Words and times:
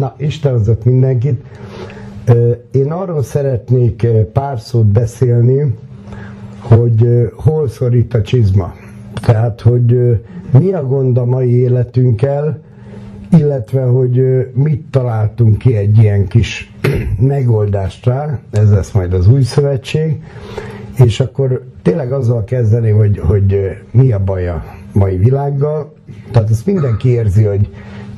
Na, 0.00 0.14
Isten 0.16 0.52
hozott 0.52 0.84
mindenkit. 0.84 1.44
Én 2.70 2.90
arról 2.90 3.22
szeretnék 3.22 4.06
pár 4.32 4.60
szót 4.60 4.86
beszélni, 4.86 5.74
hogy 6.58 7.30
hol 7.34 7.68
szorít 7.68 8.14
a 8.14 8.22
csizma. 8.22 8.74
Tehát, 9.22 9.60
hogy 9.60 10.20
mi 10.58 10.72
a 10.72 10.86
gond 10.86 11.18
a 11.18 11.24
mai 11.24 11.50
életünkkel, 11.50 12.58
illetve, 13.38 13.82
hogy 13.82 14.46
mit 14.52 14.84
találtunk 14.90 15.58
ki 15.58 15.76
egy 15.76 15.98
ilyen 15.98 16.26
kis 16.26 16.72
megoldást 17.18 18.06
rá, 18.06 18.38
ez 18.50 18.70
lesz 18.70 18.92
majd 18.92 19.12
az 19.12 19.28
új 19.28 19.42
szövetség, 19.42 20.22
és 21.04 21.20
akkor 21.20 21.64
tényleg 21.82 22.12
azzal 22.12 22.44
kezdeni, 22.44 22.90
hogy, 22.90 23.18
hogy 23.18 23.78
mi 23.90 24.12
a 24.12 24.24
baj 24.24 24.48
a 24.48 24.64
mai 24.92 25.16
világgal. 25.16 25.94
Tehát 26.30 26.50
ezt 26.50 26.66
mindenki 26.66 27.08
érzi, 27.08 27.44
hogy 27.44 27.68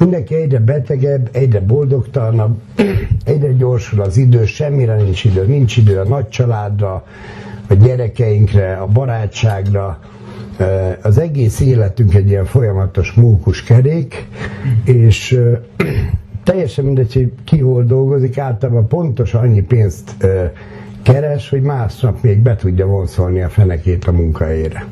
mindenki 0.02 0.34
egyre 0.34 0.58
betegebb, 0.58 1.28
egyre 1.32 1.60
boldogtalanabb, 1.60 2.60
egyre 3.24 3.52
gyorsul 3.52 4.00
az 4.00 4.16
idő, 4.16 4.46
semmire 4.46 4.94
nincs 4.94 5.24
idő. 5.24 5.46
Nincs 5.46 5.76
idő 5.76 5.98
a 5.98 6.04
nagy 6.04 6.28
családra, 6.28 7.04
a 7.68 7.74
gyerekeinkre, 7.74 8.76
a 8.76 8.86
barátságra, 8.86 9.98
az 11.02 11.18
egész 11.18 11.60
életünk 11.60 12.14
egy 12.14 12.28
ilyen 12.28 12.44
folyamatos 12.44 13.12
mókus 13.12 13.62
kerék, 13.62 14.26
és 14.84 15.40
teljesen 16.42 16.84
mindegy, 16.84 17.12
hogy 17.12 17.32
ki 17.44 17.58
hol 17.58 17.84
dolgozik, 17.84 18.38
általában 18.38 18.88
pontosan 18.88 19.40
annyi 19.40 19.62
pénzt 19.62 20.16
keres, 21.02 21.48
hogy 21.48 21.62
másnap 21.62 22.22
még 22.22 22.38
be 22.38 22.56
tudja 22.56 22.86
vonszolni 22.86 23.42
a 23.42 23.48
fenekét 23.48 24.04
a 24.04 24.12
munkahelyére. 24.12 24.86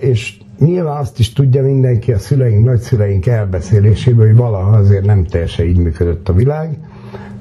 És 0.00 0.38
nyilván 0.58 0.96
azt 0.96 1.18
is 1.18 1.32
tudja 1.32 1.62
mindenki 1.62 2.12
a 2.12 2.18
szüleink, 2.18 2.64
nagyszüleink 2.64 3.26
elbeszéléséből, 3.26 4.26
hogy 4.26 4.36
valaha 4.36 4.76
azért 4.76 5.04
nem 5.04 5.24
teljesen 5.24 5.66
így 5.66 5.78
működött 5.78 6.28
a 6.28 6.32
világ. 6.32 6.78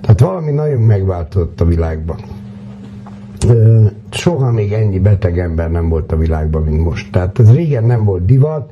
Tehát 0.02 0.20
valami 0.20 0.52
nagyon 0.52 0.82
megváltozott 0.82 1.62
a 1.62 1.66
világban. 1.66 2.18
Soha 4.10 4.52
még 4.52 4.72
ennyi 4.74 5.00
beteg 5.00 5.40
ember 5.40 5.72
nem 5.72 5.90
volt 5.90 6.12
a 6.12 6.18
világban, 6.18 6.64
mint 6.64 6.84
most. 6.84 7.12
Tehát 7.12 7.40
ez 7.40 7.54
régen 7.54 7.84
nem 7.84 8.04
volt 8.04 8.26
divat, 8.26 8.72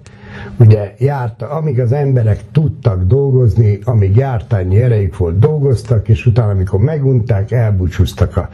ugye 0.60 0.94
járt, 0.98 1.42
amíg 1.42 1.80
az 1.80 1.92
emberek 1.92 2.40
tudtak 2.52 3.04
dolgozni, 3.04 3.80
amíg 3.84 4.16
jártányi 4.16 4.82
erejük 4.82 5.18
volt, 5.18 5.40
dolgoztak, 5.40 6.10
és 6.10 6.26
utána, 6.26 6.52
amikor 6.52 6.80
megunták, 6.80 7.52
elbúcsúztak 7.52 8.38
a 8.38 8.50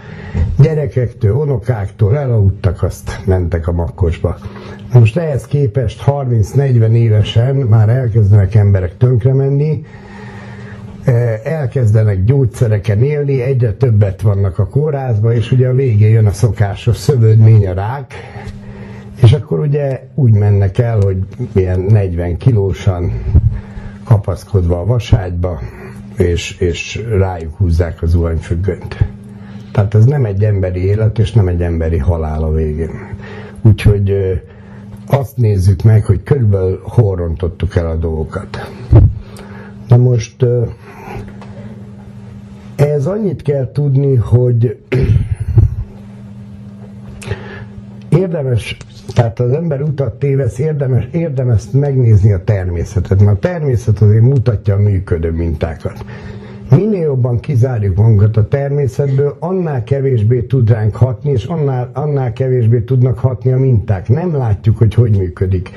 gyerekektől, 0.57 1.35
unokáktól, 1.35 2.17
elaludtak, 2.17 2.83
azt 2.83 3.19
mentek 3.25 3.67
a 3.67 3.71
makkosba. 3.71 4.37
Most 4.93 5.17
ehhez 5.17 5.45
képest 5.45 6.03
30-40 6.05 6.91
évesen 6.91 7.55
már 7.55 7.89
elkezdenek 7.89 8.55
emberek 8.55 8.97
tönkre 8.97 9.33
menni, 9.33 9.85
elkezdenek 11.43 12.23
gyógyszereken 12.23 13.03
élni, 13.03 13.41
egyre 13.41 13.73
többet 13.73 14.21
vannak 14.21 14.59
a 14.59 14.67
kórházba, 14.67 15.33
és 15.33 15.51
ugye 15.51 15.67
a 15.67 15.73
végén 15.73 16.09
jön 16.09 16.25
a 16.25 16.31
szokásos 16.31 16.97
szövődmény, 16.97 17.67
a 17.67 17.73
rák, 17.73 18.13
és 19.21 19.31
akkor 19.33 19.59
ugye 19.59 20.07
úgy 20.15 20.31
mennek 20.33 20.77
el, 20.77 20.99
hogy 21.01 21.17
ilyen 21.53 21.79
40 21.79 22.37
kilósan 22.37 23.11
kapaszkodva 24.03 24.79
a 24.79 24.85
vaságyba, 24.85 25.59
és, 26.17 26.57
és 26.59 27.03
rájuk 27.17 27.55
húzzák 27.55 28.01
az 28.01 28.09
zuhanyfüggönyt. 28.09 28.97
Tehát 29.71 29.95
ez 29.95 30.05
nem 30.05 30.25
egy 30.25 30.43
emberi 30.43 30.85
élet, 30.85 31.19
és 31.19 31.31
nem 31.31 31.47
egy 31.47 31.61
emberi 31.61 31.97
halál 31.97 32.43
a 32.43 32.51
végén. 32.51 32.91
Úgyhogy 33.61 34.13
azt 35.07 35.37
nézzük 35.37 35.83
meg, 35.83 36.05
hogy 36.05 36.23
körülbelül 36.23 36.79
hol 36.83 37.15
rontottuk 37.15 37.75
el 37.75 37.85
a 37.85 37.95
dolgokat. 37.95 38.71
Na 39.87 39.97
most 39.97 40.45
ez 42.75 43.05
annyit 43.05 43.41
kell 43.41 43.71
tudni, 43.71 44.15
hogy 44.15 44.77
érdemes, 48.11 48.77
tehát 49.13 49.39
az 49.39 49.51
ember 49.51 49.81
utat 49.81 50.19
tévesz, 50.19 50.59
érdemes, 50.59 51.07
érdemes 51.11 51.63
megnézni 51.71 52.31
a 52.31 52.43
természetet, 52.43 53.21
mert 53.21 53.37
a 53.37 53.39
természet 53.39 54.01
azért 54.01 54.21
mutatja 54.21 54.75
a 54.75 54.79
működő 54.79 55.31
mintákat. 55.31 56.05
Minél 56.75 57.01
jobban 57.01 57.39
kizárjuk 57.39 57.95
magunkat 57.95 58.37
a 58.37 58.47
természetből, 58.47 59.35
annál 59.39 59.83
kevésbé 59.83 60.41
tud 60.41 60.69
ránk 60.69 60.95
hatni, 60.95 61.31
és 61.31 61.45
annál, 61.45 61.89
annál 61.93 62.33
kevésbé 62.33 62.79
tudnak 62.79 63.19
hatni 63.19 63.51
a 63.51 63.57
minták. 63.57 64.09
Nem 64.09 64.35
látjuk, 64.35 64.77
hogy 64.77 64.93
hogy 64.93 65.17
működik. 65.17 65.69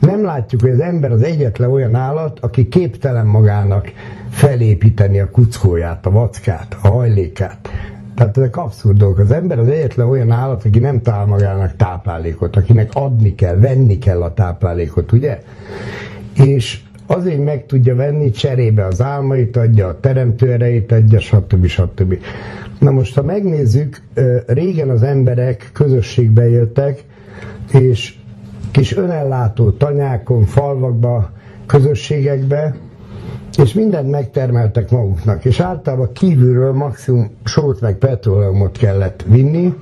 Nem 0.00 0.24
látjuk, 0.24 0.60
hogy 0.60 0.70
az 0.70 0.80
ember 0.80 1.12
az 1.12 1.22
egyetlen 1.22 1.70
olyan 1.70 1.94
állat, 1.94 2.38
aki 2.40 2.68
képtelen 2.68 3.26
magának 3.26 3.92
felépíteni 4.30 5.20
a 5.20 5.30
kuckóját, 5.30 6.06
a 6.06 6.10
vackát, 6.10 6.76
a 6.82 6.88
hajlékát. 6.88 7.68
Tehát 8.18 8.36
ezek 8.36 8.56
abszurd 8.56 8.98
dolgok. 8.98 9.18
Az 9.18 9.30
ember 9.30 9.58
az 9.58 9.68
egyetlen 9.68 10.08
olyan 10.08 10.30
állat, 10.30 10.64
aki 10.64 10.78
nem 10.78 11.02
talál 11.02 11.26
magának 11.26 11.76
táplálékot, 11.76 12.56
akinek 12.56 12.90
adni 12.94 13.34
kell, 13.34 13.56
venni 13.56 13.98
kell 13.98 14.22
a 14.22 14.34
táplálékot, 14.34 15.12
ugye? 15.12 15.42
És 16.34 16.80
azért 17.06 17.44
meg 17.44 17.66
tudja 17.66 17.94
venni, 17.94 18.30
cserébe 18.30 18.84
az 18.84 19.02
álmait 19.02 19.56
adja, 19.56 19.86
a 19.88 20.00
teremtő 20.00 20.52
erejét 20.52 20.92
adja, 20.92 21.20
stb. 21.20 21.66
stb. 21.66 22.18
Na 22.78 22.90
most, 22.90 23.14
ha 23.14 23.22
megnézzük, 23.22 24.02
régen 24.46 24.88
az 24.88 25.02
emberek 25.02 25.70
közösségbe 25.72 26.48
éltek, 26.48 27.04
és 27.72 28.14
kis 28.70 28.96
önellátó 28.96 29.70
tanyákon, 29.70 30.44
falvakba, 30.44 31.30
közösségekbe, 31.66 32.76
és 33.62 33.72
mindent 33.72 34.10
megtermeltek 34.10 34.90
maguknak, 34.90 35.44
és 35.44 35.60
általában 35.60 36.12
kívülről 36.12 36.72
maximum 36.72 37.30
sót 37.44 37.80
meg 37.80 37.96
petróleumot 37.96 38.76
kellett 38.78 39.24
vinni, 39.28 39.74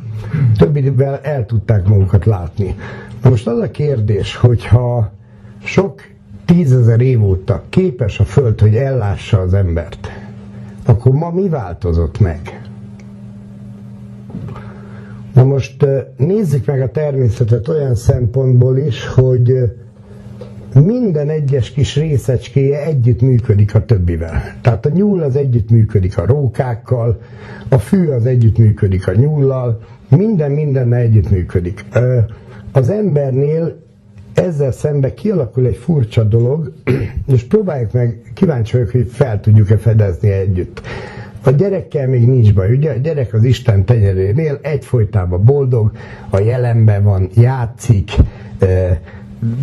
többivel 0.59 1.19
el 1.23 1.47
tudták 1.47 1.87
magukat 1.89 2.25
látni. 2.25 2.75
Most 3.23 3.47
az 3.47 3.59
a 3.59 3.71
kérdés, 3.71 4.37
hogyha 4.37 5.13
sok 5.65 6.01
tízezer 6.45 7.01
év 7.01 7.25
óta 7.25 7.63
képes 7.69 8.21
a 8.21 8.25
Föld, 8.25 8.61
hogy 8.61 8.77
ellássa 8.77 9.41
az 9.41 9.55
embert, 9.55 10.09
akkor 10.85 11.13
ma 11.13 11.31
mi 11.31 11.49
változott 11.49 12.21
meg? 12.21 12.61
Na 15.33 15.45
most 15.45 15.87
nézzük 16.17 16.67
meg 16.67 16.81
a 16.81 16.91
természetet 16.91 17.69
olyan 17.69 17.95
szempontból 17.95 18.77
is, 18.79 19.07
hogy 19.07 19.73
minden 20.85 21.29
egyes 21.29 21.71
kis 21.71 21.97
részecskéje 21.97 22.85
együtt 22.85 23.21
működik 23.21 23.75
a 23.75 23.85
többivel. 23.85 24.43
Tehát 24.61 24.87
a 24.87 24.91
nyúl 24.91 25.23
az 25.23 25.37
együtt 25.37 25.71
működik 25.71 26.19
a 26.19 26.27
rókákkal, 26.27 27.21
a 27.69 27.79
fű 27.79 28.09
az 28.09 28.27
együtt 28.27 28.59
működik 28.59 29.09
a 29.09 29.15
nyúllal, 29.15 29.81
minden 30.09 30.51
mindennel 30.51 31.01
együtt 31.01 31.31
működik. 31.31 31.85
Az 32.73 32.91
embernél 32.91 33.85
ezzel 34.35 34.73
szemben 34.73 35.15
kialakul 35.15 35.67
egy 35.67 35.77
furcsa 35.77 36.25
dolog, 36.25 36.73
és 37.35 37.43
próbáljuk 37.45 37.93
meg, 37.93 38.33
kíváncsi 38.35 38.77
vagyok, 38.77 38.91
hogy 38.91 39.11
fel 39.11 39.41
tudjuk-e 39.41 39.77
fedezni 39.77 40.31
együtt. 40.31 40.81
A 41.45 41.51
gyerekkel 41.51 42.09
még 42.09 42.27
nincs 42.27 42.55
baj, 42.55 42.73
ugye? 42.73 42.91
A 42.91 42.97
gyerek 42.97 43.35
az 43.35 43.45
Isten 43.45 43.85
tenyerénél 43.85 44.59
egyfolytában 44.63 45.45
boldog, 45.45 45.93
a 46.31 46.39
jelenben 46.41 47.03
van, 47.03 47.29
játszik, 47.35 48.11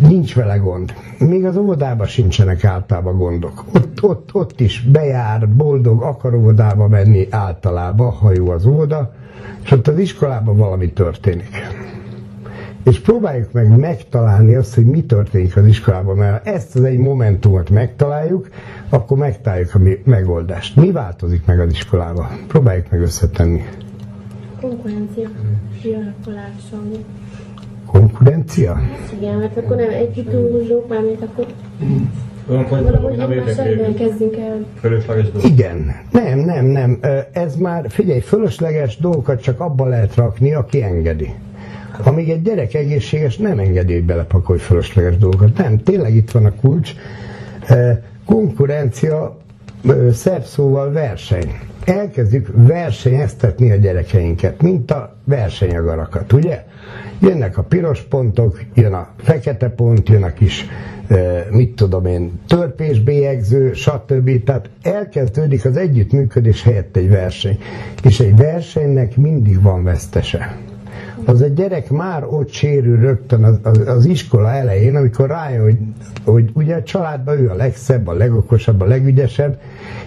nincs 0.08 0.34
vele 0.34 0.56
gond. 0.56 0.94
Még 1.18 1.44
az 1.44 1.56
óvodában 1.56 2.06
sincsenek 2.06 2.64
általában 2.64 3.16
gondok. 3.16 3.64
Ott, 3.74 4.02
ott, 4.02 4.34
ott 4.34 4.60
is 4.60 4.80
bejár, 4.80 5.48
boldog, 5.48 6.02
akar 6.02 6.34
óvodába 6.34 6.88
menni 6.88 7.26
általában, 7.30 8.10
ha 8.10 8.32
jó 8.32 8.50
az 8.50 8.66
óvoda, 8.66 9.12
és 9.64 9.70
ott 9.70 9.88
az 9.88 9.98
iskolában 9.98 10.56
valami 10.56 10.92
történik. 10.92 11.48
És 12.84 13.00
próbáljuk 13.00 13.52
meg 13.52 13.78
megtalálni 13.78 14.54
azt, 14.54 14.74
hogy 14.74 14.84
mi 14.86 15.04
történik 15.04 15.56
az 15.56 15.66
iskolában, 15.66 16.16
mert 16.16 16.46
ezt 16.46 16.76
az 16.76 16.82
egy 16.82 16.98
momentumot 16.98 17.70
megtaláljuk, 17.70 18.48
akkor 18.88 19.18
megtaláljuk 19.18 19.74
a 19.74 19.80
megoldást. 20.04 20.76
Mi 20.76 20.90
változik 20.90 21.46
meg 21.46 21.60
az 21.60 21.70
iskolában? 21.70 22.26
Próbáljuk 22.48 22.90
meg 22.90 23.00
összetenni. 23.00 23.64
Konkurencia 24.60 25.28
kialakulása. 25.80 26.76
Konkurencia? 27.98 28.80
Igen, 29.20 29.36
mert 29.36 29.56
akkor 29.56 29.76
nem 29.76 29.88
együtt 29.88 30.30
dolgozunk, 30.30 30.88
mármint 30.88 31.22
akkor 31.22 31.46
valahogy 32.46 33.16
nem 33.16 33.30
egymás 33.30 33.54
kezdünk 33.96 34.36
el. 34.36 34.64
Fölösleges 34.80 35.30
dolog. 35.30 35.48
Igen. 35.48 35.94
Nem, 36.10 36.38
nem, 36.38 36.64
nem. 36.64 36.98
Ez 37.32 37.56
már, 37.56 37.84
figyelj, 37.88 38.20
fölösleges 38.20 38.96
dolgokat 38.96 39.42
csak 39.42 39.60
abba 39.60 39.86
lehet 39.86 40.14
rakni, 40.14 40.54
aki 40.54 40.82
engedi. 40.82 41.34
Amíg 42.04 42.30
egy 42.30 42.42
gyerek 42.42 42.74
egészséges, 42.74 43.36
nem 43.36 43.58
engedi, 43.58 43.92
hogy 43.92 44.04
belepakolj 44.04 44.58
fölösleges 44.58 45.16
dolgokat. 45.16 45.58
Nem, 45.58 45.78
tényleg 45.78 46.14
itt 46.14 46.30
van 46.30 46.44
a 46.44 46.52
kulcs. 46.60 46.92
Konkurencia, 48.24 49.36
szebb 50.12 50.44
szóval 50.44 50.92
verseny. 50.92 51.52
Elkezdjük 51.84 52.48
versenyeztetni 52.54 53.70
a 53.70 53.76
gyerekeinket, 53.76 54.62
mint 54.62 54.90
a 54.90 55.16
versenyagarakat, 55.24 56.32
ugye? 56.32 56.64
Jönnek 57.20 57.58
a 57.58 57.62
piros 57.62 58.00
pontok, 58.00 58.60
jön 58.74 58.92
a 58.92 59.08
fekete 59.16 59.68
pont, 59.68 60.08
jön 60.08 60.22
a 60.22 60.32
kis 60.32 60.66
mit 61.50 61.76
tudom 61.76 62.06
én, 62.06 62.40
törpésbélyegző, 62.46 63.72
stb. 63.72 64.44
Tehát 64.44 64.70
elkezdődik 64.82 65.64
az 65.64 65.76
együttműködés 65.76 66.62
helyett 66.62 66.96
egy 66.96 67.08
verseny. 67.08 67.58
És 68.02 68.20
egy 68.20 68.36
versenynek 68.36 69.16
mindig 69.16 69.62
van 69.62 69.84
vesztese 69.84 70.56
az 71.24 71.40
a 71.40 71.46
gyerek 71.46 71.90
már 71.90 72.24
ott 72.24 72.50
sérül 72.50 73.00
rögtön 73.00 73.44
az, 73.44 73.58
az, 73.62 73.88
az 73.88 74.04
iskola 74.04 74.50
elején, 74.50 74.96
amikor 74.96 75.28
rájön, 75.28 75.62
hogy, 75.62 75.78
hogy 76.24 76.50
ugye 76.52 76.74
a 76.74 76.82
családban 76.82 77.38
ő 77.38 77.50
a 77.50 77.54
legszebb, 77.54 78.06
a 78.06 78.12
legokosabb, 78.12 78.80
a 78.80 78.84
legügyesebb, 78.84 79.60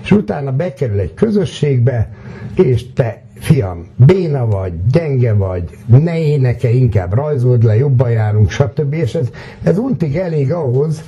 és 0.03 0.11
utána 0.11 0.51
bekerül 0.51 0.99
egy 0.99 1.13
közösségbe, 1.13 2.09
és 2.55 2.93
te 2.93 3.21
fiam, 3.39 3.85
béna 3.95 4.45
vagy, 4.45 4.73
gyenge 4.91 5.33
vagy, 5.33 5.63
ne 5.85 6.19
éneke, 6.19 6.69
inkább 6.69 7.13
rajzold 7.13 7.63
le, 7.63 7.75
jobban 7.75 8.09
járunk, 8.09 8.49
stb. 8.49 8.93
És 8.93 9.15
ez, 9.15 9.29
ez 9.63 9.77
untig 9.77 10.15
elég 10.15 10.53
ahhoz, 10.53 11.03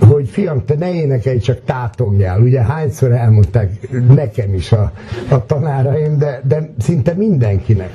hogy 0.00 0.28
fiam, 0.28 0.64
te 0.64 0.74
ne 0.74 0.94
énekelj, 0.94 1.38
csak 1.38 1.64
tátogjál. 1.64 2.40
Ugye 2.40 2.62
hányszor 2.62 3.12
elmondták 3.12 3.88
nekem 4.14 4.54
is 4.54 4.72
a, 4.72 4.92
a 5.28 5.46
tanáraim, 5.46 6.18
de, 6.18 6.40
de 6.44 6.70
szinte 6.78 7.12
mindenkinek. 7.12 7.90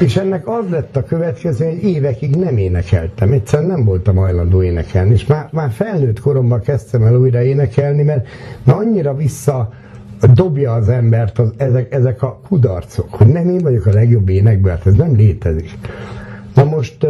És 0.00 0.16
ennek 0.16 0.48
az 0.48 0.70
lett 0.70 0.96
a 0.96 1.04
következő, 1.04 1.64
hogy 1.64 1.82
évekig 1.82 2.36
nem 2.36 2.56
énekeltem. 2.56 3.32
Egyszerűen 3.32 3.68
nem 3.68 3.84
voltam 3.84 4.16
hajlandó 4.16 4.62
énekelni. 4.62 5.12
És 5.12 5.26
már, 5.26 5.48
már 5.52 5.70
felnőtt 5.70 6.20
koromban 6.20 6.60
kezdtem 6.60 7.02
el 7.02 7.16
újra 7.16 7.42
énekelni, 7.42 8.02
mert 8.02 8.26
na 8.64 8.76
annyira 8.76 9.14
vissza 9.14 9.70
dobja 10.34 10.72
az 10.72 10.88
embert 10.88 11.38
az, 11.38 11.52
ezek, 11.56 11.92
ezek 11.92 12.22
a 12.22 12.40
kudarcok, 12.48 13.14
hogy 13.14 13.26
nem 13.26 13.48
én 13.48 13.58
vagyok 13.58 13.86
a 13.86 13.92
legjobb 13.92 14.28
énekben, 14.28 14.76
hát 14.76 14.86
ez 14.86 14.94
nem 14.94 15.16
létezik. 15.16 15.78
Na 16.54 16.64
most 16.64 17.06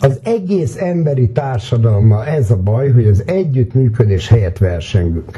az 0.00 0.20
egész 0.22 0.76
emberi 0.76 1.30
társadalma 1.30 2.26
ez 2.26 2.50
a 2.50 2.56
baj, 2.56 2.90
hogy 2.90 3.06
az 3.06 3.22
együttműködés 3.26 4.28
helyett 4.28 4.58
versengünk. 4.58 5.30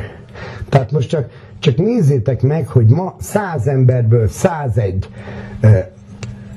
Tehát 0.69 0.93
most 0.93 1.09
csak, 1.09 1.29
csak 1.59 1.77
nézzétek 1.77 2.43
meg, 2.43 2.69
hogy 2.69 2.87
ma 2.87 3.17
száz 3.21 3.67
emberből 3.67 4.29
101 4.29 5.09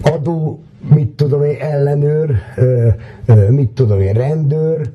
adó, 0.01 0.63
mit 0.93 1.09
tudom 1.09 1.43
én, 1.43 1.57
ellenőr, 1.59 2.35
mit 3.49 3.69
tudom 3.69 4.01
én, 4.01 4.13
rendőr, 4.13 4.89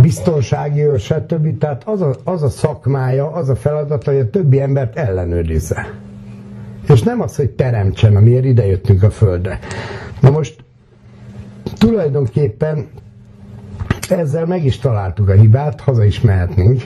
biztonsági 0.00 0.82
őr, 0.82 1.00
stb. 1.00 1.58
Tehát 1.58 1.82
az 1.84 2.00
a, 2.00 2.14
az 2.24 2.42
a 2.42 2.48
szakmája, 2.48 3.32
az 3.32 3.48
a 3.48 3.56
feladata, 3.56 4.10
hogy 4.10 4.20
a 4.20 4.30
többi 4.30 4.60
embert 4.60 4.96
ellenőrizze. 4.96 5.94
És 6.88 7.02
nem 7.02 7.20
az, 7.20 7.36
hogy 7.36 7.50
teremtsen, 7.50 8.16
amiért 8.16 8.44
idejöttünk 8.44 9.02
a 9.02 9.10
Földre. 9.10 9.58
Na 10.20 10.30
most 10.30 10.64
tulajdonképpen 11.78 12.86
ezzel 14.08 14.46
meg 14.46 14.64
is 14.64 14.78
találtuk 14.78 15.28
a 15.28 15.32
hibát, 15.32 15.80
haza 15.80 16.04
is 16.04 16.20
mehetnénk, 16.20 16.82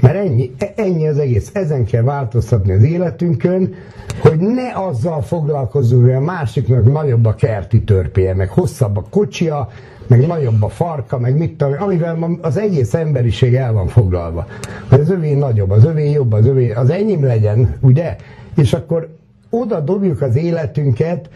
mert 0.00 0.16
ennyi, 0.16 0.50
ennyi 0.76 1.08
az 1.08 1.18
egész. 1.18 1.50
Ezen 1.52 1.84
kell 1.84 2.02
változtatni 2.02 2.72
az 2.72 2.82
életünkön, 2.82 3.74
hogy 4.20 4.38
ne 4.38 4.72
azzal 4.74 5.22
foglalkozzunk, 5.22 6.04
hogy 6.04 6.12
a 6.12 6.20
másiknak 6.20 6.92
nagyobb 6.92 7.24
a 7.24 7.34
kerti 7.34 7.82
törpéje, 7.82 8.34
meg 8.34 8.48
hosszabb 8.48 8.96
a 8.96 9.04
kocsia, 9.10 9.68
meg 10.10 10.26
nagyobb 10.26 10.62
a 10.62 10.68
farka, 10.68 11.18
meg 11.18 11.36
mit 11.36 11.56
tudom, 11.56 11.74
amivel 11.78 12.38
az 12.40 12.56
egész 12.56 12.94
emberiség 12.94 13.54
el 13.54 13.72
van 13.72 13.86
foglalva. 13.86 14.46
Hogy 14.88 15.00
az 15.00 15.10
övé 15.10 15.34
nagyobb, 15.34 15.70
az 15.70 15.84
övé 15.84 16.10
jobb, 16.10 16.32
az 16.32 16.46
övé, 16.46 16.72
az 16.72 16.90
enyém 16.90 17.24
legyen, 17.24 17.76
ugye? 17.80 18.16
És 18.56 18.72
akkor 18.72 19.08
oda 19.50 19.80
dobjuk 19.80 20.22
az 20.22 20.36
életünket 20.36 21.28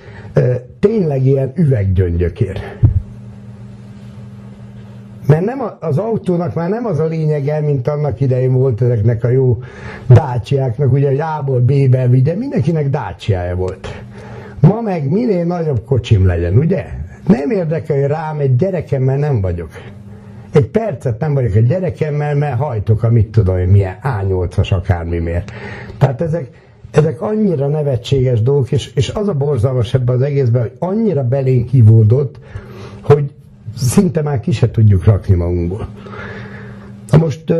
tényleg 0.78 1.26
ilyen 1.26 1.52
üveggyöngyökért. 1.54 2.60
Mert 5.26 5.44
nem 5.44 5.60
a, 5.60 5.76
az 5.80 5.98
autónak 5.98 6.54
már 6.54 6.68
nem 6.68 6.86
az 6.86 6.98
a 6.98 7.04
lényege, 7.04 7.60
mint 7.60 7.88
annak 7.88 8.20
idején 8.20 8.52
volt 8.52 8.82
ezeknek 8.82 9.24
a 9.24 9.28
jó 9.28 9.62
dácsiáknak, 10.06 10.92
ugye, 10.92 11.08
hogy 11.08 11.20
A-ból 11.20 11.60
B-be 11.60 12.08
vigye, 12.08 12.34
mindenkinek 12.34 12.90
dácsiája 12.90 13.56
volt. 13.56 14.02
Ma 14.60 14.80
meg 14.80 15.10
minél 15.10 15.44
nagyobb 15.44 15.84
kocsim 15.84 16.26
legyen, 16.26 16.56
ugye? 16.56 17.03
Nem 17.26 17.50
érdekel, 17.50 17.96
hogy 18.00 18.06
rám 18.06 18.38
egy 18.38 18.56
gyerekemmel 18.56 19.16
nem 19.16 19.40
vagyok. 19.40 19.70
Egy 20.52 20.66
percet 20.66 21.20
nem 21.20 21.34
vagyok 21.34 21.54
egy 21.54 21.66
gyerekemmel, 21.66 22.34
mert 22.34 22.58
hajtok 22.58 23.02
a 23.02 23.10
mit 23.10 23.28
tudom 23.28 23.58
én 23.58 23.68
milyen 23.68 23.98
A8-as 24.02 24.72
akármiért. 24.72 25.52
Tehát 25.98 26.20
ezek, 26.20 26.50
ezek 26.90 27.20
annyira 27.20 27.68
nevetséges 27.68 28.42
dolgok, 28.42 28.72
és, 28.72 28.92
és 28.94 29.08
az 29.08 29.28
a 29.28 29.34
borzalmas 29.34 29.94
ebben 29.94 30.14
az 30.14 30.22
egészben, 30.22 30.62
hogy 30.62 30.72
annyira 30.78 31.22
belénk 31.24 31.66
kivódott, 31.66 32.38
hogy 33.00 33.30
szinte 33.76 34.22
már 34.22 34.40
ki 34.40 34.52
se 34.52 34.70
tudjuk 34.70 35.04
rakni 35.04 35.34
magunkból. 35.34 35.88
Na 37.10 37.18
most 37.18 37.52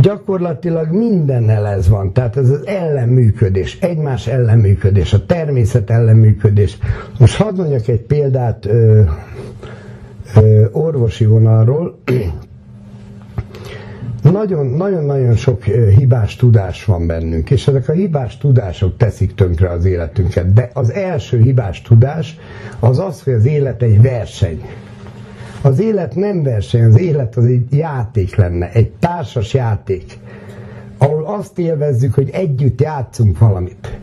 gyakorlatilag 0.00 0.92
mindennel 0.92 1.66
ez 1.66 1.88
van. 1.88 2.12
Tehát 2.12 2.36
ez 2.36 2.50
az 2.50 2.66
ellenműködés, 2.66 3.78
egymás 3.80 4.26
ellenműködés, 4.26 5.12
a 5.12 5.26
természet 5.26 5.90
ellenműködés. 5.90 6.78
Most 7.18 7.36
hadd 7.36 7.56
mondjak 7.56 7.88
egy 7.88 8.00
példát 8.00 8.66
ö, 8.66 9.02
ö, 10.36 10.64
orvosi 10.72 11.24
vonalról. 11.24 11.98
Nagyon-nagyon 14.22 15.34
sok 15.34 15.62
hibás 15.96 16.36
tudás 16.36 16.84
van 16.84 17.06
bennünk, 17.06 17.50
és 17.50 17.68
ezek 17.68 17.88
a 17.88 17.92
hibás 17.92 18.38
tudások 18.38 18.96
teszik 18.96 19.34
tönkre 19.34 19.70
az 19.70 19.84
életünket. 19.84 20.52
De 20.52 20.70
az 20.72 20.92
első 20.92 21.40
hibás 21.40 21.82
tudás 21.82 22.38
az 22.80 22.98
az, 22.98 23.22
hogy 23.22 23.32
az 23.32 23.46
élet 23.46 23.82
egy 23.82 24.02
verseny. 24.02 24.62
Az 25.64 25.80
élet 25.80 26.14
nem 26.14 26.42
verseny, 26.42 26.84
az 26.84 26.98
élet 26.98 27.36
az 27.36 27.44
egy 27.44 27.72
játék 27.72 28.36
lenne, 28.36 28.70
egy 28.70 28.90
társas 28.90 29.54
játék, 29.54 30.18
ahol 30.98 31.24
azt 31.24 31.58
élvezzük, 31.58 32.14
hogy 32.14 32.30
együtt 32.32 32.80
játszunk 32.80 33.38
valamit. 33.38 33.98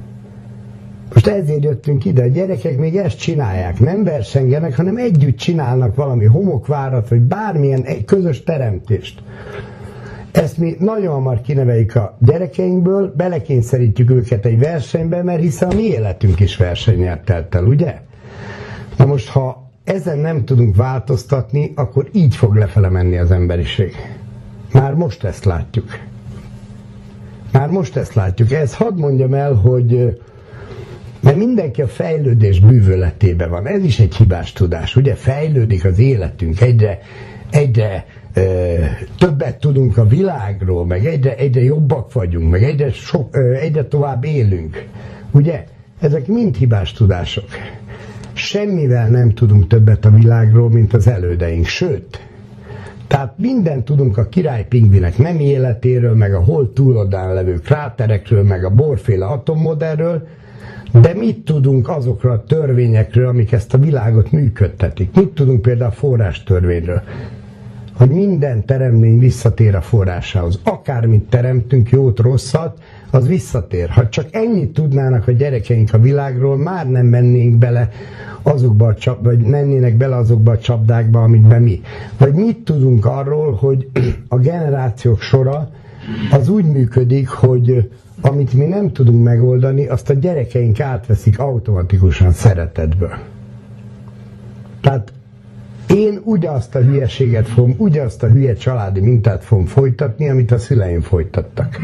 Most 1.13 1.28
ezért 1.28 1.63
jöttünk 1.63 2.06
ide, 2.06 2.24
a 2.24 2.28
gyerekek 2.28 2.78
még 2.78 2.98
ezt 2.98 3.18
csinálják, 3.18 3.80
nem 3.80 4.04
versengenek, 4.04 4.75
hanem 4.75 4.98
együtt 4.98 5.38
csinálnak 5.38 5.96
valami 5.96 6.25
homokvárat, 6.25 7.10
vagy 7.10 7.22
bármilyen 7.22 7.84
egy 7.84 8.06
közös 8.06 8.44
teremtést. 8.44 9.24
Ezt 10.31 10.57
mi 10.57 10.75
nagyon 10.80 11.14
hamar 11.14 11.42
kineveljük 11.42 11.96
a 11.96 12.18
gyerekeinkből, 12.19 13.14
belekényszerítjük 13.18 14.12
őket 14.12 14.46
egy 14.46 14.60
versenybe, 14.60 15.24
mert 15.24 15.42
hiszen 15.42 15.69
a 15.69 15.75
mi 15.75 15.84
életünk 15.84 16.40
is 16.40 16.57
versenyel 16.57 17.22
telt 17.25 17.56
el, 17.56 17.64
ugye? 17.64 18.00
Na 18.98 19.06
most, 19.06 19.30
ha 19.30 19.70
ezen 19.83 20.18
nem 20.18 20.45
tudunk 20.45 20.75
változtatni, 20.75 21.72
akkor 21.75 22.10
így 22.12 22.36
fog 22.36 22.56
lefele 22.56 22.89
menni 22.89 23.18
az 23.18 23.31
emberiség. 23.31 23.95
Már 24.73 24.94
most 24.94 25.23
ezt 25.23 25.45
látjuk. 25.45 26.00
Már 27.52 27.69
most 27.69 27.95
ezt 27.95 28.14
látjuk. 28.14 28.52
Ez 28.52 28.76
hadd 28.76 28.95
mondjam 28.95 29.33
el, 29.33 29.54
hogy 29.54 30.19
mert 31.21 31.38
mindenki 31.38 31.81
a 31.81 31.88
fejlődés 31.88 32.59
bűvöletébe 32.59 33.47
van. 33.47 33.68
Ez 33.68 33.83
is 33.83 34.00
egy 34.00 34.16
hibás 34.16 34.54
tudás. 34.54 34.95
Ugye 34.95 35.16
fejlődik 35.16 35.85
az 35.85 36.00
életünk, 36.00 36.61
egyre, 36.61 37.00
egyre 37.50 38.06
e, 38.33 38.42
többet 39.18 39.59
tudunk 39.59 39.97
a 39.97 40.07
világról, 40.07 40.85
meg 40.85 41.06
egyre, 41.06 41.35
egyre 41.35 41.64
jobbak 41.64 42.14
vagyunk, 42.14 42.52
meg 42.52 42.64
egyre, 42.64 42.92
sok, 42.92 43.35
e, 43.35 43.40
egyre 43.40 43.88
tovább 43.88 44.23
élünk. 44.23 44.85
Ugye? 45.31 45.64
Ezek 46.00 46.28
mind 46.28 46.56
hibás 46.56 46.94
tudások 46.94 47.45
semmivel 48.33 49.07
nem 49.07 49.33
tudunk 49.33 49.68
többet 49.68 50.06
a 50.06 50.09
világról, 50.09 50.69
mint 50.69 50.94
az 50.94 51.07
elődeink. 51.07 51.66
Sőt, 51.66 52.19
tehát 53.07 53.33
mindent 53.38 53.85
tudunk 53.85 54.18
a 54.18 54.30
király 54.30 54.66
pingvinek 54.68 55.18
nem 55.18 55.40
életéről, 55.40 56.16
meg 56.16 56.33
a 56.33 56.40
hold 56.40 56.69
túlodán 56.69 57.33
levő 57.33 57.59
kráterekről, 57.59 58.44
meg 58.44 58.66
a 58.66 58.69
borféle 58.69 59.26
atommodellről, 59.26 60.28
de 60.92 61.14
mit 61.14 61.45
tudunk 61.45 61.90
azokról 61.90 62.31
a 62.31 62.44
törvényekről, 62.44 63.28
amik 63.28 63.52
ezt 63.52 63.73
a 63.73 63.78
világot 63.78 64.31
működtetik? 64.31 65.16
Mit 65.16 65.30
tudunk 65.30 65.61
például 65.61 65.90
a 65.90 65.94
forrástörvényről? 65.94 67.02
Hogy 67.94 68.09
minden 68.09 68.66
teremmény 68.66 69.19
visszatér 69.19 69.76
a 69.76 69.81
forrásához. 69.81 70.59
Akármit 70.64 71.30
teremtünk, 71.30 71.90
jót, 71.90 72.19
rosszat, 72.19 72.80
az 73.11 73.27
visszatér. 73.27 73.89
Ha 73.89 74.09
csak 74.09 74.25
ennyit 74.31 74.73
tudnának 74.73 75.27
a 75.27 75.31
gyerekeink 75.31 75.94
a 75.94 75.99
világról, 75.99 76.57
már 76.57 76.89
nem 76.89 77.06
mennénk 77.06 77.57
bele 77.57 77.89
azokba 78.41 78.87
a 78.87 78.94
csap, 78.95 79.23
vagy 79.23 79.39
mennének 79.39 79.97
bele 79.97 80.15
azokba 80.15 80.51
a 80.51 80.57
csapdákba, 80.57 81.23
amikben 81.23 81.61
mi. 81.61 81.81
Vagy 82.18 82.33
mit 82.33 82.57
tudunk 82.57 83.06
arról, 83.06 83.53
hogy 83.53 83.89
a 84.27 84.37
generációk 84.37 85.21
sora 85.21 85.69
az 86.31 86.49
úgy 86.49 86.65
működik, 86.65 87.27
hogy 87.30 87.89
amit 88.21 88.53
mi 88.53 88.65
nem 88.65 88.91
tudunk 88.91 89.23
megoldani, 89.23 89.87
azt 89.87 90.09
a 90.09 90.13
gyerekeink 90.13 90.80
átveszik 90.80 91.39
automatikusan 91.39 92.31
szeretetből. 92.31 93.13
Tehát 94.81 95.11
én 95.87 96.21
ugyazt 96.23 96.75
a 96.75 96.80
hülyeséget 96.80 97.47
fogom, 97.47 97.75
ugyazt 97.77 98.23
a 98.23 98.27
hülye 98.27 98.53
családi 98.53 98.99
mintát 98.99 99.44
fogom 99.44 99.65
folytatni, 99.65 100.30
amit 100.30 100.51
a 100.51 100.57
szüleim 100.57 101.01
folytattak. 101.01 101.80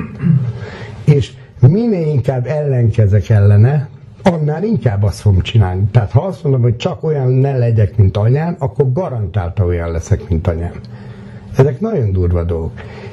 És 1.13 1.31
minél 1.59 2.07
inkább 2.07 2.45
ellenkezek 2.45 3.29
ellene, 3.29 3.89
annál 4.23 4.63
inkább 4.63 5.03
azt 5.03 5.19
fogom 5.19 5.41
csinálni. 5.41 5.83
Tehát 5.91 6.11
ha 6.11 6.21
azt 6.21 6.43
mondom, 6.43 6.61
hogy 6.61 6.75
csak 6.75 7.03
olyan 7.03 7.31
ne 7.31 7.57
legyek, 7.57 7.97
mint 7.97 8.17
anyám, 8.17 8.55
akkor 8.59 8.91
garantálta 8.91 9.65
olyan 9.65 9.91
leszek, 9.91 10.29
mint 10.29 10.47
anyám. 10.47 10.71
Ezek 11.57 11.79
nagyon 11.79 12.11
durva 12.11 12.43
dolgok. 12.43 12.71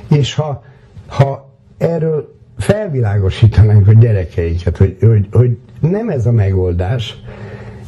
És 0.08 0.34
ha, 0.34 0.64
ha 1.06 1.50
erről 1.78 2.34
felvilágosítanánk 2.58 3.88
a 3.88 3.92
gyerekeinket, 3.92 4.76
hogy, 4.76 4.96
hogy, 5.00 5.28
hogy 5.32 5.58
nem 5.80 6.08
ez 6.08 6.26
a 6.26 6.32
megoldás, 6.32 7.22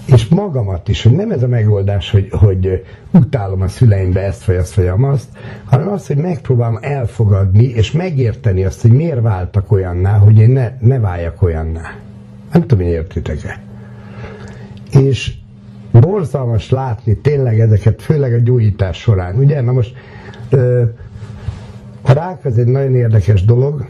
és 0.07 0.29
magamat 0.29 0.89
is, 0.89 1.03
hogy 1.03 1.13
nem 1.13 1.31
ez 1.31 1.43
a 1.43 1.49
megoldás, 1.49 2.11
hogy, 2.11 2.29
hogy 2.31 2.85
utálom 3.13 3.61
a 3.61 3.69
szüleimbe 3.69 4.21
ezt 4.21 4.45
vagy 4.45 4.57
azt 4.57 4.75
vagy 4.75 4.87
azt, 5.01 5.29
hanem 5.65 5.89
az, 5.89 6.07
hogy 6.07 6.17
megpróbálom 6.17 6.79
elfogadni 6.81 7.65
és 7.65 7.93
megérteni 7.93 8.65
azt, 8.65 8.83
hogy 8.83 8.93
miért 8.93 9.21
váltak 9.21 9.73
olyanná, 9.73 10.19
hogy 10.19 10.39
én 10.39 10.51
ne, 10.51 10.73
ne 10.81 10.99
váljak 10.99 11.43
olyanná. 11.43 11.95
Nem 12.53 12.67
tudom, 12.67 12.85
hogy 12.85 12.93
értitek-e. 12.93 13.61
És 14.91 15.35
borzalmas 15.93 16.71
látni 16.71 17.17
tényleg 17.17 17.61
ezeket, 17.61 18.03
főleg 18.03 18.33
a 18.33 18.39
gyógyítás 18.39 19.01
során. 19.01 19.37
Ugye, 19.37 19.61
na 19.61 19.73
most 19.73 19.95
a 22.03 22.13
rák 22.13 22.45
az 22.45 22.59
egy 22.59 22.67
nagyon 22.67 22.95
érdekes 22.95 23.45
dolog. 23.45 23.87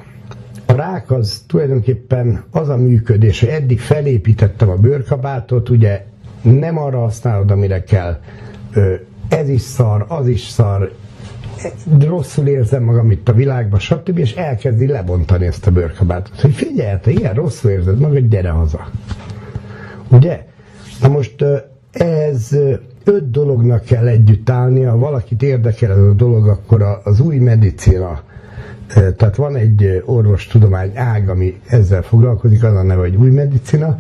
A 0.67 1.03
az 1.13 1.43
tulajdonképpen 1.47 2.45
az 2.51 2.69
a 2.69 2.77
működés, 2.77 3.41
hogy 3.41 3.49
eddig 3.49 3.81
felépítettem 3.81 4.69
a 4.69 4.75
bőrkabátot, 4.77 5.69
ugye 5.69 6.05
nem 6.43 6.79
arra 6.79 6.99
használod, 6.99 7.51
amire 7.51 7.85
kell. 7.85 8.19
Ez 9.29 9.49
is 9.49 9.61
szar, 9.61 10.05
az 10.09 10.29
is 10.29 10.41
szar, 10.41 10.93
rosszul 12.07 12.47
érzem 12.47 12.83
magam 12.83 13.11
itt 13.11 13.29
a 13.29 13.33
világban, 13.33 13.79
stb. 13.79 14.19
és 14.19 14.35
elkezdi 14.35 14.87
lebontani 14.87 15.47
ezt 15.47 15.67
a 15.67 15.71
bőrkabátot. 15.71 16.41
Hogy 16.41 16.55
figyelj, 16.55 16.99
te 17.03 17.11
ilyen 17.11 17.35
rosszul 17.35 17.71
érzed 17.71 17.99
magad, 17.99 18.29
gyere 18.29 18.51
haza. 18.51 18.91
Ugye? 20.09 20.47
Na 21.01 21.09
most 21.09 21.45
ez 21.91 22.57
öt 23.05 23.31
dolognak 23.31 23.85
kell 23.85 24.07
együtt 24.07 24.51
állni, 24.51 24.83
ha 24.83 24.99
valakit 24.99 25.43
érdekel 25.43 25.91
ez 25.91 25.99
a 25.99 26.13
dolog, 26.13 26.49
akkor 26.49 27.01
az 27.05 27.21
új 27.21 27.37
medicina, 27.37 28.21
tehát 28.95 29.37
van 29.37 29.57
egy 29.57 30.03
orvostudomány 30.05 30.93
ág, 30.95 31.29
ami 31.29 31.61
ezzel 31.67 32.03
foglalkozik, 32.03 32.65
az 32.65 32.75
a 32.75 32.83
neve, 32.83 33.01
hogy 33.01 33.17
új 33.17 33.31
medicina, 33.31 33.99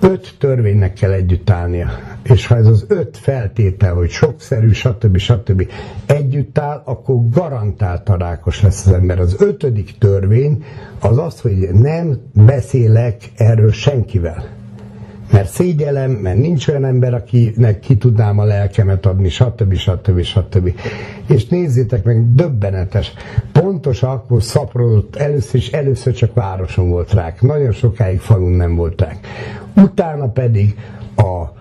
öt 0.00 0.34
törvénynek 0.38 0.92
kell 0.92 1.12
együtt 1.12 1.50
állnia. 1.50 1.88
És 2.22 2.46
ha 2.46 2.56
ez 2.56 2.66
az 2.66 2.84
öt 2.88 3.16
feltétel, 3.16 3.94
hogy 3.94 4.10
sokszerű, 4.10 4.70
stb. 4.70 5.16
stb. 5.16 5.68
együtt 6.06 6.58
áll, 6.58 6.82
akkor 6.84 7.16
garantáltan 7.30 8.18
rákos 8.18 8.62
lesz 8.62 8.86
az 8.86 8.92
ember. 8.92 9.18
Az 9.18 9.36
ötödik 9.38 9.98
törvény 9.98 10.64
az 11.00 11.18
az, 11.18 11.40
hogy 11.40 11.68
nem 11.72 12.16
beszélek 12.32 13.16
erről 13.36 13.72
senkivel 13.72 14.57
mert 15.30 15.48
szégyelem, 15.48 16.10
mert 16.10 16.38
nincs 16.38 16.68
olyan 16.68 16.84
ember, 16.84 17.14
akinek 17.14 17.80
ki 17.80 17.96
tudnám 17.96 18.38
a 18.38 18.44
lelkemet 18.44 19.06
adni, 19.06 19.28
stb. 19.28 19.74
stb. 19.74 20.22
stb. 20.22 20.72
És 21.26 21.46
nézzétek 21.46 22.04
meg, 22.04 22.34
döbbenetes. 22.34 23.12
Pontos 23.52 24.02
akkor 24.02 24.42
szaporodott 24.42 25.16
először, 25.16 25.60
és 25.60 25.70
először 25.72 26.14
csak 26.14 26.34
városon 26.34 26.88
volt 26.88 27.12
rák. 27.12 27.42
Nagyon 27.42 27.72
sokáig 27.72 28.18
falun 28.18 28.52
nem 28.52 28.74
volt. 28.74 29.06
Utána 29.76 30.28
pedig 30.28 30.76
a 31.16 31.56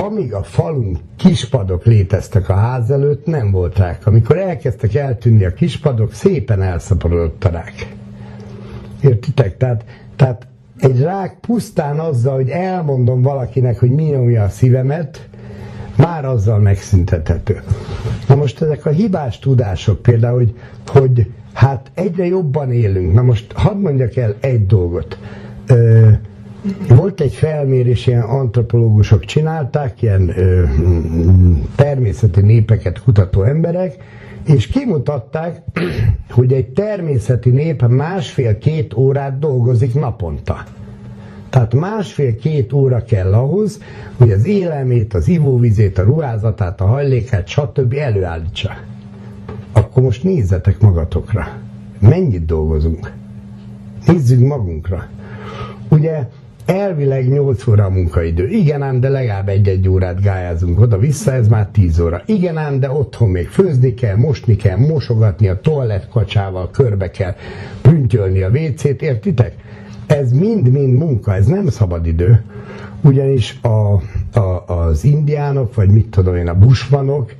amíg 0.00 0.34
a 0.34 0.42
falun 0.42 0.98
kispadok 1.16 1.84
léteztek 1.84 2.48
a 2.48 2.54
ház 2.54 2.90
előtt, 2.90 3.26
nem 3.26 3.50
volt 3.50 3.78
rák. 3.78 4.06
Amikor 4.06 4.38
elkezdtek 4.38 4.94
eltűnni 4.94 5.44
a 5.44 5.52
kispadok, 5.52 6.12
szépen 6.12 6.62
elszaporodott 6.62 7.44
a 7.44 7.48
rák. 7.48 7.94
Értitek? 9.00 9.56
Tehát, 9.56 9.84
tehát 10.16 10.46
egy 10.78 11.00
rák 11.00 11.36
pusztán 11.40 11.98
azzal, 11.98 12.34
hogy 12.34 12.48
elmondom 12.48 13.22
valakinek, 13.22 13.78
hogy 13.78 13.90
mi 13.90 14.02
nyomja 14.02 14.42
a 14.42 14.48
szívemet, 14.48 15.28
már 15.96 16.24
azzal 16.24 16.58
megszüntethető. 16.58 17.62
Na 18.28 18.34
most 18.34 18.62
ezek 18.62 18.86
a 18.86 18.90
hibás 18.90 19.38
tudások 19.38 20.02
például, 20.02 20.36
hogy, 20.36 20.54
hogy 20.86 21.30
hát 21.52 21.90
egyre 21.94 22.26
jobban 22.26 22.72
élünk. 22.72 23.14
Na 23.14 23.22
most 23.22 23.52
hadd 23.52 23.76
mondjak 23.76 24.16
el 24.16 24.34
egy 24.40 24.66
dolgot. 24.66 25.18
Ö, 25.66 26.08
volt 26.88 27.20
egy 27.20 27.32
felmérés, 27.32 28.06
ilyen 28.06 28.22
antropológusok 28.22 29.24
csinálták, 29.24 30.02
ilyen 30.02 30.32
ö, 30.36 30.64
természeti 31.76 32.40
népeket 32.40 33.02
kutató 33.02 33.42
emberek, 33.42 33.96
és 34.44 34.66
kimutatták, 34.66 35.62
hogy 36.30 36.52
egy 36.52 36.68
természeti 36.68 37.50
nép 37.50 37.86
másfél-két 37.86 38.94
órát 38.94 39.38
dolgozik 39.38 39.94
naponta. 39.94 40.64
Tehát 41.50 41.74
másfél-két 41.74 42.72
óra 42.72 43.04
kell 43.04 43.34
ahhoz, 43.34 43.80
hogy 44.16 44.30
az 44.30 44.46
élelmét, 44.46 45.14
az 45.14 45.28
ivóvizét, 45.28 45.98
a 45.98 46.02
ruházatát, 46.02 46.80
a 46.80 46.86
hajlékát, 46.86 47.48
stb. 47.48 47.94
előállítsa. 47.98 48.70
Akkor 49.72 50.02
most 50.02 50.24
nézzetek 50.24 50.80
magatokra. 50.80 51.48
Mennyit 52.00 52.44
dolgozunk? 52.46 53.12
Nézzük 54.06 54.46
magunkra. 54.46 55.06
Ugye 55.88 56.28
Elvileg 56.68 57.28
8 57.28 57.66
óra 57.66 57.84
a 57.84 57.88
munkaidő. 57.88 58.48
Igen 58.48 58.82
ám, 58.82 59.00
de 59.00 59.08
legalább 59.08 59.48
egy-egy 59.48 59.88
órát 59.88 60.22
gályázunk 60.22 60.80
oda-vissza, 60.80 61.32
ez 61.32 61.48
már 61.48 61.68
10 61.72 62.00
óra. 62.00 62.22
Igen 62.26 62.56
ám, 62.56 62.80
de 62.80 62.90
otthon 62.90 63.28
még 63.28 63.48
főzni 63.48 63.94
kell, 63.94 64.16
mosni 64.16 64.56
kell, 64.56 64.76
mosogatni 64.76 65.48
a 65.48 65.60
toalettkacsával, 65.60 66.70
körbe 66.70 67.10
kell 67.10 67.34
prüntölni 67.82 68.42
a 68.42 68.48
WC-t, 68.48 69.02
értitek? 69.02 69.54
Ez 70.06 70.32
mind-mind 70.32 70.94
munka, 70.94 71.34
ez 71.34 71.46
nem 71.46 71.68
szabad 71.68 72.06
idő. 72.06 72.44
Ugyanis 73.02 73.58
a, 73.62 73.92
a, 74.38 74.64
az 74.66 75.04
indiánok, 75.04 75.74
vagy 75.74 75.90
mit 75.90 76.08
tudom 76.08 76.36
én, 76.36 76.48
a 76.48 76.58
busmanok, 76.58 77.32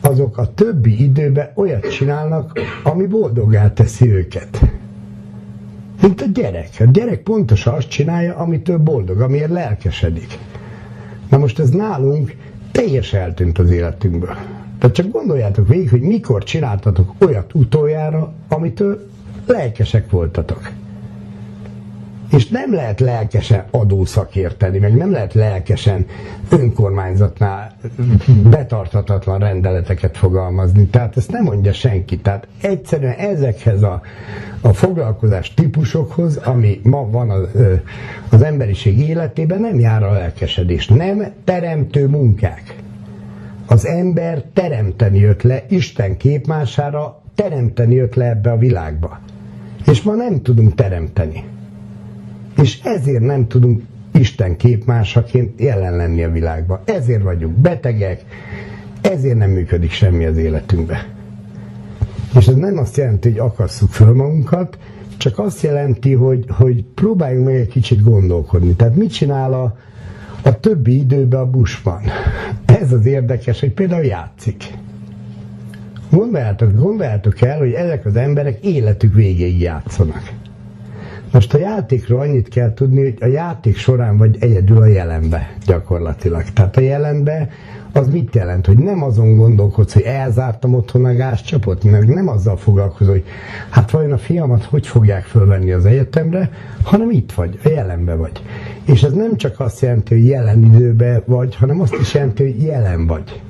azok 0.00 0.38
a 0.38 0.54
többi 0.54 1.02
időben 1.02 1.50
olyat 1.54 1.90
csinálnak, 1.90 2.60
ami 2.82 3.06
boldogá 3.06 3.72
teszi 3.72 4.12
őket. 4.12 4.60
Mint 6.00 6.20
a 6.20 6.26
gyerek. 6.34 6.68
A 6.78 6.84
gyerek 6.84 7.22
pontosan 7.22 7.74
azt 7.74 7.88
csinálja, 7.88 8.36
amitől 8.36 8.78
boldog, 8.78 9.20
amiért 9.20 9.50
lelkesedik. 9.50 10.38
Na 11.30 11.38
most 11.38 11.58
ez 11.58 11.70
nálunk 11.70 12.34
teljesen 12.72 13.20
eltűnt 13.20 13.58
az 13.58 13.70
életünkből. 13.70 14.36
Tehát 14.78 14.96
csak 14.96 15.10
gondoljátok 15.10 15.68
végig, 15.68 15.90
hogy 15.90 16.00
mikor 16.00 16.44
csináltatok 16.44 17.14
olyat 17.18 17.54
utoljára, 17.54 18.32
amitől 18.48 19.08
lelkesek 19.46 20.10
voltatok. 20.10 20.70
És 22.34 22.48
nem 22.48 22.74
lehet 22.74 23.00
lelkesen 23.00 23.64
adószakérteni, 23.70 24.78
meg 24.78 24.96
nem 24.96 25.12
lehet 25.12 25.34
lelkesen 25.34 26.06
önkormányzatnál 26.50 27.72
betartatatlan 28.50 29.38
rendeleteket 29.38 30.16
fogalmazni. 30.16 30.86
Tehát 30.86 31.16
ezt 31.16 31.30
nem 31.30 31.42
mondja 31.42 31.72
senki. 31.72 32.18
Tehát 32.18 32.46
egyszerűen 32.62 33.12
ezekhez 33.12 33.82
a, 33.82 34.00
a 34.60 34.72
foglalkozás 34.72 35.54
típusokhoz, 35.54 36.36
ami 36.36 36.80
ma 36.82 37.10
van 37.10 37.30
az, 37.30 37.48
az 38.28 38.42
emberiség 38.42 38.98
életében, 38.98 39.60
nem 39.60 39.78
jár 39.78 40.02
a 40.02 40.12
lelkesedés. 40.12 40.86
Nem 40.86 41.32
teremtő 41.44 42.06
munkák. 42.06 42.76
Az 43.66 43.86
ember 43.86 44.42
teremteni 44.52 45.18
jött 45.18 45.42
le 45.42 45.62
Isten 45.68 46.16
képmására, 46.16 47.20
teremteni 47.34 47.94
jött 47.94 48.14
le 48.14 48.28
ebbe 48.28 48.50
a 48.50 48.56
világba. 48.56 49.20
És 49.86 50.02
ma 50.02 50.14
nem 50.14 50.42
tudunk 50.42 50.74
teremteni. 50.74 51.44
És 52.62 52.80
ezért 52.82 53.22
nem 53.22 53.46
tudunk 53.46 53.82
Isten 54.12 54.56
képmásaként 54.56 55.60
jelen 55.60 55.96
lenni 55.96 56.24
a 56.24 56.30
világban. 56.30 56.80
Ezért 56.84 57.22
vagyunk 57.22 57.56
betegek, 57.56 58.24
ezért 59.00 59.36
nem 59.36 59.50
működik 59.50 59.90
semmi 59.90 60.24
az 60.24 60.36
életünkben. 60.36 60.98
És 62.38 62.46
ez 62.46 62.54
nem 62.54 62.78
azt 62.78 62.96
jelenti, 62.96 63.30
hogy 63.30 63.38
akasszuk 63.38 63.90
föl 63.90 64.14
magunkat, 64.14 64.78
csak 65.16 65.38
azt 65.38 65.62
jelenti, 65.62 66.12
hogy, 66.12 66.44
hogy 66.48 66.84
próbáljunk 66.84 67.46
meg 67.46 67.54
egy 67.54 67.68
kicsit 67.68 68.02
gondolkodni. 68.02 68.72
Tehát 68.72 68.96
mit 68.96 69.12
csinál 69.12 69.52
a, 69.52 69.76
a 70.42 70.60
többi 70.60 70.98
időben 70.98 71.40
a 71.40 71.50
busban? 71.50 72.02
Ez 72.64 72.92
az 72.92 73.06
érdekes, 73.06 73.60
hogy 73.60 73.72
például 73.72 74.04
játszik. 74.04 74.64
Gondoljátok, 76.10 76.74
gondoljátok 76.76 77.40
el, 77.40 77.58
hogy 77.58 77.72
ezek 77.72 78.06
az 78.06 78.16
emberek 78.16 78.64
életük 78.64 79.14
végéig 79.14 79.60
játszanak. 79.60 80.32
Most 81.34 81.54
a 81.54 81.58
játékról 81.58 82.20
annyit 82.20 82.48
kell 82.48 82.74
tudni, 82.74 83.02
hogy 83.02 83.16
a 83.20 83.26
játék 83.26 83.76
során 83.76 84.16
vagy 84.16 84.36
egyedül 84.40 84.76
a 84.76 84.86
jelenbe 84.86 85.56
gyakorlatilag. 85.66 86.42
Tehát 86.52 86.76
a 86.76 86.80
jelenbe 86.80 87.48
az 87.92 88.08
mit 88.08 88.34
jelent? 88.34 88.66
Hogy 88.66 88.78
nem 88.78 89.02
azon 89.02 89.36
gondolkodsz, 89.36 89.92
hogy 89.92 90.02
elzártam 90.02 90.74
otthon 90.74 91.04
a 91.04 91.14
gázcsapot, 91.14 91.84
meg 91.84 92.08
nem 92.08 92.28
azzal 92.28 92.56
foglalkozol, 92.56 93.12
hogy 93.12 93.24
hát 93.70 93.90
vajon 93.90 94.12
a 94.12 94.18
fiamat 94.18 94.64
hogy 94.64 94.86
fogják 94.86 95.24
fölvenni 95.24 95.72
az 95.72 95.86
egyetemre, 95.86 96.50
hanem 96.82 97.10
itt 97.10 97.32
vagy, 97.32 97.58
a 97.64 97.68
jelenbe 97.68 98.14
vagy. 98.14 98.42
És 98.84 99.02
ez 99.02 99.12
nem 99.12 99.36
csak 99.36 99.60
azt 99.60 99.80
jelenti, 99.80 100.14
hogy 100.14 100.26
jelen 100.26 100.62
időben 100.62 101.22
vagy, 101.26 101.54
hanem 101.56 101.80
azt 101.80 101.96
is 102.00 102.14
jelenti, 102.14 102.42
hogy 102.42 102.62
jelen 102.62 103.06
vagy. 103.06 103.42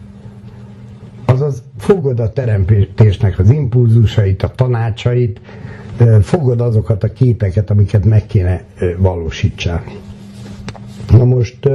Azaz 1.25 1.63
fogod 1.79 2.21
a 2.21 2.33
teremtésnek 2.33 3.39
az 3.39 3.51
impulzusait, 3.51 4.43
a 4.43 4.49
tanácsait, 4.49 5.41
fogod 6.23 6.61
azokat 6.61 7.05
a 7.05 7.13
képeket, 7.13 7.71
amiket 7.71 8.05
meg 8.05 8.27
kéne 8.27 8.65
valósítsák. 8.99 9.91
Na 11.11 11.25
most 11.25 11.69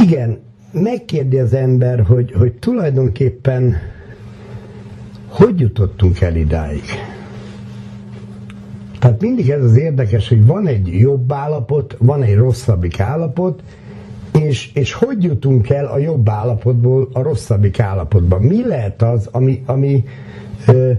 igen, 0.00 0.38
megkérdi 0.72 1.38
az 1.38 1.54
ember, 1.54 2.00
hogy, 2.00 2.32
hogy 2.32 2.52
tulajdonképpen 2.52 3.76
hogy 5.28 5.60
jutottunk 5.60 6.20
el 6.20 6.36
idáig? 6.36 6.84
Tehát 8.98 9.20
mindig 9.20 9.50
ez 9.50 9.64
az 9.64 9.76
érdekes, 9.76 10.28
hogy 10.28 10.46
van 10.46 10.66
egy 10.66 10.86
jobb 10.86 11.32
állapot, 11.32 11.96
van 11.98 12.22
egy 12.22 12.34
rosszabbik 12.34 13.00
állapot, 13.00 13.62
és, 14.40 14.70
és 14.74 14.92
hogy 14.92 15.22
jutunk 15.22 15.68
el 15.68 15.86
a 15.86 15.98
jobb 15.98 16.28
állapotból 16.28 17.08
a 17.12 17.22
rosszabbik 17.22 17.80
állapotba? 17.80 18.38
Mi 18.38 18.66
lehet 18.66 19.02
az, 19.02 19.28
ami, 19.32 19.62
ami 19.66 20.04
ö, 20.66 20.92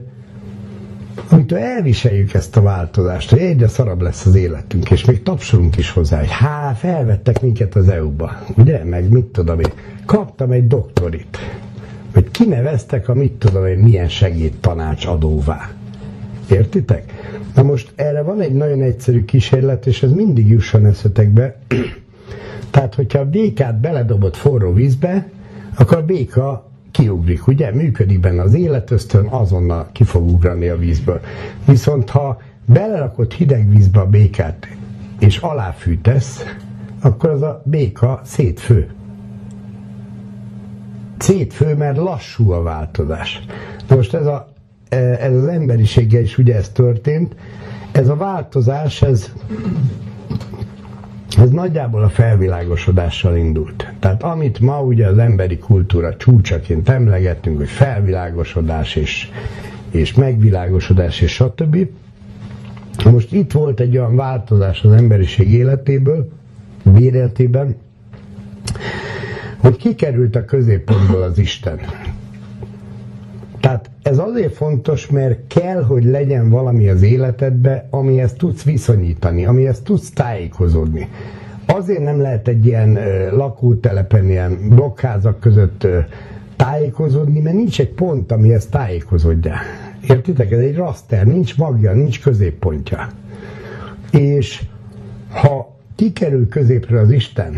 amitől 1.29 1.59
elviseljük 1.59 2.33
ezt 2.33 2.57
a 2.57 2.61
változást, 2.61 3.29
hogy 3.29 3.39
egyre 3.39 3.67
szarabb 3.67 4.01
lesz 4.01 4.25
az 4.25 4.35
életünk, 4.35 4.91
és 4.91 5.05
még 5.05 5.23
tapsolunk 5.23 5.77
is 5.77 5.89
hozzá, 5.89 6.19
hogy 6.19 6.31
há, 6.31 6.73
felvettek 6.73 7.41
minket 7.41 7.75
az 7.75 7.89
EU-ba, 7.89 8.43
ugye, 8.57 8.83
meg 8.83 9.09
mit 9.09 9.25
tudom 9.25 9.59
én, 9.59 9.71
kaptam 10.05 10.51
egy 10.51 10.67
doktorit, 10.67 11.37
hogy 12.13 12.31
kineveztek 12.31 13.09
a 13.09 13.13
mit 13.13 13.31
tudom 13.31 13.65
én, 13.65 13.77
milyen 13.77 14.09
adóvá. 15.05 15.69
Értitek? 16.49 17.13
Na 17.55 17.63
most 17.63 17.91
erre 17.95 18.21
van 18.21 18.41
egy 18.41 18.53
nagyon 18.53 18.81
egyszerű 18.81 19.25
kísérlet, 19.25 19.85
és 19.85 20.03
ez 20.03 20.11
mindig 20.11 20.49
jusson 20.49 20.85
eszetekbe. 20.85 21.55
Tehát, 22.71 22.95
hogyha 22.95 23.19
a 23.19 23.25
békát 23.29 23.79
beledobott 23.79 24.35
forró 24.35 24.73
vízbe, 24.73 25.29
akkor 25.75 25.97
a 25.97 26.05
béka 26.05 26.71
kiugrik, 26.93 27.47
ugye? 27.47 27.71
Működik 27.71 28.19
benne 28.19 28.41
az 28.41 28.53
életöztön, 28.53 29.25
azonnal 29.25 29.87
ki 29.91 30.03
fog 30.03 30.29
ugrani 30.29 30.67
a 30.67 30.77
vízből. 30.77 31.19
Viszont 31.65 32.09
ha 32.09 32.41
belerakott 32.65 33.33
hideg 33.33 33.69
vízbe 33.69 33.99
a 33.99 34.05
békát, 34.05 34.67
és 35.19 35.37
aláfűtesz, 35.37 36.43
akkor 37.01 37.29
az 37.29 37.41
a 37.41 37.61
béka 37.65 38.21
szétfő. 38.23 38.89
Szétfő, 41.17 41.75
mert 41.75 41.97
lassú 41.97 42.51
a 42.51 42.61
változás. 42.61 43.45
Na 43.87 43.95
most 43.95 44.13
ez, 44.13 44.25
a, 44.25 44.47
ez 45.19 45.35
az 45.35 45.47
emberiséggel 45.47 46.21
is 46.21 46.37
ugye 46.37 46.55
ez 46.55 46.69
történt. 46.69 47.35
Ez 47.91 48.07
a 48.07 48.15
változás, 48.15 49.01
ez 49.01 49.33
ez 51.37 51.49
nagyjából 51.49 52.03
a 52.03 52.09
felvilágosodással 52.09 53.35
indult. 53.37 53.93
Tehát 53.99 54.23
amit 54.23 54.59
ma 54.59 54.81
ugye 54.81 55.07
az 55.07 55.17
emberi 55.17 55.57
kultúra 55.57 56.15
csúcsaként 56.15 56.89
emlegettünk, 56.89 57.57
hogy 57.57 57.69
felvilágosodás 57.69 58.95
és, 58.95 59.29
és 59.91 60.13
megvilágosodás 60.13 61.21
és 61.21 61.31
stb. 61.31 61.87
Most 63.03 63.31
itt 63.31 63.51
volt 63.51 63.79
egy 63.79 63.97
olyan 63.97 64.15
változás 64.15 64.83
az 64.83 64.91
emberiség 64.91 65.51
életéből, 65.51 66.29
béretében, 66.83 67.75
hogy 69.57 69.75
kikerült 69.75 70.35
a 70.35 70.45
középpontból 70.45 71.21
az 71.21 71.37
Isten. 71.37 71.79
Tehát 73.63 73.89
ez 74.01 74.17
azért 74.17 74.53
fontos, 74.53 75.07
mert 75.07 75.39
kell, 75.47 75.83
hogy 75.83 76.03
legyen 76.03 76.49
valami 76.49 76.89
az 76.89 77.01
életedbe, 77.01 77.87
amihez 77.89 78.33
tudsz 78.33 78.63
viszonyítani, 78.63 79.45
amihez 79.45 79.81
tudsz 79.81 80.09
tájékozódni. 80.09 81.07
Azért 81.65 82.03
nem 82.03 82.21
lehet 82.21 82.47
egy 82.47 82.65
ilyen 82.65 82.99
lakótelepen, 83.31 84.29
ilyen 84.29 84.57
blokkházak 84.69 85.39
között 85.39 85.87
tájékozódni, 86.55 87.39
mert 87.39 87.55
nincs 87.55 87.79
egy 87.79 87.89
pont, 87.89 88.31
amihez 88.31 88.65
tájékozódjál. 88.65 89.59
Értitek? 90.07 90.51
Ez 90.51 90.59
egy 90.59 90.75
raster, 90.75 91.25
nincs 91.25 91.57
magja, 91.57 91.93
nincs 91.93 92.21
középpontja. 92.21 93.07
És 94.11 94.63
ha 95.29 95.75
kikerül 95.95 96.47
középre 96.49 96.99
az 96.99 97.11
Isten, 97.11 97.55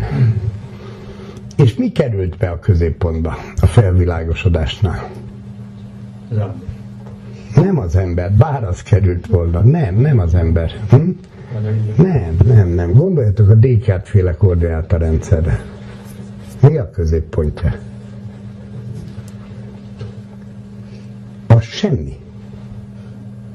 és 1.58 1.76
mi 1.76 1.92
került 1.92 2.38
be 2.38 2.50
a 2.50 2.60
középpontba 2.60 3.38
a 3.62 3.66
felvilágosodásnál? 3.66 5.10
Az 6.36 6.42
ember. 6.42 6.76
Nem 7.56 7.80
az 7.80 7.96
ember, 7.96 8.32
bár 8.32 8.64
az 8.64 8.82
került 8.82 9.28
volna. 9.28 9.60
Nem, 9.60 9.96
nem 9.96 10.20
az 10.20 10.34
ember. 10.34 10.72
Hm? 10.90 11.10
Nem, 11.98 12.38
nem, 12.46 12.68
nem. 12.68 12.94
Gondoljatok 12.94 13.50
a 13.50 13.54
Descartes 13.54 14.10
féle 14.10 14.36
koordináta 14.36 14.98
rendszerre. 14.98 15.64
Mi 16.62 16.78
a 16.78 16.90
középpontja? 16.90 17.76
A 21.48 21.60
semmi. 21.60 22.18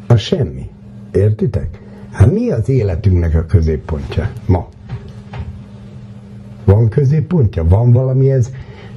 A 0.07 0.17
semmi. 0.17 0.71
Értitek? 1.13 1.81
Hát 2.11 2.33
mi 2.33 2.51
az 2.51 2.69
életünknek 2.69 3.35
a 3.35 3.45
középpontja 3.47 4.31
ma? 4.47 4.69
Van 6.65 6.89
középpontja? 6.89 7.65
Van 7.65 7.93
valami 7.93 8.31
ez? 8.31 8.51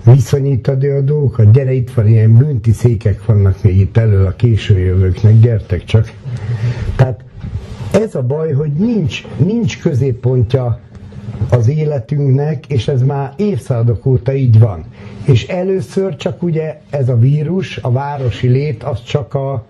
Viszonyítani 0.04 0.88
a 0.88 1.02
dolgokat. 1.02 1.52
Gyere, 1.52 1.74
itt 1.74 1.92
van 1.92 2.08
ilyen 2.08 2.38
bünti 2.38 2.72
székek 2.72 3.26
vannak 3.26 3.63
még 3.63 3.80
itt 3.80 3.98
elő 3.98 4.26
a 4.26 4.36
késő 4.36 4.80
jövőknek, 4.80 5.39
gyertek 5.39 5.84
csak. 5.84 6.12
Tehát 6.96 7.24
ez 7.94 8.16
a 8.16 8.22
baj, 8.22 8.52
hogy 8.52 8.72
nincs, 8.72 9.24
nincs 9.38 9.82
középpontja 9.82 10.80
az 11.50 11.68
életünknek, 11.68 12.68
és 12.68 12.88
ez 12.88 13.02
már 13.02 13.34
évszázadok 13.38 14.06
óta 14.06 14.34
így 14.34 14.60
van. 14.60 14.84
És 15.26 15.48
először 15.48 16.16
csak 16.16 16.44
ugye 16.44 16.80
ez 16.89 17.10
a 17.10 17.18
vírus, 17.18 17.78
a 17.78 17.92
városi 17.92 18.48
lét, 18.48 18.84
az 18.84 19.04
csak 19.04 19.34
a, 19.34 19.66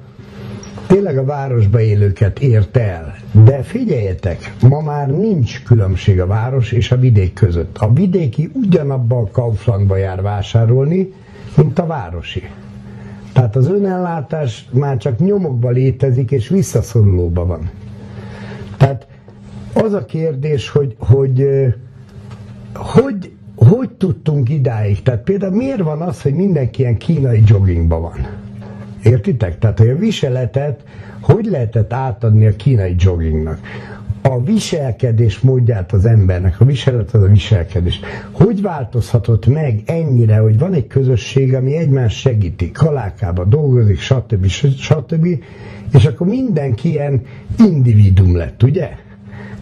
tényleg 0.93 1.17
a 1.17 1.25
városba 1.25 1.81
élőket 1.81 2.39
ért 2.39 2.77
el. 2.77 3.15
De 3.45 3.63
figyeljetek, 3.63 4.53
ma 4.61 4.81
már 4.81 5.07
nincs 5.07 5.63
különbség 5.63 6.21
a 6.21 6.27
város 6.27 6.71
és 6.71 6.91
a 6.91 6.97
vidék 6.97 7.33
között. 7.33 7.77
A 7.77 7.93
vidéki 7.93 8.51
ugyanabban 8.53 9.23
a 9.23 9.31
Kauflandba 9.31 9.95
jár 9.97 10.21
vásárolni, 10.21 11.13
mint 11.57 11.79
a 11.79 11.85
városi. 11.85 12.43
Tehát 13.33 13.55
az 13.55 13.67
önellátás 13.67 14.69
már 14.71 14.97
csak 14.97 15.19
nyomokban 15.19 15.73
létezik, 15.73 16.31
és 16.31 16.47
visszaszorulóban 16.47 17.47
van. 17.47 17.69
Tehát 18.77 19.07
az 19.73 19.93
a 19.93 20.05
kérdés, 20.05 20.69
hogy 20.69 20.95
hogy, 20.99 21.47
hogy, 22.73 23.31
hogy 23.55 23.89
tudtunk 23.89 24.49
idáig? 24.49 25.01
Tehát 25.01 25.23
például 25.23 25.55
miért 25.55 25.81
van 25.81 26.01
az, 26.01 26.21
hogy 26.21 26.33
mindenki 26.33 26.81
ilyen 26.81 26.97
kínai 26.97 27.43
joggingban 27.45 28.01
van? 28.01 28.42
Értitek? 29.03 29.59
Tehát, 29.59 29.79
hogy 29.79 29.89
a 29.89 29.97
viseletet 29.97 30.83
hogy 31.23 31.45
lehetett 31.45 31.93
átadni 31.93 32.45
a 32.45 32.55
kínai 32.55 32.95
joggingnak? 32.97 33.59
A 34.21 34.43
viselkedés 34.43 35.39
módját 35.39 35.91
az 35.91 36.05
embernek, 36.05 36.61
a 36.61 36.65
viselet 36.65 37.13
az 37.13 37.23
a 37.23 37.27
viselkedés. 37.27 37.99
Hogy 38.31 38.61
változhatott 38.61 39.45
meg 39.45 39.81
ennyire, 39.85 40.37
hogy 40.37 40.57
van 40.59 40.73
egy 40.73 40.87
közösség, 40.87 41.53
ami 41.53 41.75
egymást 41.75 42.17
segíti, 42.17 42.71
kalákába 42.71 43.43
dolgozik, 43.43 43.99
stb. 43.99 44.47
stb. 44.77 45.27
És 45.93 46.05
akkor 46.05 46.27
mindenki 46.27 46.89
ilyen 46.89 47.21
individum 47.67 48.35
lett, 48.35 48.63
ugye? 48.63 48.89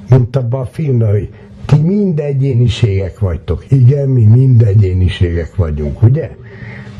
Mint 0.09 0.35
abban 0.35 0.61
a 0.61 0.65
filmben, 0.65 1.09
hogy 1.09 1.29
ti 1.65 1.75
mind 1.75 2.19
egyéniségek 2.19 3.19
vagytok. 3.19 3.65
Igen, 3.69 4.09
mi 4.09 4.25
mind 4.25 4.61
egyéniségek 4.61 5.55
vagyunk, 5.55 6.01
ugye? 6.01 6.31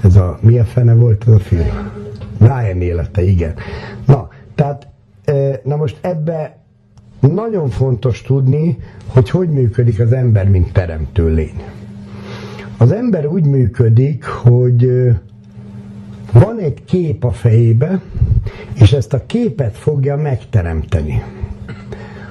Ez 0.04 0.16
a, 0.16 0.40
mi 0.42 0.58
a 0.58 0.64
fene 0.64 0.94
volt 0.94 1.24
ez 1.28 1.34
a 1.34 1.40
film? 1.40 1.92
Ryan 2.42 2.82
élete, 2.82 3.22
igen. 3.24 3.54
Na, 4.06 4.30
tehát, 4.56 4.88
na 5.64 5.76
most 5.76 5.98
ebbe 6.02 6.58
nagyon 7.20 7.70
fontos 7.70 8.22
tudni, 8.22 8.78
hogy 9.08 9.30
hogy 9.30 9.50
működik 9.50 10.00
az 10.00 10.12
ember, 10.12 10.50
mint 10.50 10.74
teremtő 10.74 11.34
lény. 11.34 11.64
Az 12.78 12.92
ember 12.92 13.26
úgy 13.26 13.46
működik, 13.46 14.26
hogy 14.26 15.12
van 16.34 16.60
egy 16.60 16.84
kép 16.86 17.24
a 17.24 17.32
fejébe, 17.32 18.02
és 18.74 18.92
ezt 18.94 19.14
a 19.14 19.26
képet 19.26 19.78
fogja 19.78 20.16
megteremteni. 20.16 21.24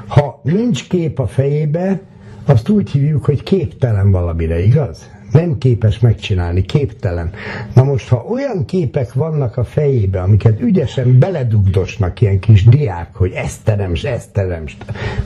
Ha 0.06 0.40
nincs 0.42 0.88
kép 0.88 1.18
a 1.18 1.26
fejébe, 1.26 2.00
azt 2.44 2.68
úgy 2.68 2.90
hívjuk, 2.90 3.24
hogy 3.24 3.42
képtelen 3.42 4.10
valamire, 4.10 4.64
igaz? 4.64 5.10
Nem 5.32 5.58
képes 5.58 5.98
megcsinálni, 5.98 6.62
képtelen. 6.62 7.30
Na 7.74 7.84
most, 7.84 8.08
ha 8.08 8.24
olyan 8.30 8.64
képek 8.64 9.12
vannak 9.12 9.56
a 9.56 9.64
fejébe, 9.64 10.20
amiket 10.20 10.60
ügyesen 10.60 11.18
beledugdosnak 11.18 12.20
ilyen 12.20 12.38
kis 12.38 12.64
diák, 12.64 13.14
hogy 13.14 13.32
ezt 13.32 13.64
teremts, 13.64 14.04
ezt 14.04 14.32
teremts. 14.32 14.76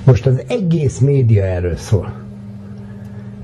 Most 0.04 0.26
az 0.26 0.42
egész 0.48 0.98
média 0.98 1.44
erről 1.44 1.76
szól. 1.76 2.12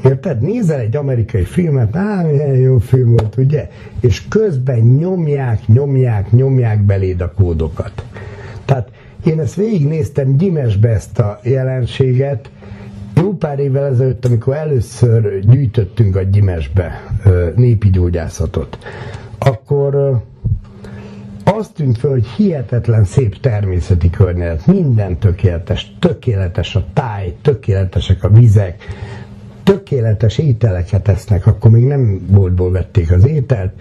Érted? 0.04 0.40
Nézel 0.40 0.80
egy 0.80 0.96
amerikai 0.96 1.44
filmet, 1.44 1.96
á, 1.96 2.22
milyen 2.22 2.54
jó 2.56 2.78
film 2.78 3.10
volt, 3.16 3.36
ugye? 3.36 3.68
És 4.00 4.28
közben 4.28 4.78
nyomják, 4.78 5.66
nyomják, 5.66 6.30
nyomják 6.30 6.82
beléd 6.82 7.20
a 7.20 7.32
kódokat. 7.32 8.04
Tehát 8.64 8.90
én 9.24 9.40
ezt 9.40 9.54
végignéztem 9.54 10.36
Gyimesbe 10.36 10.88
ezt 10.88 11.18
a 11.18 11.40
jelenséget, 11.42 12.50
jó 13.30 13.36
pár 13.36 13.58
évvel 13.58 13.86
ezelőtt, 13.86 14.24
amikor 14.24 14.54
először 14.54 15.38
gyűjtöttünk 15.40 16.16
a 16.16 16.22
Gyimesbe 16.22 17.04
népi 17.56 17.90
gyógyászatot, 17.90 18.78
akkor 19.38 20.20
azt 21.44 21.74
tűnt 21.74 21.98
föl, 21.98 22.10
hogy 22.10 22.26
hihetetlen 22.26 23.04
szép 23.04 23.40
természeti 23.40 24.10
környezet, 24.10 24.66
minden 24.66 25.18
tökéletes, 25.18 25.96
tökéletes 25.98 26.76
a 26.76 26.84
táj, 26.92 27.34
tökéletesek 27.42 28.24
a 28.24 28.28
vizek, 28.28 28.84
tökéletes 29.62 30.38
ételeket 30.38 31.08
esznek, 31.08 31.46
akkor 31.46 31.70
még 31.70 31.84
nem 31.84 32.26
boltból 32.30 32.70
vették 32.70 33.10
az 33.12 33.26
ételt, 33.26 33.72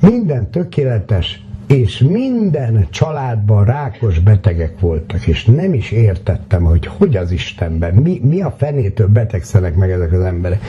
minden 0.00 0.50
tökéletes, 0.50 1.46
és 1.68 1.98
minden 1.98 2.86
családban 2.90 3.64
rákos 3.64 4.18
betegek 4.18 4.80
voltak, 4.80 5.26
és 5.26 5.44
nem 5.44 5.74
is 5.74 5.90
értettem, 5.90 6.64
hogy 6.64 6.86
hogy 6.86 7.16
az 7.16 7.30
Istenben, 7.30 7.94
mi, 7.94 8.20
mi 8.22 8.40
a 8.40 8.50
fenétől 8.50 9.08
betegszenek 9.08 9.74
meg 9.74 9.90
ezek 9.90 10.12
az 10.12 10.20
emberek. 10.20 10.62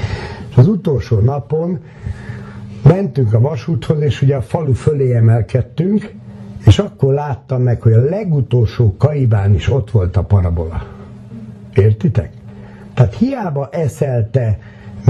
És 0.49 0.55
az 0.55 0.67
utolsó 0.67 1.19
napon 1.19 1.79
mentünk 2.83 3.33
a 3.33 3.39
vasúthoz, 3.39 4.01
és 4.01 4.21
ugye 4.21 4.35
a 4.35 4.41
falu 4.41 4.73
fölé 4.73 5.15
emelkedtünk, 5.15 6.13
és 6.65 6.79
akkor 6.79 7.13
láttam 7.13 7.61
meg, 7.61 7.81
hogy 7.81 7.93
a 7.93 8.03
legutolsó 8.03 8.95
kaibán 8.97 9.53
is 9.53 9.69
ott 9.69 9.91
volt 9.91 10.17
a 10.17 10.23
parabola. 10.23 10.85
Értitek? 11.75 12.31
Tehát 12.93 13.15
hiába 13.15 13.69
eszelte 13.71 14.59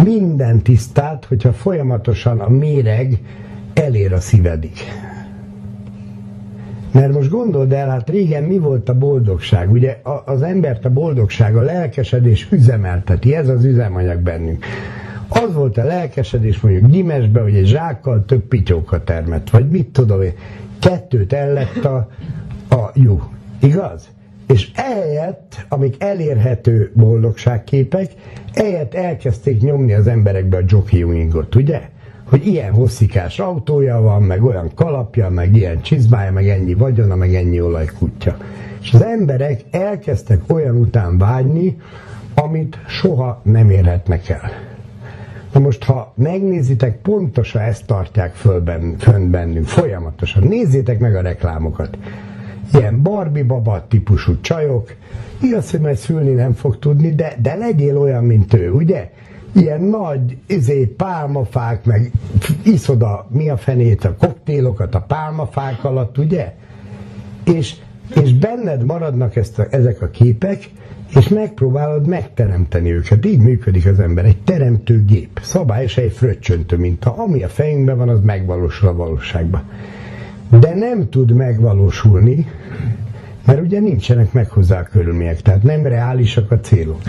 minden 0.04 0.62
tisztát, 0.62 1.26
hogyha 1.26 1.54
folyamatosan 1.54 2.40
a 2.40 2.50
méreg 2.50 3.20
elér 3.74 4.14
a 4.14 4.20
szívedig. 4.20 4.72
Mert 6.92 7.14
most 7.14 7.30
gondold 7.30 7.74
el, 7.74 7.90
hát 7.90 8.10
régen 8.10 8.44
mi 8.44 8.58
volt 8.58 8.90
a 8.90 8.98
boldogság? 8.98 9.72
Ugye 9.72 10.02
az 10.26 10.42
embert 10.42 10.86
a 10.86 10.90
boldogság, 10.90 11.56
a 11.56 11.62
lelkesedés 11.62 12.48
üzemelteti, 12.52 13.36
ez 13.36 13.50
az 13.50 13.66
üzemanyag 13.66 14.20
bennünk. 14.20 14.66
Az 15.28 15.54
volt 15.54 15.78
a 15.78 15.84
lelkesedés 15.84 16.60
mondjuk 16.60 16.92
Gyimesben, 16.92 17.44
hogy 17.44 17.56
egy 17.56 17.66
zsákkal 17.66 18.26
több 18.26 18.42
pityókat 18.42 19.06
termett, 19.06 19.50
vagy 19.50 19.70
mit 19.70 19.88
tudom 19.88 20.22
én, 20.22 20.34
kettőt 20.80 21.34
ellett 21.34 21.86
a, 21.86 22.10
a 22.70 22.92
jó. 22.94 23.22
Igaz? 23.62 24.10
És 24.48 24.72
ehelyett, 24.76 25.66
amik 25.68 26.04
elérhető 26.04 26.92
boldogságképek, 26.94 28.12
ehelyett 28.54 28.94
elkezdték 28.94 29.62
nyomni 29.62 29.94
az 29.94 30.08
emberekbe 30.08 30.58
a 30.58 30.64
jockey 30.68 31.28
ugye? 31.56 31.90
Hogy 32.30 32.48
ilyen 32.48 32.74
hosszikás 32.74 33.40
autója 33.40 34.02
van, 34.02 34.24
meg 34.24 34.44
olyan 34.44 34.72
kalapja, 34.76 35.30
meg 35.30 35.56
ilyen 35.56 35.82
csizmája, 35.82 36.32
meg 36.32 36.50
ennyi 36.50 36.74
vagyona, 36.74 37.16
meg 37.16 37.36
ennyi 37.36 37.62
olajkutya. 37.62 38.38
És 38.82 38.94
az 38.94 39.04
emberek 39.04 39.62
elkezdtek 39.72 40.42
olyan 40.48 40.76
után 40.76 41.18
vágyni, 41.18 41.78
amit 42.34 42.78
soha 42.88 43.42
nem 43.44 43.70
érhetnek 43.70 44.30
el. 44.30 44.52
Na 45.54 45.60
most, 45.60 45.84
ha 45.84 46.14
megnézitek, 46.16 47.02
pontosan 47.02 47.62
ezt 47.62 47.86
tartják 47.86 48.34
föl 48.34 48.62
benn, 48.62 48.96
fönn 48.98 49.32
bennünk, 49.32 49.68
folyamatosan. 49.68 50.44
Nézzétek 50.44 51.00
meg 51.00 51.16
a 51.16 51.22
reklámokat. 51.22 51.98
Ilyen 52.74 53.02
Barbie 53.02 53.44
baba 53.44 53.86
típusú 53.88 54.42
csajok, 54.42 54.96
igaz, 55.42 55.72
hogy 55.72 55.80
majd 55.80 55.96
szülni 55.96 56.32
nem 56.32 56.54
fog 56.54 56.80
tudni, 56.80 57.16
de, 57.16 57.36
de 57.42 57.56
legyél 57.56 57.98
olyan, 57.98 58.24
mint 58.24 58.54
ő, 58.54 58.72
ugye? 58.72 59.12
Ilyen 59.54 59.82
nagy 59.82 60.38
izé, 60.48 60.86
pálmafák, 60.86 61.86
meg 61.86 62.12
iszod 62.64 63.02
a, 63.02 63.28
mi 63.30 63.50
a 63.50 63.58
fenét, 63.58 64.06
a 64.06 64.16
koktélokat 64.16 64.96
a 64.96 65.02
pálmafák 65.02 65.84
alatt, 65.84 66.18
ugye? 66.18 66.54
És, 67.44 67.76
és 68.24 68.34
benned 68.34 68.86
maradnak 68.86 69.36
ezt 69.36 69.60
a, 69.60 69.66
ezek 69.70 70.02
a 70.02 70.10
képek, 70.10 70.70
és 71.16 71.28
megpróbálod 71.28 72.08
megteremteni 72.08 72.92
őket. 72.92 73.26
Így 73.26 73.40
működik 73.40 73.86
az 73.86 74.00
ember, 74.00 74.26
egy 74.26 74.42
teremtő 74.42 75.04
gép, 75.06 75.40
szabályos 75.42 75.98
egy 75.98 76.12
fröccsöntő 76.12 76.78
minta. 76.78 77.14
Ami 77.18 77.44
a 77.44 77.48
fejünkben 77.48 77.98
van, 77.98 78.10
az 78.10 78.20
megvalósul 78.22 78.88
a 78.88 78.96
valóságban. 78.96 79.64
De 80.60 80.76
nem 80.76 81.10
tud 81.10 81.32
megvalósulni, 81.32 82.46
mert 83.46 83.62
ugye 83.62 83.80
nincsenek 83.80 84.34
meg 84.34 84.50
hozzá 84.50 84.80
a 84.80 84.84
körülmények, 84.84 85.42
tehát 85.42 85.64
nem 85.64 85.84
reálisak 85.86 86.52
a 86.52 86.60
célok. 86.60 87.02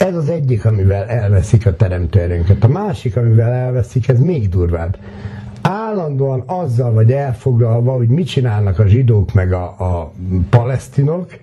Ez 0.00 0.16
az 0.16 0.28
egyik, 0.28 0.64
amivel 0.64 1.04
elveszik 1.04 1.66
a 1.66 1.76
teremtőerőnket. 1.76 2.64
A 2.64 2.68
másik, 2.68 3.16
amivel 3.16 3.52
elveszik, 3.52 4.08
ez 4.08 4.20
még 4.20 4.48
durvább. 4.48 4.98
Állandóan 5.62 6.42
azzal 6.46 6.92
vagy 6.92 7.12
elfoglalva, 7.12 7.92
hogy 7.92 8.08
mit 8.08 8.26
csinálnak 8.26 8.78
a 8.78 8.86
zsidók 8.86 9.32
meg 9.32 9.52
a, 9.52 9.64
a 9.64 10.12
palesztinok, 10.50 11.38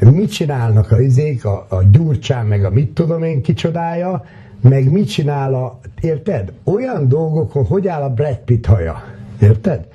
mit 0.00 0.32
csinálnak 0.32 0.90
a 0.90 1.00
izék, 1.00 1.44
a, 1.44 1.66
a 1.68 1.82
gyurcsán, 1.82 2.46
meg 2.46 2.64
a 2.64 2.70
mit 2.70 2.90
tudom 2.94 3.22
én 3.22 3.42
kicsodája, 3.42 4.24
meg 4.60 4.92
mit 4.92 5.08
csinál 5.08 5.54
a, 5.54 5.78
érted? 6.00 6.52
Olyan 6.64 7.08
dolgokon, 7.08 7.64
hogy 7.64 7.88
áll 7.88 8.02
a 8.02 8.10
Brad 8.10 8.38
Pitt 8.38 8.66
haja, 8.66 9.02
érted? 9.40 9.86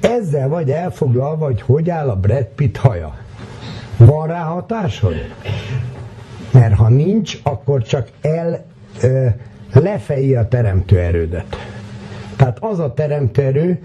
Ezzel 0.00 0.48
vagy 0.48 0.70
elfoglalva, 0.70 1.44
hogy 1.44 1.60
hogy 1.60 1.90
áll 1.90 2.08
a 2.08 2.16
Brad 2.16 2.48
Pitt 2.54 2.76
haja. 2.76 3.14
Van 3.96 4.26
rá 4.26 4.42
hatásod? 4.42 5.14
Mert 6.54 6.74
ha 6.74 6.88
nincs, 6.88 7.40
akkor 7.42 7.82
csak 7.82 8.08
el 8.20 8.64
ö, 9.02 9.26
lefejli 9.72 10.34
a 10.34 10.48
teremtőerődet. 10.48 11.56
Tehát 12.36 12.58
az 12.60 12.78
a 12.78 12.94
teremtőerő, 12.94 13.82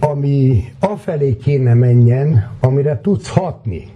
ami 0.00 0.64
afelé 0.80 1.36
kéne 1.36 1.74
menjen, 1.74 2.50
amire 2.60 3.00
tudsz 3.00 3.28
hatni, 3.28 3.88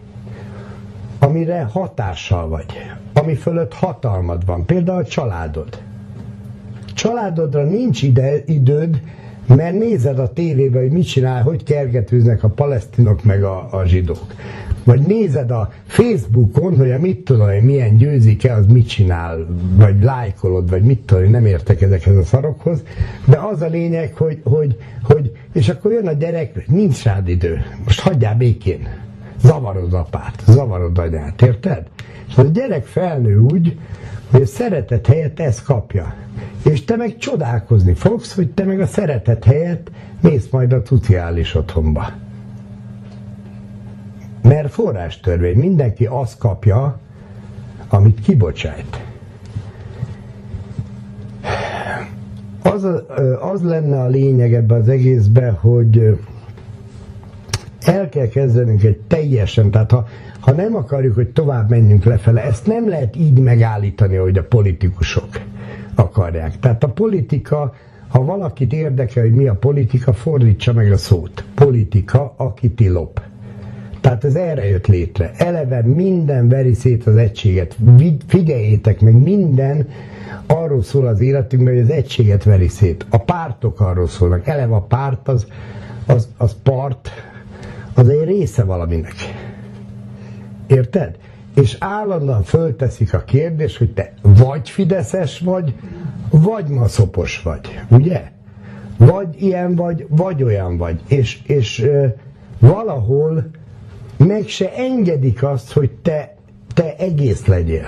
amire 1.18 1.62
hatással 1.72 2.48
vagy, 2.48 2.66
ami 3.12 3.34
fölött 3.34 3.74
hatalmad 3.74 4.46
van, 4.46 4.66
például 4.66 4.98
a 4.98 5.04
családod. 5.04 5.82
Családodra 6.94 7.64
nincs 7.64 8.02
ide, 8.02 8.42
időd, 8.46 9.02
mert 9.46 9.78
nézed 9.78 10.18
a 10.18 10.32
tévébe, 10.32 10.80
hogy 10.80 10.90
mit 10.90 11.06
csinál, 11.08 11.42
hogy 11.42 11.62
kergetőznek 11.62 12.44
a 12.44 12.48
palesztinok 12.48 13.24
meg 13.24 13.42
a, 13.42 13.68
a 13.70 13.84
zsidók 13.84 14.34
vagy 14.90 15.06
nézed 15.06 15.50
a 15.50 15.72
Facebookon, 15.86 16.76
hogy 16.76 16.90
a 16.90 16.98
mit 16.98 17.24
tudom 17.24 17.46
hogy 17.46 17.62
milyen 17.62 17.96
győzik-e, 17.96 18.54
az 18.54 18.66
mit 18.66 18.88
csinál, 18.88 19.46
vagy 19.76 20.02
lájkolod, 20.02 20.70
vagy 20.70 20.82
mit 20.82 20.98
tudom 20.98 21.30
nem 21.30 21.46
értek 21.46 21.82
ezekhez 21.82 22.16
a 22.16 22.22
szarokhoz, 22.22 22.82
de 23.24 23.38
az 23.38 23.62
a 23.62 23.66
lényeg, 23.66 24.14
hogy, 24.14 24.40
hogy, 24.44 24.76
hogy 25.02 25.32
és 25.52 25.68
akkor 25.68 25.92
jön 25.92 26.06
a 26.06 26.12
gyerek, 26.12 26.66
nincs 26.68 27.02
rád 27.02 27.28
idő, 27.28 27.62
most 27.84 28.00
hagyjál 28.00 28.34
békén, 28.34 28.88
zavarod 29.42 29.92
apát, 29.92 30.42
zavarod 30.46 30.98
anyát, 30.98 31.42
érted? 31.42 31.86
És 32.28 32.36
a 32.36 32.42
gyerek 32.42 32.84
felnő 32.84 33.38
úgy, 33.38 33.78
hogy 34.30 34.42
a 34.42 34.46
szeretet 34.46 35.06
helyett 35.06 35.40
ezt 35.40 35.64
kapja. 35.64 36.14
És 36.64 36.84
te 36.84 36.96
meg 36.96 37.16
csodálkozni 37.16 37.94
fogsz, 37.94 38.34
hogy 38.34 38.50
te 38.50 38.64
meg 38.64 38.80
a 38.80 38.86
szeretet 38.86 39.44
helyett 39.44 39.90
mész 40.20 40.48
majd 40.50 40.72
a 40.72 40.82
szociális 40.84 41.54
otthonba. 41.54 42.12
Mert 44.42 44.70
forrástörvény, 44.72 45.56
mindenki 45.58 46.06
azt 46.06 46.38
kapja, 46.38 46.98
amit 47.88 48.20
kibocsájt. 48.20 49.04
Az, 52.62 52.86
az 53.40 53.62
lenne 53.62 54.00
a 54.00 54.06
lényeg 54.06 54.54
ebben 54.54 54.80
az 54.80 54.88
egészben, 54.88 55.52
hogy 55.54 56.18
el 57.80 58.08
kell 58.08 58.28
kezdenünk 58.28 58.82
egy 58.82 58.98
teljesen, 58.98 59.70
tehát 59.70 59.90
ha, 59.90 60.06
ha 60.40 60.52
nem 60.52 60.74
akarjuk, 60.74 61.14
hogy 61.14 61.28
tovább 61.28 61.70
menjünk 61.70 62.04
lefele, 62.04 62.42
ezt 62.44 62.66
nem 62.66 62.88
lehet 62.88 63.16
így 63.16 63.38
megállítani, 63.38 64.16
hogy 64.16 64.38
a 64.38 64.44
politikusok 64.44 65.28
akarják. 65.94 66.58
Tehát 66.58 66.84
a 66.84 66.88
politika, 66.88 67.74
ha 68.08 68.24
valakit 68.24 68.72
érdekel, 68.72 69.22
hogy 69.22 69.34
mi 69.34 69.46
a 69.46 69.54
politika, 69.54 70.12
fordítsa 70.12 70.72
meg 70.72 70.92
a 70.92 70.96
szót. 70.96 71.44
Politika, 71.54 72.34
aki 72.36 72.70
tilop. 72.70 73.20
Tehát 74.00 74.24
ez 74.24 74.34
erre 74.34 74.68
jött 74.68 74.86
létre. 74.86 75.30
Eleve 75.36 75.82
minden 75.82 76.48
veri 76.48 76.74
szét 76.74 77.06
az 77.06 77.16
egységet. 77.16 77.76
Figyeljétek 78.26 79.00
meg, 79.00 79.14
minden 79.22 79.88
arról 80.46 80.82
szól 80.82 81.06
az 81.06 81.20
életünkben, 81.20 81.74
hogy 81.74 81.82
az 81.82 81.90
egységet 81.90 82.44
veri 82.44 82.68
szét. 82.68 83.06
A 83.10 83.18
pártok 83.18 83.80
arról 83.80 84.08
szólnak. 84.08 84.46
Eleve 84.46 84.74
a 84.74 84.80
párt 84.80 85.28
az, 85.28 85.46
az, 86.06 86.28
az 86.36 86.56
part, 86.62 87.10
az 87.94 88.08
egy 88.08 88.24
része 88.24 88.64
valaminek. 88.64 89.14
Érted? 90.66 91.16
És 91.54 91.76
állandóan 91.78 92.42
fölteszik 92.42 93.14
a 93.14 93.24
kérdés, 93.24 93.78
hogy 93.78 93.92
te 93.92 94.12
vagy 94.22 94.70
fideszes 94.70 95.38
vagy, 95.38 95.74
vagy 96.30 96.68
maszopos 96.68 97.42
vagy, 97.42 97.80
ugye? 97.90 98.22
Vagy 98.96 99.42
ilyen 99.42 99.74
vagy, 99.74 100.06
vagy 100.08 100.42
olyan 100.42 100.76
vagy. 100.76 101.00
És, 101.08 101.40
és 101.46 101.82
ö, 101.82 102.06
valahol 102.58 103.50
meg 104.26 104.46
se 104.46 104.74
engedik 104.74 105.42
azt, 105.42 105.72
hogy 105.72 105.90
te, 106.02 106.34
te 106.74 106.96
egész 106.96 107.46
legyél, 107.46 107.86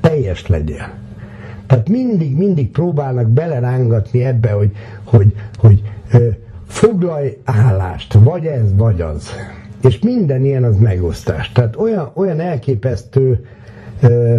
teljes 0.00 0.46
legyél. 0.46 0.90
Tehát 1.66 1.88
mindig, 1.88 2.36
mindig 2.36 2.70
próbálnak 2.70 3.28
belerángatni 3.28 4.24
ebbe, 4.24 4.50
hogy, 4.50 4.70
hogy, 5.04 5.32
hogy 5.56 5.82
ö, 6.12 6.28
foglalj 6.66 7.38
állást, 7.44 8.12
vagy 8.12 8.46
ez, 8.46 8.76
vagy 8.76 9.00
az. 9.00 9.30
És 9.82 9.98
minden 9.98 10.44
ilyen 10.44 10.64
az 10.64 10.76
megosztás. 10.78 11.52
Tehát 11.52 11.76
olyan, 11.76 12.10
olyan 12.14 12.40
elképesztő 12.40 13.46
ö, 14.00 14.38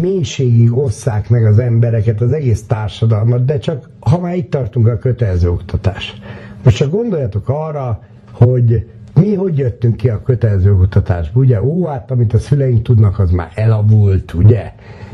mélységig 0.00 0.76
osszák 0.76 1.28
meg 1.28 1.44
az 1.44 1.58
embereket, 1.58 2.20
az 2.20 2.32
egész 2.32 2.62
társadalmat, 2.66 3.44
de 3.44 3.58
csak 3.58 3.90
ha 4.00 4.20
már 4.20 4.36
itt 4.36 4.50
tartunk 4.50 4.86
a 4.86 4.98
kötelező 4.98 5.50
oktatás. 5.50 6.20
Most 6.64 6.76
csak 6.76 6.90
gondoljatok 6.90 7.48
arra, 7.48 8.02
hogy 8.32 8.86
mi 9.20 9.34
hogy 9.34 9.58
jöttünk 9.58 9.96
ki 9.96 10.08
a 10.08 10.22
kötelező 10.22 10.72
oktatásba? 10.72 11.40
Ugye, 11.40 11.62
ó, 11.62 11.86
hát 11.86 12.10
amit 12.10 12.34
a 12.34 12.38
szüleink 12.38 12.82
tudnak, 12.82 13.18
az 13.18 13.30
már 13.30 13.50
elavult, 13.54 14.34
ugye? 14.34 14.72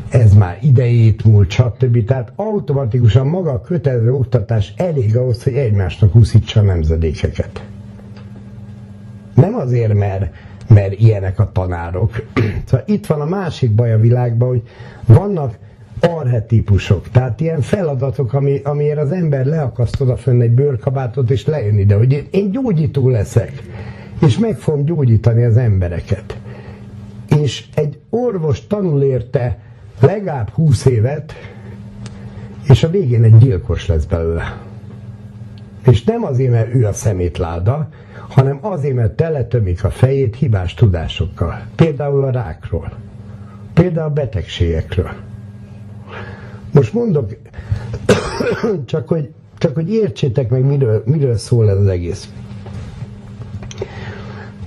ez 0.09 0.33
már 0.33 0.57
idejét 0.61 1.23
múlt, 1.23 1.51
stb. 1.51 2.05
Tehát 2.05 2.31
automatikusan 2.35 3.27
maga 3.27 3.51
a 3.51 3.61
kötelező 3.61 4.13
oktatás 4.13 4.73
elég 4.77 5.17
ahhoz, 5.17 5.43
hogy 5.43 5.53
egymásnak 5.53 6.15
úszítsa 6.15 6.59
a 6.59 6.63
nemzedékeket. 6.63 7.65
Nem 9.35 9.55
azért, 9.55 9.93
mert, 9.93 10.33
mert 10.67 10.99
ilyenek 10.99 11.39
a 11.39 11.51
tanárok. 11.51 12.11
Szóval 12.65 12.85
itt 12.87 13.05
van 13.05 13.21
a 13.21 13.25
másik 13.25 13.71
baj 13.71 13.93
a 13.93 13.99
világban, 13.99 14.47
hogy 14.47 14.61
vannak 15.05 15.57
arhetípusok, 15.99 17.09
tehát 17.09 17.41
ilyen 17.41 17.61
feladatok, 17.61 18.33
ami, 18.33 18.59
amiért 18.63 18.97
az 18.97 19.11
ember 19.11 19.45
leakasztod 19.45 20.09
a 20.09 20.17
fönn 20.17 20.41
egy 20.41 20.51
bőrkabátot, 20.51 21.29
és 21.29 21.45
lejön 21.45 21.77
ide, 21.77 21.95
hogy 21.95 22.11
én, 22.11 22.27
én 22.31 22.51
gyógyító 22.51 23.09
leszek, 23.09 23.51
és 24.21 24.37
meg 24.37 24.57
fogom 24.57 24.85
gyógyítani 24.85 25.43
az 25.43 25.57
embereket. 25.57 26.37
És 27.39 27.65
egy 27.75 27.99
orvos 28.09 28.67
tanul 28.67 29.01
érte 29.03 29.57
legalább 29.99 30.49
20 30.49 30.85
évet, 30.85 31.33
és 32.69 32.83
a 32.83 32.89
végén 32.89 33.23
egy 33.23 33.37
gyilkos 33.37 33.87
lesz 33.87 34.05
belőle. 34.05 34.57
És 35.85 36.03
nem 36.03 36.23
azért, 36.23 36.51
mert 36.51 36.73
ő 36.73 36.85
a 36.85 36.93
szemétláda, 36.93 37.89
hanem 38.29 38.57
azért, 38.61 38.95
mert 38.95 39.15
teletömik 39.15 39.83
a 39.83 39.89
fejét 39.89 40.35
hibás 40.35 40.73
tudásokkal. 40.73 41.61
Például 41.75 42.23
a 42.23 42.31
rákról, 42.31 42.91
például 43.73 44.07
a 44.09 44.13
betegségekről. 44.13 45.11
Most 46.71 46.93
mondok, 46.93 47.35
csak 48.85 49.07
hogy, 49.07 49.29
csak 49.57 49.75
hogy 49.75 49.93
értsétek 49.93 50.49
meg, 50.49 50.65
miről, 50.65 51.03
miről 51.05 51.37
szól 51.37 51.69
ez 51.69 51.77
az 51.77 51.87
egész. 51.87 52.29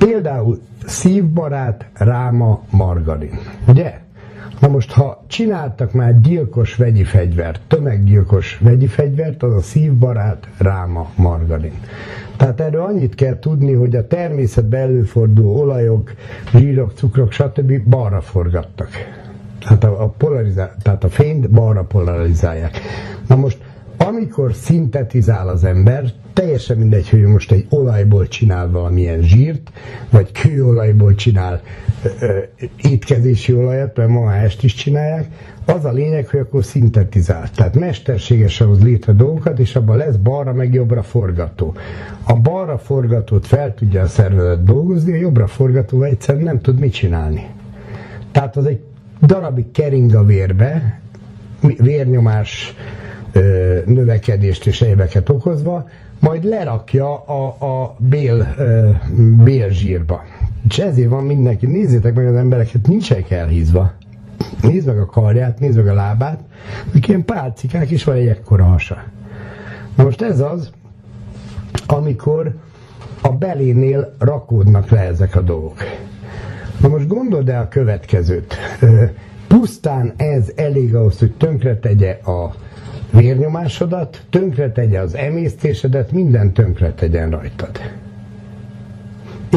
Például 0.07 0.59
szívbarát, 0.87 1.87
ráma, 1.95 2.63
margarin. 2.71 3.39
Ugye? 3.69 3.99
Na 4.61 4.69
most, 4.69 4.93
ha 4.93 5.25
csináltak 5.27 5.93
már 5.93 6.21
gyilkos 6.21 6.77
vegyi 6.77 7.05
fegyvert, 7.05 7.61
tömeggyilkos 7.67 8.59
vegyi 8.61 8.87
fegyvert, 8.87 9.43
az 9.43 9.55
a 9.55 9.61
szívbarát, 9.61 10.49
ráma, 10.59 11.11
margarin. 11.15 11.73
Tehát 12.37 12.61
erről 12.61 12.83
annyit 12.83 13.15
kell 13.15 13.39
tudni, 13.39 13.73
hogy 13.73 13.97
a 13.97 14.07
természetben 14.07 14.81
előforduló 14.81 15.61
olajok, 15.61 16.13
zsírok, 16.55 16.93
cukrok, 16.95 17.33
stb. 17.33 17.83
balra 17.83 18.21
forgattak. 18.21 18.89
Tehát 19.59 19.85
a, 19.85 20.03
a, 20.03 20.09
polarizá- 20.09 20.77
tehát 20.83 21.05
a 21.05 21.09
fényt 21.09 21.51
balra 21.51 21.83
polarizálják. 21.85 22.81
Na 23.27 23.37
most, 23.37 23.59
amikor 24.07 24.55
szintetizál 24.55 25.49
az 25.49 25.65
ember, 25.65 26.13
teljesen 26.33 26.77
mindegy, 26.77 27.09
hogy 27.09 27.23
most 27.23 27.53
egy 27.53 27.67
olajból 27.69 28.29
csinál 28.29 28.71
valamilyen 28.71 29.23
zsírt, 29.23 29.73
vagy 30.11 30.33
kőolajból 30.33 31.15
csinál 31.15 31.61
ö, 32.21 32.39
étkezési 32.83 33.55
olajat, 33.55 33.97
mert 33.97 34.09
ma 34.09 34.35
ezt 34.35 34.65
is 34.65 34.75
csinálják, 34.75 35.27
az 35.65 35.85
a 35.85 35.93
lényeg, 35.93 36.29
hogy 36.29 36.41
akkor 36.41 36.65
szintetizál. 36.65 37.51
Tehát 37.51 37.79
mesterségesen 37.79 38.67
hoz 38.67 38.83
létre 38.83 39.13
dolgokat, 39.13 39.59
és 39.59 39.77
abban 39.77 39.97
lesz 39.97 40.17
balra 40.17 40.53
meg 40.53 40.75
jobbra 40.75 41.03
forgató. 41.03 41.75
A 42.23 42.35
balra 42.35 42.79
forgatót 42.79 43.47
fel 43.47 43.75
tudja 43.75 44.03
a 44.03 44.07
szervezet 44.07 44.65
dolgozni, 44.65 45.13
a 45.13 45.17
jobbra 45.17 45.47
forgató 45.47 46.03
egyszerűen 46.03 46.45
nem 46.45 46.61
tud 46.61 46.79
mit 46.79 46.93
csinálni. 46.93 47.47
Tehát 48.33 48.57
az 48.57 48.67
egy 48.67 48.81
darabig 49.23 49.71
kering 49.71 50.15
a 50.15 50.25
vérbe, 50.25 51.01
vérnyomás 51.79 52.75
növekedést 53.87 54.67
és 54.67 54.81
éveket 54.81 55.29
okozva, 55.29 55.89
majd 56.19 56.45
lerakja 56.45 57.25
a, 57.25 57.47
a 57.47 57.97
bél, 57.99 58.55
bélzsírba. 59.45 60.23
És 60.69 60.79
ezért 60.79 61.09
van 61.09 61.25
mindenki, 61.25 61.67
nézzétek 61.67 62.15
meg 62.15 62.27
az 62.27 62.35
embereket, 62.35 62.87
nincsenek 62.87 63.31
elhízva. 63.31 63.93
Nézd 64.63 64.87
meg 64.87 64.99
a 64.99 65.07
karját, 65.07 65.59
nézd 65.59 65.77
meg 65.77 65.89
a 65.89 65.95
lábát, 65.95 66.41
hogy 66.93 67.09
ilyen 67.09 67.25
pálcikák, 67.25 67.91
és 67.91 68.05
van 68.05 68.15
egy 68.15 68.27
ekkora 68.27 68.65
hasa. 68.65 69.03
Most 69.97 70.23
ez 70.23 70.41
az, 70.41 70.71
amikor 71.87 72.55
a 73.21 73.29
belénél 73.29 74.15
rakódnak 74.19 74.89
le 74.89 75.01
ezek 75.01 75.37
a 75.37 75.41
dolgok. 75.41 75.79
Na 76.81 76.89
most 76.89 77.07
gondold 77.07 77.49
el 77.49 77.63
a 77.63 77.69
következőt. 77.69 78.57
Pusztán 79.49 80.13
ez 80.17 80.53
elég 80.57 80.95
ahhoz, 80.95 81.19
hogy 81.19 81.33
tönkretegye 81.33 82.11
a 82.11 82.55
vérnyomásodat, 83.11 84.23
tönkretegye 84.31 85.01
az 85.01 85.15
emésztésedet, 85.15 86.13
minden 86.13 86.53
tönkretegyen 86.53 87.31
rajtad. 87.31 87.71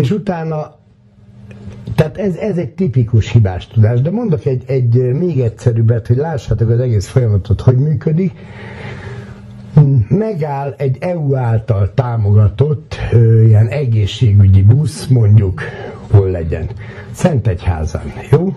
És 0.02 0.12
utána, 0.12 0.76
tehát 1.96 2.18
ez, 2.18 2.36
ez 2.36 2.58
egy 2.58 2.70
tipikus 2.70 3.32
hibás 3.32 3.68
tudás, 3.68 4.02
de 4.02 4.12
mondok 4.12 4.46
egy, 4.46 4.64
egy 4.68 4.96
még 5.14 5.40
egyszerűbbet, 5.40 6.08
hogy 6.08 6.18
lássátok 6.18 6.70
az 6.70 6.80
egész 6.80 7.08
folyamatot, 7.08 7.62
hogy 7.62 7.78
működik. 7.78 8.32
Megáll 10.10 10.74
egy 10.78 10.98
EU 11.00 11.36
által 11.36 11.94
támogatott 11.94 12.96
ö, 13.12 13.42
ilyen 13.44 13.68
egészségügyi 13.68 14.62
busz, 14.62 15.08
mondjuk, 15.08 15.62
hol 16.12 16.30
legyen. 16.30 16.68
Szentegyházan, 17.12 18.02
jó? 18.32 18.56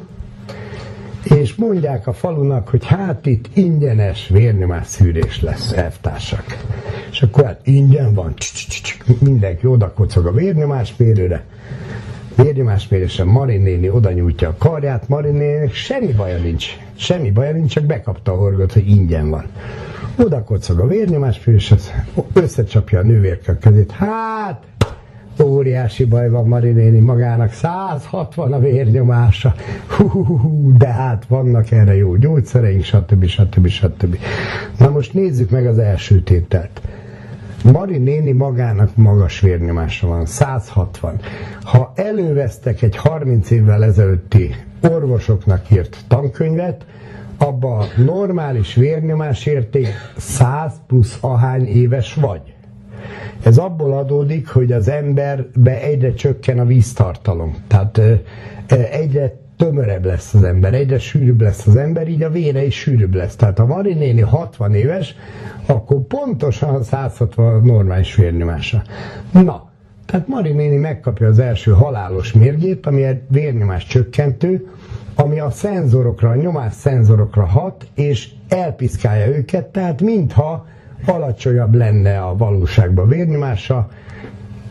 És 1.34 1.54
mondják 1.54 2.06
a 2.06 2.12
falunak, 2.12 2.68
hogy 2.68 2.86
hát 2.86 3.26
itt 3.26 3.56
ingyenes 3.56 4.28
vérnyomás 4.28 4.86
szűrés 4.86 5.42
lesz, 5.42 5.72
elvtársak. 5.72 6.44
És 7.10 7.22
akkor 7.22 7.44
hát 7.44 7.60
ingyen 7.64 8.14
van, 8.14 8.34
mindenki 9.20 9.66
oda 9.66 9.92
kocog 9.92 10.26
a 10.26 10.32
vérnyomásmérőre, 10.32 11.44
vérnyomásmérésre 12.36 13.24
Marin 13.24 13.62
néni 13.62 13.90
oda 13.90 14.12
nyújtja 14.12 14.48
a 14.48 14.54
karját, 14.58 15.08
Marin 15.08 15.34
néni 15.34 15.70
semmi 15.72 16.12
baja 16.12 16.38
nincs, 16.38 16.66
semmi 16.94 17.30
baja 17.30 17.52
nincs, 17.52 17.72
csak 17.72 17.84
bekapta 17.84 18.32
a 18.32 18.36
horgot, 18.36 18.72
hogy 18.72 18.88
ingyen 18.88 19.30
van. 19.30 19.44
Oda 20.18 20.44
kocog 20.44 20.78
a 20.78 20.86
vérnyomásmérésre, 20.86 21.76
összecsapja 22.32 22.98
a 22.98 23.02
nővérke 23.02 23.58
kezét, 23.58 23.90
hát 23.90 24.64
óriási 25.42 26.04
baj 26.04 26.28
van 26.28 26.46
Marinéni 26.46 26.98
magának, 26.98 27.52
160 27.52 28.52
a 28.52 28.58
vérnyomása, 28.58 29.54
hú, 29.86 30.76
de 30.76 30.86
hát 30.86 31.24
vannak 31.28 31.70
erre 31.70 31.96
jó 31.96 32.16
gyógyszereink, 32.16 32.84
stb. 32.84 33.24
stb. 33.26 33.66
stb. 33.66 34.16
Na 34.78 34.90
most 34.90 35.14
nézzük 35.14 35.50
meg 35.50 35.66
az 35.66 35.78
első 35.78 36.20
tételt. 36.20 36.80
Mari 37.72 37.98
néni 37.98 38.32
magának 38.32 38.96
magas 38.96 39.40
vérnyomása 39.40 40.06
van, 40.06 40.26
160. 40.26 41.20
Ha 41.62 41.92
elővesztek 41.94 42.82
egy 42.82 42.96
30 42.96 43.50
évvel 43.50 43.84
ezelőtti 43.84 44.54
orvosoknak 44.80 45.70
írt 45.70 45.96
tankönyvet, 46.08 46.84
abba 47.38 47.78
a 47.78 47.86
normális 47.96 48.74
vérnyomás 48.74 49.46
érték 49.46 49.88
100 50.16 50.72
plusz 50.86 51.18
ahány 51.20 51.66
éves 51.66 52.14
vagy. 52.14 52.55
Ez 53.46 53.58
abból 53.58 53.92
adódik, 53.92 54.48
hogy 54.48 54.72
az 54.72 54.88
emberbe 54.88 55.80
egyre 55.82 56.14
csökken 56.14 56.58
a 56.58 56.64
víztartalom. 56.64 57.56
Tehát 57.66 58.00
egyre 58.90 59.38
tömörebb 59.56 60.04
lesz 60.04 60.34
az 60.34 60.42
ember, 60.42 60.74
egyre 60.74 60.98
sűrűbb 60.98 61.40
lesz 61.40 61.66
az 61.66 61.76
ember, 61.76 62.08
így 62.08 62.22
a 62.22 62.30
vére 62.30 62.64
is 62.64 62.78
sűrűbb 62.78 63.14
lesz. 63.14 63.36
Tehát 63.36 63.58
ha 63.58 63.66
Mari 63.66 63.94
néni 63.94 64.20
60 64.20 64.74
éves, 64.74 65.14
akkor 65.66 66.00
pontosan 66.00 66.82
160 66.82 67.54
a 67.54 67.58
normális 67.58 68.14
vérnyomása. 68.14 68.82
Na, 69.32 69.70
tehát 70.06 70.28
Mari 70.28 70.52
néni 70.52 70.76
megkapja 70.76 71.26
az 71.26 71.38
első 71.38 71.70
halálos 71.72 72.32
mérgét, 72.32 72.86
ami 72.86 73.02
egy 73.02 73.20
vérnyomás 73.28 73.86
csökkentő, 73.86 74.70
ami 75.14 75.40
a 75.40 75.50
szenzorokra, 75.50 76.28
a 76.28 76.34
nyomás 76.34 76.72
szenzorokra 76.72 77.44
hat, 77.44 77.86
és 77.94 78.28
elpiszkálja 78.48 79.36
őket, 79.36 79.66
tehát 79.66 80.02
mintha 80.02 80.66
alacsonyabb 81.04 81.74
lenne 81.74 82.18
a 82.20 82.36
valóságban 82.36 83.08
vérnyomása, 83.08 83.88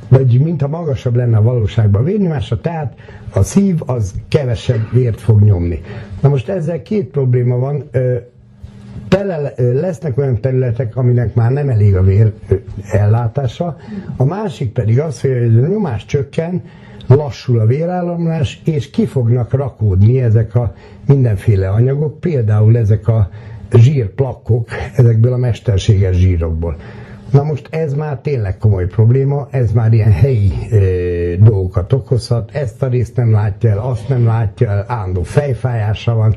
vagy 0.07 0.39
mintha 0.39 0.67
magasabb 0.67 1.15
lenne 1.15 1.37
a 1.37 1.41
valóságban 1.41 2.01
a 2.01 2.05
vérnyomása, 2.05 2.61
tehát 2.61 2.93
a 3.33 3.41
szív 3.41 3.81
az 3.85 4.13
kevesebb 4.27 4.91
vért 4.91 5.21
fog 5.21 5.41
nyomni. 5.41 5.81
Na 6.21 6.29
most 6.29 6.49
ezzel 6.49 6.81
két 6.81 7.05
probléma 7.07 7.57
van. 7.57 7.83
Tele, 9.07 9.53
lesznek 9.57 10.17
olyan 10.17 10.39
területek, 10.41 10.95
aminek 10.95 11.33
már 11.33 11.51
nem 11.51 11.69
elég 11.69 11.95
a 11.95 12.01
vér 12.03 12.33
ellátása. 12.91 13.77
A 14.17 14.23
másik 14.23 14.71
pedig 14.71 14.99
az, 14.99 15.21
hogy 15.21 15.31
a 15.31 15.67
nyomás 15.67 16.05
csökken, 16.05 16.61
lassul 17.07 17.59
a 17.59 17.65
vérállamlás, 17.65 18.61
és 18.65 18.89
ki 18.89 19.05
fognak 19.05 19.53
rakódni 19.53 20.21
ezek 20.21 20.55
a 20.55 20.73
mindenféle 21.07 21.69
anyagok, 21.69 22.19
például 22.19 22.77
ezek 22.77 23.07
a 23.07 23.29
zsírplakkok 23.77 24.67
ezekből 24.95 25.33
a 25.33 25.37
mesterséges 25.37 26.15
zsírokból. 26.15 26.75
Na 27.31 27.43
most 27.43 27.67
ez 27.69 27.93
már 27.93 28.19
tényleg 28.19 28.57
komoly 28.57 28.85
probléma, 28.85 29.47
ez 29.51 29.71
már 29.71 29.93
ilyen 29.93 30.11
helyi 30.11 30.51
e, 30.71 30.77
dolgokat 31.35 31.93
okozhat, 31.93 32.51
ezt 32.53 32.83
a 32.83 32.87
részt 32.87 33.15
nem 33.15 33.31
látja 33.31 33.69
el, 33.69 33.79
azt 33.79 34.09
nem 34.09 34.25
látja 34.25 34.69
el, 34.69 34.85
állandó 34.87 35.23
fejfájása 35.23 36.15
van, 36.15 36.35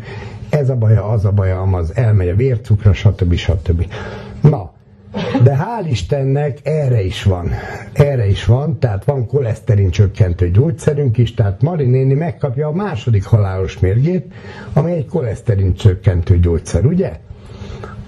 ez 0.49 0.71
a 0.71 0.77
baja, 0.77 1.05
az 1.05 1.25
a 1.25 1.33
baja, 1.33 1.63
az 1.63 1.97
elmegy 1.97 2.29
a 2.29 2.35
vércukra, 2.35 2.93
stb. 2.93 3.35
stb. 3.35 3.87
Na, 4.43 4.73
De 5.43 5.57
hál' 5.57 5.91
Istennek 5.91 6.59
erre 6.63 7.03
is 7.03 7.23
van. 7.23 7.51
Erre 7.93 8.29
is 8.29 8.45
van, 8.45 8.79
tehát 8.79 9.05
van 9.05 9.27
koleszterin 9.27 9.91
csökkentő 9.91 10.51
gyógyszerünk 10.51 11.19
is, 11.19 11.35
tehát 11.35 11.63
Mari 11.63 11.85
néni 11.85 12.15
megkapja 12.15 12.67
a 12.69 12.73
második 12.73 13.25
halálos 13.25 13.79
mérgét, 13.79 14.33
ami 14.73 14.93
egy 14.93 15.07
koleszterin 15.07 15.75
csökkentő 15.75 16.39
gyógyszer, 16.39 16.85
ugye? 16.85 17.19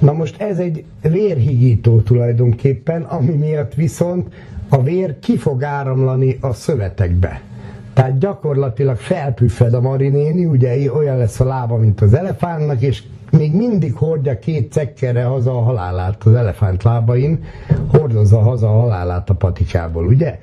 Na 0.00 0.12
most 0.12 0.40
ez 0.40 0.58
egy 0.58 0.84
vérhigító 1.02 2.00
tulajdonképpen, 2.00 3.02
ami 3.02 3.34
miatt 3.34 3.74
viszont 3.74 4.34
a 4.68 4.82
vér 4.82 5.18
ki 5.18 5.36
fog 5.36 5.62
áramlani 5.62 6.38
a 6.40 6.52
szövetekbe. 6.52 7.40
Tehát 7.92 8.18
gyakorlatilag 8.18 8.96
felpüffed 8.96 9.74
a 9.74 9.80
marinéni, 9.80 10.44
ugye 10.44 10.92
olyan 10.92 11.16
lesz 11.16 11.40
a 11.40 11.44
lába, 11.44 11.76
mint 11.76 12.00
az 12.00 12.14
elefántnak, 12.14 12.80
és 12.80 13.02
még 13.30 13.54
mindig 13.54 13.94
hordja 13.94 14.38
két 14.38 14.72
cekkerre 14.72 15.22
haza 15.22 15.50
a 15.56 15.62
halálát 15.62 16.24
az 16.24 16.34
elefánt 16.34 16.82
lábain, 16.82 17.44
hordozza 17.86 18.38
haza 18.38 18.68
a 18.68 18.80
halálát 18.80 19.30
a 19.30 19.34
patikából, 19.34 20.06
ugye? 20.06 20.38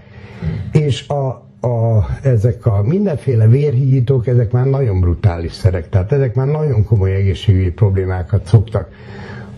És 0.72 1.08
a, 1.08 1.28
a, 1.68 2.06
ezek 2.22 2.66
a 2.66 2.82
mindenféle 2.84 3.48
vérhígítók, 3.48 4.28
ezek 4.28 4.52
már 4.52 4.66
nagyon 4.66 5.00
brutális 5.00 5.52
szerek, 5.52 5.90
tehát 5.90 6.12
ezek 6.12 6.36
már 6.36 6.48
nagyon 6.48 6.86
komoly 6.86 7.14
egészségügyi 7.16 7.72
problémákat 7.72 8.46
szoktak 8.46 8.90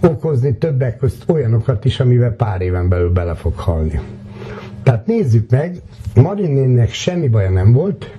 okozni, 0.01 0.57
többek 0.57 0.97
közt 0.97 1.29
olyanokat 1.29 1.85
is, 1.85 1.99
amivel 1.99 2.31
pár 2.31 2.61
éven 2.61 2.89
belül 2.89 3.11
bele 3.11 3.35
fog 3.35 3.55
halni. 3.55 3.99
Tehát 4.83 5.05
nézzük 5.05 5.49
meg, 5.49 5.81
Marinénnek 6.15 6.91
semmi 6.91 7.27
baja 7.27 7.49
nem 7.49 7.71
volt, 7.71 8.17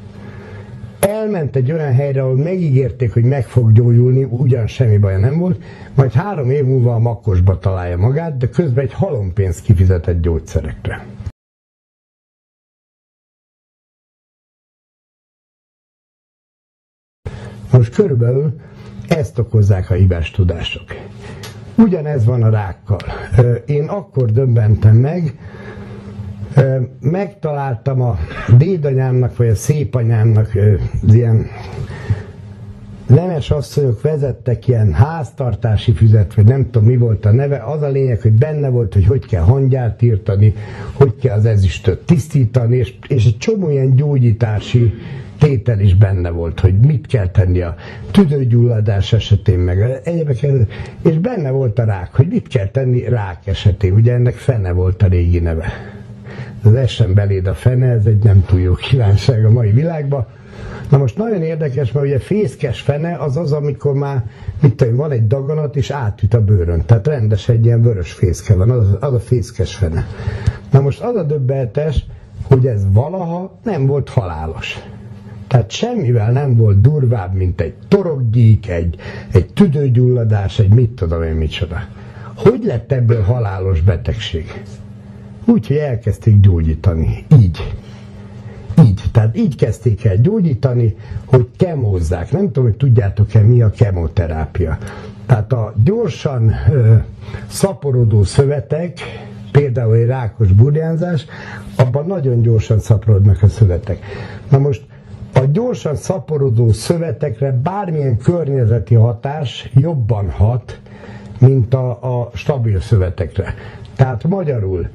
elment 1.01 1.57
egy 1.57 1.73
olyan 1.73 1.93
helyre, 1.93 2.23
ahol 2.23 2.37
megígérték, 2.37 3.13
hogy 3.13 3.25
meg 3.25 3.45
fog 3.45 3.73
gyógyulni, 3.73 4.25
ugyan 4.25 4.67
semmi 4.67 4.99
baja 4.99 5.19
nem 5.19 5.39
volt, 5.39 5.63
majd 5.95 6.13
három 6.13 6.51
év 6.51 6.65
múlva 6.65 6.95
a 6.95 6.99
makkosba 6.99 7.59
találja 7.59 7.97
magát, 7.97 8.37
de 8.37 8.49
közben 8.49 8.85
egy 8.85 8.93
halompénzt 8.93 9.63
kifizetett 9.63 10.21
gyógyszerekre. 10.21 11.07
Most 17.73 17.95
körülbelül 17.95 18.61
ezt 19.09 19.39
okozzák 19.39 19.91
a 19.91 19.95
hibás 19.95 20.31
tudások. 20.31 20.85
Ugyanez 21.77 22.25
van 22.25 22.43
a 22.43 22.51
rákkal. 22.51 22.99
Én 23.67 23.85
akkor 23.85 24.33
döbbentem 24.33 24.97
meg, 24.97 25.39
megtaláltam 27.01 28.01
a 28.01 28.19
dédanyámnak, 28.57 29.37
vagy 29.37 29.49
a 29.49 29.55
szépanyámnak 29.55 30.53
ilyen 31.09 31.47
nemes 33.07 33.51
asszonyok 33.51 34.03
vezettek 34.03 34.69
ilyen 34.69 34.93
háztartási 34.93 35.93
füzet, 35.93 36.35
vagy 36.35 36.45
nem 36.45 36.71
tudom 36.71 36.89
mi 36.89 36.97
volt 36.97 37.25
a 37.25 37.31
neve, 37.33 37.63
az 37.65 37.83
a 37.83 37.89
lényeg, 37.89 38.21
hogy 38.21 38.33
benne 38.33 38.69
volt, 38.69 38.95
hogy 38.95 39.07
hogy 39.07 39.27
kell 39.27 39.43
hangyát 39.43 40.03
írtani, 40.03 40.55
hogy 40.93 41.17
kell 41.17 41.37
az 41.37 41.45
ezüstöt 41.45 41.99
tisztítani, 41.99 42.77
és, 42.77 42.95
és 43.09 43.27
egy 43.27 43.39
csomó 43.39 43.71
ilyen 43.71 43.95
gyógyítási 43.95 44.95
tétel 45.41 45.81
is 45.81 45.95
benne 45.95 46.31
volt, 46.31 46.61
hogy 46.61 46.79
mit 46.79 47.07
kell 47.07 47.29
tenni 47.29 47.61
a 47.61 47.75
tüdőgyulladás 48.11 49.13
esetén, 49.13 49.59
meg 49.59 50.01
egyebek, 50.05 50.47
és 51.03 51.19
benne 51.19 51.51
volt 51.51 51.79
a 51.79 51.85
rák, 51.85 52.15
hogy 52.15 52.27
mit 52.27 52.49
kell 52.49 52.69
tenni 52.69 53.09
rák 53.09 53.47
esetén, 53.47 53.93
ugye 53.93 54.13
ennek 54.13 54.35
fene 54.35 54.73
volt 54.73 55.03
a 55.03 55.07
régi 55.07 55.39
neve 55.39 55.99
az 56.63 56.75
essen 56.75 57.15
beléd 57.15 57.47
a 57.47 57.55
fene, 57.55 57.87
ez 57.87 58.05
egy 58.07 58.25
nem 58.25 58.45
túl 58.47 58.61
jó 58.61 58.75
kívánság 58.75 59.45
a 59.45 59.51
mai 59.51 59.71
világban. 59.71 60.27
Na 60.91 60.99
most 60.99 61.17
nagyon 61.17 61.43
érdekes, 61.43 61.93
mert 61.93 62.07
ugye 62.07 62.19
fészkes 62.19 62.81
fene 62.81 63.17
az 63.17 63.37
az, 63.37 63.53
amikor 63.53 63.95
már, 63.95 64.25
mit 64.61 64.75
tudom, 64.75 64.97
van 64.97 65.11
egy 65.11 65.27
daganat, 65.27 65.77
és 65.77 65.91
átüt 65.91 66.35
a 66.35 66.45
bőrön. 66.45 66.85
Tehát 66.87 67.07
rendes 67.07 67.49
egy 67.49 67.65
ilyen 67.65 67.83
vörös 67.83 68.13
fészke 68.13 68.55
van, 68.55 68.71
az, 68.71 68.97
az 69.01 69.13
a 69.13 69.21
fészkes 69.21 69.75
fene. 69.75 70.07
Na 70.71 70.81
most 70.81 71.01
az 71.01 71.17
a 71.17 71.23
döbbenetes, 71.23 72.05
hogy 72.43 72.67
ez 72.67 72.83
valaha 72.93 73.59
nem 73.63 73.87
volt 73.87 74.09
halálos. 74.09 74.79
Tehát 75.51 75.71
semmivel 75.71 76.33
nem 76.33 76.57
volt 76.57 76.81
durvább, 76.81 77.35
mint 77.35 77.61
egy 77.61 77.75
torokgyík, 77.89 78.69
egy, 78.69 78.97
egy 79.33 79.47
tüdőgyulladás, 79.53 80.59
egy 80.59 80.69
mit 80.69 80.91
tudom 80.91 81.23
én 81.23 81.35
micsoda. 81.35 81.83
Hogy 82.35 82.65
lett 82.65 82.93
ebből 82.93 83.23
halálos 83.23 83.81
betegség? 83.81 84.63
Úgy, 85.45 85.67
hogy 85.67 85.77
elkezdték 85.77 86.41
gyógyítani. 86.41 87.25
Így. 87.41 87.75
Így. 88.85 89.03
Tehát 89.13 89.37
így 89.37 89.57
kezdték 89.57 90.05
el 90.05 90.17
gyógyítani, 90.17 90.97
hogy 91.25 91.49
kemózzák. 91.57 92.33
Nem 92.33 92.47
tudom, 92.47 92.65
hogy 92.65 92.77
tudjátok-e, 92.77 93.41
mi 93.41 93.63
a 93.63 93.71
kemoterápia. 93.71 94.79
Tehát 95.27 95.53
a 95.53 95.75
gyorsan 95.85 96.53
ö, 96.73 96.95
szaporodó 97.47 98.23
szövetek, 98.23 98.99
például 99.53 99.95
egy 99.95 100.07
rákos 100.07 100.53
burjánzás, 100.53 101.25
abban 101.77 102.07
nagyon 102.07 102.43
gyorsan 102.43 102.79
szaporodnak 102.79 103.43
a 103.43 103.49
szövetek. 103.49 104.05
Na 104.49 104.59
most 104.59 104.89
a 105.33 105.45
gyorsan 105.53 105.97
szaporodó 105.97 106.73
szövetekre 106.73 107.53
bármilyen 107.53 108.17
környezeti 108.17 108.95
hatás 108.95 109.71
jobban 109.75 110.31
hat, 110.31 110.81
mint 111.39 111.75
a, 111.75 111.91
a 112.21 112.31
stabil 112.35 112.81
szövetekre. 112.81 113.55
Tehát 113.97 114.25
magyarul 114.25 114.89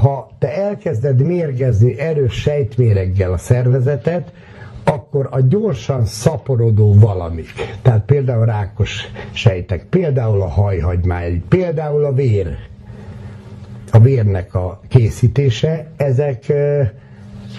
ha 0.00 0.30
te 0.38 0.54
elkezded 0.56 1.22
mérgezni 1.22 1.98
erős 1.98 2.34
sejtméreggel 2.34 3.32
a 3.32 3.36
szervezetet, 3.36 4.32
akkor 4.84 5.28
a 5.30 5.40
gyorsan 5.40 6.04
szaporodó 6.04 6.94
valamik, 6.94 7.52
tehát 7.82 8.04
például 8.04 8.44
rákos 8.44 9.00
sejtek, 9.32 9.84
például 9.84 10.42
a 10.42 10.48
hajhagymány, 10.48 11.44
például 11.48 12.04
a 12.04 12.12
vér, 12.12 12.56
a 13.92 13.98
vérnek 13.98 14.54
a 14.54 14.80
készítése, 14.88 15.86
ezek, 15.96 16.52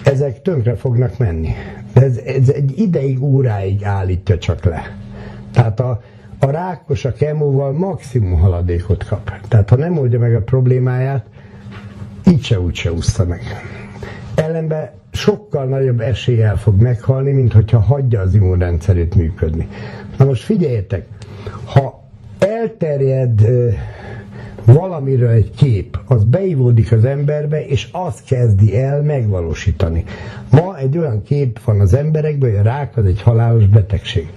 ezek 0.04 0.42
tönkre 0.42 0.74
fognak 0.74 1.18
menni. 1.18 1.54
Ez, 1.92 2.16
ez 2.16 2.48
egy 2.48 2.78
ideig, 2.78 3.22
óráig 3.22 3.84
állítja 3.84 4.38
csak 4.38 4.64
le. 4.64 4.96
Tehát 5.52 5.80
a, 5.80 6.02
a 6.38 6.50
rákos 6.50 7.04
a 7.04 7.12
kemóval 7.12 7.72
maximum 7.72 8.38
haladékot 8.38 9.04
kap. 9.04 9.30
Tehát 9.48 9.68
ha 9.68 9.76
nem 9.76 9.98
oldja 9.98 10.18
meg 10.18 10.34
a 10.34 10.40
problémáját, 10.42 11.26
így 12.30 12.42
se 12.42 12.60
úgy 12.60 12.74
se 12.74 12.92
úszta 12.92 13.24
meg. 13.24 13.40
Ellenben 14.34 14.90
sokkal 15.12 15.64
nagyobb 15.64 16.00
eséllyel 16.00 16.56
fog 16.56 16.80
meghalni, 16.80 17.32
mint 17.32 17.52
hogyha 17.52 17.78
hagyja 17.78 18.20
az 18.20 18.34
immunrendszerét 18.34 19.14
működni. 19.14 19.68
Na 20.18 20.24
most 20.24 20.42
figyeljetek, 20.42 21.06
ha 21.64 22.02
elterjed 22.38 23.40
valamiről 24.64 25.28
egy 25.28 25.50
kép, 25.56 25.98
az 26.06 26.24
beivódik 26.24 26.92
az 26.92 27.04
emberbe, 27.04 27.66
és 27.66 27.88
azt 27.92 28.24
kezdi 28.24 28.76
el 28.80 29.02
megvalósítani. 29.02 30.04
Ma 30.50 30.78
egy 30.78 30.98
olyan 30.98 31.22
kép 31.22 31.60
van 31.64 31.80
az 31.80 31.94
emberekben, 31.94 32.50
hogy 32.50 32.58
a 32.58 32.62
rák 32.62 32.96
az 32.96 33.04
egy 33.04 33.22
halálos 33.22 33.66
betegség. 33.66 34.28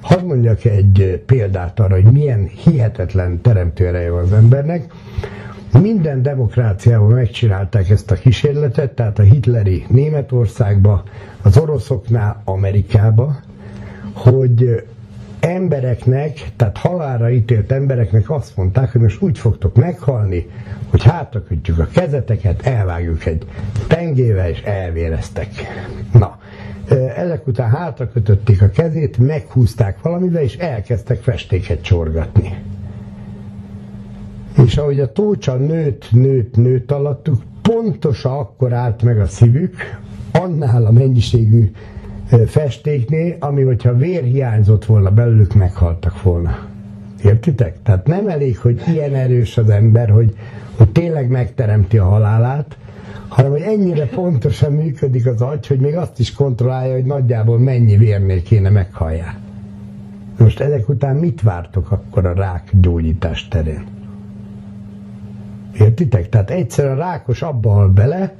Hadd 0.00 0.24
mondjak 0.24 0.64
egy 0.64 1.22
példát 1.26 1.80
arra, 1.80 1.94
hogy 1.94 2.12
milyen 2.12 2.46
hihetetlen 2.46 3.40
teremtő 3.40 3.86
ereje 3.86 4.10
van 4.10 4.22
az 4.22 4.32
embernek. 4.32 4.92
Minden 5.80 6.22
demokráciában 6.22 7.10
megcsinálták 7.10 7.90
ezt 7.90 8.10
a 8.10 8.14
kísérletet, 8.14 8.90
tehát 8.90 9.18
a 9.18 9.22
hitleri 9.22 9.84
Németországba, 9.88 11.02
az 11.42 11.58
oroszoknál 11.58 12.42
Amerikába, 12.44 13.36
hogy 14.12 14.84
embereknek, 15.46 16.44
tehát 16.56 16.76
halálra 16.76 17.30
ítélt 17.30 17.72
embereknek 17.72 18.30
azt 18.30 18.56
mondták, 18.56 18.92
hogy 18.92 19.00
most 19.00 19.22
úgy 19.22 19.38
fogtok 19.38 19.76
meghalni, 19.76 20.46
hogy 20.90 21.02
hátrakötjük 21.02 21.78
a 21.78 21.88
kezeteket, 21.92 22.66
elvágjuk 22.66 23.26
egy 23.26 23.46
pengével, 23.88 24.48
és 24.48 24.62
elvéreztek. 24.62 25.48
Na, 26.12 26.38
ezek 27.16 27.46
után 27.46 27.70
hátrakötötték 27.70 28.62
a 28.62 28.68
kezét, 28.68 29.18
meghúzták 29.18 30.02
valamivel, 30.02 30.42
és 30.42 30.56
elkezdtek 30.56 31.22
festéket 31.22 31.82
csorgatni. 31.82 32.54
És 34.64 34.76
ahogy 34.76 35.00
a 35.00 35.12
tócsa 35.12 35.54
nőtt, 35.56 36.08
nőtt, 36.10 36.56
nőtt 36.56 36.92
alattuk, 36.92 37.42
pontosan 37.62 38.32
akkor 38.32 38.72
állt 38.72 39.02
meg 39.02 39.20
a 39.20 39.26
szívük, 39.26 39.76
annál 40.32 40.86
a 40.86 40.92
mennyiségű 40.92 41.70
festéknél, 42.46 43.36
ami 43.38 43.62
hogyha 43.62 43.96
vér 43.96 44.22
hiányzott 44.22 44.84
volna 44.84 45.10
belőlük, 45.10 45.54
meghaltak 45.54 46.22
volna. 46.22 46.58
Értitek? 47.24 47.82
Tehát 47.82 48.06
nem 48.06 48.28
elég, 48.28 48.58
hogy 48.58 48.82
ilyen 48.86 49.14
erős 49.14 49.58
az 49.58 49.70
ember, 49.70 50.10
hogy, 50.10 50.36
hogy 50.76 50.90
tényleg 50.90 51.28
megteremti 51.28 51.98
a 51.98 52.04
halálát, 52.04 52.76
hanem 53.28 53.50
hogy 53.50 53.60
ennyire 53.60 54.06
pontosan 54.06 54.72
működik 54.72 55.26
az 55.26 55.42
agy, 55.42 55.66
hogy 55.66 55.80
még 55.80 55.96
azt 55.96 56.18
is 56.18 56.32
kontrollálja, 56.32 56.94
hogy 56.94 57.04
nagyjából 57.04 57.58
mennyi 57.58 57.96
vérnél 57.96 58.42
kéne 58.42 58.70
meghallják. 58.70 59.36
Most 60.38 60.60
ezek 60.60 60.88
után 60.88 61.16
mit 61.16 61.42
vártok 61.42 61.90
akkor 61.90 62.26
a 62.26 62.32
rák 62.32 62.70
gyógyítás 62.80 63.48
terén? 63.48 63.84
Értitek? 65.78 66.28
Tehát 66.28 66.50
egyszer 66.50 66.86
a 66.86 66.94
rákos 66.94 67.42
abba 67.42 67.70
hal 67.70 67.88
bele, 67.88 68.34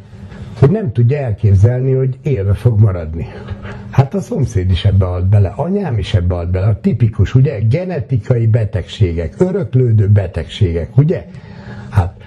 hogy 0.58 0.70
nem 0.70 0.92
tudja 0.92 1.18
elképzelni, 1.18 1.92
hogy 1.92 2.18
élve 2.22 2.54
fog 2.54 2.80
maradni. 2.80 3.26
Hát 3.90 4.14
a 4.14 4.20
szomszéd 4.20 4.70
is 4.70 4.84
ebbe 4.84 5.04
halt 5.04 5.26
bele, 5.26 5.52
anyám 5.56 5.98
is 5.98 6.14
ebbe 6.14 6.34
halt 6.34 6.50
bele, 6.50 6.66
a 6.66 6.80
tipikus, 6.80 7.34
ugye, 7.34 7.58
genetikai 7.58 8.46
betegségek, 8.46 9.34
öröklődő 9.38 10.08
betegségek, 10.08 10.96
ugye? 10.96 11.26
Hát 11.88 12.20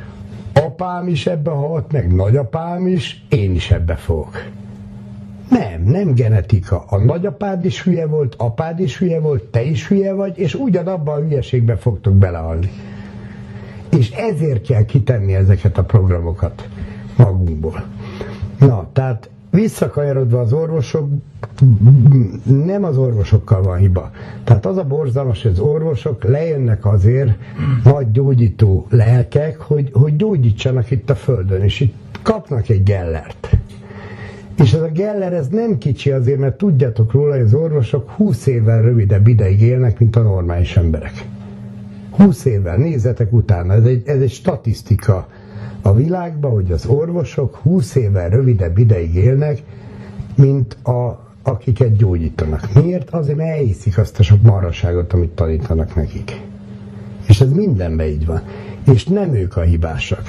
apám 0.54 1.08
is 1.08 1.28
ebbe 1.28 1.52
halt, 1.52 1.92
meg 1.92 2.16
nagyapám 2.16 2.88
is, 2.88 3.26
én 3.30 3.56
is 3.56 3.72
ebbe 3.72 3.96
fogok. 3.96 4.44
Nem, 5.50 5.82
nem 5.84 6.14
genetika. 6.14 6.84
A 6.88 6.98
nagyapád 6.98 7.66
is 7.66 7.84
hülye 7.84 8.06
volt, 8.06 8.36
apád 8.38 8.80
is 8.80 8.98
hülye 8.98 9.20
volt, 9.20 9.44
te 9.44 9.64
is 9.64 9.88
hülye 9.88 10.14
vagy, 10.14 10.38
és 10.38 10.54
ugyanabban 10.54 11.16
a 11.18 11.26
hülyeségbe 11.26 11.76
fogtok 11.76 12.16
belehalni. 12.16 12.70
És 13.98 14.12
ezért 14.12 14.66
kell 14.66 14.86
kitenni 14.86 15.34
ezeket 15.36 15.78
a 15.78 15.84
programokat 15.84 16.68
magunkból. 17.16 17.84
Na, 18.60 18.90
tehát 18.94 19.30
visszakanyarodva 19.52 20.40
az 20.40 20.54
orvosok, 20.54 21.10
nem 22.66 22.84
az 22.84 22.98
orvosokkal 22.98 23.62
van 23.62 23.78
hiba. 23.78 24.12
Tehát 24.44 24.66
az 24.66 24.78
a 24.78 24.84
borzalmas, 24.84 25.42
hogy 25.42 25.52
az 25.52 25.60
orvosok 25.60 26.24
lejönnek 26.24 26.86
azért 26.86 27.32
nagy 27.84 28.12
gyógyító 28.12 28.88
lelkek, 28.90 29.60
hogy, 29.60 29.90
hogy 29.94 30.16
gyógyítsanak 30.16 30.92
itt 30.92 31.10
a 31.10 31.16
Földön, 31.16 31.62
és 31.62 31.80
itt 31.80 31.96
kapnak 32.22 32.70
egy 32.70 32.84
gellert. 32.84 33.50
És 34.58 34.74
ez 34.74 34.82
a 34.82 34.88
Geller, 34.88 35.34
ez 35.34 35.48
nem 35.48 35.78
kicsi 35.78 36.12
azért, 36.12 36.40
mert 36.40 36.58
tudjátok 36.58 37.12
róla, 37.12 37.32
hogy 37.32 37.42
az 37.42 37.54
orvosok 37.54 38.10
20 38.10 38.46
évvel 38.46 38.82
rövidebb 38.82 39.28
ideig 39.28 39.62
élnek, 39.62 40.00
mint 40.00 40.16
a 40.16 40.22
normális 40.22 40.78
emberek. 40.78 41.26
20 42.10 42.46
évvel, 42.46 42.78
nézzetek 42.78 43.34
utána, 43.34 43.74
ez 43.74 43.84
egy, 43.84 44.08
ez 44.08 44.22
egy 44.22 44.32
statisztika 44.32 45.28
a 45.82 45.94
világban, 45.94 46.52
hogy 46.52 46.72
az 46.72 46.86
orvosok 46.86 47.56
20 47.56 47.96
évvel 47.96 48.30
rövidebb 48.30 48.78
ideig 48.78 49.16
élnek, 49.16 49.64
mint 50.36 50.74
a, 50.74 51.28
akiket 51.44 51.96
gyógyítanak. 51.96 52.74
Miért? 52.74 53.10
Azért, 53.10 53.38
mert 53.38 53.58
elhiszik 53.58 53.98
azt 53.98 54.20
a 54.20 54.24
sok 54.24 54.42
maraságot, 54.42 55.14
amit 55.14 55.30
tanítanak 55.30 55.96
nekik. 55.96 56.42
És 57.28 57.42
ez 57.42 57.54
mindenben 57.54 58.08
így 58.08 58.26
van. 58.26 58.42
És 58.86 59.06
nem 59.06 59.34
ők 59.34 59.58
a 59.58 59.62
hibásak. 59.62 60.22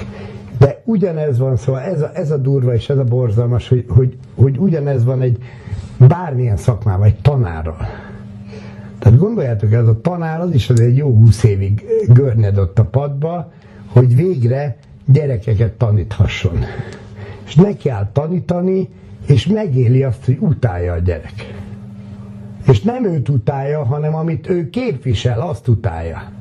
De 0.57 0.81
ugyanez 0.85 1.37
van, 1.37 1.57
szóval 1.57 1.81
ez 1.81 2.01
a, 2.01 2.11
ez 2.13 2.31
a 2.31 2.37
durva 2.37 2.73
és 2.73 2.89
ez 2.89 2.97
a 2.97 3.03
borzalmas, 3.03 3.67
hogy, 3.67 3.85
hogy, 3.87 4.17
hogy 4.35 4.57
ugyanez 4.57 5.03
van 5.03 5.21
egy 5.21 5.37
bármilyen 6.07 6.57
szakmában, 6.57 7.05
egy 7.05 7.21
tanárral. 7.21 7.87
Tehát 8.99 9.19
gondoljátok, 9.19 9.71
ez 9.71 9.87
a 9.87 10.01
tanár 10.01 10.39
az 10.39 10.53
is 10.53 10.69
az 10.69 10.79
egy 10.79 10.97
jó 10.97 11.13
húsz 11.13 11.43
évig 11.43 11.85
görnyedott 12.07 12.79
a 12.79 12.83
padba, 12.85 13.51
hogy 13.87 14.15
végre 14.15 14.77
gyerekeket 15.11 15.71
taníthasson. 15.71 16.65
És 17.45 17.55
neki 17.55 17.89
áll 17.89 18.09
tanítani, 18.13 18.89
és 19.27 19.47
megéli 19.47 20.03
azt, 20.03 20.25
hogy 20.25 20.37
utálja 20.39 20.93
a 20.93 20.97
gyerek. 20.97 21.53
És 22.67 22.81
nem 22.81 23.05
őt 23.05 23.29
utálja, 23.29 23.83
hanem 23.83 24.15
amit 24.15 24.49
ő 24.49 24.69
képvisel, 24.69 25.39
azt 25.41 25.67
utálja. 25.67 26.31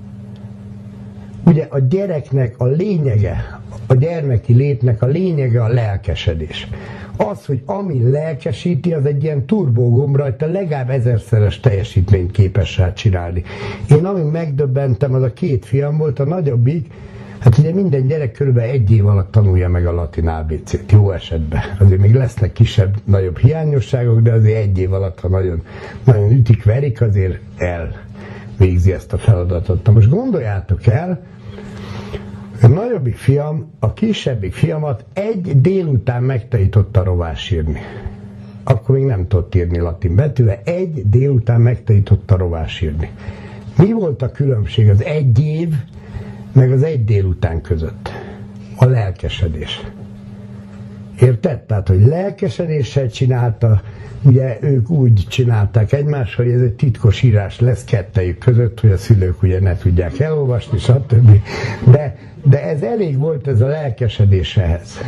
Ugye 1.44 1.66
a 1.70 1.78
gyereknek 1.78 2.54
a 2.58 2.64
lényege, 2.64 3.60
a 3.86 3.94
gyermeki 3.94 4.52
létnek 4.52 5.02
a 5.02 5.06
lényege 5.06 5.62
a 5.62 5.68
lelkesedés. 5.68 6.68
Az, 7.16 7.44
hogy 7.46 7.62
ami 7.64 8.10
lelkesíti, 8.10 8.92
az 8.92 9.04
egy 9.04 9.22
ilyen 9.22 9.46
turbógomb 9.46 10.16
rajta 10.16 10.46
legalább 10.46 10.90
ezerszeres 10.90 11.60
teljesítményt 11.60 12.30
képes 12.30 12.78
rá 12.78 12.92
csinálni. 12.92 13.42
Én 13.90 14.04
amin 14.04 14.24
megdöbbentem, 14.24 15.14
az 15.14 15.22
a 15.22 15.32
két 15.32 15.64
fiam 15.64 15.96
volt, 15.96 16.18
a 16.18 16.24
nagyobbik, 16.24 16.92
Hát 17.41 17.59
ugye 17.59 17.74
minden 17.74 18.07
gyerek 18.07 18.32
körülbelül 18.32 18.70
egy 18.70 18.91
év 18.91 19.07
alatt 19.07 19.30
tanulja 19.30 19.68
meg 19.68 19.86
a 19.86 19.93
latin 19.93 20.28
ABC-t, 20.28 20.93
jó 20.93 21.11
esetben. 21.11 21.61
Azért 21.78 22.01
még 22.01 22.14
lesznek 22.14 22.53
kisebb, 22.53 22.97
nagyobb 23.05 23.38
hiányosságok, 23.38 24.20
de 24.20 24.32
azért 24.32 24.57
egy 24.57 24.78
év 24.78 24.93
alatt, 24.93 25.20
ha 25.20 25.28
nagyon, 25.28 25.62
nagyon 26.05 26.30
ütik, 26.30 26.64
verik, 26.64 27.01
azért 27.01 27.38
elvégzi 27.57 28.93
ezt 28.93 29.12
a 29.12 29.18
feladatot. 29.18 29.86
Na 29.86 29.93
most 29.93 30.09
gondoljátok 30.09 30.86
el, 30.86 31.22
a 32.62 32.66
nagyobbik 32.66 33.16
fiam, 33.16 33.70
a 33.78 33.93
kisebbik 33.93 34.53
fiamat 34.53 35.05
egy 35.12 35.61
délután 35.61 36.22
megtanította 36.22 37.05
rovás 37.05 37.51
írni. 37.51 37.80
Akkor 38.64 38.95
még 38.95 39.05
nem 39.05 39.28
tudott 39.28 39.55
írni 39.55 39.78
latin 39.78 40.14
betűvel, 40.14 40.61
egy 40.64 41.09
délután 41.09 41.61
megtanította 41.61 42.36
rovás 42.36 42.80
írni. 42.80 43.11
Mi 43.76 43.93
volt 43.93 44.22
a 44.22 44.30
különbség 44.30 44.88
az 44.88 45.05
egy 45.05 45.38
év 45.38 45.74
meg 46.53 46.72
az 46.72 46.82
egy 46.82 47.05
délután 47.05 47.61
között. 47.61 48.11
A 48.76 48.84
lelkesedés. 48.84 49.80
Érted? 51.20 51.61
Tehát, 51.61 51.88
hogy 51.88 52.07
lelkesedéssel 52.07 53.11
csinálta, 53.11 53.82
ugye 54.22 54.59
ők 54.61 54.90
úgy 54.90 55.26
csinálták 55.28 55.92
egymást, 55.92 56.34
hogy 56.34 56.51
ez 56.51 56.61
egy 56.61 56.72
titkos 56.72 57.22
írás 57.22 57.61
lesz 57.61 57.84
kettejük 57.84 58.38
között, 58.38 58.80
hogy 58.80 58.90
a 58.90 58.96
szülők 58.96 59.42
ugye 59.42 59.61
ne 59.61 59.76
tudják 59.76 60.18
elolvasni, 60.18 60.78
stb. 60.78 61.42
De, 61.90 62.16
de 62.44 62.64
ez 62.64 62.82
elég 62.82 63.18
volt 63.18 63.46
ez 63.48 63.61
a 63.61 63.66
lelkesedés 63.66 64.57
ehhez. 64.57 65.01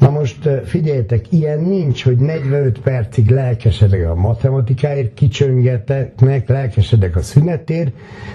Na 0.00 0.10
most 0.10 0.48
figyeljetek, 0.64 1.32
ilyen 1.32 1.60
nincs, 1.60 2.04
hogy 2.04 2.16
45 2.16 2.80
percig 2.80 3.30
lelkesedek 3.30 4.08
a 4.08 4.14
matematikáért, 4.14 5.14
kicsöngetnek, 5.14 6.48
lelkesedek 6.48 7.16
a 7.16 7.22
szünetért, 7.22 7.92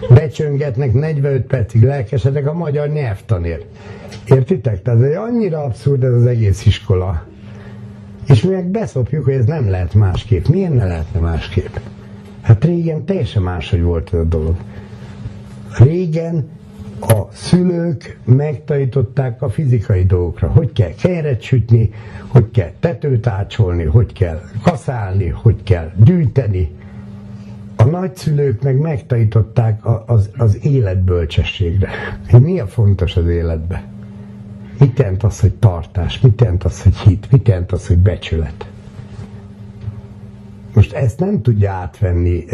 becsöngetnek, 0.09 0.93
45 0.93 1.45
percig 1.45 1.83
lelkesedek 1.83 2.47
a 2.47 2.53
magyar 2.53 2.87
nyelvtanért. 2.87 3.65
Értitek? 4.25 4.81
Tehát 4.81 5.01
ez 5.01 5.17
annyira 5.17 5.63
abszurd 5.63 6.03
ez 6.03 6.13
az 6.13 6.25
egész 6.25 6.65
iskola. 6.65 7.25
És 8.27 8.41
mi 8.41 8.53
meg 8.53 8.65
beszopjuk, 8.65 9.23
hogy 9.23 9.33
ez 9.33 9.45
nem 9.45 9.69
lehet 9.69 9.93
másképp. 9.93 10.45
Miért 10.45 10.73
ne 10.73 10.85
lehetne 10.85 11.19
másképp? 11.19 11.75
Hát 12.41 12.65
régen 12.65 13.05
teljesen 13.05 13.41
máshogy 13.41 13.81
volt 13.81 14.13
ez 14.13 14.19
a 14.19 14.23
dolog. 14.23 14.55
Régen 15.79 16.49
a 16.99 17.27
szülők 17.31 18.19
megtanították 18.23 19.41
a 19.41 19.49
fizikai 19.49 20.05
dolgokra, 20.05 20.47
hogy 20.47 20.71
kell 20.71 20.93
keret 21.01 21.41
sütni, 21.41 21.89
hogy 22.27 22.51
kell 22.51 22.71
tetőt 22.79 23.27
ácsolni, 23.27 23.83
hogy 23.83 24.13
kell 24.13 24.41
kaszálni, 24.63 25.27
hogy 25.27 25.63
kell 25.63 25.91
gyűjteni. 26.03 26.69
A 27.75 27.83
nagyszülők 27.83 28.61
meg 28.61 28.77
megtanították 28.77 29.81
az, 30.05 30.29
az 30.37 30.65
életbölcsességre. 30.65 31.89
Mi 32.41 32.59
a 32.59 32.67
fontos 32.67 33.15
az 33.15 33.27
életben? 33.27 33.81
Mit 34.79 34.99
jelent 34.99 35.23
az, 35.23 35.39
hogy 35.39 35.53
tartás? 35.53 36.19
Mit 36.19 36.41
jelent 36.41 36.63
az, 36.63 36.81
hogy 36.81 36.95
hit? 36.97 37.31
Mit 37.31 37.47
jelent 37.47 37.71
az, 37.71 37.87
hogy 37.87 37.97
becsület? 37.97 38.65
Most 40.75 40.93
ezt 40.93 41.19
nem 41.19 41.41
tudja 41.41 41.71
átvenni. 41.71 42.45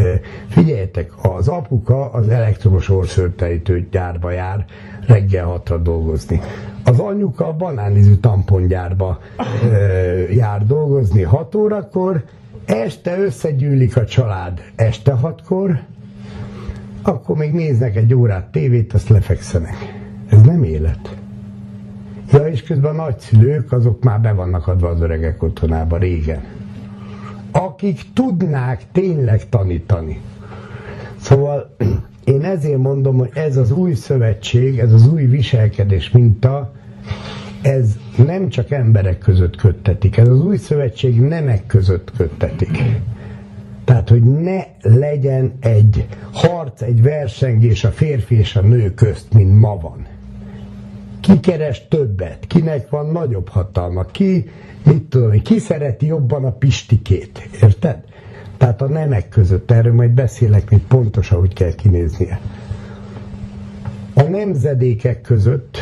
Figyeljetek, 0.48 1.12
az 1.22 1.48
apuka 1.48 2.12
az 2.12 2.30
elektromos 2.30 2.90
orszörtelítő 2.90 3.88
gyárba 3.92 4.32
jár 4.32 4.66
reggel 5.08 5.46
hatra 5.46 5.78
dolgozni. 5.78 6.42
Az 6.84 7.00
anyuka 7.00 7.48
a 7.48 7.54
banánizű 7.54 8.14
tampongyárba 8.16 9.20
jár 10.32 10.66
dolgozni 10.66 11.22
6 11.22 11.56
órakor, 11.56 12.24
este 12.66 13.20
összegyűlik 13.20 13.98
a 13.98 14.06
család 14.06 14.62
este 14.76 15.12
hatkor, 15.12 15.80
akkor 17.02 17.38
még 17.38 17.54
néznek 17.54 17.96
egy 17.96 18.14
órát 18.14 18.52
tévét, 18.52 18.94
azt 18.94 19.10
lefekszenek. 19.10 19.76
Ez 20.30 20.42
nem 20.42 20.64
élet. 20.64 21.16
Ja, 22.32 22.48
és 22.48 22.64
közben 22.64 23.00
a 23.00 23.04
nagyszülők, 23.04 23.72
azok 23.72 24.04
már 24.04 24.22
be 24.22 24.32
vannak 24.32 24.68
adva 24.68 24.90
az 24.90 25.02
öregek 25.02 25.44
otthonába 25.44 25.98
régen 25.98 26.61
akik 27.52 28.02
tudnák 28.14 28.86
tényleg 28.92 29.50
tanítani. 29.50 30.22
Szóval 31.20 31.76
én 32.24 32.44
ezért 32.44 32.78
mondom, 32.78 33.18
hogy 33.18 33.32
ez 33.34 33.58
az 33.58 33.72
új 33.72 33.94
szövetség, 33.94 34.80
ez 34.80 34.94
az 34.94 35.08
új 35.08 35.26
viselkedés 35.26 36.12
minta, 36.12 36.72
ez 37.62 37.98
nem 38.26 38.50
csak 38.50 38.72
emberek 38.72 39.18
között 39.18 39.56
köttetik, 39.56 40.18
ez 40.18 40.28
az 40.28 40.42
új 40.42 40.58
szövetség 40.58 41.22
nemek 41.22 41.66
között 41.66 42.12
köttetik. 42.18 42.84
Tehát, 43.84 44.10
hogy 44.10 44.24
ne 44.24 44.64
legyen 44.82 45.54
egy 45.60 46.08
harc, 46.32 46.82
egy 46.82 47.02
versengés 47.02 47.84
a 47.84 47.90
férfi 47.90 48.36
és 48.36 48.56
a 48.56 48.62
nő 48.62 48.94
közt, 48.94 49.34
mint 49.34 49.60
ma 49.60 49.78
van. 49.78 50.06
Ki 51.32 51.40
keres 51.40 51.88
többet, 51.88 52.48
kinek 52.48 52.90
van 52.90 53.06
nagyobb 53.12 53.50
hatalma, 53.50 54.04
ki 54.06 54.50
mit 54.86 55.04
tudom, 55.04 55.42
ki 55.42 55.60
szereti 55.60 56.06
jobban 56.06 56.46
a 56.46 56.52
pistikét, 56.52 57.50
érted? 57.62 57.98
Tehát 58.58 58.82
a 58.82 58.88
nemek 58.88 59.30
között, 59.30 59.72
erről 59.72 59.94
majd 59.94 60.12
beszélek 60.12 60.70
még 60.70 60.80
pontosan, 60.80 61.40
hogy 61.40 61.54
kell 61.54 61.76
kinéznie. 61.76 62.40
A 64.14 64.22
nemzedékek 64.22 65.22
között 65.22 65.78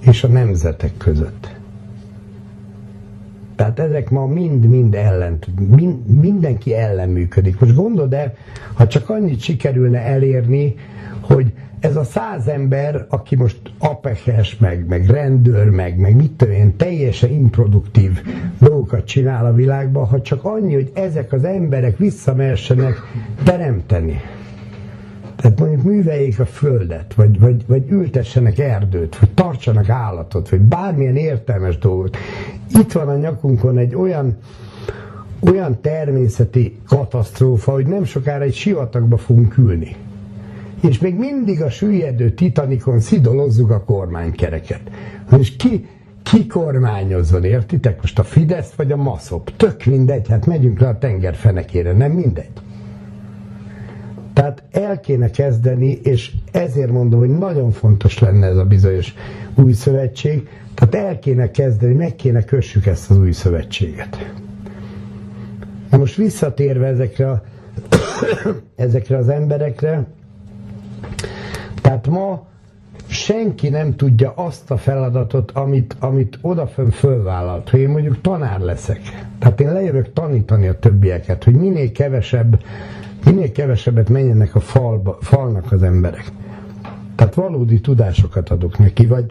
és 0.00 0.24
a 0.24 0.28
nemzetek 0.28 0.96
között. 0.96 1.50
Tehát 3.56 3.78
ezek 3.78 4.10
ma 4.10 4.26
mind-mind 4.26 4.94
ellen, 4.94 5.38
mind, 5.76 6.06
mindenki 6.20 6.74
ellen 6.74 7.08
működik. 7.08 7.60
Most 7.60 7.74
gondold 7.74 8.12
el, 8.12 8.34
ha 8.74 8.86
csak 8.86 9.08
annyit 9.10 9.40
sikerülne 9.40 9.98
elérni, 9.98 10.74
hogy 11.20 11.52
ez 11.80 11.96
a 11.96 12.04
száz 12.04 12.48
ember, 12.48 13.06
aki 13.08 13.36
most 13.36 13.60
apekes, 13.78 14.56
meg, 14.56 14.86
meg 14.86 15.06
rendőr, 15.06 15.68
meg, 15.68 15.98
meg 15.98 16.16
mit 16.16 16.32
tudom 16.32 16.54
én, 16.54 16.76
teljesen 16.76 17.30
improduktív 17.30 18.22
dolgokat 18.58 19.04
csinál 19.04 19.46
a 19.46 19.52
világban, 19.52 20.06
ha 20.06 20.20
csak 20.20 20.44
annyi, 20.44 20.74
hogy 20.74 20.90
ezek 20.94 21.32
az 21.32 21.44
emberek 21.44 21.96
visszamehessenek 21.96 22.96
teremteni. 23.44 24.20
Tehát 25.36 25.58
mondjuk 25.58 25.82
műveljék 25.82 26.38
a 26.38 26.46
földet, 26.46 27.14
vagy, 27.14 27.40
vagy, 27.40 27.66
vagy 27.66 27.90
ültessenek 27.90 28.58
erdőt, 28.58 29.18
vagy 29.18 29.30
tartsanak 29.30 29.88
állatot, 29.88 30.48
vagy 30.48 30.60
bármilyen 30.60 31.16
értelmes 31.16 31.78
dolgot. 31.78 32.16
Itt 32.74 32.92
van 32.92 33.08
a 33.08 33.16
nyakunkon 33.16 33.78
egy 33.78 33.94
olyan, 33.94 34.36
olyan 35.40 35.80
természeti 35.80 36.78
katasztrófa, 36.88 37.72
hogy 37.72 37.86
nem 37.86 38.04
sokára 38.04 38.44
egy 38.44 38.54
sivatagba 38.54 39.16
fogunk 39.16 39.58
ülni. 39.58 39.96
És 40.80 40.98
még 40.98 41.14
mindig 41.14 41.62
a 41.62 41.70
süllyedő 41.70 42.30
titanikon 42.30 43.00
szidolozzuk 43.00 43.70
a 43.70 43.84
kormánykereket. 43.84 44.80
És 45.38 45.56
ki, 45.56 45.86
ki 46.22 46.46
kormányozzon, 46.46 47.44
értitek? 47.44 48.00
Most 48.00 48.18
a 48.18 48.24
Fidesz 48.24 48.72
vagy 48.72 48.92
a 48.92 48.96
Maszop? 48.96 49.56
Tök 49.56 49.84
mindegy, 49.84 50.28
hát 50.28 50.46
megyünk 50.46 50.80
le 50.80 50.88
a 50.88 50.98
tenger 50.98 51.34
fenekére, 51.34 51.92
nem 51.92 52.12
mindegy. 52.12 52.50
Tehát 54.32 54.62
el 54.70 55.00
kéne 55.00 55.30
kezdeni, 55.30 55.90
és 56.02 56.32
ezért 56.52 56.90
mondom, 56.90 57.18
hogy 57.18 57.38
nagyon 57.38 57.70
fontos 57.70 58.18
lenne 58.18 58.46
ez 58.46 58.56
a 58.56 58.64
bizonyos 58.64 59.14
új 59.54 59.72
szövetség, 59.72 60.48
tehát 60.74 60.94
el 61.08 61.18
kéne 61.18 61.50
kezdeni, 61.50 61.94
meg 61.94 62.14
kéne 62.16 62.44
kössük 62.44 62.86
ezt 62.86 63.10
az 63.10 63.18
új 63.18 63.32
szövetséget. 63.32 64.32
Na 65.90 65.98
most 65.98 66.14
visszatérve 66.14 66.86
ezekre, 66.86 67.30
a, 67.30 67.42
ezekre 68.76 69.16
az 69.16 69.28
emberekre, 69.28 70.06
tehát 71.90 72.08
ma 72.08 72.46
senki 73.06 73.68
nem 73.68 73.96
tudja 73.96 74.32
azt 74.36 74.70
a 74.70 74.76
feladatot, 74.76 75.50
amit, 75.50 75.96
amit 76.00 76.38
odafön 76.40 76.90
fölvállalt, 76.90 77.70
hogy 77.70 77.80
én 77.80 77.88
mondjuk 77.88 78.20
tanár 78.20 78.60
leszek. 78.60 79.00
Tehát 79.38 79.60
én 79.60 79.72
lejövök 79.72 80.12
tanítani 80.12 80.66
a 80.66 80.78
többieket, 80.78 81.44
hogy 81.44 81.54
minél 81.54 81.92
kevesebb, 81.92 82.62
minél 83.24 83.52
kevesebbet 83.52 84.08
menjenek 84.08 84.54
a 84.54 84.60
falba, 84.60 85.18
falnak 85.20 85.72
az 85.72 85.82
emberek. 85.82 86.24
Tehát 87.14 87.34
valódi 87.34 87.80
tudásokat 87.80 88.48
adok 88.48 88.78
neki, 88.78 89.06
vagy, 89.06 89.30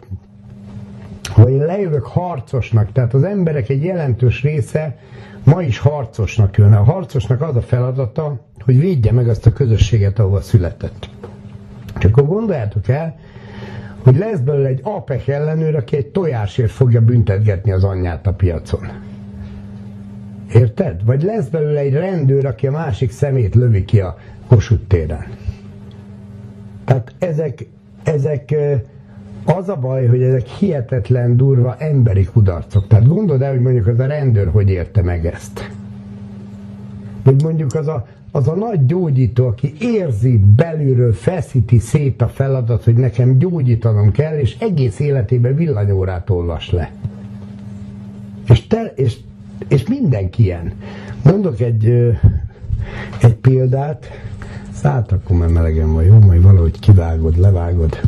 vagy 1.36 1.51
én 1.51 1.66
lejövök 1.66 2.05
harcosnak, 2.05 2.91
tehát 2.91 3.14
az 3.14 3.24
emberek 3.24 3.70
egy 3.70 3.84
jelentős 3.84 4.41
része 4.41 4.97
ma 5.43 5.62
is 5.62 5.78
harcosnak 5.78 6.57
jön. 6.57 6.74
A 6.74 6.84
harcosnak 6.84 7.41
az 7.41 7.55
a 7.55 7.62
feladata, 7.62 8.39
hogy 8.66 8.80
védje 8.80 9.12
meg 9.12 9.28
azt 9.28 9.45
a 9.45 9.53
közösséget, 9.53 10.20
ahova 10.20 10.41
született. 10.41 11.10
Csak 12.00 12.18
akkor 12.18 12.30
gondoljátok 12.30 12.88
el, 12.88 13.16
hogy 14.04 14.18
lesz 14.18 14.39
belőle 14.39 14.68
egy 14.68 14.80
APEC 14.84 15.28
ellenőr, 15.28 15.76
aki 15.76 15.95
egy 15.95 16.08
tojásért 16.08 16.72
fogja 16.72 17.02
büntetgetni 17.02 17.72
az 17.72 17.84
anyját 17.84 18.28
a 18.28 18.34
piacon. 18.34 18.88
Érted? 20.54 21.06
Vagy 21.06 21.24
lesz 21.24 21.47
belőle 21.47 21.80
egy 21.80 21.93
rendőr, 21.93 22.45
aki 22.45 22.68
a 22.68 22.72
másik 22.72 23.12
szemét 23.12 23.56
lövi 23.56 23.86
ki 23.86 24.00
a 24.00 24.18
Kossuth 24.47 24.88
téren. 24.88 25.26
Tehát 26.86 27.14
ezek, 27.20 27.66
ezek 28.04 28.56
az 29.45 29.70
a 29.70 29.76
baj, 29.76 30.08
hogy 30.08 30.22
ezek 30.22 30.47
hihetetlen 30.47 31.38
durva 31.38 31.76
emberi 31.78 32.26
kudarcok. 32.26 32.88
Tehát 32.88 33.08
gondold 33.08 33.41
el, 33.41 33.52
hogy 33.52 33.62
mondjuk 33.62 33.88
az 33.88 34.00
a 34.00 34.06
rendőr 34.06 34.47
hogy 34.47 34.70
érte 34.70 35.02
meg 35.02 35.26
ezt. 35.26 35.72
Vagy 37.24 37.43
mondjuk 37.43 37.74
az 37.74 37.88
a, 37.88 38.08
az 38.32 38.47
a 38.47 38.55
nagy 38.55 38.86
gyógyító, 38.86 39.47
aki 39.47 39.73
érzi 39.80 40.38
belülről, 40.55 41.13
feszíti 41.13 41.80
szét 41.80 42.21
a 42.21 42.27
feladat, 42.27 42.84
hogy 42.84 42.95
nekem 42.95 43.38
gyógyítanom 43.38 44.11
kell, 44.11 44.38
és 44.38 44.57
egész 44.59 44.99
életében 44.99 45.55
villanyórát 45.55 46.30
olvas 46.30 46.71
le. 46.71 46.91
És, 48.47 48.67
te, 48.67 48.93
és, 48.95 49.17
és 49.67 49.88
mindenki 49.88 50.43
ilyen. 50.43 50.73
Mondok 51.23 51.59
egy, 51.59 51.86
egy 53.21 53.36
példát, 53.36 54.05
szállt 54.71 55.11
akkor 55.11 55.38
már 55.38 55.49
melegen 55.49 55.93
van, 55.93 56.03
jó, 56.03 56.19
majd 56.19 56.41
valahogy 56.41 56.80
kivágod, 56.80 57.38
levágod. 57.38 57.99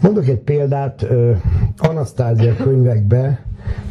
Mondok 0.00 0.26
egy 0.26 0.38
példát 0.38 1.06
Anasztázia 1.78 2.54
könyvekbe, 2.54 3.44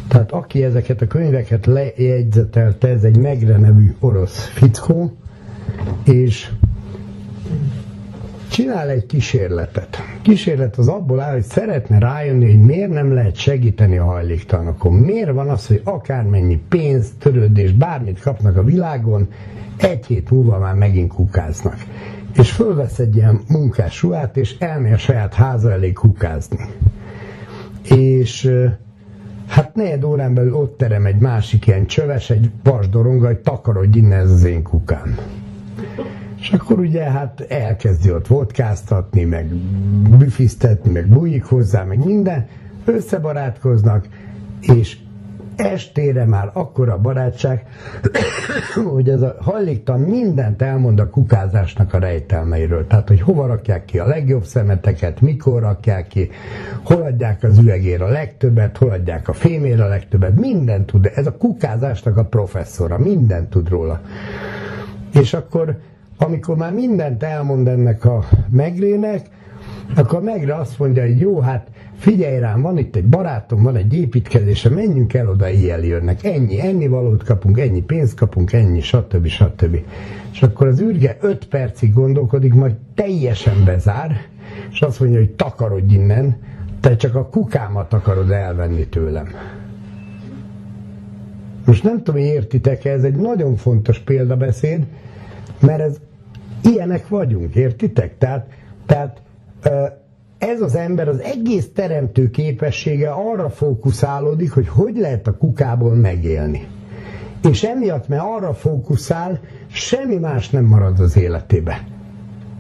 tehát 0.08 0.32
aki 0.32 0.64
ezeket 0.64 1.02
a 1.02 1.08
könyveket 1.08 1.66
lejegyzetelte, 1.66 2.88
ez 2.88 3.04
egy 3.04 3.18
Megre 3.18 3.58
nevű 3.58 3.96
orosz 4.00 4.46
fickó, 4.46 5.18
és 6.04 6.50
csinál 8.50 8.90
egy 8.90 9.06
kísérletet. 9.06 9.98
Kísérlet 10.22 10.78
az 10.78 10.88
abból 10.88 11.20
áll, 11.20 11.34
hogy 11.34 11.44
szeretne 11.44 12.00
rájönni, 12.00 12.46
hogy 12.46 12.62
miért 12.66 12.92
nem 12.92 13.14
lehet 13.14 13.36
segíteni 13.36 13.98
a 13.98 14.04
hajléktalanokon. 14.04 14.94
Miért 14.94 15.32
van 15.32 15.50
az, 15.50 15.68
hogy 15.68 15.82
akármennyi 15.84 16.60
pénzt, 16.70 17.14
törődés, 17.20 17.72
bármit 17.72 18.20
kapnak 18.20 18.58
a 18.58 18.64
világon, 18.64 19.28
egy 19.78 20.06
hét 20.06 20.30
múlva 20.30 20.60
már 20.60 20.76
megint 20.76 21.14
kukáznak. 21.14 21.78
És 22.36 22.52
fölvesz 22.52 23.00
egy 23.00 23.16
ilyen 23.16 23.42
munkás 23.48 24.02
ruhát, 24.02 24.38
és 24.38 24.56
elmegy 24.60 24.92
a 24.94 24.98
saját 24.98 25.34
háza 25.34 25.72
elé 25.72 25.92
kukázni. 25.92 26.66
És 27.84 28.52
Hát 29.50 29.76
negyed 29.76 30.04
órán 30.04 30.34
belül 30.34 30.54
ott 30.54 30.78
terem 30.78 31.06
egy 31.06 31.20
másik 31.20 31.68
ilyen 31.68 31.86
csöves, 31.86 32.30
egy 32.30 32.50
vasdoronga, 32.64 33.26
hogy 33.26 33.38
takarodj 33.40 33.98
innen 33.98 34.20
ez 34.20 34.32
az 34.32 34.44
én 34.44 34.64
kukám. 34.64 35.18
És 36.40 36.50
akkor 36.50 36.80
ugye 36.80 37.04
hát 37.04 37.42
elkezdi 37.42 38.12
ott 38.12 38.28
vodkáztatni, 38.28 39.24
meg 39.24 39.46
büfisztetni, 40.18 40.92
meg 40.92 41.08
bújik 41.08 41.44
hozzá, 41.44 41.84
meg 41.84 42.06
minden, 42.06 42.48
összebarátkoznak, 42.86 44.08
és 44.62 44.98
estére 45.60 46.26
már 46.26 46.50
akkora 46.54 46.98
barátság, 46.98 47.66
hogy 48.94 49.10
ez 49.10 49.22
a 49.22 49.36
hajléktalan 49.40 50.02
mindent 50.02 50.62
elmond 50.62 51.00
a 51.00 51.10
kukázásnak 51.10 51.94
a 51.94 52.00
rejtelmeiről. 52.00 52.88
Tehát, 52.88 53.08
hogy 53.08 53.22
hova 53.22 53.46
rakják 53.46 53.86
ki 53.86 54.00
a 54.00 54.06
legjobb 54.06 54.44
szemeteket, 54.44 55.22
mikor 55.22 55.62
rakják 55.62 56.08
ki, 56.08 56.30
hol 56.84 57.02
adják 57.02 57.44
az 57.44 57.58
üvegére 57.58 58.04
a 58.04 58.10
legtöbbet, 58.10 58.78
hol 58.78 58.90
adják 58.90 59.28
a 59.28 59.34
fémére 59.34 59.84
a 59.84 59.88
legtöbbet, 59.88 60.40
mindent 60.40 60.86
tud. 60.86 61.12
Ez 61.16 61.28
a 61.28 61.38
kukázásnak 61.38 62.18
a 62.18 62.26
professzora, 62.26 62.98
mindent 62.98 63.50
tud 63.50 63.70
róla. 63.70 64.02
És 65.14 65.34
akkor, 65.34 65.80
amikor 66.18 66.56
már 66.56 66.74
mindent 66.74 67.24
elmond 67.24 67.68
ennek 67.68 68.06
a 68.06 68.24
megrének, 68.50 69.26
akkor 69.96 70.22
megre 70.22 70.56
azt 70.56 70.80
mondja, 70.80 71.04
hogy 71.04 71.20
jó, 71.20 71.40
hát 71.40 71.68
figyelj 72.00 72.40
rám, 72.40 72.62
van 72.62 72.78
itt 72.78 72.96
egy 72.96 73.06
barátom, 73.06 73.64
van 73.64 73.76
egy 73.76 73.94
építkezése, 73.94 74.70
menjünk 74.70 75.14
el 75.14 75.30
oda, 75.30 75.50
ilyen 75.50 75.84
jönnek, 75.84 76.24
ennyi, 76.24 76.62
ennyi 76.62 76.88
valót 76.88 77.24
kapunk, 77.24 77.60
ennyi 77.60 77.82
pénzt 77.82 78.16
kapunk, 78.16 78.54
ennyi, 78.54 78.82
stb. 78.82 79.28
stb. 79.28 79.78
És 80.32 80.42
akkor 80.42 80.68
az 80.68 80.82
űrge 80.82 81.18
5 81.22 81.48
percig 81.48 81.94
gondolkodik, 81.94 82.54
majd 82.54 82.76
teljesen 82.96 83.64
bezár, 83.66 84.12
és 84.72 84.82
azt 84.82 85.00
mondja, 85.00 85.20
hogy 85.20 85.32
takarodj 85.32 85.94
innen, 85.94 86.38
te 86.80 86.96
csak 86.96 87.16
a 87.16 87.26
kukámat 87.26 87.94
akarod 87.94 88.32
elvenni 88.32 88.88
tőlem. 88.88 89.28
Most 91.66 91.84
nem 91.84 91.98
tudom, 91.98 92.22
hogy 92.22 92.30
értitek 92.30 92.86
ez 92.86 93.04
egy 93.04 93.16
nagyon 93.16 93.56
fontos 93.56 94.00
példabeszéd, 94.00 94.86
mert 95.60 95.82
ez 95.82 96.00
ilyenek 96.64 97.08
vagyunk, 97.08 97.56
értitek? 97.56 98.18
Tehát, 98.18 98.48
tehát 98.86 99.22
ez 100.40 100.62
az 100.62 100.76
ember 100.76 101.08
az 101.08 101.20
egész 101.20 101.70
teremtő 101.74 102.30
képessége 102.30 103.10
arra 103.10 103.50
fókuszálódik, 103.50 104.52
hogy 104.52 104.68
hogy 104.68 104.98
lehet 104.98 105.28
a 105.28 105.38
kukából 105.38 105.96
megélni. 105.96 106.68
És 107.50 107.64
emiatt, 107.64 108.08
mert 108.08 108.24
arra 108.26 108.54
fókuszál, 108.54 109.40
semmi 109.68 110.16
más 110.16 110.50
nem 110.50 110.66
marad 110.66 111.00
az 111.00 111.18
életébe. 111.18 111.84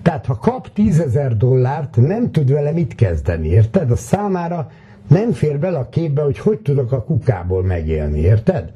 Tehát 0.01 0.25
ha 0.25 0.37
kap 0.37 0.73
tízezer 0.73 1.37
dollárt, 1.37 1.95
nem 1.95 2.31
tud 2.31 2.51
vele 2.51 2.71
mit 2.71 2.95
kezdeni, 2.95 3.47
érted? 3.47 3.91
A 3.91 3.95
számára 3.95 4.71
nem 5.07 5.31
fér 5.31 5.59
bele 5.59 5.77
a 5.77 5.89
képbe, 5.89 6.21
hogy 6.21 6.39
hogy 6.39 6.59
tudok 6.59 6.91
a 6.91 7.03
kukából 7.03 7.63
megélni, 7.63 8.19
érted? 8.19 8.71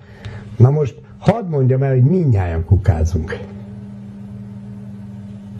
Na 0.58 0.70
most 0.70 1.02
hadd 1.20 1.46
mondjam 1.46 1.84
el, 1.84 1.92
hogy 1.92 2.04
mindnyáján 2.04 2.66
kukázunk. 2.66 3.40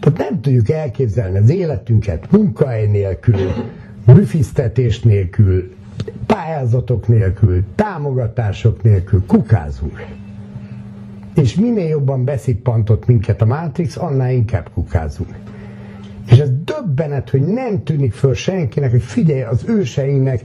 Tehát 0.04 0.30
nem 0.30 0.40
tudjuk 0.40 0.70
elképzelni 0.70 1.38
az 1.38 1.50
életünket 1.50 2.30
munkahely 2.30 2.86
nélkül, 2.86 3.50
büfisztetés 4.06 5.00
nélkül, 5.00 5.74
pályázatok 6.26 7.08
nélkül, 7.08 7.64
támogatások 7.74 8.82
nélkül, 8.82 9.24
kukázunk. 9.26 10.06
És 11.34 11.54
minél 11.54 11.88
jobban 11.88 12.24
beszippantott 12.24 13.06
minket 13.06 13.42
a 13.42 13.46
Matrix, 13.46 13.96
annál 13.96 14.32
inkább 14.32 14.70
kukázunk. 14.74 15.34
És 16.30 16.38
ez 16.38 16.50
döbbenet, 16.64 17.30
hogy 17.30 17.42
nem 17.42 17.82
tűnik 17.82 18.12
föl 18.12 18.34
senkinek, 18.34 18.90
hogy 18.90 19.02
figyelj, 19.02 19.42
az 19.42 19.64
őseinknek 19.68 20.40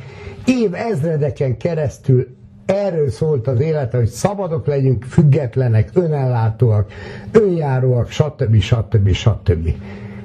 év 0.46 0.74
ezredeken 0.74 1.58
keresztül 1.58 2.28
Erről 2.70 3.10
szólt 3.10 3.48
az 3.48 3.60
élet, 3.60 3.94
hogy 3.94 4.08
szabadok 4.08 4.66
legyünk, 4.68 5.04
függetlenek, 5.04 5.90
önellátóak, 5.94 6.92
önjáróak, 7.32 8.10
stb. 8.10 8.60
stb. 8.60 9.12
stb. 9.12 9.70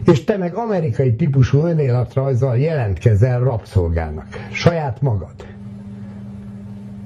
És 0.06 0.24
te 0.24 0.36
meg 0.36 0.54
amerikai 0.54 1.14
típusú 1.14 1.64
önéletrajzzal 1.64 2.58
jelentkezel 2.58 3.40
rabszolgának. 3.40 4.26
Saját 4.52 5.00
magad. 5.00 5.34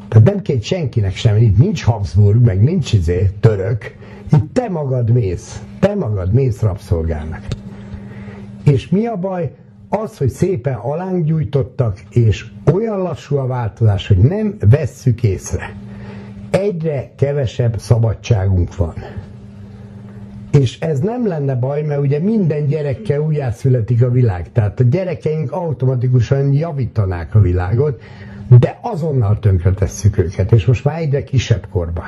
Tehát 0.08 0.26
nem 0.26 0.42
két 0.42 0.62
senkinek 0.62 1.14
sem, 1.14 1.36
itt 1.36 1.58
nincs 1.58 1.84
Habsburg, 1.84 2.44
meg 2.44 2.62
nincs 2.62 2.92
izé, 2.92 3.30
török, 3.40 3.96
itt 4.32 4.52
te 4.52 4.68
magad 4.68 5.10
mész, 5.10 5.62
te 5.80 5.94
magad 5.94 6.32
mész 6.32 6.60
rabszolgának. 6.60 7.46
És 8.64 8.88
mi 8.88 9.06
a 9.06 9.16
baj? 9.16 9.52
Az, 9.88 10.18
hogy 10.18 10.28
szépen 10.28 10.74
alánk 10.74 11.24
gyújtottak, 11.24 11.98
és 12.10 12.46
olyan 12.72 12.98
lassú 12.98 13.36
a 13.36 13.46
változás, 13.46 14.06
hogy 14.08 14.18
nem 14.18 14.56
vesszük 14.70 15.22
észre. 15.22 15.76
Egyre 16.50 17.10
kevesebb 17.16 17.78
szabadságunk 17.78 18.76
van. 18.76 18.94
És 20.52 20.80
ez 20.80 20.98
nem 20.98 21.26
lenne 21.26 21.54
baj, 21.54 21.82
mert 21.82 22.00
ugye 22.00 22.18
minden 22.18 22.66
gyerekkel 22.66 23.20
újjászületik 23.20 24.02
a 24.02 24.10
világ. 24.10 24.52
Tehát 24.52 24.80
a 24.80 24.84
gyerekeink 24.84 25.52
automatikusan 25.52 26.52
javítanák 26.52 27.34
a 27.34 27.40
világot, 27.40 28.02
de 28.58 28.78
azonnal 28.82 29.38
tönkre 29.38 29.70
tesszük 29.72 30.18
őket, 30.18 30.52
és 30.52 30.64
most 30.64 30.84
már 30.84 31.00
egyre 31.00 31.24
kisebb 31.24 31.66
korba. 31.70 32.04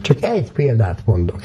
Csak 0.00 0.22
egy 0.22 0.52
példát 0.52 1.02
mondok. 1.04 1.40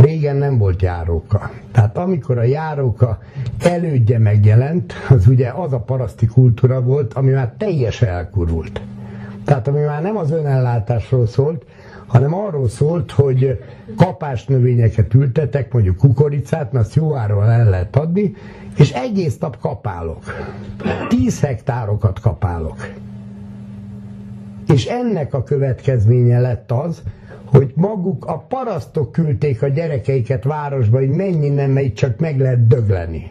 Régen 0.00 0.36
nem 0.36 0.58
volt 0.58 0.82
járóka. 0.82 1.50
Tehát 1.72 1.98
amikor 1.98 2.38
a 2.38 2.42
járóka 2.42 3.18
elődje 3.58 4.18
megjelent, 4.18 4.92
az 5.08 5.26
ugye 5.26 5.48
az 5.48 5.72
a 5.72 5.78
paraszti 5.78 6.26
kultúra 6.26 6.82
volt, 6.82 7.14
ami 7.14 7.30
már 7.30 7.54
teljesen 7.58 8.08
elkurvult. 8.08 8.80
Tehát 9.44 9.68
ami 9.68 9.80
már 9.80 10.02
nem 10.02 10.16
az 10.16 10.30
önellátásról 10.30 11.26
szólt, 11.26 11.64
hanem 12.06 12.34
arról 12.34 12.68
szólt, 12.68 13.10
hogy 13.10 13.62
kapás 13.96 14.44
növényeket 14.44 15.14
ültetek, 15.14 15.72
mondjuk 15.72 15.96
kukoricát, 15.96 16.72
mert 16.72 16.84
azt 16.84 16.94
jó 16.94 17.16
áron 17.16 17.50
el 17.50 17.70
lehet 17.70 17.96
adni, 17.96 18.34
és 18.76 18.92
egész 18.92 19.38
nap 19.38 19.58
kapálok. 19.58 20.24
Tíz 21.08 21.40
hektárokat 21.40 22.20
kapálok. 22.20 22.88
És 24.66 24.86
ennek 24.86 25.34
a 25.34 25.42
következménye 25.42 26.40
lett 26.40 26.70
az, 26.70 27.02
hogy 27.50 27.72
maguk 27.74 28.24
a 28.24 28.38
parasztok 28.38 29.12
küldték 29.12 29.62
a 29.62 29.68
gyerekeiket 29.68 30.44
városba, 30.44 30.98
hogy 30.98 31.08
menj 31.08 31.46
innen, 31.46 31.70
mert 31.70 31.94
csak 31.94 32.18
meg 32.18 32.40
lehet 32.40 32.66
dögleni. 32.66 33.30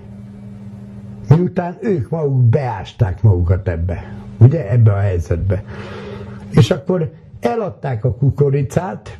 Miután 1.29 1.77
ők 1.81 2.09
maguk 2.09 2.43
beásták 2.43 3.21
magukat 3.21 3.67
ebbe, 3.67 4.13
ugye, 4.37 4.69
ebbe 4.69 4.91
a 4.91 4.99
helyzetbe. 4.99 5.63
És 6.51 6.71
akkor 6.71 7.11
eladták 7.39 8.05
a 8.05 8.13
kukoricát, 8.13 9.17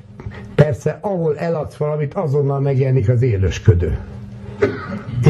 persze 0.56 0.98
ahol 1.02 1.38
eladsz 1.38 1.76
valamit, 1.76 2.14
azonnal 2.14 2.60
megjelenik 2.60 3.10
az 3.10 3.22
élősködő. 3.22 3.98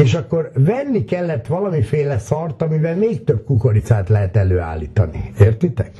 És 0.02 0.14
akkor 0.14 0.50
venni 0.54 1.04
kellett 1.04 1.46
valamiféle 1.46 2.18
szart, 2.18 2.62
amivel 2.62 2.96
még 2.96 3.24
több 3.24 3.44
kukoricát 3.44 4.08
lehet 4.08 4.36
előállítani. 4.36 5.32
Értitek? 5.38 5.90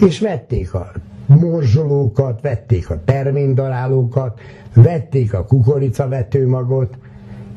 És 0.00 0.20
vették 0.20 0.74
a 0.74 0.92
morzsolókat, 1.26 2.40
vették 2.40 2.90
a 2.90 3.04
terménydarálókat, 3.04 4.40
vették 4.74 5.34
a 5.34 5.44
kukoricavetőmagot, 5.44 6.98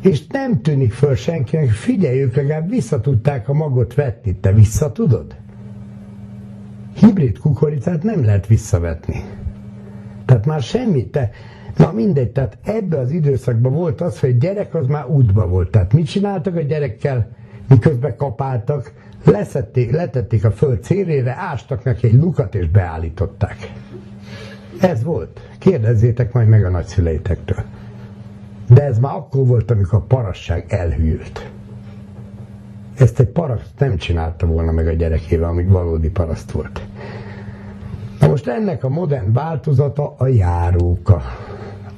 és 0.01 0.28
nem 0.28 0.61
tűnik 0.61 0.91
föl 0.91 1.15
senkinek, 1.15 1.70
figyelj, 1.70 2.22
ők 2.22 2.36
legalább 2.36 2.70
visszatudták 2.70 3.49
a 3.49 3.53
magot 3.53 3.93
vetni. 3.93 4.36
Te 4.36 4.53
vissza 4.53 4.91
tudod? 4.91 5.36
Hibrid 6.95 7.38
kukoricát 7.38 8.03
nem 8.03 8.26
lehet 8.26 8.47
visszavetni. 8.47 9.24
Tehát 10.26 10.45
már 10.45 10.61
semmit, 10.61 11.11
te, 11.11 11.30
na 11.78 11.91
mindegy, 11.91 12.32
tehát 12.32 12.57
ebbe 12.63 12.97
az 12.97 13.11
időszakban 13.11 13.74
volt 13.74 14.01
az, 14.01 14.20
hogy 14.20 14.30
a 14.30 14.38
gyerek 14.39 14.76
az 14.76 14.88
már 14.88 15.05
útba 15.05 15.47
volt. 15.47 15.72
Tehát 15.72 15.93
mit 15.93 16.07
csináltak 16.07 16.55
a 16.55 16.61
gyerekkel, 16.61 17.28
miközben 17.70 18.15
kapáltak? 18.15 18.93
Leszették, 19.26 19.91
letették 19.91 20.45
a 20.45 20.51
föld 20.51 20.84
szélére, 20.84 21.36
ástak 21.38 21.84
neki 21.84 22.07
egy 22.07 22.13
lukat 22.13 22.55
és 22.55 22.68
beállították. 22.68 23.72
Ez 24.80 25.03
volt. 25.03 25.49
Kérdezzétek 25.59 26.34
majd 26.34 26.47
meg 26.47 26.65
a 26.65 26.70
nagyszüleitektől. 26.70 27.63
De 28.68 28.84
ez 28.84 28.99
már 28.99 29.15
akkor 29.15 29.45
volt, 29.45 29.72
amikor 29.72 29.99
a 29.99 30.05
parasság 30.07 30.65
elhűlt. 30.68 31.49
Ezt 32.97 33.20
egy 33.20 33.28
paraszt 33.28 33.72
nem 33.78 33.97
csinálta 33.97 34.45
volna 34.45 34.72
meg 34.72 34.88
a 34.88 34.91
gyerekével, 34.91 35.49
amíg 35.49 35.70
valódi 35.70 36.09
paraszt 36.09 36.51
volt. 36.51 36.82
Na 38.20 38.28
most 38.28 38.47
ennek 38.47 38.84
a 38.84 38.89
modern 38.89 39.34
változata 39.34 40.15
a 40.18 40.28
járóka. 40.28 41.22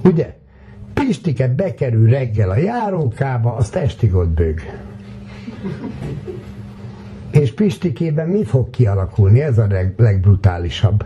Ugye? 0.03 0.37
Pistike 0.93 1.47
bekerül 1.47 2.09
reggel 2.09 2.49
a 2.49 2.57
járókába, 2.57 3.55
azt 3.55 3.75
estig 3.75 4.15
ott 4.15 4.29
bőg. 4.29 4.61
És 7.31 7.53
Pistikében 7.53 8.29
mi 8.29 8.43
fog 8.43 8.69
kialakulni? 8.69 9.41
Ez 9.41 9.57
a 9.57 9.67
legbrutálisabb. 9.97 11.05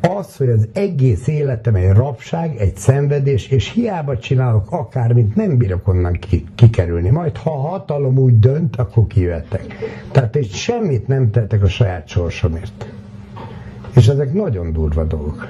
Az, 0.00 0.36
hogy 0.36 0.48
az 0.48 0.68
egész 0.72 1.26
életem 1.26 1.74
egy 1.74 1.90
rabság, 1.90 2.56
egy 2.56 2.76
szenvedés, 2.76 3.48
és 3.48 3.72
hiába 3.72 4.18
csinálok 4.18 4.70
akármit, 4.70 5.34
nem 5.34 5.56
bírok 5.56 5.88
onnan 5.88 6.18
kikerülni. 6.54 7.10
Majd 7.10 7.36
ha 7.36 7.50
a 7.50 7.68
hatalom 7.68 8.18
úgy 8.18 8.38
dönt, 8.38 8.76
akkor 8.76 9.06
kijöttek. 9.06 9.66
Tehát 10.12 10.36
egy 10.36 10.50
semmit 10.50 11.06
nem 11.06 11.30
tettek 11.30 11.62
a 11.62 11.68
saját 11.68 12.08
sorsomért. 12.08 12.92
És 13.94 14.08
ezek 14.08 14.32
nagyon 14.32 14.72
durva 14.72 15.04
dolgok. 15.04 15.48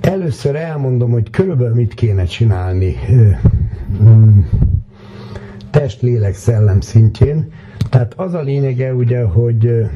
Először 0.00 0.56
elmondom, 0.56 1.10
hogy 1.10 1.30
körülbelül 1.30 1.74
mit 1.74 1.94
kéne 1.94 2.24
csinálni. 2.24 2.96
Test, 5.70 6.02
lélek, 6.02 6.34
szellem 6.34 6.80
szintjén. 6.80 7.52
Tehát 7.90 8.14
az 8.16 8.34
a 8.34 8.40
lényege 8.40 8.94
ugye, 8.94 9.22
hogy 9.22 9.88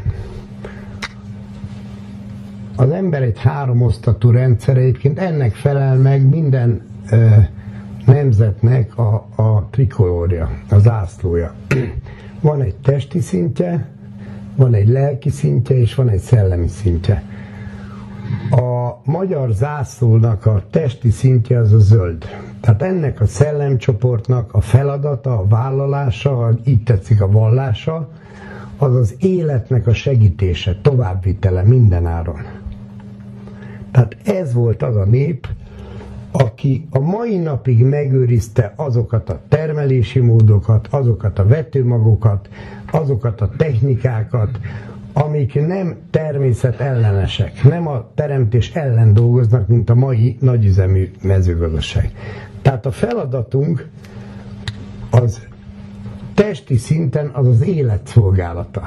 az 2.77 2.91
ember 2.91 3.23
egy 3.23 3.39
háromosztatú 3.39 4.31
rendszer, 4.31 4.77
egyébként 4.77 5.19
ennek 5.19 5.55
felel 5.55 5.97
meg 5.97 6.29
minden 6.29 6.83
nemzetnek 8.07 8.99
a, 8.99 9.15
a 9.37 9.69
trikolória, 9.71 10.51
a 10.71 10.79
zászlója. 10.79 11.55
Van 12.41 12.61
egy 12.61 12.75
testi 12.75 13.21
szintje, 13.21 13.89
van 14.57 14.75
egy 14.75 14.89
lelki 14.89 15.31
szintje, 15.31 15.77
és 15.77 15.95
van 15.95 16.09
egy 16.09 16.21
szellemi 16.21 16.69
szintje. 16.69 17.23
A 18.51 19.01
magyar 19.05 19.51
zászlónak 19.51 20.47
a 20.47 20.63
testi 20.71 21.11
szintje 21.11 21.59
az 21.59 21.73
a 21.73 21.79
zöld. 21.79 22.25
Tehát 22.61 22.83
ennek 22.83 23.21
a 23.21 23.27
szellemcsoportnak 23.27 24.55
a 24.55 24.61
feladata, 24.61 25.39
a 25.39 25.47
vállalása, 25.47 26.51
így 26.65 26.83
tetszik 26.83 27.23
a 27.23 27.31
vallása, 27.31 28.09
az 28.77 28.95
az 28.95 29.15
életnek 29.19 29.87
a 29.87 29.95
segítése, 29.95 30.77
továbbvitele 30.83 31.63
mindenáron. 31.63 32.41
Tehát 33.91 34.17
ez 34.25 34.53
volt 34.53 34.83
az 34.83 34.97
a 34.97 35.05
nép, 35.05 35.47
aki 36.31 36.87
a 36.91 36.99
mai 36.99 37.37
napig 37.39 37.85
megőrizte 37.85 38.73
azokat 38.77 39.29
a 39.29 39.41
termelési 39.49 40.21
módokat, 40.21 40.89
azokat 40.91 41.39
a 41.39 41.47
vetőmagokat, 41.47 42.49
azokat 42.91 43.41
a 43.41 43.51
technikákat, 43.57 44.59
amik 45.13 45.67
nem 45.67 45.97
természet 46.11 46.81
ellenesek, 46.81 47.63
nem 47.63 47.87
a 47.87 48.11
teremtés 48.15 48.71
ellen 48.75 49.15
dolgoznak, 49.15 49.69
mint 49.69 49.91
a 49.91 49.95
mai 49.95 50.37
nagyüzemű 50.41 51.11
mezőgazdaság. 51.23 52.13
Tehát 52.63 52.87
a 52.87 52.91
feladatunk 52.91 53.89
az 55.11 55.47
testi 56.35 56.77
szinten 56.77 57.31
az 57.33 57.47
az 57.47 57.63
élet 57.67 58.07
szolgálata. 58.07 58.83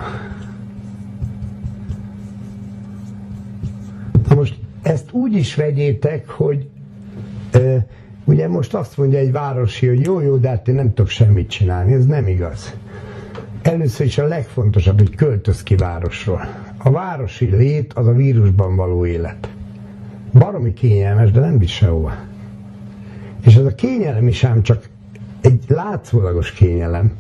Most 4.36 4.55
ezt 4.82 5.11
úgy 5.11 5.34
is 5.34 5.55
vegyétek, 5.55 6.30
hogy 6.30 6.69
e, 7.51 7.88
ugye 8.23 8.47
most 8.47 8.73
azt 8.73 8.97
mondja 8.97 9.19
egy 9.19 9.32
városi, 9.32 9.88
hogy 9.88 10.05
jó, 10.05 10.19
jó, 10.19 10.36
de 10.36 10.49
hát 10.49 10.67
én 10.67 10.76
nem 10.76 10.93
tudok 10.93 11.09
semmit 11.09 11.49
csinálni. 11.49 11.93
Ez 11.93 12.05
nem 12.05 12.28
igaz. 12.28 12.76
Először 13.66 14.05
is 14.05 14.18
a 14.18 14.28
legfontosabb, 14.28 14.97
hogy 14.97 15.16
költöz 15.16 15.63
ki 15.63 15.76
városról. 15.76 16.41
A 16.78 16.91
városi 16.91 17.45
lét 17.45 17.93
az 17.93 18.07
a 18.07 18.11
vírusban 18.11 18.76
való 18.76 19.05
élet. 19.05 19.49
Baromi 20.34 20.74
kényelmes, 20.74 21.32
de 21.32 21.39
nem 21.39 21.57
visz 21.57 21.70
sehova. 21.70 22.16
És 23.45 23.55
ez 23.55 23.66
a 23.66 23.76
kényelem 23.76 24.28
is 24.28 24.43
ám 24.43 24.61
csak 24.61 24.89
egy 25.41 25.63
látszólagos 25.68 26.51
kényelem. 26.51 27.11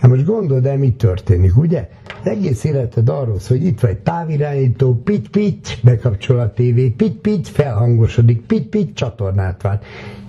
Hát 0.00 0.10
most 0.10 0.24
gondold 0.24 0.66
el, 0.66 0.78
mi 0.78 0.92
történik, 0.92 1.56
ugye? 1.56 1.88
Az 2.22 2.30
egész 2.30 2.64
életed 2.64 3.08
arról 3.08 3.38
szól, 3.38 3.58
hogy 3.58 3.66
itt 3.66 3.80
vagy 3.80 3.98
távirányító, 3.98 4.94
pit-pit, 4.94 5.78
bekapcsol 5.82 6.38
a 6.38 6.52
tévé, 6.52 6.88
pit-pit, 6.88 7.48
felhangosodik, 7.48 8.40
pit-pit, 8.40 8.94
csatornát 8.94 9.62
vált. 9.62 9.84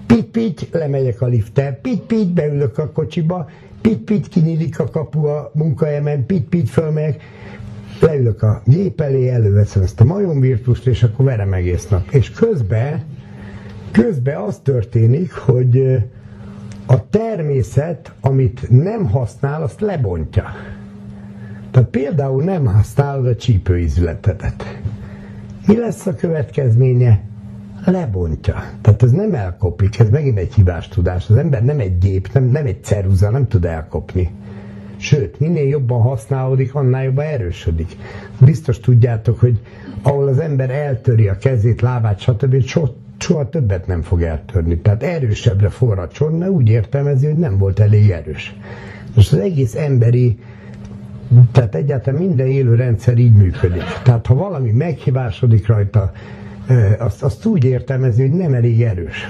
Pit-pit, 0.05 0.68
lemegyek 0.72 1.22
a 1.22 1.26
lifttel, 1.26 1.74
pit-pit, 1.74 2.34
beülök 2.34 2.78
a 2.78 2.91
kocsiba, 2.91 3.49
pit-pit, 3.88 4.27
kinyílik 4.27 4.79
a 4.79 4.89
kapu 4.89 5.25
a 5.25 5.51
munkahelyemen, 5.53 6.25
pit-pit, 6.25 6.69
fölmegyek, 6.69 7.21
leülök 7.99 8.41
a 8.43 8.61
gép 8.65 9.01
elé, 9.01 9.29
előveszem 9.29 9.81
ezt 9.83 10.01
a 10.01 10.05
majomvirtust, 10.05 10.88
és 10.88 11.03
akkor 11.03 11.25
verem 11.25 11.53
egész 11.53 11.88
nap. 11.88 12.09
És 12.11 12.31
közben 12.31 13.03
Közben 13.95 14.41
az 14.41 14.59
történik, 14.63 15.33
hogy 15.33 16.03
a 16.86 17.09
természet, 17.09 18.13
amit 18.21 18.69
nem 18.69 19.09
használ, 19.09 19.61
azt 19.61 19.81
lebontja. 19.81 20.45
Tehát 21.71 21.89
például 21.89 22.43
nem 22.43 22.65
használod 22.65 23.27
a 23.27 23.36
csípőizületedet. 23.36 24.79
Mi 25.67 25.77
lesz 25.77 26.05
a 26.05 26.15
következménye? 26.15 27.21
Lebontja. 27.86 28.63
Tehát 28.81 29.03
ez 29.03 29.11
nem 29.11 29.33
elkopik, 29.33 29.99
ez 29.99 30.09
megint 30.09 30.38
egy 30.38 30.53
hibás 30.53 30.88
tudás. 30.88 31.29
Az 31.29 31.36
ember 31.36 31.63
nem 31.63 31.79
egy 31.79 31.97
gép, 31.97 32.29
nem, 32.33 32.43
nem 32.43 32.65
egy 32.65 32.83
ceruza, 32.83 33.29
nem 33.29 33.47
tud 33.47 33.65
elkopni. 33.65 34.31
Sőt, 34.97 35.39
minél 35.39 35.67
jobban 35.67 36.01
használódik, 36.01 36.75
annál 36.75 37.03
jobban 37.03 37.25
erősödik. 37.25 37.95
Biztos 38.39 38.79
tudjátok, 38.79 39.39
hogy 39.39 39.59
ahol 40.01 40.27
az 40.27 40.39
ember 40.39 40.69
eltöri 40.69 41.27
a 41.27 41.38
kezét, 41.38 41.81
lábát, 41.81 42.19
stb. 42.19 42.63
soha, 42.63 42.95
soha 43.17 43.49
többet 43.49 43.88
nem 43.88 44.01
fog 44.01 44.21
eltörni. 44.21 44.77
Tehát 44.77 45.03
erősebbre 45.03 45.69
forrad 45.69 46.11
mert 46.31 46.51
úgy 46.51 46.69
értelmezi, 46.69 47.25
hogy 47.25 47.38
nem 47.38 47.57
volt 47.57 47.79
elég 47.79 48.09
erős. 48.09 48.55
Most 49.15 49.33
az 49.33 49.39
egész 49.39 49.75
emberi 49.75 50.39
tehát 51.51 51.75
egyáltalán 51.75 52.21
minden 52.21 52.47
élő 52.47 52.75
rendszer 52.75 53.17
így 53.17 53.33
működik. 53.33 53.83
Tehát 54.03 54.25
ha 54.25 54.36
valami 54.36 54.71
meghibásodik 54.71 55.67
rajta, 55.67 56.11
azt, 56.99 57.24
azt 57.24 57.45
úgy 57.45 57.63
értelmezi, 57.63 58.22
hogy 58.22 58.38
nem 58.38 58.53
elég 58.53 58.82
erős. 58.82 59.28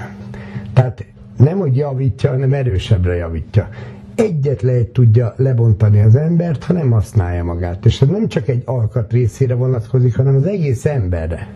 Tehát 0.72 1.04
nem, 1.36 1.58
hogy 1.58 1.76
javítja, 1.76 2.30
hanem 2.30 2.52
erősebbre 2.52 3.14
javítja. 3.14 3.68
Egyetlen 4.14 4.74
egy 4.74 4.88
tudja 4.88 5.34
lebontani 5.36 6.00
az 6.00 6.16
embert, 6.16 6.64
ha 6.64 6.72
nem 6.72 6.90
használja 6.90 7.44
magát. 7.44 7.86
És 7.86 8.02
ez 8.02 8.08
nem 8.08 8.28
csak 8.28 8.48
egy 8.48 8.62
alkat 8.64 9.12
részére 9.12 9.54
vonatkozik, 9.54 10.16
hanem 10.16 10.34
az 10.34 10.46
egész 10.46 10.84
emberre. 10.84 11.48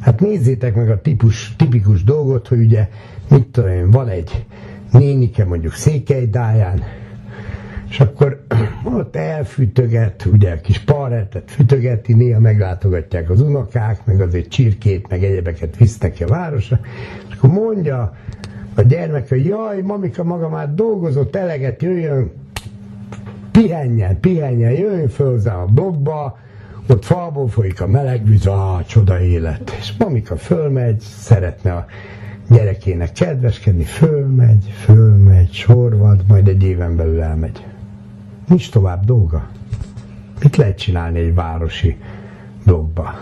Hát 0.00 0.20
nézzétek 0.20 0.74
meg 0.74 0.90
a 0.90 1.00
típus, 1.00 1.54
tipikus 1.56 2.04
dolgot, 2.04 2.48
hogy 2.48 2.58
ugye, 2.60 2.88
mit 3.30 3.46
tudom 3.46 3.70
én, 3.70 3.90
van 3.90 4.08
egy 4.08 4.46
nénike 4.92 5.44
mondjuk 5.44 5.72
Székelydáján, 5.72 6.82
és 7.88 8.00
akkor 8.00 8.44
ott 8.98 9.16
elfütöget, 9.16 10.24
ugye 10.24 10.60
kis 10.60 10.78
parretet 10.78 11.50
fütögeti, 11.50 12.14
néha 12.14 12.40
meglátogatják 12.40 13.30
az 13.30 13.40
unokák, 13.40 14.04
meg 14.04 14.20
azért 14.20 14.48
csirkét, 14.48 15.08
meg 15.08 15.24
egyebeket 15.24 15.76
visznek 15.76 16.12
ki 16.12 16.22
a 16.22 16.26
városra, 16.26 16.80
és 17.28 17.36
akkor 17.36 17.50
mondja 17.50 18.16
a 18.74 18.82
gyermek, 18.82 19.28
hogy 19.28 19.44
jaj, 19.44 19.80
mamika 19.80 20.24
maga 20.24 20.48
már 20.48 20.74
dolgozott 20.74 21.36
eleget, 21.36 21.82
jöjjön, 21.82 22.30
pihenjen, 23.50 24.20
pihenjen, 24.20 24.72
jöjjön 24.72 25.08
föl 25.08 25.30
hozzá 25.30 25.54
a 25.54 25.64
blogba, 25.64 26.38
ott 26.88 27.04
falból 27.04 27.48
folyik 27.48 27.80
a 27.80 27.86
meleg 27.86 28.26
víz, 28.26 28.46
ah, 28.46 28.84
csoda 28.84 29.20
élet. 29.20 29.76
És 29.78 29.92
mamika 29.98 30.36
fölmegy, 30.36 31.00
szeretne 31.00 31.72
a 31.72 31.86
gyerekének 32.48 33.12
kedveskedni, 33.12 33.84
fölmegy, 33.84 34.72
fölmegy, 34.84 35.52
sorvad, 35.52 36.24
majd 36.28 36.48
egy 36.48 36.62
éven 36.62 36.96
belül 36.96 37.20
elmegy. 37.20 37.64
Nincs 38.48 38.70
tovább 38.70 39.04
dolga. 39.04 39.48
Mit 40.42 40.56
lehet 40.56 40.78
csinálni 40.78 41.18
egy 41.18 41.34
városi 41.34 41.96
blogba? 42.64 43.14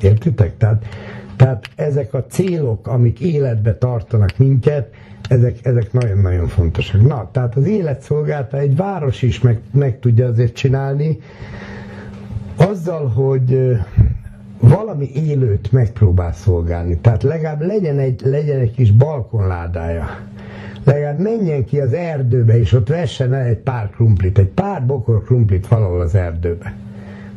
Értitek? 0.00 0.56
Tehát, 0.56 0.84
tehát 1.36 1.70
ezek 1.76 2.14
a 2.14 2.26
célok, 2.26 2.86
amik 2.86 3.20
életbe 3.20 3.74
tartanak 3.74 4.38
minket, 4.38 4.94
ezek, 5.28 5.58
ezek 5.66 5.92
nagyon-nagyon 5.92 6.46
fontosak. 6.46 7.06
Na, 7.06 7.28
tehát 7.32 7.56
az 7.56 7.66
életszolgálta 7.66 8.58
egy 8.58 8.76
város 8.76 9.22
is 9.22 9.40
meg, 9.40 9.60
meg 9.70 9.98
tudja 9.98 10.26
azért 10.26 10.54
csinálni, 10.54 11.18
azzal, 12.56 13.08
hogy 13.08 13.76
valami 14.60 15.10
élőt 15.14 15.72
megpróbál 15.72 16.32
szolgálni. 16.32 16.98
Tehát 16.98 17.22
legalább 17.22 17.62
legyen 17.62 17.98
egy, 17.98 18.20
legyen 18.24 18.58
egy 18.58 18.72
kis 18.72 18.90
balkonládája 18.90 20.06
legalább 20.92 21.18
menjen 21.18 21.64
ki 21.64 21.80
az 21.80 21.92
erdőbe, 21.92 22.58
és 22.58 22.72
ott 22.72 22.88
vessen 22.88 23.34
el 23.34 23.46
egy 23.46 23.58
pár 23.58 23.90
krumplit, 23.90 24.38
egy 24.38 24.48
pár 24.48 24.86
bokor 24.86 25.24
krumplit 25.24 25.68
valahol 25.68 26.00
az 26.00 26.14
erdőbe. 26.14 26.76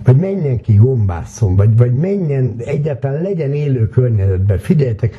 Vagy 0.03 0.15
menjen 0.15 0.61
ki 0.61 0.73
gombászon, 0.73 1.55
vagy, 1.55 1.77
vagy 1.77 1.93
menjen, 1.93 2.55
egyáltalán 2.57 3.21
legyen 3.21 3.53
élő 3.53 3.89
környezetben. 3.89 4.57
Figyeljetek, 4.57 5.15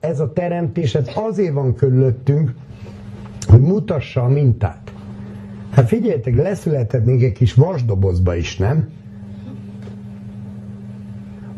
ez 0.00 0.20
a 0.20 0.32
teremtés 0.32 0.94
ez 0.94 1.10
azért 1.14 1.52
van 1.52 1.74
körülöttünk, 1.74 2.54
hogy 3.46 3.60
mutassa 3.60 4.22
a 4.22 4.28
mintát. 4.28 4.92
Hát 5.70 5.88
figyeljetek, 5.88 6.36
leszületett 6.36 7.04
még 7.04 7.24
egy 7.24 7.32
kis 7.32 7.54
vasdobozba 7.54 8.34
is, 8.34 8.56
nem? 8.56 8.88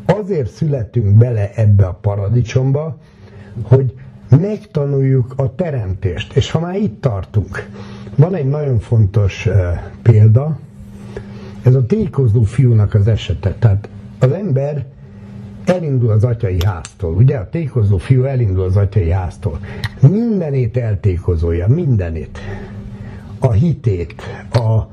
Azért 0.07 0.51
születünk 0.51 1.19
bele 1.19 1.51
ebbe 1.55 1.87
a 1.87 1.99
paradicsomba, 2.01 2.99
hogy 3.63 3.95
megtanuljuk 4.31 5.33
a 5.37 5.55
teremtést. 5.55 6.37
És 6.37 6.51
ha 6.51 6.61
már 6.61 6.75
itt 6.77 7.01
tartunk, 7.01 7.69
van 8.17 8.35
egy 8.35 8.49
nagyon 8.49 8.79
fontos 8.79 9.47
uh, 9.47 9.55
példa, 10.03 10.59
ez 11.63 11.75
a 11.75 11.87
tékozó 11.87 12.43
fiúnak 12.43 12.95
az 12.95 13.09
esete. 13.09 13.55
Tehát 13.59 13.89
az 14.19 14.33
ember 14.33 14.87
elindul 15.65 16.11
az 16.11 16.25
atyai 16.25 16.59
háztól, 16.65 17.15
ugye? 17.15 17.37
A 17.37 17.49
tékozó 17.49 17.97
fiú 17.97 18.25
elindul 18.25 18.63
az 18.65 18.77
atyai 18.77 19.11
háztól. 19.11 19.59
Mindenét 20.01 20.77
eltékozolja, 20.77 21.69
mindenét. 21.69 22.39
A 23.39 23.51
hitét, 23.53 24.23
a, 24.53 24.89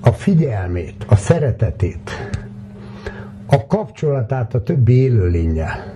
a 0.00 0.10
figyelmét, 0.12 1.04
a 1.08 1.16
szeretetét, 1.16 2.10
a 3.46 3.66
kapcsolatát 3.66 4.54
a 4.54 4.62
többi 4.62 4.92
élőlényel 4.92 5.94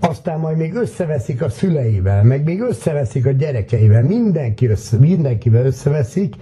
aztán 0.00 0.38
majd 0.38 0.56
még 0.56 0.74
összeveszik 0.74 1.42
a 1.42 1.48
szüleivel, 1.48 2.22
meg 2.22 2.44
még 2.44 2.60
összeveszik 2.60 3.26
a 3.26 3.30
gyerekeivel, 3.30 4.02
mindenki 4.02 4.66
össze, 4.66 4.98
mindenkivel 4.98 5.66
összeveszik, 5.66 6.34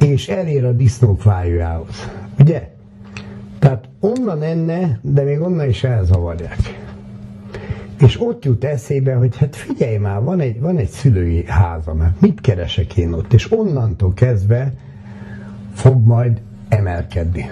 és 0.00 0.28
elér 0.28 0.64
a 0.64 0.72
disznók 0.72 1.20
fájójához. 1.20 2.10
Ugye? 2.38 2.68
Tehát 3.58 3.88
onnan 4.00 4.42
enne, 4.42 4.98
de 5.02 5.22
még 5.22 5.40
onnan 5.40 5.68
is 5.68 5.84
elzavarják. 5.84 6.58
És 8.00 8.20
ott 8.20 8.44
jut 8.44 8.64
eszébe, 8.64 9.14
hogy 9.14 9.36
hát 9.36 9.56
figyelj 9.56 9.96
már, 9.96 10.22
van 10.22 10.40
egy, 10.40 10.60
van 10.60 10.76
egy 10.76 10.88
szülői 10.88 11.44
házam, 11.46 12.00
hát 12.00 12.20
mit 12.20 12.40
keresek 12.40 12.96
én 12.96 13.12
ott? 13.12 13.32
És 13.32 13.52
onnantól 13.52 14.12
kezdve 14.14 14.72
fog 15.74 16.06
majd 16.06 16.40
emelkedni. 16.68 17.50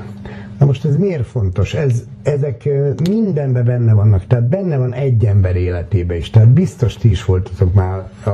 Na 0.59 0.67
most 0.67 0.85
ez 0.85 0.97
miért 0.97 1.27
fontos? 1.27 1.75
Ez, 1.75 2.03
ezek 2.23 2.69
mindenben 3.11 3.65
benne 3.65 3.95
vannak, 3.95 4.27
tehát 4.27 4.49
benne 4.49 4.77
van 4.77 4.95
egy 4.95 5.25
ember 5.25 5.57
életébe 5.57 6.17
is, 6.17 6.31
tehát 6.31 6.49
biztos 6.49 6.95
ti 6.95 7.11
is 7.11 7.25
voltatok 7.25 7.75
már, 7.75 8.11
a, 8.25 8.31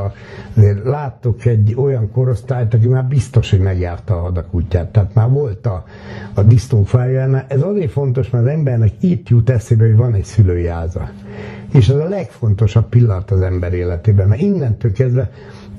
azért 0.57 0.85
láttok 0.85 1.45
egy 1.45 1.75
olyan 1.77 2.11
korosztályt, 2.11 2.75
aki 2.75 2.89
már 2.89 3.05
biztos, 3.05 3.51
hogy 3.51 3.61
megjárta 3.61 4.15
a 4.15 4.21
hadak 4.21 4.55
útját, 4.55 4.89
tehát 4.89 5.15
már 5.15 5.31
volt 5.31 5.67
a, 5.67 5.85
a 6.35 6.43
disznófájánál. 6.43 7.45
Ez 7.49 7.63
azért 7.63 7.93
fontos, 7.93 8.31
mert 8.31 8.45
az 8.45 8.51
embernek 8.51 8.93
itt 9.01 9.29
jut 9.29 9.51
eszébe, 9.51 9.85
hogy 9.85 9.97
van 9.97 10.15
egy 10.15 10.25
szülői 10.25 10.67
háza. 10.67 11.11
És 11.73 11.89
ez 11.89 11.97
a 11.97 12.09
legfontosabb 12.09 12.89
pillanat 12.89 13.31
az 13.31 13.41
ember 13.41 13.73
életében, 13.73 14.29
mert 14.29 14.41
innentől 14.41 14.93
kezdve 14.93 15.31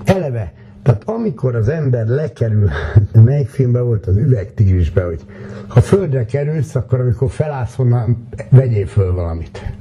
eleve 0.03 0.53
tehát 0.83 1.03
amikor 1.05 1.55
az 1.55 1.69
ember 1.69 2.07
lekerül, 2.07 2.69
melyik 3.13 3.47
filmben 3.47 3.85
volt 3.85 4.05
az 4.05 4.17
üvegtigrisbe, 4.17 5.03
hogy 5.03 5.21
ha 5.67 5.81
földre 5.81 6.25
kerülsz, 6.25 6.75
akkor 6.75 6.99
amikor 6.99 7.29
felállsz 7.29 7.79
onnan, 7.79 8.27
vegyél 8.49 8.87
föl 8.87 9.13
valamit. 9.13 9.73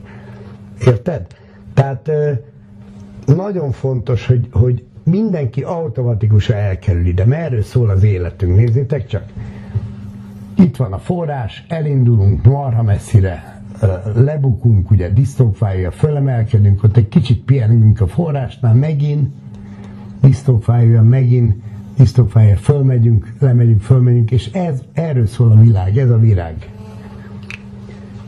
Érted? 0.86 1.26
Tehát 1.74 2.10
nagyon 3.26 3.72
fontos, 3.72 4.26
hogy, 4.26 4.48
hogy 4.52 4.84
mindenki 5.04 5.62
automatikusan 5.62 6.56
elkerül 6.56 7.06
ide, 7.06 7.24
mert 7.24 7.42
erről 7.42 7.62
szól 7.62 7.90
az 7.90 8.02
életünk. 8.02 8.56
Nézzétek 8.56 9.06
csak! 9.06 9.24
Itt 10.56 10.76
van 10.76 10.92
a 10.92 10.98
forrás, 10.98 11.64
elindulunk 11.68 12.44
marha 12.44 12.82
messzire, 12.82 13.62
lebukunk, 14.14 14.90
ugye 14.90 15.08
disznófája, 15.08 15.90
fölemelkedünk, 15.90 16.82
ott 16.82 16.96
egy 16.96 17.08
kicsit 17.08 17.44
pihenünk 17.44 18.00
a 18.00 18.06
forrásnál, 18.06 18.74
megint 18.74 19.28
disznófájúja 20.22 21.02
megint, 21.02 21.54
disznófájra 21.96 22.56
fölmegyünk, 22.56 23.32
lemegyünk, 23.38 23.80
fölmegyünk, 23.80 24.30
és 24.30 24.50
ez, 24.52 24.82
erről 24.92 25.26
szól 25.26 25.50
a 25.50 25.60
világ, 25.60 25.98
ez 25.98 26.10
a 26.10 26.18
virág. 26.18 26.70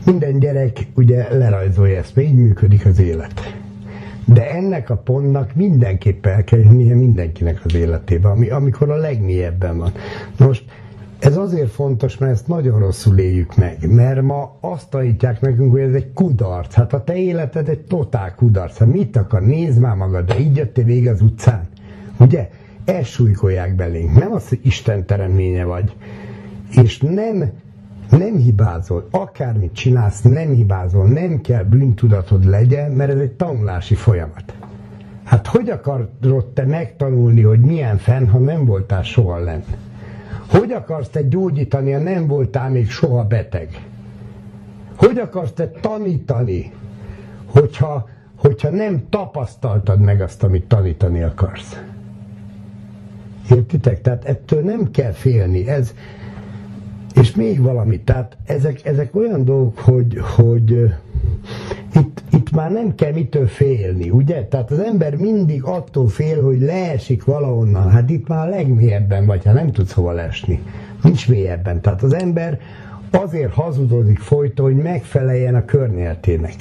Minden 0.05 0.39
gyerek 0.39 0.87
ugye 0.95 1.37
lerajzolja 1.37 1.97
ezt, 1.97 2.19
így 2.19 2.35
működik 2.35 2.85
az 2.85 2.99
élet. 2.99 3.55
De 4.25 4.49
ennek 4.49 4.89
a 4.89 4.95
pontnak 4.95 5.55
mindenképpen 5.55 6.33
el 6.33 6.43
kell 6.43 6.59
jönnie 6.59 6.95
mindenkinek 6.95 7.61
az 7.65 7.75
életébe, 7.75 8.29
ami, 8.29 8.49
amikor 8.49 8.89
a 8.89 8.95
legmélyebben 8.95 9.77
van. 9.77 9.91
Most 10.37 10.63
ez 11.19 11.37
azért 11.37 11.69
fontos, 11.69 12.17
mert 12.17 12.31
ezt 12.31 12.47
nagyon 12.47 12.79
rosszul 12.79 13.17
éljük 13.17 13.55
meg, 13.55 13.91
mert 13.91 14.21
ma 14.21 14.57
azt 14.59 14.89
tanítják 14.89 15.41
nekünk, 15.41 15.71
hogy 15.71 15.81
ez 15.81 15.93
egy 15.93 16.13
kudarc. 16.13 16.73
Hát 16.73 16.93
a 16.93 17.03
te 17.03 17.15
életed 17.15 17.69
egy 17.69 17.81
totál 17.81 18.35
kudarc. 18.35 18.77
Hát 18.77 18.93
mit 18.93 19.17
akar? 19.17 19.41
Nézd 19.41 19.79
már 19.79 19.95
magad, 19.95 20.25
de 20.25 20.39
így 20.39 20.55
jöttél 20.55 20.83
végig 20.83 21.07
az 21.07 21.21
utcán. 21.21 21.67
Ugye? 22.17 22.49
Elsúlykolják 22.85 23.75
belénk. 23.75 24.13
Nem 24.13 24.31
az, 24.33 24.49
hogy 24.49 24.59
Isten 24.63 25.05
teremménye 25.05 25.63
vagy. 25.63 25.95
És 26.69 26.99
nem, 26.99 27.51
nem 28.09 28.35
hibázol. 28.35 29.07
Akármit 29.11 29.73
csinálsz, 29.73 30.21
nem 30.21 30.49
hibázol. 30.49 31.07
Nem 31.07 31.41
kell 31.41 31.63
bűntudatod 31.63 32.45
legyen, 32.45 32.91
mert 32.91 33.11
ez 33.11 33.19
egy 33.19 33.31
tanulási 33.31 33.95
folyamat. 33.95 34.53
Hát 35.23 35.47
hogy 35.47 35.69
akarod 35.69 36.45
te 36.53 36.65
megtanulni, 36.65 37.41
hogy 37.41 37.59
milyen 37.59 37.97
fenn, 37.97 38.27
ha 38.27 38.37
nem 38.37 38.65
voltál 38.65 39.03
soha 39.03 39.37
lenn? 39.37 39.61
Hogy 40.49 40.71
akarsz 40.71 41.09
te 41.09 41.21
gyógyítani, 41.21 41.91
ha 41.91 41.99
nem 41.99 42.27
voltál 42.27 42.69
még 42.69 42.89
soha 42.89 43.23
beteg? 43.23 43.69
Hogy 44.95 45.17
akarsz 45.17 45.51
te 45.51 45.69
tanítani, 45.69 46.71
hogyha, 47.45 48.09
hogyha 48.35 48.69
nem 48.69 49.05
tapasztaltad 49.09 49.99
meg 49.99 50.21
azt, 50.21 50.43
amit 50.43 50.67
tanítani 50.67 51.23
akarsz? 51.23 51.81
Értitek? 53.49 54.01
Tehát 54.01 54.25
ettől 54.25 54.61
nem 54.61 54.91
kell 54.91 55.11
félni. 55.11 55.67
Ez, 55.67 55.93
és 57.21 57.35
még 57.35 57.61
valami, 57.61 57.99
tehát 57.99 58.37
ezek, 58.45 58.85
ezek 58.85 59.15
olyan 59.15 59.45
dolgok, 59.45 59.79
hogy, 59.79 60.17
hogy 60.35 60.93
itt, 61.95 62.23
itt 62.31 62.51
már 62.51 62.71
nem 62.71 62.95
kell 62.95 63.11
mitől 63.11 63.47
félni, 63.47 64.09
ugye? 64.09 64.45
Tehát 64.45 64.71
az 64.71 64.79
ember 64.79 65.15
mindig 65.15 65.63
attól 65.63 66.07
fél, 66.07 66.43
hogy 66.43 66.59
leesik 66.61 67.23
valahonnan. 67.23 67.89
Hát 67.89 68.09
itt 68.09 68.27
már 68.27 68.47
a 68.47 68.49
legmélyebben 68.49 69.25
vagy, 69.25 69.43
ha 69.43 69.51
nem 69.51 69.71
tudsz 69.71 69.93
hova 69.93 70.11
lesni. 70.11 70.63
Nincs 71.03 71.29
mélyebben. 71.29 71.81
Tehát 71.81 72.03
az 72.03 72.13
ember 72.13 72.59
azért 73.11 73.53
hazudozik 73.53 74.19
folyton, 74.19 74.65
hogy 74.65 74.83
megfeleljen 74.83 75.55
a 75.55 75.65
környezetének. 75.65 76.55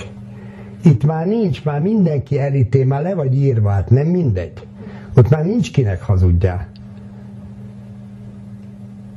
Itt 0.85 1.05
már 1.05 1.27
nincs, 1.27 1.65
már 1.65 1.81
mindenki 1.81 2.39
elítél, 2.39 2.85
már 2.85 3.03
le 3.03 3.15
vagy 3.15 3.35
írva, 3.35 3.69
hát 3.69 3.91
nem 3.91 4.07
mindegy. 4.07 4.53
Ott 5.17 5.29
már 5.29 5.45
nincs 5.45 5.73
kinek 5.73 6.03
hazudjál. 6.03 6.69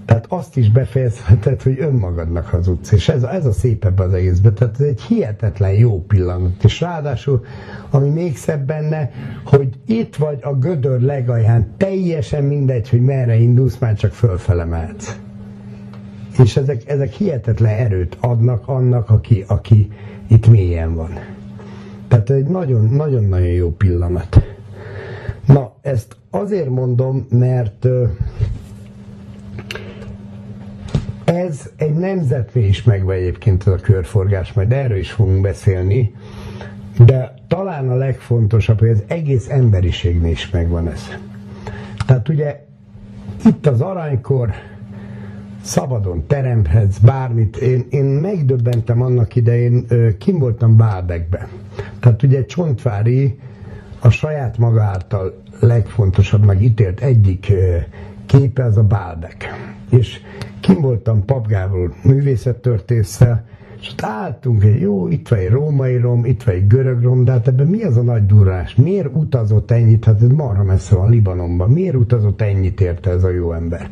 Tehát 0.07 0.25
azt 0.29 0.57
is 0.57 0.71
befejezheted, 0.71 1.61
hogy 1.61 1.79
önmagadnak 1.79 2.45
hazudsz. 2.45 2.91
És 2.91 3.09
ez, 3.09 3.23
ez 3.23 3.45
a 3.45 3.51
szép 3.51 3.85
ebbe 3.85 4.03
az 4.03 4.13
egészben. 4.13 4.53
Tehát 4.53 4.79
ez 4.79 4.85
egy 4.85 5.01
hihetetlen 5.01 5.71
jó 5.71 6.01
pillanat. 6.01 6.63
És 6.63 6.81
ráadásul, 6.81 7.45
ami 7.89 8.09
még 8.09 8.37
szebb 8.37 8.65
benne, 8.65 9.11
hogy 9.45 9.69
itt 9.85 10.15
vagy 10.15 10.39
a 10.41 10.53
gödör 10.53 11.01
legalján, 11.01 11.67
teljesen 11.77 12.43
mindegy, 12.43 12.89
hogy 12.89 13.01
merre 13.01 13.35
indulsz, 13.35 13.77
már 13.77 13.95
csak 13.95 14.11
fölfele 14.13 14.65
mehetsz. 14.65 15.15
És 16.43 16.57
ezek, 16.57 16.89
ezek 16.89 17.11
hihetetlen 17.11 17.75
erőt 17.75 18.17
adnak 18.19 18.67
annak, 18.67 19.09
aki, 19.09 19.43
aki 19.47 19.91
itt 20.27 20.47
mélyen 20.47 20.95
van. 20.95 21.09
Tehát 22.07 22.29
egy 22.29 22.45
nagyon-nagyon 22.89 23.47
jó 23.47 23.71
pillanat. 23.71 24.41
Na, 25.45 25.73
ezt 25.81 26.15
azért 26.29 26.69
mondom, 26.69 27.27
mert 27.29 27.87
ez 31.27 31.69
egy 31.75 31.93
nemzetné 31.93 32.67
is 32.67 32.83
megvan 32.83 33.15
egyébként 33.15 33.67
ez 33.67 33.73
a 33.73 33.75
körforgás, 33.75 34.53
majd 34.53 34.71
erről 34.71 34.97
is 34.97 35.11
fogunk 35.11 35.41
beszélni, 35.41 36.13
de 37.05 37.33
talán 37.47 37.89
a 37.89 37.95
legfontosabb, 37.95 38.79
hogy 38.79 38.89
az 38.89 39.03
egész 39.07 39.49
emberiségnél 39.49 40.31
is 40.31 40.49
megvan 40.49 40.87
ez. 40.87 41.01
Tehát 42.05 42.29
ugye 42.29 42.65
itt 43.45 43.67
az 43.67 43.81
aranykor 43.81 44.51
szabadon 45.61 46.27
teremthetsz 46.27 46.97
bármit. 46.97 47.57
Én, 47.57 47.85
én 47.89 48.05
megdöbbentem 48.05 49.01
annak 49.01 49.35
idején, 49.35 49.85
kim 50.17 50.39
voltam 50.39 50.77
Báldekbe. 50.77 51.47
Tehát 51.99 52.23
ugye 52.23 52.45
Csontvári 52.45 53.39
a 53.99 54.09
saját 54.09 54.57
maga 54.57 54.81
által 54.81 55.41
legfontosabbnak 55.59 56.61
ítélt 56.61 56.99
egyik 56.99 57.51
képe 58.25 58.63
az 58.63 58.77
a 58.77 58.83
Báldek. 58.83 59.75
És 59.89 60.19
kim 60.59 60.81
voltam 60.81 61.25
Papgával 61.25 61.93
művészettörtésszel, 62.03 63.45
és 63.81 63.89
ott 63.91 64.01
álltunk, 64.01 64.61
hogy 64.61 64.79
jó, 64.79 65.07
itt 65.07 65.27
van 65.27 65.39
egy 65.39 65.49
római 65.49 65.97
rom, 65.97 66.25
itt 66.25 66.43
van 66.43 66.55
egy 66.55 66.67
görög 66.67 67.01
rom, 67.01 67.23
de 67.23 67.31
hát 67.31 67.47
ebben 67.47 67.67
mi 67.67 67.83
az 67.83 67.97
a 67.97 68.01
nagy 68.01 68.25
durrás? 68.25 68.75
Miért 68.75 69.15
utazott 69.15 69.71
ennyit? 69.71 70.05
Hát 70.05 70.21
ez 70.21 70.27
marha 70.27 70.63
messze 70.63 70.95
van 70.95 71.09
Libanonban. 71.09 71.69
Miért 71.69 71.95
utazott 71.95 72.41
ennyit 72.41 72.81
érte 72.81 73.09
ez 73.09 73.23
a 73.23 73.29
jó 73.29 73.53
ember? 73.53 73.89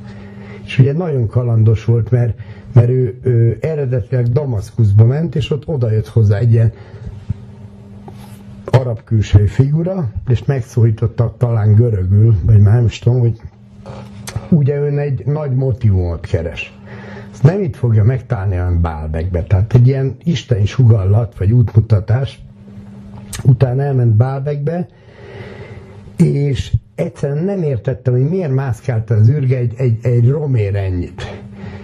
És 0.66 0.80
ugye 0.80 0.94
nagyon 0.94 1.28
kalandos 1.28 1.86
volt, 1.86 2.12
mert, 2.12 2.40
mert 2.74 2.90
ő, 2.90 3.20
ő 3.22 3.58
eredetileg 3.62 4.26
Damaszkuszba 4.26 5.06
ment, 5.06 5.36
és 5.36 5.52
ott 5.52 5.68
odajött 5.68 6.08
hozzá 6.08 6.38
egy 6.38 6.52
ilyen 6.52 6.72
arab 8.66 9.04
külső 9.04 9.46
figura, 9.46 10.12
és 10.28 10.46
megszólította 10.46 11.36
talán 11.38 11.74
görögül, 11.74 12.36
vagy 12.46 12.60
már 12.60 12.76
nem 12.76 12.86
is 12.86 13.00
tudom, 13.00 13.20
hogy 13.20 13.40
ugye 14.50 14.80
ön 14.80 14.98
egy 14.98 15.26
nagy 15.26 15.52
motivumot 15.52 16.26
keres. 16.26 16.74
Ezt 17.32 17.44
nem 17.44 17.62
itt 17.62 17.76
fogja 17.76 18.04
megtalálni 18.04 18.54
olyan 18.54 18.82
Bálbekbe. 18.82 19.44
Tehát 19.44 19.74
egy 19.74 19.88
ilyen 19.88 20.16
isteni 20.24 20.66
sugallat, 20.66 21.38
vagy 21.38 21.52
útmutatás, 21.52 22.40
utána 23.44 23.82
elment 23.82 24.16
Bálbekbe, 24.16 24.88
és 26.18 26.74
egyszerűen 26.96 27.44
nem 27.44 27.64
értettem, 27.64 28.14
hogy 28.14 28.30
miért 28.30 28.54
mászkálta 28.54 29.16
az 29.16 29.30
űrge 29.30 29.58
egy, 29.58 29.74
egy, 29.78 29.98
egy 30.02 30.30
romér 30.30 30.76
ennyit. 30.76 31.44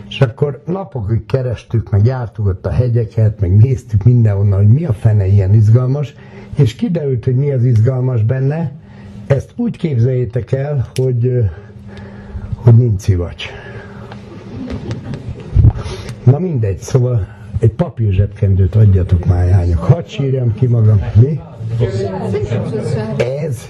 És 0.10 0.22
akkor 0.22 0.62
napokig 0.66 1.26
kerestük, 1.26 1.90
meg 1.90 2.06
jártuk 2.06 2.48
ott 2.48 2.66
a 2.66 2.72
hegyeket, 2.72 3.40
meg 3.40 3.56
néztük 3.56 4.04
mindenhonnan, 4.04 4.60
hogy 4.60 4.74
mi 4.74 4.86
a 4.86 4.94
fene 4.94 5.26
ilyen 5.26 5.54
izgalmas, 5.54 6.14
és 6.56 6.76
kiderült, 6.76 7.26
hogy 7.26 7.36
mi 7.36 7.52
az 7.52 7.64
izgalmas 7.64 8.24
benne. 8.24 8.72
Ezt 9.28 9.54
úgy 9.56 9.78
képzeljétek 9.78 10.52
el, 10.52 10.88
hogy 10.96 11.50
hogy 12.64 12.78
nincs 12.78 13.02
szivacs. 13.02 13.46
Na 16.24 16.40
mindegy, 16.40 16.78
szóval 16.78 17.28
egy 17.60 17.72
papír 17.72 18.12
zsebkendőt 18.12 18.76
adjatok 18.76 19.26
már 19.26 19.48
jányok. 19.48 19.84
Hadd 19.84 20.06
sírjam 20.06 20.54
ki 20.54 20.68
magam. 20.68 21.02
Mi? 21.16 21.40
Ez? 23.18 23.66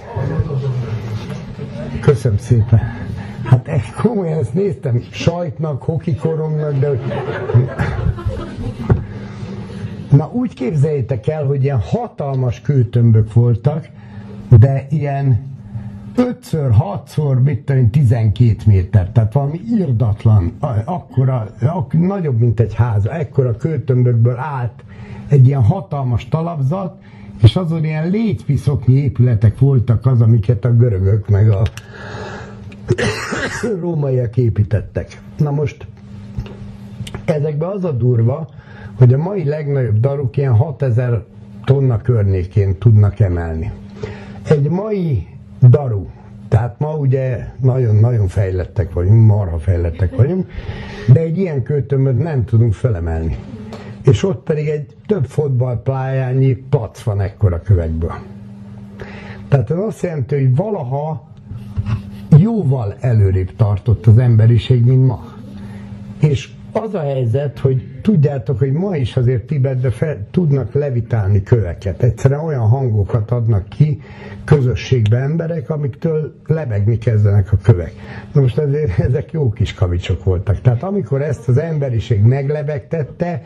Köszönöm 2.01 2.37
szépen. 2.37 2.79
Hát 3.43 3.69
komolyan 4.01 4.39
ezt 4.39 4.53
néztem 4.53 5.01
sajtnak, 5.11 5.83
hokikorongnak, 5.83 6.79
de 6.79 6.99
Na 10.11 10.29
úgy 10.33 10.53
képzeljétek 10.53 11.27
el, 11.27 11.45
hogy 11.45 11.63
ilyen 11.63 11.79
hatalmas 11.79 12.61
kőtömbök 12.61 13.33
voltak, 13.33 13.89
de 14.59 14.85
ilyen 14.89 15.50
ötször, 16.15 16.71
hatszor, 16.71 17.41
mit 17.41 17.59
tudom, 17.59 17.89
12 17.89 18.55
méter, 18.65 19.09
tehát 19.09 19.33
valami 19.33 19.59
irdatlan, 19.77 20.57
akkora, 20.85 21.47
ak, 21.61 21.93
nagyobb, 21.93 22.39
mint 22.39 22.59
egy 22.59 22.73
ház, 22.73 23.05
ekkora 23.05 23.55
költömbökből 23.55 24.37
állt 24.37 24.83
egy 25.27 25.47
ilyen 25.47 25.63
hatalmas 25.63 26.27
talapzat, 26.29 27.01
és 27.41 27.55
azon 27.55 27.83
ilyen 27.83 28.09
létpiszoknyi 28.09 28.95
épületek 28.95 29.59
voltak 29.59 30.05
az, 30.05 30.21
amiket 30.21 30.65
a 30.65 30.75
görögök 30.75 31.29
meg 31.29 31.49
a 31.49 31.61
rómaiak 33.81 34.37
építettek. 34.37 35.21
Na 35.37 35.51
most 35.51 35.87
ezekben 37.25 37.69
az 37.69 37.83
a 37.83 37.91
durva, 37.91 38.49
hogy 38.97 39.13
a 39.13 39.17
mai 39.17 39.43
legnagyobb 39.43 39.99
daruk 39.99 40.37
ilyen 40.37 40.55
6000 40.55 41.25
tonna 41.63 42.01
környékén 42.01 42.77
tudnak 42.77 43.19
emelni. 43.19 43.71
Egy 44.43 44.69
mai 44.69 45.27
daru. 45.61 46.05
Tehát 46.47 46.79
ma 46.79 46.95
ugye 46.95 47.47
nagyon-nagyon 47.61 48.27
fejlettek 48.27 48.93
vagyunk, 48.93 49.25
marha 49.25 49.57
fejlettek 49.57 50.15
vagyunk, 50.15 50.49
de 51.13 51.19
egy 51.19 51.37
ilyen 51.37 51.63
költömöt 51.63 52.17
nem 52.17 52.45
tudunk 52.45 52.73
felemelni. 52.73 53.37
És 54.03 54.23
ott 54.23 54.43
pedig 54.43 54.67
egy 54.67 54.95
több 55.05 55.25
fotballpályányi 55.25 56.53
plac 56.53 57.01
van 57.01 57.21
ekkora 57.21 57.61
kövekből. 57.61 58.13
Tehát 59.47 59.71
ez 59.71 59.77
azt 59.77 60.03
jelenti, 60.03 60.35
hogy 60.35 60.55
valaha 60.55 61.29
jóval 62.37 62.95
előrébb 62.99 63.55
tartott 63.55 64.05
az 64.05 64.17
emberiség, 64.17 64.85
mint 64.85 65.07
ma. 65.07 65.23
És 66.19 66.49
az 66.71 66.93
a 66.93 66.99
helyzet, 66.99 67.59
hogy 67.59 67.99
tudjátok, 68.01 68.59
hogy 68.59 68.71
ma 68.71 68.95
is 68.95 69.17
azért 69.17 69.43
Tibetbe 69.43 69.89
fel, 69.89 70.27
tudnak 70.31 70.73
levitálni 70.73 71.43
köveket. 71.43 72.03
Egyszerűen 72.03 72.39
olyan 72.39 72.67
hangokat 72.67 73.31
adnak 73.31 73.69
ki 73.69 74.01
közösségbe 74.43 75.17
emberek, 75.17 75.69
amiktől 75.69 76.35
lebegni 76.47 76.97
kezdenek 76.97 77.51
a 77.51 77.57
kövek. 77.63 77.93
Na 78.33 78.41
most 78.41 78.57
ezért 78.57 78.99
ezek 79.07 79.31
jó 79.31 79.49
kis 79.49 79.73
kavicsok 79.73 80.23
voltak. 80.23 80.61
Tehát 80.61 80.83
amikor 80.83 81.21
ezt 81.21 81.47
az 81.47 81.57
emberiség 81.57 82.21
meglebegtette, 82.21 83.41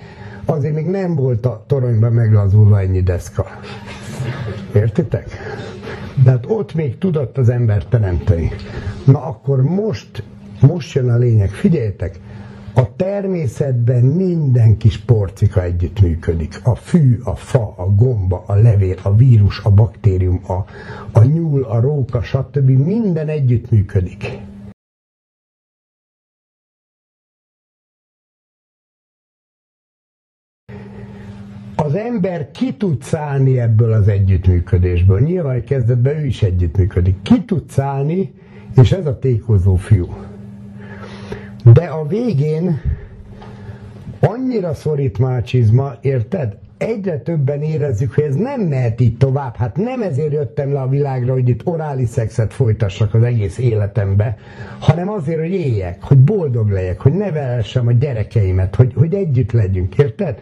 azért 0.45 0.73
még 0.73 0.85
nem 0.85 1.15
volt 1.15 1.45
a 1.45 1.63
toronyban 1.67 2.13
meglazulva 2.13 2.79
ennyi 2.81 3.01
deszka. 3.01 3.45
Értitek? 4.73 5.29
De 6.23 6.29
hát 6.29 6.45
ott 6.47 6.73
még 6.73 6.97
tudott 6.97 7.37
az 7.37 7.49
ember 7.49 7.85
teremteni. 7.85 8.51
Na 9.05 9.25
akkor 9.25 9.61
most, 9.61 10.23
most 10.61 10.93
jön 10.93 11.09
a 11.09 11.17
lényeg. 11.17 11.49
Figyeljetek, 11.49 12.19
a 12.77 12.95
természetben 12.95 14.03
minden 14.03 14.77
kis 14.77 14.99
porcika 14.99 15.63
együtt 15.63 16.01
működik. 16.01 16.59
A 16.63 16.75
fű, 16.75 17.19
a 17.23 17.35
fa, 17.35 17.73
a 17.77 17.95
gomba, 17.95 18.43
a 18.47 18.55
levél, 18.55 18.95
a 19.03 19.15
vírus, 19.15 19.59
a 19.63 19.71
baktérium, 19.71 20.41
a, 20.47 20.65
a 21.19 21.23
nyúl, 21.23 21.63
a 21.63 21.79
róka, 21.79 22.21
stb. 22.21 22.69
Minden 22.69 23.27
együtt 23.27 23.71
működik. 23.71 24.39
Az 31.75 31.95
ember 31.95 32.51
ki 32.51 32.73
tud 32.73 33.03
szállni 33.03 33.59
ebből 33.59 33.91
az 33.91 34.07
együttműködésből. 34.07 35.19
Nyilván 35.19 35.63
kezdetben 35.63 36.17
ő 36.17 36.25
is 36.25 36.41
együttműködik. 36.41 37.21
Ki 37.21 37.45
tud 37.45 37.69
szállni, 37.69 38.33
és 38.81 38.91
ez 38.91 39.05
a 39.05 39.19
tékozó 39.19 39.75
fiú. 39.75 40.34
De 41.73 41.85
a 41.85 42.07
végén 42.07 42.81
annyira 44.19 44.73
szorít 44.73 45.17
mácsizma, 45.17 45.93
érted? 46.01 46.57
egyre 46.77 47.19
többen 47.19 47.61
érezzük, 47.61 48.13
hogy 48.13 48.23
ez 48.23 48.35
nem 48.35 48.61
mehet 48.61 49.01
így 49.01 49.17
tovább. 49.17 49.55
Hát 49.55 49.77
nem 49.77 50.01
ezért 50.01 50.31
jöttem 50.31 50.73
le 50.73 50.81
a 50.81 50.87
világra, 50.87 51.33
hogy 51.33 51.49
itt 51.49 51.65
orális 51.65 52.09
szexet 52.09 52.53
folytassak 52.53 53.13
az 53.13 53.23
egész 53.23 53.57
életembe, 53.57 54.37
hanem 54.79 55.09
azért, 55.09 55.39
hogy 55.39 55.53
éljek, 55.53 56.03
hogy 56.03 56.17
boldog 56.17 56.69
legyek, 56.69 56.99
hogy 56.99 57.13
nevelessem 57.13 57.87
a 57.87 57.91
gyerekeimet, 57.91 58.75
hogy, 58.75 58.93
hogy 58.95 59.13
együtt 59.13 59.51
legyünk, 59.51 59.97
érted? 59.97 60.41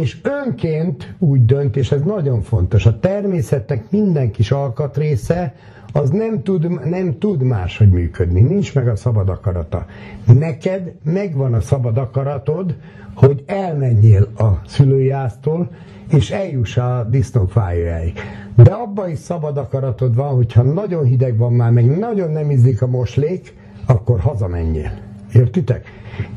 És 0.00 0.16
önként 0.22 1.14
úgy 1.18 1.44
dönt, 1.44 1.76
és 1.76 1.92
ez 1.92 2.02
nagyon 2.02 2.42
fontos, 2.42 2.86
a 2.86 2.98
természetnek 2.98 3.90
minden 3.90 4.30
kis 4.30 4.50
alkatrésze, 4.50 5.54
az 5.92 6.10
nem 6.10 6.42
tud, 6.42 6.88
nem 6.88 7.18
tud 7.18 7.42
máshogy 7.42 7.90
működni, 7.90 8.40
nincs 8.40 8.74
meg 8.74 8.88
a 8.88 8.96
szabad 8.96 9.28
akarata. 9.28 9.86
Neked 10.26 10.92
megvan 11.02 11.54
a 11.54 11.60
szabad 11.60 11.98
akaratod, 11.98 12.76
hogy 13.14 13.42
elmenjél 13.46 14.28
a 14.36 14.48
szülői 14.66 15.10
áztól, 15.10 15.70
és 16.12 16.30
eljuss 16.30 16.76
a 16.76 17.06
disznók 17.10 17.50
fájójáig. 17.50 18.12
De 18.56 18.70
abban 18.70 19.10
is 19.10 19.18
szabad 19.18 19.56
akaratod 19.56 20.14
van, 20.14 20.34
hogyha 20.34 20.62
nagyon 20.62 21.04
hideg 21.04 21.36
van 21.36 21.52
már, 21.52 21.70
meg 21.70 21.98
nagyon 21.98 22.30
nem 22.30 22.50
ízlik 22.50 22.82
a 22.82 22.86
moslék, 22.86 23.54
akkor 23.86 24.20
hazamenjél. 24.20 24.92
Értitek? 25.34 25.86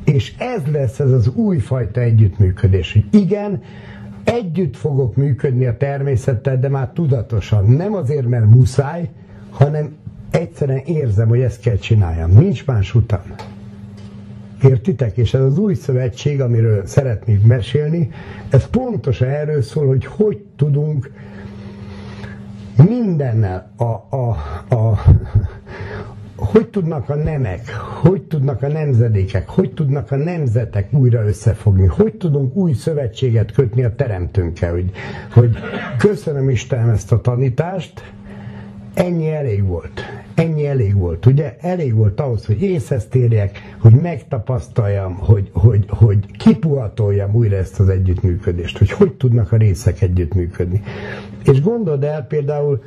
És 0.04 0.36
ez 0.38 0.62
lesz 0.72 1.00
ez 1.00 1.12
az 1.12 1.28
újfajta 1.28 2.02
együttműködés. 2.02 3.00
Igen, 3.12 3.62
együtt 4.24 4.78
fogok 4.78 5.16
működni 5.16 5.66
a 5.66 5.78
természettel, 5.78 6.60
de 6.60 6.70
már 6.70 6.92
tudatosan. 6.94 7.66
Nem 7.66 7.94
azért, 7.94 8.28
mert 8.28 8.46
muszáj, 8.46 9.10
hanem 9.54 9.96
egyszerűen 10.32 10.82
érzem, 10.86 11.28
hogy 11.28 11.42
ezt 11.42 11.62
kell 11.62 11.76
csináljam. 11.78 12.32
Nincs 12.32 12.66
más 12.66 12.96
utam. 12.96 13.22
Értitek? 14.64 15.18
És 15.18 15.34
ez 15.34 15.42
az 15.42 15.58
új 15.58 15.74
szövetség, 15.74 16.42
amiről 16.42 16.86
szeretnék 16.86 17.44
mesélni, 17.46 18.10
ez 18.50 18.68
pontosan 18.68 19.28
erről 19.28 19.62
szól, 19.62 19.88
hogy 19.88 20.06
hogy 20.06 20.46
tudunk 20.56 21.12
mindennel 22.88 23.72
a, 23.78 24.16
a, 24.16 24.38
a, 24.70 25.00
hogy 26.36 26.68
tudnak 26.68 27.10
a 27.10 27.16
nemek, 27.16 27.70
hogy 28.02 28.22
tudnak 28.22 28.62
a 28.62 28.68
nemzedékek, 28.68 29.50
hogy 29.50 29.74
tudnak 29.74 30.12
a 30.12 30.16
nemzetek 30.16 30.94
újra 30.94 31.26
összefogni, 31.26 31.86
hogy 31.86 32.14
tudunk 32.14 32.56
új 32.56 32.74
szövetséget 32.74 33.52
kötni 33.52 33.84
a 33.84 33.96
teremtőnkkel, 33.96 34.72
hogy, 34.72 34.92
hogy 35.34 35.58
köszönöm 35.98 36.50
Istenem 36.50 36.90
ezt 36.90 37.12
a 37.12 37.22
tanítást, 37.22 38.14
ennyi 38.94 39.32
elég 39.32 39.66
volt. 39.66 40.02
Ennyi 40.36 40.68
elég 40.68 40.96
volt, 40.96 41.26
ugye? 41.26 41.56
Elég 41.60 41.94
volt 41.94 42.20
ahhoz, 42.20 42.46
hogy 42.46 42.62
észhez 42.62 43.06
térjek, 43.06 43.76
hogy 43.80 43.94
megtapasztaljam, 43.94 45.16
hogy, 45.16 45.50
hogy, 45.54 45.86
hogy 45.88 46.26
kipuhatoljam 46.38 47.36
újra 47.36 47.56
ezt 47.56 47.80
az 47.80 47.90
együttműködést, 47.90 48.78
hogy 48.78 48.92
hogy 48.92 49.14
tudnak 49.14 49.52
a 49.52 49.58
részek 49.58 50.02
együttműködni. 50.02 50.82
És 51.44 51.62
gondold 51.62 52.04
el 52.04 52.26
például, 52.26 52.84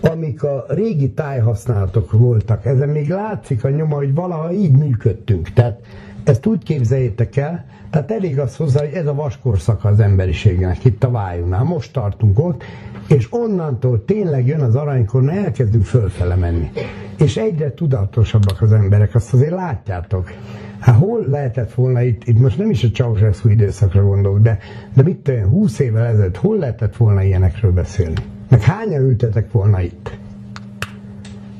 amik 0.00 0.42
a 0.42 0.64
régi 0.68 1.10
tájhasználatok 1.10 2.12
voltak, 2.12 2.64
ezen 2.64 2.88
még 2.88 3.08
látszik 3.08 3.64
a 3.64 3.70
nyoma, 3.70 3.94
hogy 3.94 4.14
valaha 4.14 4.52
így 4.52 4.76
működtünk. 4.76 5.52
Tehát 5.52 5.80
ezt 6.28 6.46
úgy 6.46 6.62
képzeljétek 6.62 7.36
el, 7.36 7.64
tehát 7.90 8.10
elég 8.10 8.38
az 8.38 8.56
hozzá, 8.56 8.80
hogy 8.80 8.92
ez 8.92 9.06
a 9.06 9.14
vaskorszaka 9.14 9.88
az 9.88 10.00
emberiségnek 10.00 10.84
itt 10.84 11.04
a 11.04 11.10
vájunál. 11.10 11.62
Most 11.64 11.92
tartunk 11.92 12.38
ott, 12.38 12.62
és 13.08 13.26
onnantól 13.30 14.04
tényleg 14.04 14.46
jön 14.46 14.60
az 14.60 14.74
aranykor, 14.74 15.22
na 15.22 15.32
elkezdünk 15.32 15.84
fölfele 15.84 16.34
menni. 16.34 16.70
És 17.18 17.36
egyre 17.36 17.74
tudatosabbak 17.74 18.62
az 18.62 18.72
emberek, 18.72 19.14
azt 19.14 19.34
azért 19.34 19.50
látjátok. 19.50 20.30
Hát 20.78 20.96
hol 20.96 21.24
lehetett 21.28 21.72
volna 21.74 22.02
itt, 22.02 22.24
itt 22.24 22.38
most 22.38 22.58
nem 22.58 22.70
is 22.70 22.84
a 22.84 22.88
Ceausescu 22.88 23.48
időszakra 23.48 24.02
gondolok, 24.02 24.38
de, 24.38 24.58
de 24.94 25.02
mit 25.02 25.16
tudom, 25.16 25.48
20 25.48 25.78
évvel 25.78 26.04
ezelőtt 26.04 26.36
hol 26.36 26.58
lehetett 26.58 26.96
volna 26.96 27.22
ilyenekről 27.22 27.72
beszélni? 27.72 28.14
Meg 28.48 28.60
hányan 28.60 29.02
ültetek 29.02 29.52
volna 29.52 29.80
itt? 29.80 30.18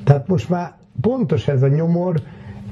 Tehát 0.04 0.28
most 0.28 0.48
már 0.48 0.74
pontos 1.00 1.48
ez 1.48 1.62
a 1.62 1.68
nyomor, 1.68 2.20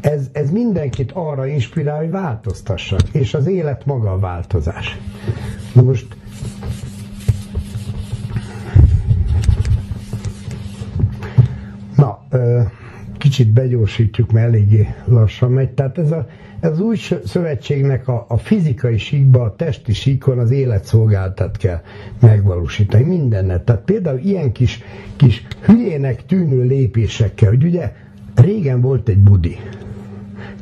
ez, 0.06 0.28
ez 0.32 0.50
mindenkit 0.50 1.12
arra 1.12 1.46
inspirál, 1.46 1.96
hogy 1.96 2.10
változtassak, 2.10 3.00
és 3.12 3.34
az 3.34 3.46
élet 3.46 3.86
maga 3.86 4.12
a 4.12 4.18
változás. 4.18 4.98
Most 5.72 6.06
Na, 11.96 12.26
kicsit 13.18 13.48
begyorsítjuk, 13.48 14.32
mert 14.32 14.46
eléggé 14.46 14.86
lassan 15.04 15.52
megy. 15.52 15.70
Tehát 15.70 15.98
ez, 15.98 16.10
a, 16.10 16.26
ez 16.60 16.70
az 16.70 16.80
új 16.80 16.96
szövetségnek 17.24 18.08
a, 18.08 18.24
a 18.28 18.36
fizikai 18.36 18.98
síkba, 18.98 19.42
a 19.42 19.54
testi 19.56 19.92
síkon 19.92 20.38
az 20.38 20.50
életszolgáltat 20.50 21.56
kell 21.56 21.80
megvalósítani, 22.20 23.04
mindennet. 23.04 23.62
Tehát 23.62 23.82
például 23.82 24.18
ilyen 24.18 24.52
kis, 24.52 24.82
kis 25.16 25.46
hülyének 25.60 26.26
tűnő 26.26 26.62
lépésekkel, 26.62 27.48
hogy 27.48 27.64
ugye 27.64 27.92
régen 28.34 28.80
volt 28.80 29.08
egy 29.08 29.18
budi, 29.18 29.56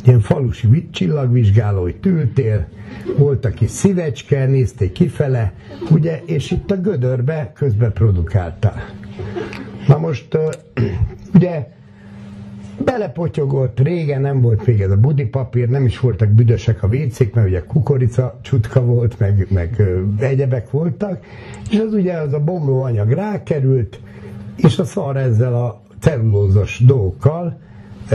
ilyen 0.04 0.20
falusi 0.20 0.88
csillagvizsgáló, 0.90 1.82
hogy 1.82 1.96
tűltél, 1.96 2.66
volt, 3.16 3.44
aki 3.44 3.66
szívecske, 3.66 4.46
nézték 4.46 4.92
kifele, 4.92 5.52
ugye, 5.90 6.22
és 6.24 6.50
itt 6.50 6.70
a 6.70 6.76
gödörbe 6.76 7.52
közbe 7.54 7.90
produkáltál. 7.90 8.82
Na 9.86 9.98
most 9.98 10.38
Ugye 11.34 11.68
belepotyogott, 12.84 13.80
régen 13.80 14.20
nem 14.20 14.40
volt 14.40 14.66
még 14.66 14.80
ez 14.80 14.90
a 14.90 14.96
budi 14.96 15.24
papír, 15.24 15.68
nem 15.68 15.84
is 15.84 16.00
voltak 16.00 16.28
büdösek 16.28 16.82
a 16.82 16.88
vécék, 16.88 17.34
mert 17.34 17.46
ugye 17.46 17.62
kukorica 17.62 18.38
csutka 18.42 18.84
volt, 18.84 19.18
meg, 19.18 19.46
meg 19.50 19.82
egyebek 20.18 20.70
voltak, 20.70 21.24
és 21.70 21.78
az 21.78 21.92
ugye 21.92 22.12
az 22.12 22.32
a 22.32 22.40
bomló 22.40 22.82
anyag 22.82 23.10
rákerült, 23.10 24.00
és 24.56 24.78
a 24.78 24.84
szar 24.84 25.16
ezzel 25.16 25.54
a 25.54 25.82
cellulózos 25.98 26.82
dolgokkal 26.86 27.60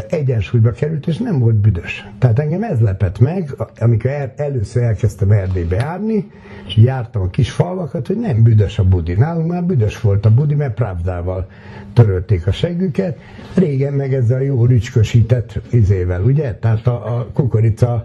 egyensúlyba 0.10 0.72
került, 0.72 1.08
és 1.08 1.18
nem 1.18 1.40
volt 1.40 1.56
büdös. 1.56 2.08
Tehát 2.20 2.40
engem 2.40 2.64
ez 2.64 2.80
lepett 2.80 3.20
meg, 3.20 3.56
amikor 3.80 4.12
el, 4.12 4.34
először 4.36 4.84
elkezdtem 4.84 5.32
Erdélybe 5.32 5.76
járni, 5.76 6.32
és 6.68 6.78
jártam 6.78 7.22
a 7.22 7.30
kis 7.30 7.52
falvakat, 7.52 8.08
hogy 8.08 8.20
nem 8.20 8.44
büdös 8.44 8.80
a 8.80 8.84
budi. 8.84 9.14
Nálunk 9.14 9.52
már 9.52 9.64
büdös 9.64 10.02
volt 10.02 10.26
a 10.26 10.34
budi, 10.34 10.56
mert 10.56 10.74
Pravdával 10.74 11.48
törölték 11.94 12.48
a 12.48 12.52
seggüket. 12.52 13.20
Régen 13.56 13.94
meg 13.94 14.14
ezzel 14.14 14.38
a 14.38 14.44
jó 14.44 14.66
rücskösített 14.66 15.62
izével, 15.72 16.24
ugye? 16.24 16.56
Tehát 16.56 16.88
a, 16.88 17.18
a 17.18 17.28
kukorica 17.34 18.04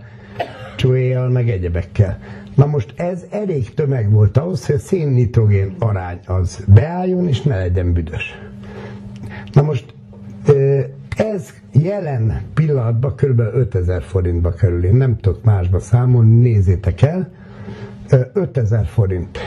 csúéjjal, 0.77 1.29
meg 1.29 1.51
egyebekkel. 1.51 2.19
Na 2.55 2.67
most 2.67 2.93
ez 2.97 3.25
elég 3.31 3.75
tömeg 3.75 4.11
volt 4.11 4.37
ahhoz, 4.37 4.67
hogy 4.67 4.75
a 4.75 4.79
szén-nitrogén 4.79 5.75
arány 5.79 6.19
az 6.27 6.65
beálljon, 6.75 7.29
és 7.29 7.43
ne 7.43 7.57
legyen 7.57 7.93
büdös. 7.93 8.39
Na 9.53 9.63
most 9.63 9.95
ez 11.17 11.53
jelen 11.73 12.43
pillanatban 12.55 13.15
kb. 13.17 13.41
5000 13.41 14.03
forintba 14.03 14.51
kerül. 14.51 14.85
Én 14.85 14.95
nem 14.95 15.17
tudok 15.17 15.45
másba 15.45 15.79
számolni, 15.79 16.41
nézzétek 16.41 17.03
el. 17.03 17.31
5000 18.33 18.87
forint. 18.87 19.39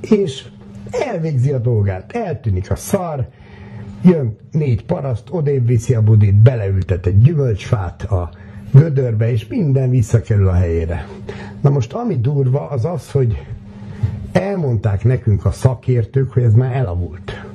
És 0.00 0.44
elvégzi 0.90 1.52
a 1.52 1.58
dolgát, 1.58 2.12
eltűnik 2.12 2.70
a 2.70 2.76
szar, 2.76 3.28
jön 4.02 4.36
négy 4.50 4.84
paraszt, 4.84 5.28
odébb 5.30 5.66
viszi 5.66 5.94
a 5.94 6.02
budit, 6.02 6.34
beleültet 6.34 7.06
egy 7.06 7.22
gyümölcsfát 7.22 8.02
a 8.02 8.30
gödörbe, 8.72 9.30
és 9.30 9.46
minden 9.46 9.90
visszakerül 9.90 10.48
a 10.48 10.52
helyére. 10.52 11.06
Na 11.60 11.70
most 11.70 11.92
ami 11.92 12.16
durva, 12.16 12.68
az 12.68 12.84
az, 12.84 13.10
hogy 13.10 13.46
elmondták 14.32 15.04
nekünk 15.04 15.44
a 15.44 15.50
szakértők, 15.50 16.32
hogy 16.32 16.42
ez 16.42 16.54
már 16.54 16.76
elavult 16.76 17.51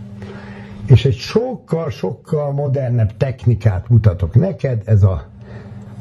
és 0.87 1.05
egy 1.05 1.15
sokkal-sokkal 1.15 2.51
modernebb 2.51 3.17
technikát 3.17 3.89
mutatok 3.89 4.35
neked, 4.35 4.81
ez 4.85 5.03
a 5.03 5.27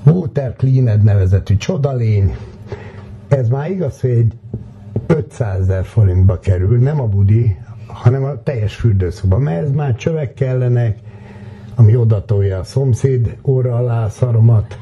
Water 0.05 0.55
Cleaned 0.57 1.03
nevezetű 1.03 1.57
csodalény. 1.57 2.37
Ez 3.29 3.49
már 3.49 3.71
igaz, 3.71 4.01
hogy 4.01 4.11
egy 4.11 4.33
500 5.07 5.61
ezer 5.61 5.85
forintba 5.85 6.39
kerül, 6.39 6.79
nem 6.79 7.01
a 7.01 7.07
budi, 7.07 7.57
hanem 7.87 8.25
a 8.25 8.43
teljes 8.43 8.75
fürdőszoba, 8.75 9.39
mert 9.39 9.63
ez 9.63 9.71
már 9.71 9.97
csövek 9.97 10.35
kellenek, 10.35 10.99
ami 11.75 11.97
odatolja 11.97 12.59
a 12.59 12.65
szomszéd 12.65 13.37
óra 13.43 13.77
alá 13.77 14.09
szaromat. 14.09 14.79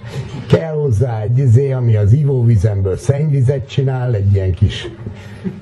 Kell 0.48 0.74
hozzá 0.74 1.20
egy 1.20 1.38
izé, 1.38 1.72
ami 1.72 1.96
az 1.96 2.12
ivóvizemből 2.12 2.96
szennyvizet 2.96 3.68
csinál, 3.68 4.14
egy 4.14 4.34
ilyen 4.34 4.52
kis 4.52 4.88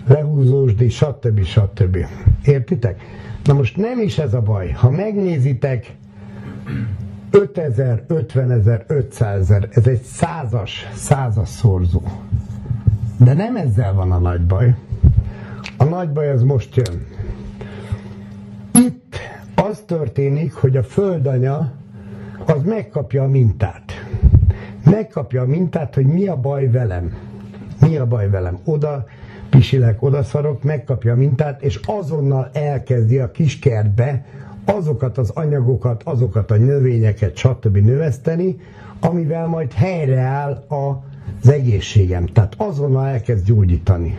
lehúzósdi, 0.06 0.88
stb. 0.88 1.44
stb. 1.44 2.06
Értitek? 2.44 3.00
Na 3.44 3.52
most 3.52 3.76
nem 3.76 4.00
is 4.00 4.18
ez 4.18 4.34
a 4.34 4.40
baj. 4.40 4.70
Ha 4.70 4.90
megnézitek, 4.90 5.94
5000, 7.30 8.04
50 8.06 8.50
ezer, 8.50 8.84
500 8.86 9.40
ezer, 9.40 9.68
ez 9.70 9.86
egy 9.86 10.02
százas, 10.02 10.88
százas 10.94 11.48
szorzó. 11.48 12.02
De 13.16 13.32
nem 13.32 13.56
ezzel 13.56 13.92
van 13.92 14.12
a 14.12 14.18
nagy 14.18 14.46
baj, 14.46 14.74
A 15.76 15.84
nagy 15.84 16.10
baj 16.10 16.30
az 16.30 16.42
most 16.42 16.76
jön. 16.76 17.06
Itt 18.74 19.16
az 19.54 19.82
történik, 19.86 20.52
hogy 20.52 20.76
a 20.76 20.82
földanya 20.82 21.72
az 22.46 22.62
megkapja 22.62 23.22
a 23.22 23.28
mintát. 23.28 23.92
Megkapja 24.84 25.42
a 25.42 25.46
mintát, 25.46 25.94
hogy 25.94 26.06
mi 26.06 26.26
a 26.26 26.36
baj 26.36 26.70
velem. 26.70 27.16
Mi 27.80 27.96
a 27.96 28.06
baj 28.06 28.30
velem? 28.30 28.58
Oda 28.64 29.06
pisilek, 29.52 30.02
oda 30.02 30.22
szarok, 30.22 30.62
megkapja 30.62 31.12
a 31.12 31.16
mintát, 31.16 31.62
és 31.62 31.80
azonnal 31.86 32.50
elkezdi 32.52 33.18
a 33.18 33.30
kiskertbe 33.30 34.24
azokat 34.64 35.18
az 35.18 35.30
anyagokat, 35.30 36.02
azokat 36.02 36.50
a 36.50 36.56
növényeket, 36.56 37.36
stb. 37.36 37.76
növeszteni, 37.76 38.56
amivel 39.00 39.46
majd 39.46 39.72
helyreáll 39.72 40.64
az 40.68 41.48
egészségem. 41.48 42.26
Tehát 42.26 42.54
azonnal 42.56 43.06
elkezd 43.06 43.46
gyógyítani. 43.46 44.18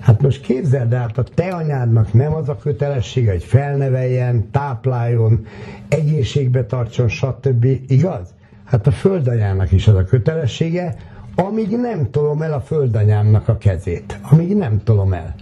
Hát 0.00 0.22
most 0.22 0.40
képzeld 0.40 0.92
el, 0.92 1.10
a 1.14 1.22
te 1.22 1.48
anyádnak 1.48 2.12
nem 2.12 2.34
az 2.34 2.48
a 2.48 2.56
kötelessége, 2.56 3.30
hogy 3.30 3.44
felneveljen, 3.44 4.50
tápláljon, 4.50 5.46
egészségbe 5.88 6.64
tartson, 6.64 7.08
stb. 7.08 7.64
Igaz? 7.86 8.34
Hát 8.64 8.86
a 8.86 8.90
földanyának 8.90 9.72
is 9.72 9.88
az 9.88 9.94
a 9.94 10.04
kötelessége, 10.04 10.96
amíg 11.44 11.76
nem 11.76 12.10
tolom 12.10 12.42
el 12.42 12.52
a 12.52 12.60
földanyámnak 12.60 13.48
a 13.48 13.58
kezét. 13.58 14.18
Amíg 14.30 14.56
nem 14.56 14.80
tolom 14.84 15.12
el. 15.12 15.34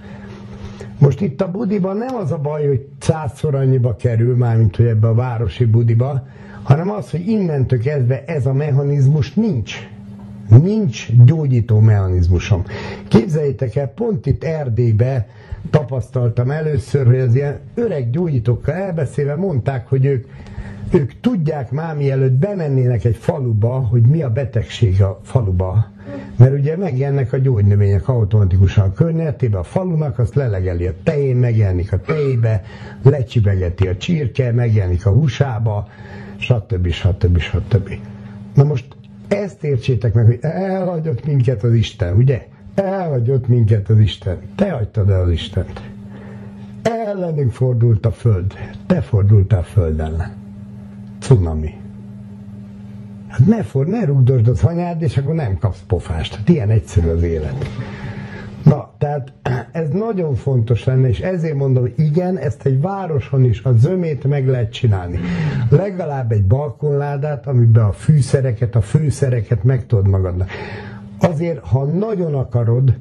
Most 0.99 1.21
itt 1.21 1.41
a 1.41 1.51
budiban 1.51 1.97
nem 1.97 2.15
az 2.15 2.33
a 2.33 2.39
baj, 2.39 2.67
hogy 2.67 2.87
százszor 2.99 3.55
annyiba 3.55 3.97
kerül, 3.97 4.37
mármint 4.37 4.77
hogy 4.77 4.87
ebbe 4.87 5.09
a 5.09 5.15
városi 5.15 5.65
budiba, 5.65 6.27
hanem 6.63 6.91
az, 6.91 7.11
hogy 7.11 7.29
innentől 7.29 7.79
kezdve 7.79 8.25
ez 8.25 8.47
a 8.47 8.53
mechanizmus 8.53 9.35
nincs. 9.35 9.89
Nincs 10.63 11.09
gyógyító 11.25 11.79
mechanizmusom. 11.79 12.63
Képzeljétek 13.09 13.77
el, 13.77 13.89
pont 13.89 14.27
itt 14.27 14.45
Erdélybe 14.45 15.29
tapasztaltam 15.71 16.51
először, 16.51 17.07
hogy 17.07 17.19
az 17.19 17.35
ilyen 17.35 17.59
öreg 17.75 18.11
gyógyítókkal 18.11 18.75
elbeszélve 18.75 19.37
mondták, 19.37 19.89
hogy 19.89 20.05
ők, 20.05 20.27
ők 20.93 21.21
tudják 21.21 21.71
már 21.71 21.97
mielőtt 21.97 22.33
bemennének 22.33 23.05
egy 23.05 23.17
faluba, 23.17 23.71
hogy 23.71 24.03
mi 24.03 24.23
a 24.23 24.31
betegség 24.31 25.03
a 25.03 25.21
faluba. 25.23 25.87
Mert 26.37 26.53
ugye 26.53 26.77
megjelennek 26.77 27.33
a 27.33 27.37
gyógynövények 27.37 28.09
automatikusan 28.09 28.85
a 28.89 28.93
környezetében, 28.93 29.61
a 29.61 29.63
falunak, 29.63 30.19
azt 30.19 30.35
lelegeli 30.35 30.87
a 30.87 30.93
tején, 31.03 31.37
megjelenik 31.37 31.93
a 31.93 32.01
tejbe, 32.01 32.63
lecsibegeti 33.03 33.89
a 33.89 33.97
csirke, 33.97 34.53
megjelenik 34.53 35.07
a 35.07 35.11
húsába, 35.11 35.89
stb. 36.37 36.91
stb. 36.91 37.39
stb. 37.39 37.91
Na 38.55 38.65
most 38.65 38.87
ezt 39.29 39.65
értsétek 39.65 40.15
meg, 40.15 40.27
hogy 40.27 40.39
elhagyott 40.41 41.27
minket 41.27 41.63
az 41.63 41.75
Isten, 41.75 42.17
ugye? 42.17 42.47
Elhagyott 42.75 43.49
minket 43.49 43.89
az 43.89 43.99
Isten. 43.99 44.39
Te 44.55 44.71
hagytad 44.71 45.11
el 45.11 45.21
az 45.21 45.31
Istent. 45.31 45.81
Ellenünk 46.83 47.53
fordult 47.53 48.07
a 48.07 48.11
Föld. 48.11 48.55
Te 48.87 49.01
fordultál 49.01 49.63
Föld 49.63 50.01
ellen. 50.01 50.46
Cunami. 51.27 51.75
Hát 53.29 53.47
ne, 53.47 53.63
for, 53.63 53.87
ne 53.87 54.05
rugdosd 54.05 54.49
az 54.49 54.63
anyád, 54.63 55.03
és 55.03 55.17
akkor 55.17 55.35
nem 55.35 55.59
kapsz 55.59 55.83
pofást. 55.87 56.35
Hát 56.35 56.49
ilyen 56.49 56.71
egyszerű 56.71 57.09
az 57.09 57.23
élet. 57.23 57.67
Na, 58.65 58.95
tehát 58.99 59.33
ez 59.73 59.89
nagyon 59.89 60.35
fontos 60.35 60.85
lenne, 60.85 61.09
és 61.09 61.21
ezért 61.21 61.55
mondom, 61.55 61.83
hogy 61.83 61.95
igen, 61.97 62.39
ezt 62.39 62.67
egy 62.67 62.81
városon 62.81 63.45
is 63.45 63.63
a 63.63 63.73
zömét 63.73 64.25
meg 64.25 64.49
lehet 64.49 64.73
csinálni. 64.73 65.21
Legalább 65.69 66.33
egy 66.33 66.45
balkonládát, 66.45 67.47
amiben 67.47 67.85
a 67.85 67.93
fűszereket, 67.93 68.75
a 68.75 68.81
fűszereket 68.81 69.65
meg 69.65 69.87
tudod 69.87 70.09
magadnak. 70.09 70.51
Azért, 71.19 71.67
ha 71.67 71.85
nagyon 71.85 72.35
akarod, 72.35 72.95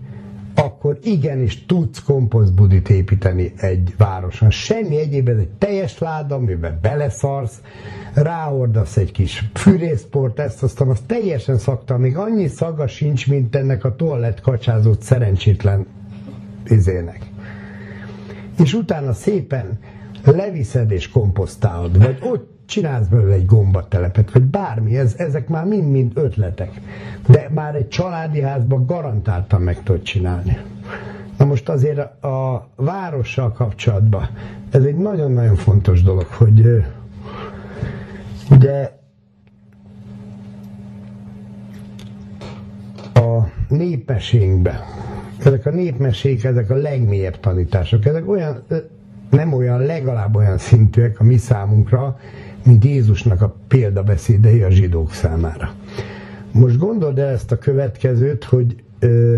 akkor 0.55 0.99
igenis 1.03 1.65
tudsz 1.65 2.03
komposztbudit 2.03 2.89
építeni 2.89 3.53
egy 3.57 3.93
városon. 3.97 4.49
Semmi 4.49 4.99
egyéb, 4.99 5.29
ez 5.29 5.37
egy 5.37 5.49
teljes 5.49 5.97
láda, 5.97 6.35
amiben 6.35 6.79
beleszarsz, 6.81 7.61
ráordasz 8.15 8.97
egy 8.97 9.11
kis 9.11 9.49
fűrészport, 9.53 10.39
ezt 10.39 10.63
aztán 10.63 10.87
az 10.87 10.99
teljesen 11.05 11.57
szakta, 11.57 11.97
még 11.97 12.17
annyi 12.17 12.47
szaga 12.47 12.87
sincs, 12.87 13.27
mint 13.27 13.55
ennek 13.55 13.83
a 13.83 13.95
toalett 13.95 14.41
kacsázott 14.41 15.01
szerencsétlen 15.01 15.85
izének. 16.65 17.19
És 18.59 18.73
utána 18.73 19.13
szépen 19.13 19.79
leviszed 20.23 20.91
és 20.91 21.09
komposztálod, 21.09 21.97
vagy 21.97 22.19
ott 22.21 22.53
csinálsz 22.65 23.07
belőle 23.07 23.33
egy 23.33 23.45
gombatelepet, 23.45 24.31
vagy 24.31 24.43
bármi, 24.43 24.97
ez, 24.97 25.13
ezek 25.17 25.47
már 25.47 25.65
mind-mind 25.65 26.11
ötletek. 26.15 26.81
De 27.27 27.49
már 27.53 27.75
egy 27.75 27.87
családi 27.87 28.41
házban 28.41 28.85
garantáltan 28.85 29.61
meg 29.61 29.83
tudod 29.83 30.01
csinálni. 30.01 30.57
Na 31.37 31.45
most 31.45 31.69
azért 31.69 32.23
a 32.23 32.67
várossal 32.75 33.51
kapcsolatban 33.51 34.29
ez 34.71 34.83
egy 34.83 34.97
nagyon-nagyon 34.97 35.55
fontos 35.55 36.03
dolog, 36.03 36.25
hogy 36.25 36.83
ugye 38.49 38.91
a 43.13 43.47
népmesénkben, 43.67 44.79
ezek 45.45 45.65
a 45.65 45.69
népmesék, 45.69 46.43
ezek 46.43 46.69
a 46.69 46.75
legmélyebb 46.75 47.39
tanítások, 47.39 48.05
ezek 48.05 48.29
olyan, 48.29 48.63
nem 49.29 49.53
olyan, 49.53 49.79
legalább 49.79 50.35
olyan 50.35 50.57
szintűek 50.57 51.19
a 51.19 51.23
mi 51.23 51.37
számunkra, 51.37 52.19
mint 52.63 52.83
Jézusnak 52.85 53.41
a 53.41 53.55
példabeszédei 53.67 54.61
a 54.61 54.69
zsidók 54.69 55.13
számára. 55.13 55.73
Most 56.51 56.77
gondold 56.77 57.19
el 57.19 57.27
ezt 57.27 57.51
a 57.51 57.57
következőt, 57.57 58.43
hogy 58.43 58.75
ö, 58.99 59.37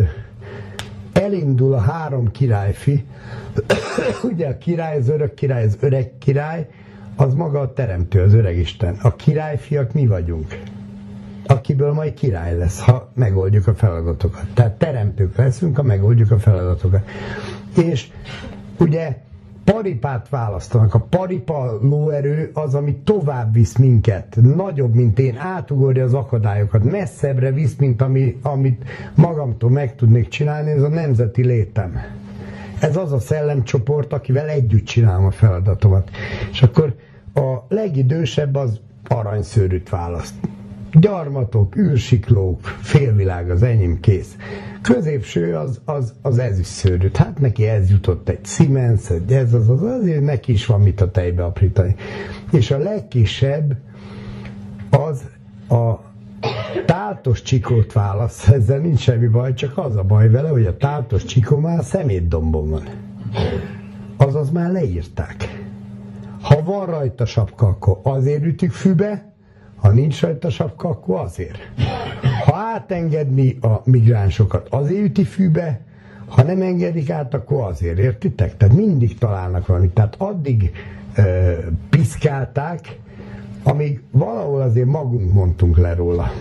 elindul 1.13 1.73
a 1.73 1.79
három 1.79 2.31
királyfi, 2.31 3.05
ugye 4.31 4.47
a 4.47 4.57
király, 4.57 4.97
az 4.97 5.09
örök 5.09 5.33
király, 5.33 5.63
az 5.65 5.77
öreg 5.79 6.11
király, 6.17 6.67
az 7.17 7.33
maga 7.33 7.59
a 7.59 7.73
teremtő, 7.73 8.21
az 8.21 8.33
öreg 8.33 8.57
Isten. 8.57 8.97
A 9.01 9.15
királyfiak 9.15 9.93
mi 9.93 10.07
vagyunk, 10.07 10.59
akiből 11.45 11.93
majd 11.93 12.13
király 12.13 12.57
lesz, 12.57 12.79
ha 12.79 13.11
megoldjuk 13.13 13.67
a 13.67 13.73
feladatokat. 13.73 14.45
Tehát 14.53 14.77
teremtők 14.77 15.35
leszünk, 15.35 15.75
ha 15.75 15.83
megoldjuk 15.83 16.31
a 16.31 16.39
feladatokat. 16.39 17.09
És 17.75 18.07
ugye 18.79 19.17
paripát 19.63 20.29
választanak. 20.29 20.93
A 20.93 20.99
paripa 20.99 21.77
lóerő 21.81 22.49
az, 22.53 22.75
ami 22.75 22.95
tovább 22.95 23.53
visz 23.53 23.75
minket, 23.75 24.37
nagyobb, 24.41 24.93
mint 24.93 25.19
én, 25.19 25.37
átugorja 25.37 26.03
az 26.03 26.13
akadályokat, 26.13 26.83
messzebbre 26.83 27.51
visz, 27.51 27.75
mint 27.75 28.01
ami, 28.01 28.37
amit 28.41 28.83
magamtól 29.15 29.69
meg 29.69 29.95
tudnék 29.95 30.27
csinálni, 30.27 30.71
ez 30.71 30.81
a 30.81 30.87
nemzeti 30.87 31.45
létem. 31.45 31.99
Ez 32.79 32.97
az 32.97 33.11
a 33.11 33.19
szellemcsoport, 33.19 34.13
akivel 34.13 34.47
együtt 34.47 34.85
csinálom 34.85 35.25
a 35.25 35.31
feladatomat. 35.31 36.09
És 36.51 36.61
akkor 36.61 36.95
a 37.37 37.65
legidősebb 37.69 38.55
az 38.55 38.79
aranyszőrűt 39.07 39.89
választ. 39.89 40.33
Gyarmatok, 40.91 41.75
űrsiklók, 41.75 42.61
félvilág 42.61 43.49
az 43.49 43.63
enyém 43.63 43.99
kész. 43.99 44.35
Középső 44.81 45.55
az, 45.55 45.81
az, 45.85 46.13
az 46.21 46.37
ezüstszőrűt. 46.37 47.17
Hát 47.17 47.39
neki 47.39 47.67
ez 47.67 47.89
jutott 47.89 48.29
egy 48.29 48.45
Siemens, 48.45 49.09
egy 49.09 49.33
ez 49.33 49.53
az, 49.53 49.69
az, 49.69 49.81
azért 49.81 50.21
neki 50.23 50.51
is 50.51 50.65
van 50.65 50.81
mit 50.81 51.01
a 51.01 51.11
tejbe 51.11 51.43
aprítani. 51.45 51.95
És 52.51 52.71
a 52.71 52.77
legkisebb 52.77 53.75
az 54.89 55.23
a 55.69 55.93
táltos 56.85 57.41
csikót 57.41 57.93
választ, 57.93 58.49
ezzel 58.49 58.79
nincs 58.79 58.99
semmi 58.99 59.27
baj, 59.27 59.53
csak 59.53 59.77
az 59.77 59.95
a 59.95 60.03
baj 60.03 60.29
vele, 60.29 60.49
hogy 60.49 60.65
a 60.65 60.77
táltos 60.77 61.23
csikó 61.23 61.57
már 61.57 61.83
szemétdombon 61.83 62.69
van. 62.69 62.83
Azaz 64.17 64.49
már 64.49 64.71
leírták. 64.71 65.66
Ha 66.41 66.63
van 66.63 66.85
rajta 66.85 67.25
sapka, 67.25 67.67
akkor 67.67 67.99
azért 68.03 68.43
ütik 68.43 68.71
fűbe, 68.71 69.33
ha 69.75 69.91
nincs 69.91 70.21
rajta 70.21 70.49
sapka, 70.49 70.89
akkor 70.89 71.19
azért. 71.19 71.57
Ha 72.45 72.55
átengedni 72.55 73.57
a 73.61 73.81
migránsokat, 73.83 74.67
azért 74.69 75.03
üti 75.03 75.23
fűbe, 75.23 75.81
ha 76.27 76.43
nem 76.43 76.61
engedik 76.61 77.09
át, 77.09 77.33
akkor 77.33 77.63
azért, 77.63 77.97
értitek? 77.97 78.57
Tehát 78.57 78.75
mindig 78.75 79.17
találnak 79.17 79.67
valamit. 79.67 79.93
Tehát 79.93 80.15
addig 80.17 80.71
ö, 81.15 81.51
piszkálták, 81.89 82.99
amíg 83.63 84.01
valahol 84.11 84.61
azért 84.61 84.87
magunk 84.87 85.33
mondtunk 85.33 85.77
le 85.77 85.93
róla. 85.93 86.31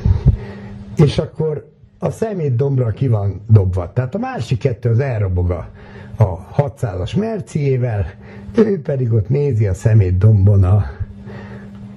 És 0.97 1.19
akkor 1.19 1.71
a 1.99 2.11
szemét 2.11 2.57
dombra 2.57 2.91
ki 2.91 3.09
van 3.09 3.41
dobva. 3.49 3.93
Tehát 3.93 4.15
a 4.15 4.19
másik 4.19 4.59
kettő 4.59 4.91
az 4.91 4.99
elrobog 4.99 5.51
a, 5.51 5.69
a 6.17 6.55
600-as 6.57 7.17
merciével, 7.17 8.07
ő 8.57 8.81
pedig 8.81 9.13
ott 9.13 9.29
nézi 9.29 9.67
a 9.67 9.75
szemét 9.75 10.19
dombon 10.19 10.65
a 10.65 10.85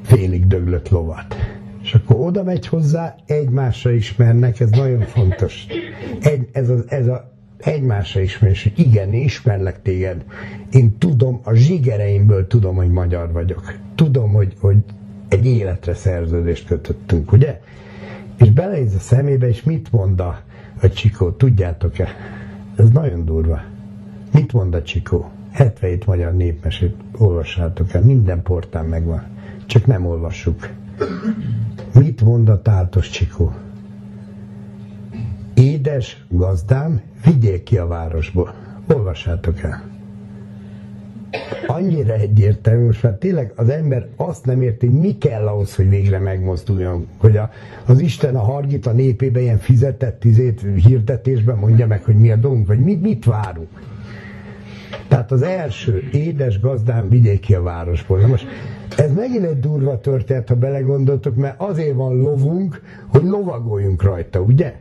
félig 0.04 0.48
döglött 0.48 0.90
lovat. 0.90 1.36
És 1.82 1.94
akkor 1.94 2.16
oda 2.28 2.44
megy 2.44 2.68
hozzá, 2.68 3.16
egymásra 3.26 3.91
ismernek, 3.91 4.60
ez 4.60 4.70
nagyon 4.70 5.02
fontos. 5.02 5.66
Egy, 6.22 6.48
ez, 6.52 6.70
a, 6.70 6.78
ez 6.88 7.08
a 7.08 7.32
egymásra 7.58 8.22
ismerés, 8.22 8.64
hogy 8.64 8.80
igen, 8.80 9.14
ismerlek 9.14 9.82
téged. 9.82 10.26
Én 10.72 10.98
tudom, 10.98 11.40
a 11.44 11.54
zsigereimből 11.54 12.48
tudom, 12.48 12.76
hogy 12.76 12.90
magyar 12.90 13.32
vagyok. 13.32 13.74
Tudom, 13.96 14.32
hogy, 14.32 14.54
hogy 14.60 14.78
egy 15.28 15.46
életre 15.46 15.94
szerződést 15.94 16.68
kötöttünk, 16.68 17.32
ugye? 17.32 17.60
És 18.38 18.50
belenéz 18.50 18.96
a 18.96 19.00
szemébe, 19.00 19.48
és 19.48 19.64
mit 19.64 19.91
mond 19.91 20.20
a, 20.20 20.41
a 20.82 20.90
csikó, 20.90 21.32
tudjátok-e? 21.32 22.08
Ez 22.76 22.90
nagyon 22.90 23.26
durva. 23.26 23.62
Mit 24.31 24.53
mond 24.53 24.73
a 24.73 24.81
Csikó? 24.81 25.30
77 25.51 26.06
magyar 26.06 26.34
népmesét 26.34 26.95
olvassátok 27.18 27.93
el, 27.93 28.01
minden 28.01 28.41
portán 28.41 28.85
megvan. 28.85 29.23
Csak 29.65 29.85
nem 29.85 30.06
olvassuk. 30.06 30.69
Mit 31.93 32.22
mond 32.22 32.49
a 32.49 32.61
táltos 32.61 33.10
Csikó? 33.10 33.53
Édes 35.53 36.26
gazdám, 36.30 37.01
vigyék 37.26 37.64
ki 37.64 37.77
a 37.77 37.88
városból. 37.88 38.53
Olvassátok 38.88 39.61
el. 39.61 39.84
Annyira 41.68 42.14
egyértelmű, 42.14 42.85
most 42.85 43.03
már 43.03 43.14
tényleg 43.14 43.53
az 43.56 43.69
ember 43.69 44.07
azt 44.15 44.45
nem 44.45 44.61
érti, 44.61 44.88
mi 44.88 45.18
kell 45.18 45.47
ahhoz, 45.47 45.76
hogy 45.76 45.89
végre 45.89 46.19
megmozduljon. 46.19 47.07
Hogy 47.18 47.38
a, 47.38 47.49
az 47.85 47.99
Isten 47.99 48.35
a 48.35 48.39
Hargita 48.39 48.91
népébe 48.91 49.41
ilyen 49.41 49.57
fizetett 49.57 50.19
tizét 50.19 50.61
hirdetésben 50.76 51.57
mondja 51.57 51.88
meg, 51.88 52.03
hogy 52.03 52.15
mi 52.15 52.31
a 52.31 52.35
dolgunk, 52.35 52.68
vagy 52.68 52.80
mit, 52.80 53.01
mit 53.01 53.26
várunk. 53.26 53.68
Tehát 55.10 55.31
az 55.31 55.41
első, 55.41 56.10
édes 56.11 56.60
gazdám, 56.60 57.10
vigyék 57.10 57.40
ki 57.40 57.53
a 57.53 57.61
városból. 57.61 58.19
Na 58.19 58.27
most 58.27 58.48
ez 58.98 59.14
megint 59.14 59.45
egy 59.45 59.60
durva 59.60 59.99
történet, 59.99 60.48
ha 60.48 60.56
belegondoltok, 60.56 61.36
mert 61.36 61.61
azért 61.61 61.95
van 61.95 62.18
lovunk, 62.18 62.81
hogy 63.07 63.23
lovagoljunk 63.23 64.03
rajta, 64.03 64.41
ugye? 64.41 64.73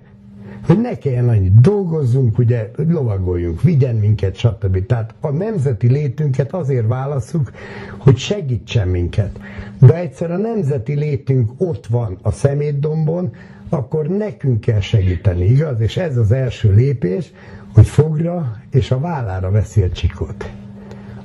hogy 0.69 0.81
ne 0.81 0.99
kelljen 0.99 1.29
annyit 1.29 1.61
dolgozzunk, 1.61 2.39
ugye, 2.39 2.71
lovagoljunk, 2.77 3.63
vigyen 3.63 3.97
minket, 3.97 4.37
stb. 4.37 4.87
Tehát 4.87 5.15
a 5.21 5.31
nemzeti 5.31 5.89
létünket 5.89 6.53
azért 6.53 6.87
válaszuk, 6.87 7.53
hogy 7.99 8.17
segítsen 8.17 8.89
minket. 8.89 9.39
De 9.81 9.95
egyszer 9.95 10.31
a 10.31 10.37
nemzeti 10.37 10.95
létünk 10.95 11.51
ott 11.57 11.87
van 11.87 12.19
a 12.23 12.31
szemétdombon, 12.31 13.31
akkor 13.69 14.07
nekünk 14.07 14.61
kell 14.61 14.81
segíteni, 14.81 15.45
igaz? 15.45 15.81
És 15.81 15.97
ez 15.97 16.17
az 16.17 16.33
első 16.33 16.75
lépés, 16.75 17.33
hogy 17.79 17.89
fogra 17.89 18.57
és 18.71 18.91
a 18.91 18.99
vállára 19.01 19.51
veszi 19.51 19.83
a 19.83 19.91
csikót 19.91 20.51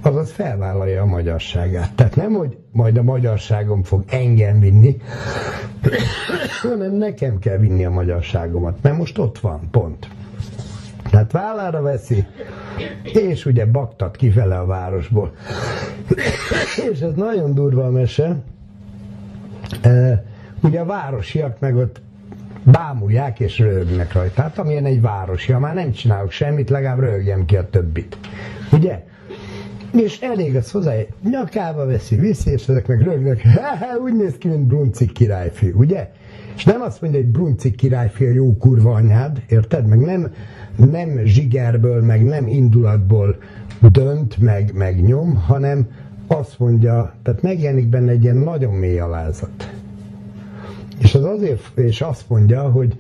azaz 0.02 0.32
felvállalja 0.32 1.02
a 1.02 1.06
magyarságát. 1.06 1.94
Tehát 1.96 2.16
nem, 2.16 2.34
hogy 2.34 2.58
majd 2.72 2.98
a 2.98 3.04
magyarságom 3.04 3.84
fog 3.84 4.04
engem 4.08 4.60
vinni, 4.60 5.02
hanem 6.62 6.92
nekem 6.92 7.40
kell 7.40 7.58
vinni 7.58 7.86
a 7.86 7.90
magyarságomat, 7.90 8.78
mert 8.82 8.98
most 8.98 9.18
ott 9.18 9.40
van, 9.40 9.68
pont. 9.72 10.08
Tehát 11.10 11.32
vállára 11.32 11.82
veszi, 11.82 12.26
és 13.04 13.46
ugye 13.46 13.66
baktat 13.66 14.16
kifele 14.16 14.60
a 14.60 14.66
városból. 14.66 15.34
és 16.92 17.00
ez 17.00 17.14
nagyon 17.16 17.54
durva 17.54 17.86
a 17.86 17.92
mese. 17.92 18.36
ugye 20.62 20.80
a 20.80 20.86
városiak 20.86 21.60
meg 21.60 21.76
ott 21.76 22.02
bámulják 22.64 23.40
és 23.40 23.60
rögnek 23.60 24.14
rajta. 24.14 24.34
Tehát 24.34 24.58
amilyen 24.58 24.86
egy 24.86 25.02
városi, 25.02 25.52
ha 25.52 25.60
már 25.60 25.74
nem 25.74 25.92
csinálok 25.92 26.32
semmit, 26.32 26.70
legalább 26.70 27.00
rögjem 27.00 27.46
ki 27.46 27.58
a 27.58 27.70
többit. 27.70 28.18
Ugye? 28.72 29.04
és 30.02 30.20
elég 30.20 30.56
az 30.56 30.72
hozzá, 30.72 30.94
nyakába 31.30 31.86
veszi, 31.86 32.16
viszi, 32.16 32.52
és 32.52 32.68
ezek 32.68 32.88
meg 32.88 33.02
rögnek, 33.02 33.42
úgy 34.04 34.16
néz 34.16 34.38
ki, 34.38 34.48
mint 34.48 34.68
Bruncik 34.68 35.12
királyfi, 35.12 35.72
ugye? 35.76 36.12
És 36.56 36.64
nem 36.64 36.82
azt 36.82 37.02
mondja, 37.02 37.20
hogy 37.20 37.30
Bruncik 37.30 37.76
királyfi 37.76 38.26
a 38.26 38.32
jó 38.32 38.58
kurva 38.58 38.94
anyád, 38.94 39.42
érted? 39.50 39.88
Meg 39.88 40.00
nem, 40.00 40.32
nem 40.76 41.22
zsigerből, 41.26 42.02
meg 42.02 42.24
nem 42.24 42.48
indulatból 42.48 43.36
dönt, 43.92 44.38
meg, 44.38 44.72
meg 44.74 45.02
nyom, 45.02 45.36
hanem 45.36 45.88
azt 46.28 46.60
mondja, 46.60 47.14
tehát 47.24 47.42
megjelenik 47.42 47.88
benne 47.88 48.12
egy 48.12 48.24
ilyen 48.24 48.38
nagyon 48.38 48.74
mély 48.74 49.00
alázat. 49.00 49.83
És 51.04 51.16
az 51.16 51.24
azért, 51.24 51.78
és 51.78 52.02
azt 52.02 52.30
mondja, 52.30 52.62
hogy 52.62 52.96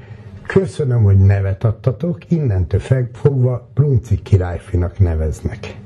köszönöm, 0.47 1.03
hogy 1.03 1.17
nevet 1.17 1.63
adtatok, 1.63 2.31
innentől 2.31 2.81
fogva 3.13 3.67
Bruncik 3.73 4.21
királyfinak 4.21 4.99
neveznek. 4.99 5.77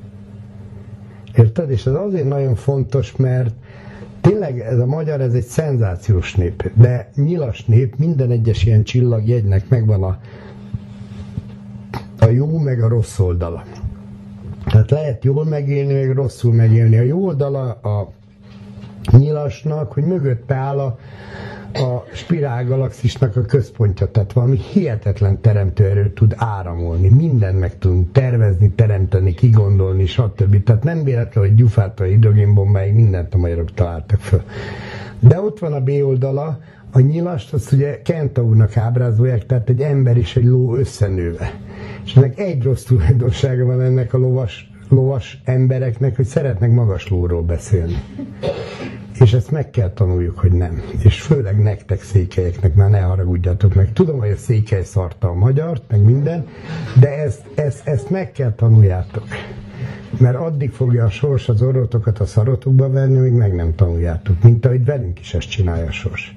Érted? 1.34 1.70
És 1.70 1.86
ez 1.86 1.92
azért 1.92 2.28
nagyon 2.28 2.54
fontos, 2.54 3.16
mert 3.16 3.54
tényleg 4.20 4.60
ez 4.60 4.78
a 4.78 4.86
magyar, 4.86 5.20
ez 5.20 5.32
egy 5.32 5.44
szenzációs 5.44 6.34
nép, 6.34 6.70
de 6.74 7.10
nyilas 7.14 7.64
nép, 7.64 7.96
minden 7.96 8.30
egyes 8.30 8.64
ilyen 8.64 8.82
csillagjegynek 8.82 9.68
megvan 9.68 10.02
a, 10.02 10.18
a 12.18 12.26
jó 12.26 12.58
meg 12.58 12.82
a 12.82 12.88
rossz 12.88 13.18
oldala. 13.18 13.64
Tehát 14.64 14.90
lehet 14.90 15.24
jól 15.24 15.44
megélni, 15.44 15.92
meg 15.92 16.12
rosszul 16.12 16.52
megélni. 16.52 16.98
A 16.98 17.02
jó 17.02 17.24
oldala 17.24 17.70
a 17.70 18.12
nyilasnak, 19.10 19.92
hogy 19.92 20.04
mögötte 20.04 20.54
áll 20.54 20.78
a, 20.78 20.98
a 21.72 22.04
spirálgalaxisnak 22.12 23.36
a 23.36 23.42
központja, 23.42 24.10
tehát 24.10 24.32
valami 24.32 24.58
hihetetlen 24.72 25.40
teremtőerő 25.40 26.12
tud 26.12 26.34
áramolni, 26.36 27.08
mindent 27.08 27.58
meg 27.58 27.78
tudunk 27.78 28.12
tervezni, 28.12 28.70
teremteni, 28.70 29.34
kigondolni, 29.34 30.06
stb. 30.06 30.62
Tehát 30.62 30.82
nem 30.82 31.04
véletlen, 31.04 31.44
hogy 31.44 31.54
gyufát 31.54 32.00
a 32.00 32.04
hidrogénbombáig 32.04 32.94
mindent 32.94 33.34
a 33.34 33.38
magyarok 33.38 33.74
találtak 33.74 34.20
föl. 34.20 34.42
De 35.20 35.40
ott 35.40 35.58
van 35.58 35.72
a 35.72 35.80
B 35.80 35.88
oldala, 35.88 36.58
a 36.92 37.00
nyilast 37.00 37.52
azt 37.52 37.72
ugye 37.72 38.02
Kentaurnak 38.02 38.76
ábrázolják, 38.76 39.46
tehát 39.46 39.68
egy 39.68 39.80
ember 39.80 40.16
és 40.16 40.36
egy 40.36 40.44
ló 40.44 40.74
összenőve. 40.74 41.60
És 42.04 42.16
ennek 42.16 42.38
egy 42.38 42.62
rossz 42.62 42.82
tulajdonsága 42.82 43.64
van 43.64 43.80
ennek 43.80 44.14
a 44.14 44.18
lovas, 44.18 44.70
lovas 44.88 45.40
embereknek, 45.44 46.16
hogy 46.16 46.24
szeretnek 46.24 46.70
magas 46.70 47.08
lóról 47.08 47.42
beszélni. 47.42 48.02
És 49.20 49.32
ezt 49.32 49.50
meg 49.50 49.70
kell 49.70 49.90
tanuljuk, 49.90 50.38
hogy 50.38 50.52
nem. 50.52 50.82
És 51.04 51.20
főleg 51.20 51.62
nektek 51.62 52.02
székelyeknek, 52.02 52.74
már 52.74 52.90
ne 52.90 53.00
haragudjatok 53.00 53.74
meg. 53.74 53.92
Tudom, 53.92 54.18
hogy 54.18 54.30
a 54.30 54.36
székely 54.36 54.82
szarta 54.82 55.28
a 55.28 55.34
magyart, 55.34 55.82
meg 55.90 56.02
minden, 56.02 56.46
de 57.00 57.22
ezt, 57.22 57.42
ezt, 57.54 57.88
ezt 57.88 58.10
meg 58.10 58.32
kell 58.32 58.52
tanuljátok. 58.52 59.24
Mert 60.18 60.36
addig 60.36 60.70
fogja 60.70 61.04
a 61.04 61.10
sors 61.10 61.48
az 61.48 61.62
orrotokat 61.62 62.18
a 62.18 62.26
szarotokba 62.26 62.90
venni, 62.90 63.18
míg 63.18 63.32
meg 63.32 63.54
nem 63.54 63.74
tanuljátok. 63.74 64.42
Mint 64.42 64.66
ahogy 64.66 64.84
velünk 64.84 65.20
is 65.20 65.34
ezt 65.34 65.50
csinálja 65.50 65.86
a 65.86 65.92
sors. 65.92 66.36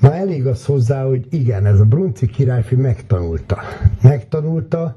Na 0.00 0.14
elég 0.14 0.46
az 0.46 0.64
hozzá, 0.64 1.04
hogy 1.04 1.26
igen, 1.30 1.66
ez 1.66 1.80
a 1.80 1.84
Brunci 1.84 2.26
királyfi 2.26 2.74
megtanulta. 2.74 3.58
Megtanulta, 4.02 4.96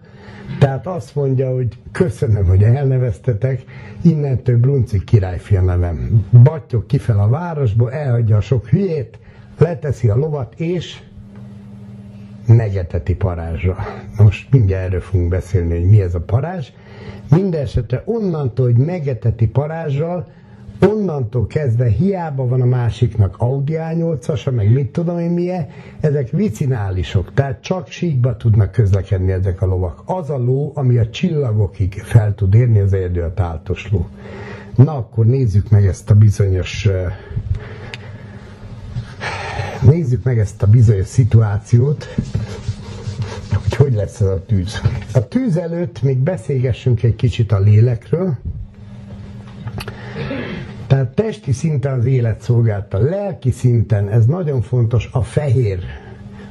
tehát 0.59 0.87
azt 0.87 1.15
mondja, 1.15 1.53
hogy 1.53 1.67
köszönöm, 1.91 2.45
hogy 2.45 2.63
elneveztetek, 2.63 3.63
innentől 4.01 4.57
Brunci 4.57 5.03
királyfi 5.03 5.55
nevem. 5.55 6.25
Battyog 6.43 6.85
kifel 6.85 7.19
a 7.19 7.27
városból, 7.27 7.91
elhagyja 7.91 8.37
a 8.37 8.41
sok 8.41 8.67
hülyét, 8.67 9.19
leteszi 9.57 10.09
a 10.09 10.15
lovat, 10.15 10.53
és 10.59 10.99
megeteti 12.47 13.15
parázsra. 13.15 13.77
Most 14.17 14.51
mindjárt 14.51 14.85
erről 14.85 15.01
fogunk 15.01 15.29
beszélni, 15.29 15.79
hogy 15.79 15.89
mi 15.89 16.01
ez 16.01 16.15
a 16.15 16.19
parázs. 16.21 16.69
Mindenesetre 17.29 18.01
onnantól, 18.05 18.65
hogy 18.65 18.77
megeteti 18.77 19.47
parázsral, 19.47 20.27
onnantól 20.87 21.47
kezdve 21.47 21.87
hiába 21.87 22.47
van 22.47 22.61
a 22.61 22.65
másiknak 22.65 23.35
Audi 23.37 23.73
A8-asa, 23.77 24.51
meg 24.55 24.71
mit 24.73 24.91
tudom 24.91 25.19
én 25.19 25.29
milyen, 25.31 25.67
ezek 25.99 26.29
vicinálisok, 26.29 27.33
tehát 27.33 27.61
csak 27.61 27.87
síkba 27.87 28.37
tudnak 28.37 28.71
közlekedni 28.71 29.31
ezek 29.31 29.61
a 29.61 29.65
lovak. 29.65 30.01
Az 30.05 30.29
a 30.29 30.37
ló, 30.37 30.71
ami 30.75 30.97
a 30.97 31.09
csillagokig 31.09 31.93
fel 31.93 32.35
tud 32.35 32.53
érni, 32.53 32.79
az 32.79 32.93
egyedül 32.93 33.23
a 33.23 33.33
táltos 33.33 33.91
ló. 33.91 34.07
Na, 34.75 34.95
akkor 34.97 35.25
nézzük 35.25 35.69
meg 35.69 35.85
ezt 35.85 36.09
a 36.09 36.15
bizonyos 36.15 36.89
nézzük 39.81 40.23
meg 40.23 40.39
ezt 40.39 40.63
a 40.63 40.67
bizonyos 40.67 41.07
szituációt, 41.07 42.07
hogy 43.63 43.75
hogy 43.75 43.93
lesz 43.93 44.21
ez 44.21 44.27
a 44.27 44.43
tűz. 44.45 44.81
A 45.13 45.27
tűz 45.27 45.57
előtt 45.57 46.01
még 46.01 46.17
beszélgessünk 46.17 47.03
egy 47.03 47.15
kicsit 47.15 47.51
a 47.51 47.59
lélekről, 47.59 48.37
tehát 50.91 51.15
testi 51.15 51.51
szinten 51.51 51.99
az 51.99 52.05
élet 52.05 52.41
szolgálta, 52.41 52.97
lelki 52.97 53.51
szinten, 53.51 54.09
ez 54.09 54.25
nagyon 54.25 54.61
fontos, 54.61 55.09
a 55.11 55.21
fehér 55.21 55.79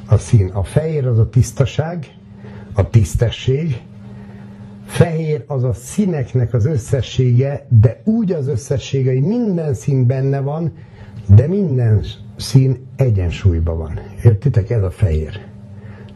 a 0.06 0.16
szín. 0.16 0.48
A 0.48 0.64
fehér 0.64 1.06
az 1.06 1.18
a 1.18 1.28
tisztaság, 1.28 2.06
a 2.72 2.90
tisztesség, 2.90 3.80
fehér 4.84 5.44
az 5.46 5.64
a 5.64 5.72
színeknek 5.72 6.54
az 6.54 6.66
összessége, 6.66 7.66
de 7.68 8.00
úgy 8.04 8.32
az 8.32 8.48
összessége, 8.48 9.12
hogy 9.12 9.22
minden 9.22 9.74
szín 9.74 10.06
benne 10.06 10.40
van, 10.40 10.72
de 11.26 11.46
minden 11.46 12.04
szín 12.36 12.86
egyensúlyban 12.96 13.78
van. 13.78 14.00
Értitek? 14.24 14.70
Ez 14.70 14.82
a 14.82 14.90
fehér. 14.90 15.40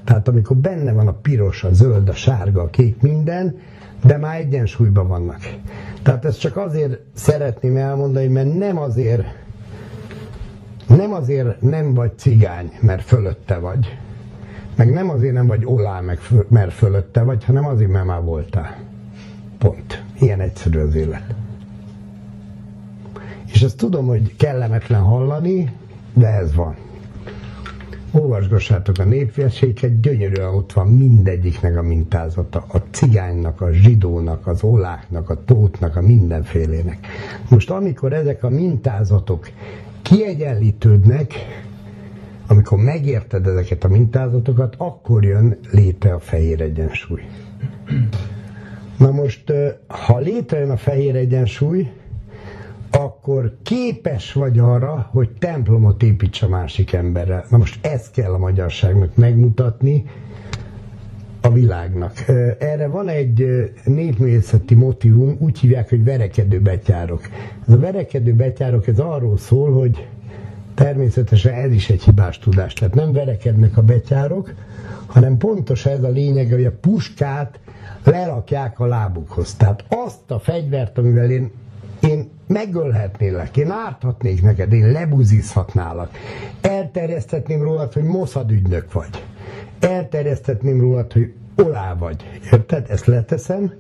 Tehát 0.05 0.29
amikor 0.29 0.57
benne 0.57 0.93
van 0.93 1.07
a 1.07 1.13
piros, 1.13 1.65
a 1.65 1.73
zöld, 1.73 2.09
a 2.09 2.15
sárga, 2.15 2.63
a 2.63 2.71
kék, 2.71 3.01
minden, 3.01 3.57
de 4.05 4.17
már 4.17 4.37
egyensúlyban 4.37 5.09
vannak. 5.09 5.41
Tehát 6.03 6.25
ezt 6.25 6.41
csak 6.41 6.57
azért 6.57 7.01
szeretném 7.15 7.77
elmondani, 7.77 8.27
mert 8.27 8.55
nem 8.55 8.79
azért 8.79 9.25
nem 10.87 11.13
azért 11.13 11.61
nem 11.61 11.95
vagy 11.95 12.19
cigány, 12.19 12.73
mert 12.81 13.03
fölötte 13.03 13.59
vagy, 13.59 13.99
meg 14.77 14.93
nem 14.93 15.11
azért 15.11 15.35
nem 15.35 15.47
vagy 15.47 15.65
olá, 15.65 16.01
meg 16.01 16.19
föl, 16.19 16.47
mert 16.49 16.73
fölötte 16.73 17.23
vagy, 17.23 17.45
hanem 17.45 17.67
azért, 17.67 17.91
mert 17.91 18.05
már 18.05 18.23
voltál. 18.23 18.77
Pont. 19.59 20.03
Ilyen 20.21 20.41
egyszerű 20.41 20.79
az 20.79 20.95
élet. 20.95 21.35
És 23.53 23.63
ezt 23.63 23.77
tudom, 23.77 24.07
hogy 24.07 24.37
kellemetlen 24.37 25.03
hallani, 25.03 25.73
de 26.13 26.27
ez 26.27 26.55
van. 26.55 26.77
Olvasgassátok 28.15 28.99
a 28.99 29.05
népverséket, 29.05 30.01
gyönyörűen 30.01 30.55
ott 30.55 30.73
van 30.73 30.89
mindegyiknek 30.89 31.77
a 31.77 31.83
mintázata. 31.83 32.65
A 32.69 32.79
cigánynak, 32.91 33.61
a 33.61 33.73
zsidónak, 33.73 34.47
az 34.47 34.63
oláknak, 34.63 35.31
a 35.31 35.45
tótnak, 35.45 35.97
a 35.97 36.01
mindenfélének. 36.01 37.07
Most 37.49 37.71
amikor 37.71 38.13
ezek 38.13 38.45
a 38.45 38.49
mintázatok 38.49 39.49
kiegyenlítődnek, 40.03 41.35
amikor 42.47 42.79
megérted 42.79 43.47
ezeket 43.47 43.85
a 43.85 43.89
mintázatokat, 43.89 44.75
akkor 44.79 45.25
jön 45.25 45.59
létre 45.71 46.15
a 46.15 46.19
fehér 46.19 46.61
egyensúly. 46.61 47.23
Na 48.99 49.11
most, 49.11 49.53
ha 49.87 50.19
létrejön 50.19 50.71
a 50.71 50.77
fehér 50.77 51.17
egyensúly, 51.17 51.91
akkor 52.95 53.57
képes 53.63 54.33
vagy 54.33 54.59
arra, 54.59 55.09
hogy 55.13 55.31
templomot 55.39 56.03
építs 56.03 56.43
a 56.43 56.49
másik 56.49 56.93
emberrel. 56.93 57.45
Na 57.51 57.57
most 57.57 57.87
ezt 57.87 58.11
kell 58.11 58.33
a 58.33 58.39
magyarságnak 58.39 59.17
megmutatni 59.17 60.05
a 61.41 61.53
világnak. 61.53 62.25
Erre 62.59 62.87
van 62.89 63.09
egy 63.09 63.47
népművészeti 63.85 64.75
motivum, 64.75 65.37
úgy 65.41 65.59
hívják, 65.59 65.89
hogy 65.89 66.05
verekedő 66.05 66.61
betyárok. 66.61 67.21
Ez 67.67 67.75
a 67.75 67.79
verekedő 67.79 68.35
betyárok, 68.35 68.87
ez 68.87 68.99
arról 68.99 69.39
szól, 69.39 69.73
hogy 69.73 70.07
természetesen 70.75 71.53
ez 71.53 71.73
is 71.73 71.91
egy 71.91 72.03
hibás 72.03 72.39
tudás. 72.39 72.73
Tehát 72.73 72.95
nem 72.95 73.13
verekednek 73.13 73.77
a 73.77 73.83
betyárok, 73.83 74.55
hanem 75.07 75.37
pontos 75.37 75.87
ez 75.87 76.03
a 76.03 76.09
lényeg, 76.09 76.51
hogy 76.51 76.65
a 76.65 76.73
puskát 76.81 77.59
lerakják 78.05 78.81
a 78.81 78.87
lábukhoz. 78.87 79.55
Tehát 79.55 79.85
azt 79.89 80.31
a 80.31 80.39
fegyvert, 80.39 80.99
amivel 80.99 81.31
én, 81.31 81.51
én 82.09 82.31
megölhetnélek, 82.47 83.57
én 83.57 83.71
árthatnék 83.71 84.43
neked, 84.43 84.73
én 84.73 84.93
lebuzizhatnálak, 84.93 86.11
elterjeszthetném 86.61 87.63
rólad, 87.63 87.93
hogy 87.93 88.03
Mossad 88.03 88.51
ügynök 88.51 88.93
vagy, 88.93 89.25
elterjeszthetném 89.81 90.81
rólad, 90.81 91.13
hogy 91.13 91.33
olá 91.57 91.95
vagy. 91.95 92.41
Érted? 92.53 92.87
Ezt 92.91 93.07
leteszem 93.07 93.73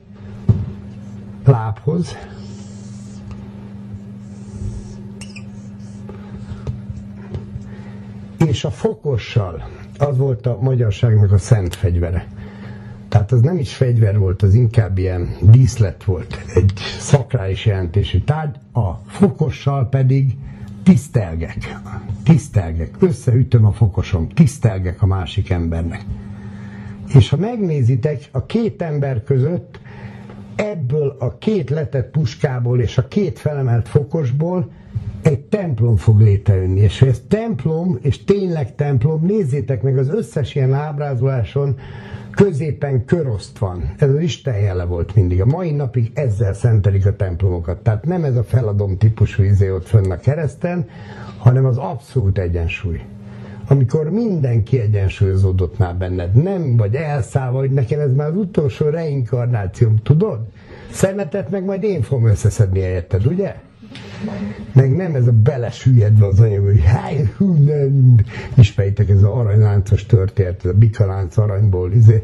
lábhoz, 1.44 2.16
és 8.46 8.64
a 8.64 8.70
fokossal, 8.70 9.68
az 9.98 10.16
volt 10.16 10.46
a 10.46 10.58
magyarságnak 10.60 11.32
a 11.32 11.38
szent 11.38 11.74
fegyvere. 11.74 12.26
Tehát 13.14 13.32
az 13.32 13.40
nem 13.40 13.58
is 13.58 13.74
fegyver 13.74 14.18
volt, 14.18 14.42
az 14.42 14.54
inkább 14.54 14.98
ilyen 14.98 15.36
díszlet 15.40 16.04
volt, 16.04 16.44
egy 16.54 16.72
szakrális 16.98 17.66
jelentésű 17.66 18.18
tárgy, 18.20 18.56
a 18.72 18.90
fokossal 19.06 19.88
pedig 19.88 20.36
tisztelgek, 20.82 21.76
tisztelgek, 22.24 22.94
összeütöm 23.00 23.64
a 23.64 23.72
fokosom, 23.72 24.28
tisztelgek 24.28 25.02
a 25.02 25.06
másik 25.06 25.50
embernek. 25.50 26.04
És 27.14 27.28
ha 27.28 27.36
megnézitek, 27.36 28.28
a 28.32 28.46
két 28.46 28.82
ember 28.82 29.24
között 29.24 29.80
ebből 30.56 31.16
a 31.18 31.38
két 31.38 31.70
letett 31.70 32.10
puskából 32.10 32.80
és 32.80 32.98
a 32.98 33.08
két 33.08 33.38
felemelt 33.38 33.88
fokosból 33.88 34.70
egy 35.22 35.40
templom 35.40 35.96
fog 35.96 36.20
létrejönni, 36.20 36.80
és 36.80 37.02
ez 37.02 37.22
templom, 37.28 37.98
és 38.02 38.24
tényleg 38.24 38.74
templom, 38.74 39.24
nézzétek 39.26 39.82
meg 39.82 39.98
az 39.98 40.08
összes 40.08 40.54
ilyen 40.54 40.72
ábrázoláson, 40.72 41.76
középen 42.34 43.04
köroszt 43.04 43.58
van. 43.58 43.94
Ez 43.98 44.08
az 44.08 44.20
Isten 44.20 44.58
jele 44.58 44.84
volt 44.84 45.14
mindig. 45.14 45.40
A 45.40 45.46
mai 45.46 45.70
napig 45.70 46.10
ezzel 46.14 46.54
szentelik 46.54 47.06
a 47.06 47.16
templomokat. 47.16 47.78
Tehát 47.78 48.04
nem 48.04 48.24
ez 48.24 48.36
a 48.36 48.44
feladom 48.44 48.98
típusú 48.98 49.42
izé 49.42 49.70
ott 49.70 49.86
fönn 49.86 50.10
a 50.10 50.16
kereszten, 50.16 50.88
hanem 51.38 51.64
az 51.64 51.76
abszolút 51.76 52.38
egyensúly. 52.38 53.00
Amikor 53.68 54.10
mindenki 54.10 54.80
egyensúlyozódott 54.80 55.78
már 55.78 55.96
benned, 55.96 56.42
nem 56.42 56.76
vagy 56.76 56.94
elszállva, 56.94 57.58
hogy 57.58 57.70
nekem 57.70 58.00
ez 58.00 58.12
már 58.14 58.28
az 58.28 58.36
utolsó 58.36 58.88
reinkarnációm, 58.88 59.96
tudod? 60.02 60.40
Szemetet 60.90 61.50
meg 61.50 61.64
majd 61.64 61.82
én 61.82 62.02
fogom 62.02 62.26
összeszedni 62.26 62.80
helyetted, 62.80 63.26
ugye? 63.26 63.54
Meg 64.72 64.96
nem 64.96 65.14
ez 65.14 65.26
a 65.26 65.32
belesüllyedve 65.32 66.26
az 66.26 66.40
anyag, 66.40 66.64
hogy 66.64 66.84
háj, 66.84 67.30
hú, 67.36 67.52
nem. 67.52 68.14
Ez 68.56 68.76
az 69.08 69.22
aranyláncos 69.22 70.06
történet, 70.06 70.64
ez 70.64 70.70
a 70.70 70.74
bikalánc 70.74 71.36
aranyból. 71.36 71.92
Izé. 71.92 72.22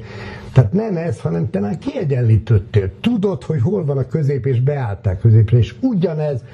Tehát 0.52 0.72
nem 0.72 0.97
ez, 0.97 1.20
hanem 1.20 1.51
te 1.51 1.60
már 1.60 1.78
kiegyenlítődtél. 1.78 2.90
Tudod, 3.01 3.42
hogy 3.42 3.60
hol 3.60 3.84
van 3.84 3.98
a 3.98 4.06
közép, 4.06 4.47
és 4.47 4.60
beálltál 4.60 5.18
középre, 5.18 5.59
és 5.59 5.74
ugyanez 5.80 6.44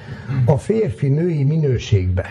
a 0.44 0.56
férfi-női 0.56 1.44
minőségbe. 1.44 2.26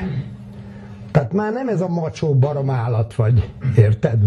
Tehát 1.12 1.34
már 1.34 1.54
nem 1.54 1.68
ez 1.68 1.82
a 1.82 1.88
macsó 1.88 2.36
baromállat 2.36 3.16
vagy, 3.16 3.50
érted? 3.78 4.24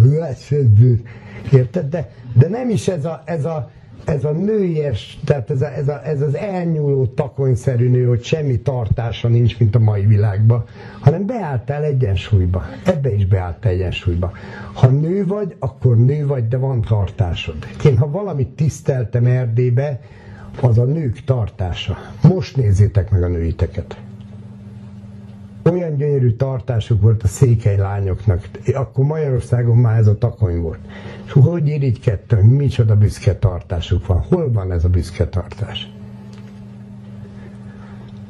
Érted? 1.52 1.88
De, 1.88 2.10
de 2.34 2.48
nem 2.48 2.70
is 2.70 2.88
ez 2.88 3.04
a, 3.04 3.22
ez 3.24 3.44
a 3.44 3.70
ez 4.04 4.24
a 4.24 4.30
nőies, 4.30 5.18
tehát 5.24 5.50
ez, 5.50 5.62
a, 5.62 5.72
ez, 5.72 5.88
a, 5.88 6.06
ez 6.06 6.20
az 6.20 6.36
elnyúló 6.36 7.06
takonyszerű 7.06 7.90
nő, 7.90 8.06
hogy 8.06 8.22
semmi 8.22 8.60
tartása 8.60 9.28
nincs, 9.28 9.58
mint 9.58 9.74
a 9.74 9.78
mai 9.78 10.06
világban, 10.06 10.64
hanem 11.00 11.26
beálltál 11.26 11.84
egyensúlyba. 11.84 12.64
Ebbe 12.84 13.14
is 13.14 13.26
beálltál 13.26 13.72
egyensúlyba. 13.72 14.32
Ha 14.72 14.86
nő 14.86 15.26
vagy, 15.26 15.56
akkor 15.58 15.96
nő 15.96 16.26
vagy, 16.26 16.48
de 16.48 16.56
van 16.56 16.80
tartásod. 16.80 17.56
Én 17.84 17.96
ha 17.98 18.10
valamit 18.10 18.48
tiszteltem 18.48 19.26
Erdélybe, 19.26 20.00
az 20.60 20.78
a 20.78 20.84
nők 20.84 21.24
tartása. 21.24 21.96
Most 22.22 22.56
nézzétek 22.56 23.10
meg 23.10 23.22
a 23.22 23.28
nőiteket 23.28 23.96
olyan 25.68 25.96
gyönyörű 25.96 26.30
tartásuk 26.30 27.00
volt 27.00 27.22
a 27.22 27.26
székely 27.26 27.76
lányoknak, 27.76 28.48
akkor 28.74 29.04
Magyarországon 29.04 29.76
már 29.76 29.98
ez 29.98 30.06
a 30.06 30.18
takony 30.18 30.60
volt. 30.60 30.78
És 31.26 31.32
hogy 31.32 31.68
irigykedtem, 31.68 32.46
micsoda 32.46 32.96
büszke 32.96 33.36
tartásuk 33.36 34.06
van, 34.06 34.18
hol 34.18 34.52
van 34.52 34.72
ez 34.72 34.84
a 34.84 34.88
büszke 34.88 35.28
tartás? 35.28 35.92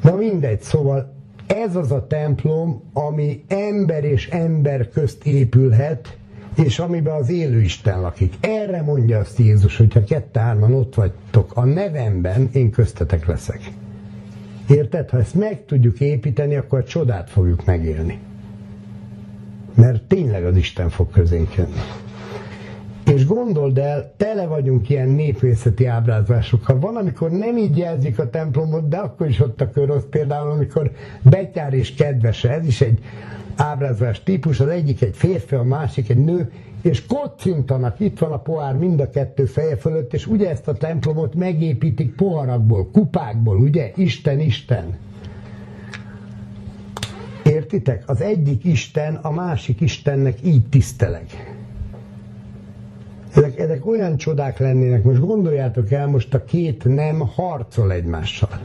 Na 0.01 0.15
mindegy, 0.15 0.61
szóval 0.61 1.13
ez 1.47 1.75
az 1.75 1.91
a 1.91 2.07
templom, 2.07 2.81
ami 2.93 3.43
ember 3.47 4.03
és 4.03 4.29
ember 4.29 4.89
közt 4.89 5.25
épülhet, 5.25 6.17
és 6.55 6.79
amiben 6.79 7.15
az 7.15 7.29
élő 7.29 7.61
Isten 7.61 8.01
lakik. 8.01 8.33
Erre 8.39 8.81
mondja 8.81 9.19
azt 9.19 9.39
Jézus, 9.39 9.77
hogyha 9.77 10.03
kett-hárman 10.03 10.73
ott 10.73 10.95
vagytok 10.95 11.51
a 11.55 11.63
nevemben, 11.63 12.49
én 12.53 12.71
köztetek 12.71 13.25
leszek. 13.25 13.59
Érted? 14.69 15.09
Ha 15.09 15.17
ezt 15.17 15.35
meg 15.35 15.65
tudjuk 15.65 15.99
építeni, 15.99 16.55
akkor 16.55 16.79
a 16.79 16.83
csodát 16.83 17.29
fogjuk 17.29 17.65
megélni. 17.65 18.19
Mert 19.75 20.03
tényleg 20.03 20.45
az 20.45 20.55
Isten 20.55 20.89
fog 20.89 21.09
közénk 21.09 21.55
jönni. 21.55 21.79
És 23.05 23.25
gondold 23.25 23.77
el, 23.77 24.13
tele 24.17 24.45
vagyunk 24.45 24.89
ilyen 24.89 25.09
népvészeti 25.09 25.85
ábrázolásokkal. 25.85 26.79
Van, 26.79 26.95
amikor 26.95 27.31
nem 27.31 27.57
így 27.57 27.77
jelzik 27.77 28.19
a 28.19 28.29
templomot, 28.29 28.87
de 28.87 28.97
akkor 28.97 29.27
is 29.27 29.39
ott 29.39 29.61
a 29.61 29.69
körosz, 29.69 30.03
például 30.09 30.51
amikor 30.51 30.91
betyár 31.21 31.73
és 31.73 31.93
kedvese, 31.93 32.49
ez 32.49 32.67
is 32.67 32.81
egy 32.81 32.99
ábrázolás 33.55 34.23
típus, 34.23 34.59
az 34.59 34.67
egyik 34.67 35.01
egy 35.01 35.15
férfi, 35.15 35.55
a 35.55 35.63
másik 35.63 36.09
egy 36.09 36.23
nő, 36.23 36.51
és 36.81 37.05
kocintanak, 37.05 37.99
itt 37.99 38.19
van 38.19 38.31
a 38.31 38.37
pohár 38.37 38.75
mind 38.75 38.99
a 38.99 39.09
kettő 39.09 39.45
feje 39.45 39.77
fölött, 39.77 40.13
és 40.13 40.27
ugye 40.27 40.49
ezt 40.49 40.67
a 40.67 40.73
templomot 40.73 41.35
megépítik 41.35 42.15
poharakból, 42.15 42.89
kupákból, 42.91 43.57
ugye? 43.57 43.91
Isten, 43.95 44.39
Isten. 44.39 44.97
Értitek? 47.43 48.03
Az 48.05 48.21
egyik 48.21 48.63
Isten 48.63 49.15
a 49.15 49.31
másik 49.31 49.81
Istennek 49.81 50.37
így 50.43 50.67
tiszteleg. 50.69 51.25
Ezek, 53.35 53.59
ezek 53.59 53.85
olyan 53.85 54.17
csodák 54.17 54.57
lennének, 54.57 55.03
most 55.03 55.19
gondoljátok 55.19 55.91
el, 55.91 56.07
most 56.07 56.33
a 56.33 56.43
két 56.43 56.85
nem 56.85 57.19
harcol 57.19 57.91
egymással. 57.91 58.59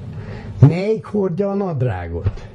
Melyik 0.60 1.04
hordja 1.04 1.50
a 1.50 1.54
nadrágot? 1.54 2.53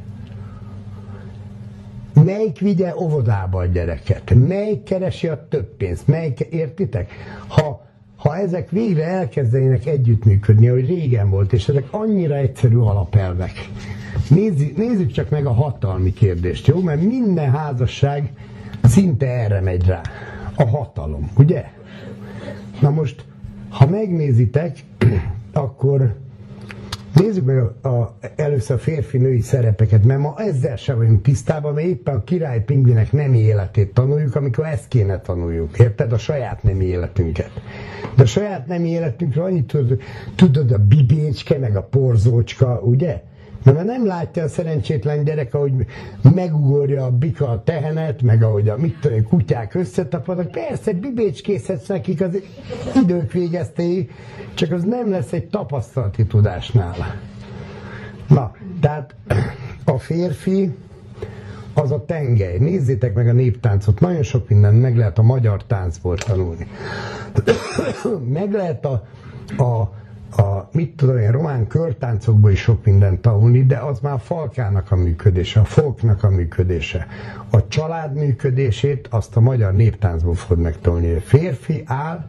Melyik 2.25 2.59
vigye 2.59 2.95
óvodába 2.95 3.59
a 3.59 3.65
gyereket? 3.65 4.33
Melyik 4.47 4.83
keresi 4.83 5.27
a 5.27 5.47
több 5.49 5.75
pénzt? 5.77 6.07
Melyik, 6.07 6.39
értitek? 6.39 7.11
Ha, 7.47 7.85
ha 8.15 8.35
ezek 8.37 8.69
végre 8.69 9.03
elkezdenének 9.03 9.85
együttműködni, 9.85 10.67
ahogy 10.69 10.85
régen 10.87 11.29
volt, 11.29 11.53
és 11.53 11.67
ezek 11.67 11.87
annyira 11.91 12.35
egyszerű 12.35 12.77
alapelvek. 12.77 13.69
Nézzük, 14.29 14.77
nézzük 14.77 15.11
csak 15.11 15.29
meg 15.29 15.45
a 15.45 15.53
hatalmi 15.53 16.13
kérdést, 16.13 16.67
jó? 16.67 16.81
Mert 16.81 17.01
minden 17.01 17.51
házasság 17.51 18.33
szinte 18.83 19.27
erre 19.27 19.61
megy 19.61 19.85
rá. 19.85 20.01
A 20.55 20.63
hatalom, 20.63 21.31
ugye? 21.37 21.65
Na 22.79 22.89
most, 22.89 23.25
ha 23.69 23.87
megnézitek, 23.87 24.77
akkor 25.53 26.15
Nézzük 27.19 27.45
meg 27.45 27.57
a, 27.57 27.87
a, 27.87 28.17
először 28.35 28.75
a 28.75 28.79
férfi-női 28.79 29.41
szerepeket, 29.41 30.03
mert 30.03 30.19
ma 30.19 30.33
ezzel 30.37 30.75
sem 30.75 30.97
vagyunk 30.97 31.21
tisztában, 31.21 31.73
mert 31.73 31.87
éppen 31.87 32.15
a 32.15 32.23
király 32.23 32.63
pingvinek 32.63 33.11
nem 33.11 33.33
életét 33.33 33.93
tanuljuk, 33.93 34.35
amikor 34.35 34.65
ezt 34.65 34.87
kéne 34.87 35.19
tanuljuk. 35.19 35.79
Érted? 35.79 36.11
A 36.11 36.17
saját 36.17 36.63
nem 36.63 36.81
életünket. 36.81 37.51
De 38.15 38.23
a 38.23 38.25
saját 38.25 38.67
nem 38.67 38.85
életünkről 38.85 39.43
annyit 39.43 39.67
tudod, 39.67 39.99
tudod 40.35 40.71
a 40.71 40.77
bibécske, 40.77 41.57
meg 41.57 41.75
a 41.75 41.83
porzócska, 41.83 42.79
ugye? 42.79 43.21
Mert 43.63 43.83
nem 43.83 44.05
látja 44.05 44.43
a 44.43 44.47
szerencsétlen 44.47 45.23
gyerek, 45.23 45.53
ahogy 45.53 45.73
megugorja 46.35 47.05
a 47.05 47.11
bika 47.11 47.49
a 47.49 47.63
tehenet, 47.63 48.21
meg 48.21 48.43
ahogy 48.43 48.69
a 48.69 48.77
mit 48.77 48.99
tudom, 48.99 49.23
kutyák 49.23 49.73
összetapadnak. 49.73 50.51
Persze, 50.51 50.93
bibécskészhetsz 50.93 51.87
nekik 51.87 52.21
az 52.21 52.41
idők 53.03 53.31
végeztéig, 53.31 54.11
csak 54.53 54.71
az 54.71 54.83
nem 54.83 55.09
lesz 55.09 55.33
egy 55.33 55.47
tapasztalati 55.47 56.25
tudás 56.25 56.71
nála. 56.71 57.15
Na, 58.27 58.51
tehát 58.81 59.15
a 59.85 59.99
férfi 59.99 60.75
az 61.73 61.91
a 61.91 62.05
tengely. 62.05 62.57
Nézzétek 62.57 63.13
meg 63.13 63.27
a 63.27 63.33
néptáncot, 63.33 63.99
nagyon 63.99 64.23
sok 64.23 64.49
mindent 64.49 64.81
meg 64.81 64.97
lehet 64.97 65.17
a 65.17 65.21
magyar 65.21 65.63
táncból 65.63 66.17
tanulni. 66.17 66.67
meg 68.33 68.51
lehet 68.51 68.85
a, 68.85 69.05
a 69.57 69.91
a, 70.37 70.69
mit 70.71 70.95
tudom 70.95 71.17
én, 71.17 71.31
román 71.31 71.67
körtáncokból 71.67 72.51
is 72.51 72.59
sok 72.59 72.85
mindent 72.85 73.21
tanulni, 73.21 73.65
de 73.65 73.77
az 73.77 73.99
már 73.99 74.13
a 74.13 74.17
falkának 74.17 74.91
a 74.91 74.95
működése, 74.95 75.59
a 75.59 75.63
folknak 75.63 76.23
a 76.23 76.29
működése. 76.29 77.07
A 77.49 77.67
család 77.67 78.13
működését 78.13 79.07
azt 79.11 79.35
a 79.35 79.39
magyar 79.39 79.73
néptáncból 79.73 80.35
fog 80.35 80.59
megtanulni. 80.59 81.13
A 81.13 81.19
férfi 81.19 81.83
áll, 81.85 82.25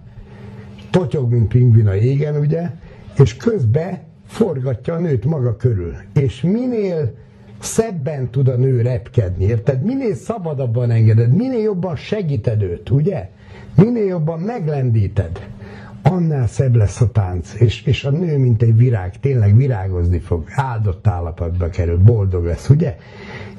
totyog, 0.90 1.30
mint 1.32 1.48
pingvin 1.48 1.86
a 1.86 1.92
jégen, 1.92 2.36
ugye, 2.36 2.70
és 3.16 3.36
közben 3.36 3.98
forgatja 4.26 4.94
a 4.94 4.98
nőt 4.98 5.24
maga 5.24 5.56
körül. 5.56 5.94
És 6.14 6.40
minél 6.40 7.14
szebben 7.60 8.30
tud 8.30 8.48
a 8.48 8.56
nő 8.56 8.80
repkedni, 8.80 9.44
érted? 9.44 9.82
Minél 9.82 10.14
szabadabban 10.14 10.90
engeded, 10.90 11.34
minél 11.34 11.60
jobban 11.60 11.96
segíted 11.96 12.62
őt, 12.62 12.90
ugye? 12.90 13.28
Minél 13.74 14.06
jobban 14.06 14.40
meglendíted 14.40 15.48
annál 16.02 16.46
szebb 16.46 16.74
lesz 16.74 17.00
a 17.00 17.10
tánc, 17.10 17.54
és, 17.54 17.82
és 17.82 18.04
a 18.04 18.10
nő, 18.10 18.38
mint 18.38 18.62
egy 18.62 18.76
virág, 18.76 19.20
tényleg 19.20 19.56
virágozni 19.56 20.18
fog, 20.18 20.44
áldott 20.54 21.06
állapotba 21.06 21.68
kerül, 21.68 21.98
boldog 21.98 22.44
lesz, 22.44 22.68
ugye? 22.68 22.96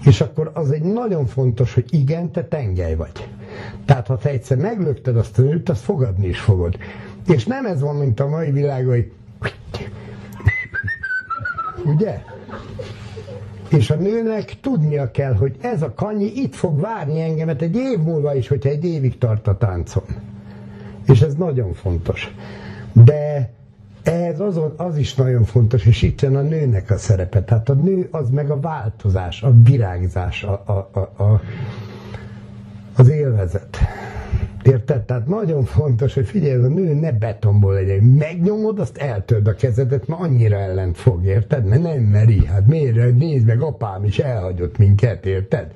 És 0.05 0.21
akkor 0.21 0.51
az 0.53 0.71
egy 0.71 0.81
nagyon 0.81 1.25
fontos, 1.25 1.73
hogy 1.73 1.85
igen, 1.89 2.31
te 2.31 2.45
tengely 2.45 2.95
vagy. 2.95 3.27
Tehát, 3.85 4.07
ha 4.07 4.17
te 4.17 4.29
egyszer 4.29 4.57
meglökted 4.57 5.17
azt 5.17 5.39
a 5.39 5.41
nőt, 5.41 5.69
azt 5.69 5.83
fogadni 5.83 6.27
is 6.27 6.39
fogod. 6.39 6.77
És 7.27 7.45
nem 7.45 7.65
ez 7.65 7.81
van, 7.81 7.95
mint 7.95 8.19
a 8.19 8.27
mai 8.27 8.51
világ, 8.51 8.85
hogy 8.85 9.11
ugye? 11.85 12.21
És 13.69 13.89
a 13.89 13.95
nőnek 13.95 14.59
tudnia 14.61 15.11
kell, 15.11 15.33
hogy 15.33 15.55
ez 15.61 15.81
a 15.81 15.93
kanyi 15.93 16.31
itt 16.35 16.55
fog 16.55 16.79
várni 16.79 17.21
engemet 17.21 17.61
egy 17.61 17.75
év 17.75 17.99
múlva 17.99 18.35
is, 18.35 18.47
hogyha 18.47 18.69
egy 18.69 18.85
évig 18.85 19.17
tart 19.17 19.47
a 19.47 19.57
táncom. 19.57 20.03
És 21.11 21.21
ez 21.21 21.35
nagyon 21.35 21.73
fontos. 21.73 22.35
De 22.93 23.49
ez 24.03 24.39
az, 24.39 24.59
az 24.77 24.97
is 24.97 25.15
nagyon 25.15 25.43
fontos, 25.43 25.85
és 25.85 26.01
itt 26.01 26.21
a 26.21 26.29
nőnek 26.29 26.89
a 26.89 26.97
szerepe. 26.97 27.43
Tehát 27.43 27.69
a 27.69 27.73
nő 27.73 28.07
az 28.11 28.29
meg 28.29 28.49
a 28.49 28.59
változás, 28.59 29.43
a 29.43 29.53
virágzás, 29.63 30.43
a, 30.43 30.63
a, 30.65 30.99
a, 30.99 31.23
a, 31.23 31.41
az 32.95 33.09
élvezet. 33.09 33.77
Érted? 34.63 35.01
Tehát 35.01 35.27
nagyon 35.27 35.63
fontos, 35.63 36.13
hogy 36.13 36.25
figyelj, 36.25 36.63
a 36.63 36.67
nő 36.67 36.93
ne 36.93 37.11
betonból 37.11 37.73
legyen. 37.73 38.03
Megnyomod, 38.03 38.79
azt 38.79 38.97
eltörd 38.97 39.47
a 39.47 39.55
kezedet, 39.55 40.07
mert 40.07 40.21
annyira 40.21 40.57
ellent 40.57 40.97
fog, 40.97 41.25
érted? 41.25 41.65
Mert 41.65 41.81
nem 41.81 42.01
meri. 42.01 42.45
Hát 42.45 42.67
miért? 42.67 43.17
Nézd 43.17 43.45
meg, 43.45 43.61
apám 43.61 44.03
is 44.03 44.19
elhagyott 44.19 44.77
minket, 44.77 45.25
érted? 45.25 45.71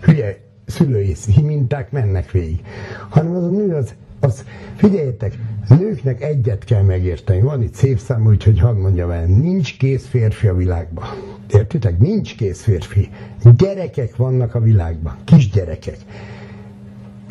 Hülye 0.00 0.36
szülői 0.66 1.14
minták 1.42 1.90
mennek 1.90 2.30
végig. 2.30 2.60
Hanem 3.08 3.34
az 3.34 3.44
a 3.44 3.50
nő 3.50 3.74
az 3.74 3.94
az, 4.20 4.44
figyeljetek, 4.76 5.38
nőknek 5.68 6.22
egyet 6.22 6.64
kell 6.64 6.82
megérteni. 6.82 7.40
Van 7.40 7.62
itt 7.62 7.74
szép 7.74 7.98
szám, 7.98 8.26
úgyhogy 8.26 8.60
hadd 8.60 8.76
mondjam 8.76 9.10
el, 9.10 9.24
nincs 9.24 9.76
kész 9.76 10.06
férfi 10.06 10.46
a 10.46 10.54
világban. 10.54 11.04
Értitek? 11.50 11.98
Nincs 11.98 12.36
kész 12.36 12.62
férfi. 12.62 13.10
Gyerekek 13.56 14.16
vannak 14.16 14.54
a 14.54 14.60
világban, 14.60 15.16
kisgyerekek. 15.24 15.98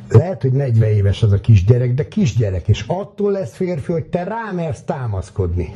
Lehet, 0.10 0.42
hogy 0.42 0.52
40 0.52 0.90
éves 0.90 1.24
az 1.24 1.32
a 1.32 1.40
kisgyerek, 1.40 1.94
de 1.94 2.08
kisgyerek, 2.08 2.68
és 2.68 2.84
attól 2.88 3.32
lesz 3.32 3.56
férfi, 3.56 3.92
hogy 3.92 4.06
te 4.06 4.24
rámersz 4.24 4.82
támaszkodni. 4.82 5.74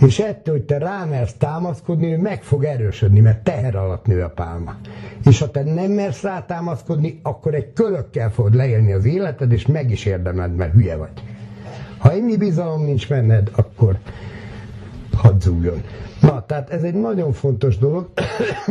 És 0.00 0.18
ettől, 0.18 0.54
hogy 0.54 0.64
te 0.64 0.78
rámersz 0.78 1.34
támaszkodni, 1.38 2.12
ő 2.12 2.18
meg 2.18 2.42
fog 2.42 2.64
erősödni, 2.64 3.20
mert 3.20 3.42
teher 3.42 3.76
alatt 3.76 4.06
nő 4.06 4.22
a 4.22 4.28
pálma. 4.28 4.76
És 5.24 5.38
ha 5.38 5.50
te 5.50 5.62
nem 5.62 5.90
mersz 5.90 6.22
rá 6.22 6.44
támaszkodni, 6.44 7.20
akkor 7.22 7.54
egy 7.54 7.72
kölökkel 7.72 8.30
fogod 8.30 8.54
leélni 8.54 8.92
az 8.92 9.04
életed, 9.04 9.52
és 9.52 9.66
meg 9.66 9.90
is 9.90 10.04
érdemed, 10.04 10.54
mert 10.54 10.72
hülye 10.72 10.96
vagy. 10.96 11.10
Ha 11.98 12.12
ennyi 12.12 12.36
bizalom 12.36 12.84
nincs 12.84 13.08
benned, 13.08 13.50
akkor 13.56 13.98
hadd 15.16 15.40
zúgjon. 15.40 15.82
Na, 16.20 16.46
tehát 16.46 16.70
ez 16.70 16.82
egy 16.82 16.94
nagyon 16.94 17.32
fontos 17.32 17.78
dolog, 17.78 18.10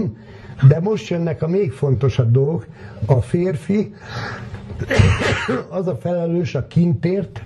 de 0.69 0.79
most 0.79 1.09
jönnek 1.09 1.41
a 1.41 1.47
még 1.47 1.71
fontosabb 1.71 2.31
dolgok. 2.31 2.67
A 3.05 3.21
férfi 3.21 3.93
az 5.69 5.87
a 5.87 5.95
felelős 5.95 6.55
a 6.55 6.67
kintért 6.67 7.41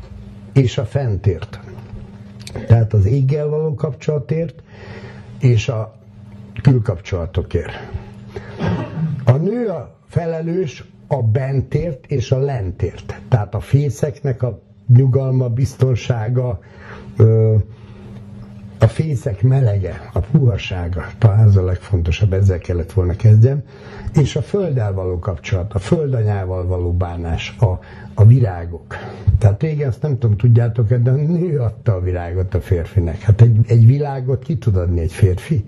és 0.54 0.78
a 0.78 0.86
fentért. 0.86 1.60
Tehát 2.68 2.94
az 2.94 3.06
éggel 3.06 3.48
való 3.48 3.74
kapcsolatért 3.74 4.62
és 5.40 5.70
a 5.70 5.96
külkapcsolatokért. 6.62 7.72
A 9.26 9.32
nő 9.32 9.68
a 9.68 9.96
felelős 10.08 10.84
a 11.08 11.24
bentért 11.24 12.06
és 12.06 12.32
a 12.32 12.40
lentért. 12.40 13.22
Tehát 13.28 13.56
a 13.56 13.60
fészeknek 13.60 14.44
a 14.44 14.60
nyugalma, 14.88 15.50
biztonsága, 15.50 16.60
a 18.82 18.88
fészek 18.88 19.42
melege, 19.42 20.10
a 20.14 20.20
puhasága, 20.20 21.06
talán 21.18 21.48
ez 21.48 21.56
a 21.56 21.64
legfontosabb, 21.64 22.34
ezzel 22.34 22.58
kellett 22.58 22.92
volna 22.92 23.16
kezdjem, 23.16 23.64
és 24.14 24.36
a 24.36 24.42
földdel 24.42 24.94
való 24.94 25.20
kapcsolat, 25.20 25.74
a 25.74 25.80
földanyával 25.80 26.66
való 26.68 26.92
bánás, 26.94 27.56
a, 27.60 27.80
a 28.14 28.26
virágok. 28.26 28.96
Tehát 29.38 29.62
régen 29.62 29.88
azt 29.88 30.02
nem 30.02 30.18
tudom, 30.18 30.38
tudjátok 30.38 30.94
de 30.94 31.12
a 31.12 31.16
nő 31.16 31.60
adta 31.60 31.94
a 31.94 32.00
virágot 32.00 32.54
a 32.54 32.62
férfinek. 32.62 33.20
Hát 33.22 33.42
egy, 33.42 33.58
egy 33.68 33.86
világot 33.86 34.44
ki 34.44 34.58
tud 34.58 34.76
adni 34.76 35.00
egy 35.00 35.12
férfi? 35.12 35.66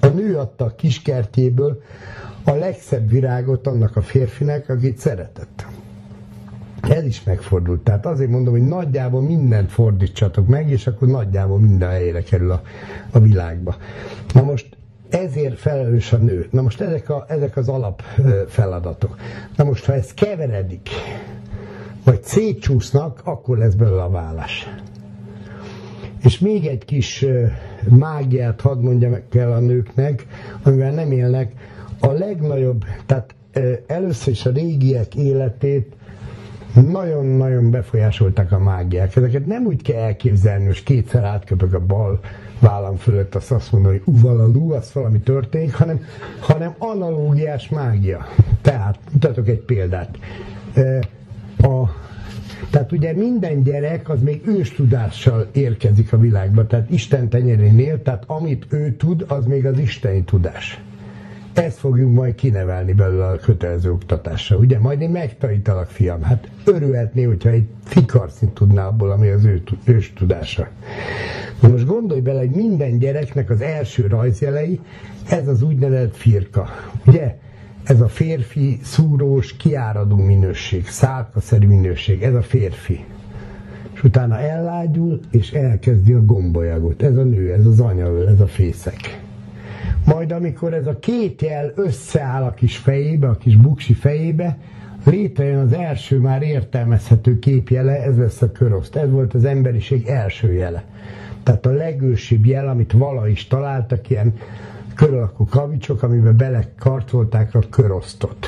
A 0.00 0.06
nő 0.06 0.36
adta 0.36 0.64
a 0.64 0.74
kiskertjéből 0.74 1.82
a 2.44 2.52
legszebb 2.52 3.08
virágot 3.08 3.66
annak 3.66 3.96
a 3.96 4.02
férfinek, 4.02 4.68
akit 4.68 4.98
szeretett. 4.98 5.66
Ez 6.88 7.04
is 7.04 7.22
megfordult. 7.22 7.80
Tehát 7.80 8.06
azért 8.06 8.30
mondom, 8.30 8.52
hogy 8.52 8.66
nagyjából 8.66 9.22
mindent 9.22 9.70
fordítsatok 9.70 10.46
meg, 10.46 10.70
és 10.70 10.86
akkor 10.86 11.08
nagyjából 11.08 11.58
minden 11.58 11.90
helyére 11.90 12.22
kerül 12.22 12.50
a, 12.50 12.62
a 13.10 13.18
világba. 13.18 13.76
Na 14.34 14.42
most 14.42 14.76
ezért 15.10 15.58
felelős 15.58 16.12
a 16.12 16.16
nő. 16.16 16.46
Na 16.50 16.62
most 16.62 16.80
ezek, 16.80 17.10
a, 17.10 17.24
ezek 17.28 17.56
az 17.56 17.68
alap 17.68 18.02
feladatok. 18.46 19.16
Na 19.56 19.64
most, 19.64 19.84
ha 19.84 19.92
ez 19.92 20.14
keveredik, 20.14 20.88
vagy 22.04 22.22
szétcsúsznak, 22.22 23.20
akkor 23.24 23.58
lesz 23.58 23.74
belőle 23.74 24.02
a 24.02 24.10
vállás. 24.10 24.68
És 26.22 26.38
még 26.38 26.66
egy 26.66 26.84
kis 26.84 27.24
mágiát 27.88 28.60
hadd 28.60 28.78
mondjam 28.78 29.16
el 29.32 29.52
a 29.52 29.58
nőknek, 29.58 30.26
amivel 30.62 30.92
nem 30.92 31.12
élnek. 31.12 31.52
A 32.00 32.10
legnagyobb, 32.10 32.84
tehát 33.06 33.34
először 33.86 34.32
is 34.32 34.46
a 34.46 34.50
régiek 34.50 35.14
életét 35.14 35.93
nagyon-nagyon 36.74 37.70
befolyásolták 37.70 38.52
a 38.52 38.58
mágiák. 38.58 39.16
Ezeket 39.16 39.46
nem 39.46 39.64
úgy 39.66 39.82
kell 39.82 40.02
elképzelni, 40.02 40.66
hogy 40.66 40.82
kétszer 40.82 41.24
átköpök 41.24 41.74
a 41.74 41.80
bal 41.80 42.20
vállam 42.58 42.96
fölött, 42.96 43.34
azt 43.34 43.50
azt 43.50 43.72
mondom, 43.72 43.90
hogy 43.90 44.02
uvalalú, 44.04 44.72
az 44.72 44.92
valami 44.92 45.18
történik, 45.18 45.74
hanem, 45.74 46.00
hanem 46.40 46.74
analógiás 46.78 47.68
mágia. 47.68 48.26
Tehát, 48.60 48.98
mutatok 49.12 49.48
egy 49.48 49.60
példát. 49.60 50.18
A, 51.58 51.88
tehát 52.70 52.92
ugye 52.92 53.12
minden 53.12 53.62
gyerek 53.62 54.08
az 54.08 54.22
még 54.22 54.42
őstudással 54.46 55.48
érkezik 55.52 56.12
a 56.12 56.18
világba, 56.18 56.66
tehát 56.66 56.90
Isten 56.90 57.28
tenyerénél, 57.28 58.02
tehát 58.02 58.24
amit 58.26 58.66
ő 58.68 58.92
tud, 58.96 59.24
az 59.28 59.44
még 59.44 59.66
az 59.66 59.78
isteni 59.78 60.22
tudás. 60.22 60.80
Ezt 61.54 61.78
fogjuk 61.78 62.12
majd 62.12 62.34
kinevelni 62.34 62.92
belőle 62.92 63.26
a 63.26 63.36
kötelező 63.36 63.92
oktatásra. 63.92 64.56
Ugye, 64.56 64.78
majd 64.78 65.00
én 65.00 65.10
megtanítalak, 65.10 65.88
fiam. 65.88 66.22
Hát 66.22 66.48
örülhetné, 66.64 67.22
hogyha 67.22 67.48
egy 67.48 67.66
fikarcit 67.84 68.48
tudná 68.48 68.86
abból, 68.86 69.10
ami 69.10 69.28
az 69.28 69.44
ő 69.44 69.62
ős 69.84 70.12
tudása. 70.12 70.68
Most 71.60 71.86
gondolj 71.86 72.20
bele, 72.20 72.38
hogy 72.38 72.50
minden 72.50 72.98
gyereknek 72.98 73.50
az 73.50 73.60
első 73.60 74.06
rajzjelei, 74.06 74.80
ez 75.28 75.48
az 75.48 75.62
úgynevezett 75.62 76.16
firka. 76.16 76.68
Ugye? 77.06 77.36
Ez 77.84 78.00
a 78.00 78.08
férfi, 78.08 78.78
szúrós, 78.82 79.56
kiáradó 79.56 80.16
minőség, 80.16 80.86
szálkaszerű 80.86 81.66
minőség, 81.66 82.22
ez 82.22 82.34
a 82.34 82.42
férfi. 82.42 83.04
És 83.92 84.04
utána 84.04 84.38
ellágyul, 84.38 85.20
és 85.30 85.52
elkezdi 85.52 86.12
a 86.12 86.24
gombolyagot. 86.24 87.02
Ez 87.02 87.16
a 87.16 87.22
nő, 87.22 87.52
ez 87.52 87.66
az 87.66 87.80
anyaöl, 87.80 88.28
ez 88.28 88.40
a 88.40 88.46
fészek. 88.46 89.22
Majd 90.04 90.32
amikor 90.32 90.74
ez 90.74 90.86
a 90.86 90.98
két 90.98 91.42
jel 91.42 91.72
összeáll 91.74 92.42
a 92.42 92.54
kis 92.54 92.76
fejébe, 92.76 93.28
a 93.28 93.36
kis 93.36 93.56
buksi 93.56 93.92
fejébe, 93.92 94.58
létrejön 95.04 95.58
az 95.58 95.72
első 95.72 96.18
már 96.18 96.42
értelmezhető 96.42 97.38
képjele, 97.38 98.02
ez 98.02 98.16
lesz 98.16 98.42
a 98.42 98.52
köroszt. 98.52 98.96
Ez 98.96 99.10
volt 99.10 99.34
az 99.34 99.44
emberiség 99.44 100.06
első 100.06 100.52
jele. 100.52 100.84
Tehát 101.42 101.66
a 101.66 101.70
legősibb 101.70 102.46
jel, 102.46 102.68
amit 102.68 102.92
vala 102.92 103.28
is 103.28 103.46
találtak, 103.46 104.10
ilyen 104.10 104.34
körölakú 104.94 105.44
kavicsok, 105.46 106.02
amiben 106.02 106.36
belekarcolták 106.36 107.54
a 107.54 107.60
körosztot. 107.70 108.46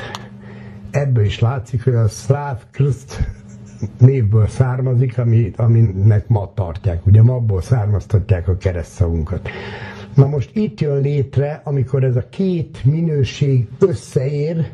Ebből 0.91 1.23
is 1.23 1.39
látszik, 1.39 1.83
hogy 1.83 1.93
a 1.95 2.07
szláv 2.07 2.61
krzt 2.71 3.27
névből 3.97 4.47
származik, 4.47 5.17
ami, 5.17 5.51
aminek 5.55 6.27
ma 6.27 6.51
tartják. 6.55 7.05
Ugye 7.05 7.21
ma 7.21 7.33
abból 7.33 7.61
származtatják 7.61 8.47
a 8.47 8.57
keresztszavunkat. 8.57 9.49
Na 10.17 10.27
most 10.27 10.49
itt 10.55 10.79
jön 10.79 11.01
létre, 11.01 11.61
amikor 11.63 12.03
ez 12.03 12.15
a 12.15 12.29
két 12.29 12.85
minőség 12.85 13.67
összeér, 13.79 14.69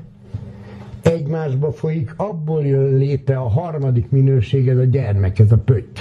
egymásba 1.02 1.72
folyik, 1.72 2.14
abból 2.18 2.66
jön 2.66 2.94
létre 2.98 3.38
a 3.38 3.48
harmadik 3.50 4.10
minőség, 4.10 4.68
ez 4.70 4.78
a 4.78 4.84
gyermek, 4.84 5.40
ez 5.40 5.52
a 5.52 5.58
pötty. 5.58 6.00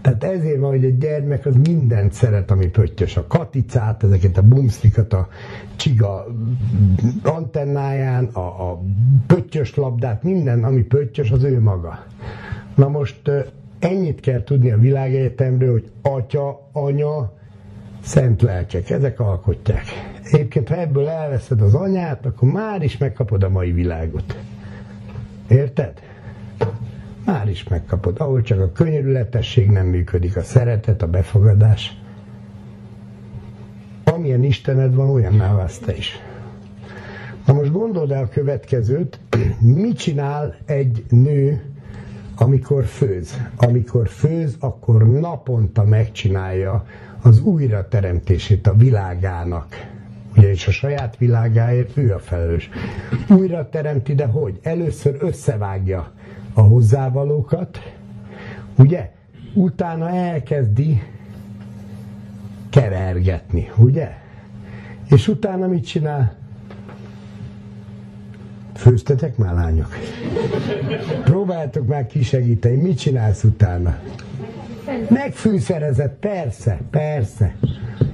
Tehát 0.00 0.24
ezért 0.24 0.58
van, 0.58 0.70
hogy 0.70 0.84
egy 0.84 0.98
gyermek 0.98 1.46
az 1.46 1.54
mindent 1.56 2.12
szeret, 2.12 2.50
ami 2.50 2.66
pöttyös. 2.66 3.16
A 3.16 3.26
katicát, 3.26 4.02
ezeket 4.02 4.36
a 4.38 4.42
bumszlikat, 4.42 5.12
a 5.12 5.28
csiga 5.76 6.26
antennáján, 7.22 8.24
a, 8.24 8.70
a 8.70 8.82
pöttyös 9.26 9.74
labdát, 9.74 10.22
minden, 10.22 10.64
ami 10.64 10.82
pöttyös, 10.82 11.30
az 11.30 11.42
ő 11.42 11.60
maga. 11.60 12.04
Na 12.74 12.88
most 12.88 13.30
ennyit 13.78 14.20
kell 14.20 14.42
tudni 14.42 14.70
a 14.70 14.78
világegyetemről, 14.78 15.72
hogy 15.72 15.90
atya, 16.02 16.68
anya, 16.72 17.36
szent 18.08 18.42
lelkek, 18.42 18.90
ezek 18.90 19.20
alkotják. 19.20 19.84
Egyébként, 20.22 20.68
ha 20.68 20.76
ebből 20.76 21.08
elveszed 21.08 21.60
az 21.62 21.74
anyát, 21.74 22.26
akkor 22.26 22.50
már 22.50 22.82
is 22.82 22.98
megkapod 22.98 23.42
a 23.42 23.48
mai 23.48 23.72
világot. 23.72 24.38
Érted? 25.48 25.92
Már 27.24 27.48
is 27.48 27.68
megkapod. 27.68 28.20
Ahol 28.20 28.42
csak 28.42 28.60
a 28.60 28.72
könyörületesség 28.72 29.70
nem 29.70 29.86
működik, 29.86 30.36
a 30.36 30.42
szeretet, 30.42 31.02
a 31.02 31.06
befogadás. 31.06 32.00
Amilyen 34.04 34.44
Istened 34.44 34.94
van, 34.94 35.10
olyan 35.10 35.38
válsz 35.38 35.78
te 35.78 35.96
is. 35.96 36.18
Na 37.46 37.52
most 37.52 37.72
gondold 37.72 38.10
el 38.10 38.22
a 38.22 38.28
következőt, 38.28 39.20
mit 39.84 39.98
csinál 39.98 40.56
egy 40.66 41.04
nő, 41.08 41.62
amikor 42.38 42.84
főz? 42.84 43.40
Amikor 43.56 44.08
főz, 44.08 44.56
akkor 44.58 45.08
naponta 45.08 45.84
megcsinálja 45.84 46.84
az 47.22 47.40
újrateremtését 47.40 48.66
a 48.66 48.74
világának. 48.74 49.96
Ugye, 50.36 50.50
és 50.50 50.66
a 50.66 50.70
saját 50.70 51.16
világáért 51.16 51.96
ő 51.96 52.12
a 52.14 52.18
felelős. 52.18 52.70
Újra 53.28 53.68
teremti, 53.68 54.14
de 54.14 54.26
hogy? 54.26 54.58
Először 54.62 55.16
összevágja 55.20 56.12
a 56.52 56.60
hozzávalókat, 56.60 57.78
ugye? 58.78 59.10
Utána 59.54 60.10
elkezdi 60.10 61.02
kevergetni, 62.70 63.70
ugye? 63.76 64.10
És 65.10 65.28
utána 65.28 65.66
mit 65.66 65.86
csinál? 65.86 66.36
Főztetek 68.78 69.36
már, 69.36 69.54
lányok? 69.54 69.96
Próbáltok 71.24 71.86
már 71.86 72.06
kisegíteni, 72.06 72.76
mit 72.76 72.98
csinálsz 72.98 73.44
utána? 73.44 73.98
Megfűszerezett, 75.08 76.18
persze, 76.18 76.80
persze. 76.90 77.56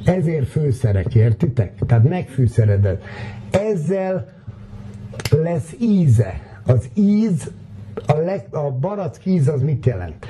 Ezért 0.04 0.48
főszerek, 0.48 1.14
értitek? 1.14 1.72
Tehát 1.86 2.08
megfűszeredett. 2.08 3.02
Ezzel 3.50 4.32
lesz 5.30 5.74
íze. 5.80 6.40
Az 6.66 6.88
íz, 6.94 7.50
a, 8.06 8.16
leg, 8.16 8.46
a 8.50 8.70
barack 8.70 9.26
íz 9.26 9.48
az 9.48 9.62
mit 9.62 9.86
jelent? 9.86 10.26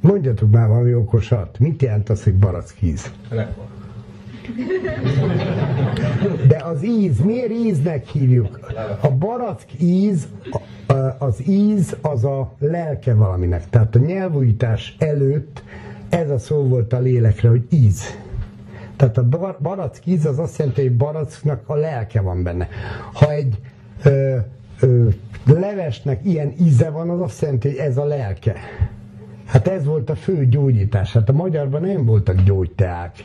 Mondjatok 0.00 0.50
már 0.50 0.68
valami 0.68 0.94
okosat. 0.94 1.58
Mit 1.58 1.82
jelent 1.82 2.08
az, 2.08 2.22
hogy 2.22 2.34
barack 2.34 2.82
íz? 2.82 3.12
De 6.48 6.56
az 6.64 6.84
íz, 6.84 7.18
miért 7.20 7.50
íznek 7.50 8.06
hívjuk? 8.06 8.60
A 9.00 9.10
barack 9.10 9.66
íz, 9.80 10.28
az 11.18 11.48
íz 11.48 11.96
az 12.00 12.24
a 12.24 12.54
lelke 12.58 13.14
valaminek. 13.14 13.70
Tehát 13.70 13.94
a 13.94 13.98
nyelvújítás 13.98 14.96
előtt 14.98 15.62
ez 16.08 16.30
a 16.30 16.38
szó 16.38 16.62
volt 16.62 16.92
a 16.92 16.98
lélekre, 16.98 17.48
hogy 17.48 17.66
íz. 17.70 18.02
Tehát 18.96 19.18
a 19.18 19.56
barack 19.60 20.06
íz 20.06 20.26
az 20.26 20.38
azt 20.38 20.58
jelenti, 20.58 20.82
hogy 20.82 20.96
baracknak 20.96 21.62
a 21.66 21.74
lelke 21.74 22.20
van 22.20 22.42
benne. 22.42 22.68
Ha 23.12 23.30
egy 23.30 23.58
ö, 24.02 24.36
ö, 24.80 25.08
levesnek 25.46 26.20
ilyen 26.24 26.52
íze 26.60 26.90
van, 26.90 27.10
az 27.10 27.20
azt 27.20 27.40
jelenti, 27.40 27.68
hogy 27.68 27.78
ez 27.78 27.96
a 27.96 28.04
lelke. 28.04 28.54
Hát 29.46 29.68
ez 29.68 29.84
volt 29.84 30.10
a 30.10 30.14
fő 30.14 30.46
gyógyítás. 30.46 31.12
Hát 31.12 31.28
a 31.28 31.32
magyarban 31.32 31.80
nem 31.80 32.04
voltak 32.04 32.40
gyógyteák. 32.40 33.24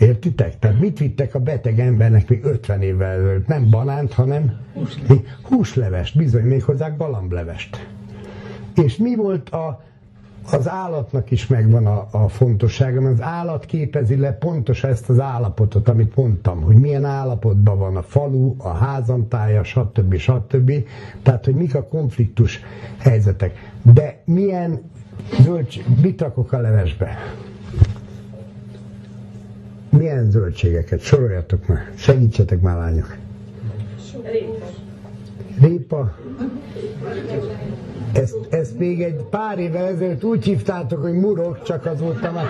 Értitek? 0.00 0.58
Tehát 0.58 0.80
mit 0.80 0.98
vittek 0.98 1.34
a 1.34 1.38
beteg 1.38 1.80
embernek 1.80 2.28
még 2.28 2.44
50 2.44 2.82
évvel 2.82 3.10
előtt? 3.10 3.46
Nem 3.46 3.70
banánt, 3.70 4.12
hanem 4.12 4.60
húslevest, 5.42 6.16
bizony, 6.16 6.42
még 6.42 6.62
hozzá 6.62 6.88
galamblevest. 6.88 7.88
És 8.74 8.96
mi 8.96 9.14
volt 9.14 9.48
a, 9.48 9.82
az 10.52 10.68
állatnak 10.68 11.30
is 11.30 11.46
megvan 11.46 11.86
a, 11.86 12.08
a 12.10 12.28
fontossága, 12.28 13.00
mert 13.00 13.14
az 13.14 13.22
állat 13.22 13.64
képezi 13.64 14.16
le 14.16 14.32
pontosan 14.32 14.90
ezt 14.90 15.08
az 15.08 15.20
állapotot, 15.20 15.88
amit 15.88 16.16
mondtam, 16.16 16.60
hogy 16.60 16.76
milyen 16.76 17.04
állapotban 17.04 17.78
van 17.78 17.96
a 17.96 18.02
falu, 18.02 18.54
a 18.58 18.68
házamtája, 18.68 19.64
stb. 19.64 20.16
stb. 20.16 20.72
Tehát, 21.22 21.44
hogy 21.44 21.54
mik 21.54 21.74
a 21.74 21.84
konfliktus 21.84 22.60
helyzetek. 22.98 23.72
De 23.82 24.22
milyen 24.24 24.80
zöldség, 25.40 25.84
mit 26.02 26.20
rakok 26.20 26.52
a 26.52 26.60
levesbe? 26.60 27.16
Milyen 29.90 30.30
zöldségeket? 30.30 31.00
Soroljatok 31.00 31.66
már. 31.66 31.90
Segítsetek 31.96 32.60
már, 32.60 32.76
lányok. 32.76 33.16
Répa. 35.60 36.16
Ezt, 38.12 38.36
ezt 38.50 38.78
még 38.78 39.02
egy 39.02 39.22
pár 39.30 39.58
évvel 39.58 39.84
ezelőtt 39.86 40.24
úgy 40.24 40.44
hívtátok, 40.44 41.02
hogy 41.02 41.12
murok, 41.14 41.62
csak 41.62 41.86
azóta 41.86 42.32
már 42.32 42.46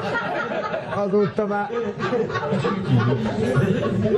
azóta 0.95 1.47
már 1.47 1.69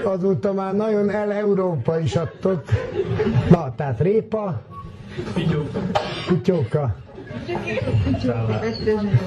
azóta 0.05 0.53
már 0.53 0.75
nagyon 0.75 1.11
el-Európa 1.11 1.99
is 1.99 2.17
adtok. 2.17 2.63
Na, 3.51 3.75
tehát 3.77 4.01
répa, 4.01 4.61
kutyóka, 6.29 6.95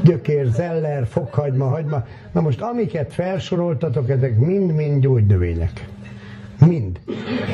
gyökér, 0.04 0.46
zeller, 0.46 1.08
fokhagyma, 1.08 1.68
hagyma. 1.68 2.06
Na 2.32 2.42
most 2.42 2.62
amiket 2.62 3.14
felsoroltatok, 3.14 4.10
ezek 4.10 4.38
mind-mind 4.38 5.02
gyógynövények. 5.02 5.88
Mind. 6.60 7.00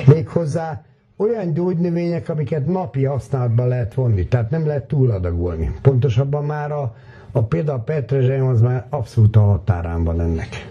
Méghozzá 0.06 0.84
olyan 1.16 1.54
gyógynövények, 1.54 2.30
amiket 2.30 2.68
napi 2.68 3.04
használatban 3.04 3.68
lehet 3.68 3.94
vonni, 3.94 4.28
tehát 4.28 4.50
nem 4.50 4.66
lehet 4.66 4.88
túladagolni. 4.88 5.72
Pontosabban 5.82 6.46
már 6.46 6.72
a, 6.72 6.96
a 7.32 7.44
például 7.44 7.78
a 7.78 7.82
petrezselyem 7.82 8.48
az 8.48 8.62
már 8.62 8.86
abszolút 8.90 9.36
a 9.36 9.40
határán 9.40 10.04
van 10.04 10.22
ennek. 10.22 10.70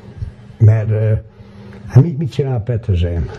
Mert 0.58 0.90
hát 1.86 2.02
mit, 2.04 2.18
mit 2.18 2.32
csinál 2.32 2.56
a 2.56 2.60
petrezselyem? 2.60 3.30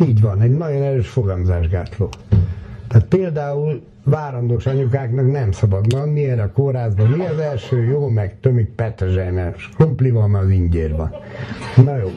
Így 0.00 0.20
van, 0.20 0.40
egy 0.40 0.56
nagyon 0.56 0.82
erős 0.82 1.08
fogamzásgátló. 1.08 2.08
Tehát 2.88 3.06
például 3.06 3.82
várandós 4.10 4.66
anyukáknak 4.66 5.30
nem 5.30 5.52
szabad 5.52 5.92
van, 5.92 6.08
milyen 6.08 6.38
a 6.38 6.52
kórházban, 6.52 7.06
mi 7.06 7.26
az 7.26 7.38
első, 7.38 7.84
jó, 7.84 8.08
meg 8.08 8.40
tömik 8.40 8.68
petrezselymes, 8.68 9.68
krumpli 9.76 10.10
van 10.10 10.34
az 10.34 10.50
ingyérban. 10.50 11.14
Na 11.84 11.96
jó. 11.96 12.08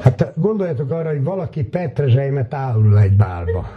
Hát 0.00 0.32
gondoljatok 0.36 0.90
arra, 0.90 1.08
hogy 1.08 1.22
valaki 1.22 1.64
petrezselymet 1.64 2.54
állul 2.54 2.98
egy 2.98 3.16
bálba. 3.16 3.68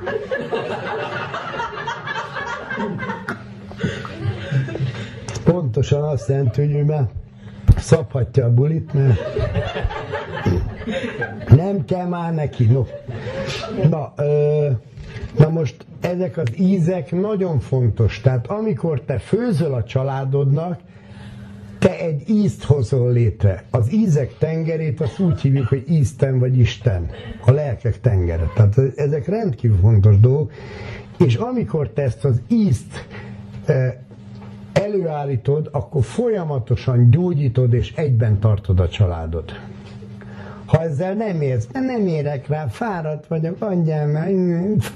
Pontosan 5.44 6.04
azt 6.04 6.30
jelenti, 6.30 6.62
hogy 6.62 6.76
ő 6.76 6.84
már 6.84 7.08
szabhatja 7.78 8.46
a 8.46 8.54
bulit, 8.54 8.94
mert 8.94 9.20
nem 11.50 11.86
kell 11.86 12.08
már 12.08 12.34
neki. 12.34 12.66
No. 12.66 12.86
Na, 13.90 14.14
ö, 14.16 14.70
na 15.38 15.50
most 15.50 15.86
ezek 16.04 16.38
az 16.38 16.60
ízek 16.60 17.12
nagyon 17.12 17.60
fontos. 17.60 18.22
Tehát 18.22 18.48
amikor 18.48 19.02
te 19.02 19.18
főzöl 19.18 19.74
a 19.74 19.84
családodnak, 19.84 20.80
te 21.80 22.00
egy 22.00 22.30
ízt 22.30 22.64
hozol 22.64 23.12
létre. 23.12 23.64
Az 23.70 23.94
ízek 23.94 24.38
tengerét 24.38 25.02
azt 25.02 25.20
úgy 25.20 25.42
hívjuk, 25.42 25.68
hogy 25.68 25.84
Isten 25.88 26.40
vagy 26.40 26.58
Isten. 26.58 27.10
A 27.46 27.52
lelkek 27.52 28.00
tengere. 28.00 28.52
Tehát 28.56 28.78
ezek 28.96 29.28
rendkívül 29.28 29.78
fontos 29.78 30.20
dolgok. 30.20 30.52
És 31.18 31.36
amikor 31.36 31.90
te 31.90 32.02
ezt 32.02 32.26
az 32.26 32.42
ízt 32.48 33.08
e, 33.66 34.04
előállítod, 34.74 35.70
akkor 35.72 36.04
folyamatosan 36.04 37.10
gyógyítod 37.10 37.74
és 37.74 37.94
egyben 37.96 38.40
tartod 38.40 38.80
a 38.80 38.90
családod. 38.90 39.52
Ha 40.74 40.82
ezzel 40.82 41.14
nem 41.14 41.42
érsz, 41.42 41.68
mert 41.72 41.86
nem 41.86 42.08
érek 42.08 42.48
rá, 42.48 42.68
fáradt 42.68 43.28
vagyok, 43.28 43.56
adjál 43.60 44.08
már, 44.08 44.30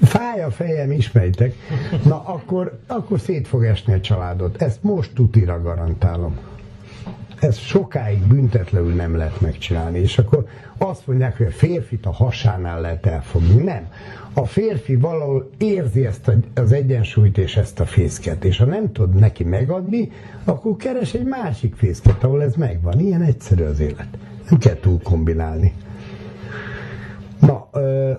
fáj 0.02 0.42
a 0.42 0.50
fejem, 0.50 0.92
ismeritek, 0.92 1.54
na 2.04 2.22
akkor, 2.24 2.78
akkor 2.86 3.20
szét 3.20 3.48
fog 3.48 3.64
esni 3.64 3.92
a 3.92 4.00
családot. 4.00 4.62
Ezt 4.62 4.82
most 4.82 5.14
tutira 5.14 5.62
garantálom. 5.62 6.38
Ezt 7.40 7.58
sokáig 7.58 8.26
büntetlenül 8.26 8.94
nem 8.94 9.16
lehet 9.16 9.40
megcsinálni. 9.40 9.98
És 9.98 10.18
akkor 10.18 10.46
azt 10.78 11.06
mondják, 11.06 11.36
hogy 11.36 11.46
a 11.46 11.50
férfit 11.50 12.06
a 12.06 12.12
hasánál 12.12 12.80
lehet 12.80 13.06
elfogni. 13.06 13.62
Nem. 13.62 13.88
A 14.38 14.44
férfi 14.44 14.96
valahol 14.96 15.50
érzi 15.58 16.06
ezt 16.06 16.32
az 16.54 16.72
egyensúlyt 16.72 17.38
és 17.38 17.56
ezt 17.56 17.80
a 17.80 17.84
fészket, 17.84 18.44
és 18.44 18.58
ha 18.58 18.64
nem 18.64 18.92
tud 18.92 19.14
neki 19.14 19.44
megadni, 19.44 20.10
akkor 20.44 20.76
keres 20.76 21.14
egy 21.14 21.24
másik 21.24 21.74
fészket, 21.74 22.24
ahol 22.24 22.42
ez 22.42 22.54
megvan. 22.54 23.00
Ilyen 23.00 23.22
egyszerű 23.22 23.64
az 23.64 23.80
élet. 23.80 24.08
Nem 24.50 24.58
kell 24.58 24.74
túl 24.74 25.00
kombinálni. 25.02 25.72
Na, 27.40 27.68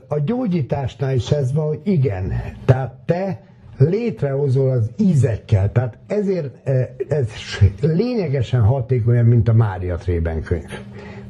a 0.07 0.19
gyógyításnál 0.25 1.15
is 1.15 1.31
ez 1.31 1.53
van, 1.53 1.67
hogy 1.67 1.79
igen, 1.83 2.33
tehát 2.65 2.93
te 3.05 3.41
létrehozol 3.77 4.69
az 4.69 4.91
ízekkel, 4.97 5.71
tehát 5.71 5.97
ezért 6.07 6.67
ez 7.09 7.27
lényegesen 7.81 8.61
hatékonyabb, 8.61 9.27
mint 9.27 9.49
a 9.49 9.53
Mária 9.53 9.95
Trében 9.95 10.41
könyv. 10.41 10.79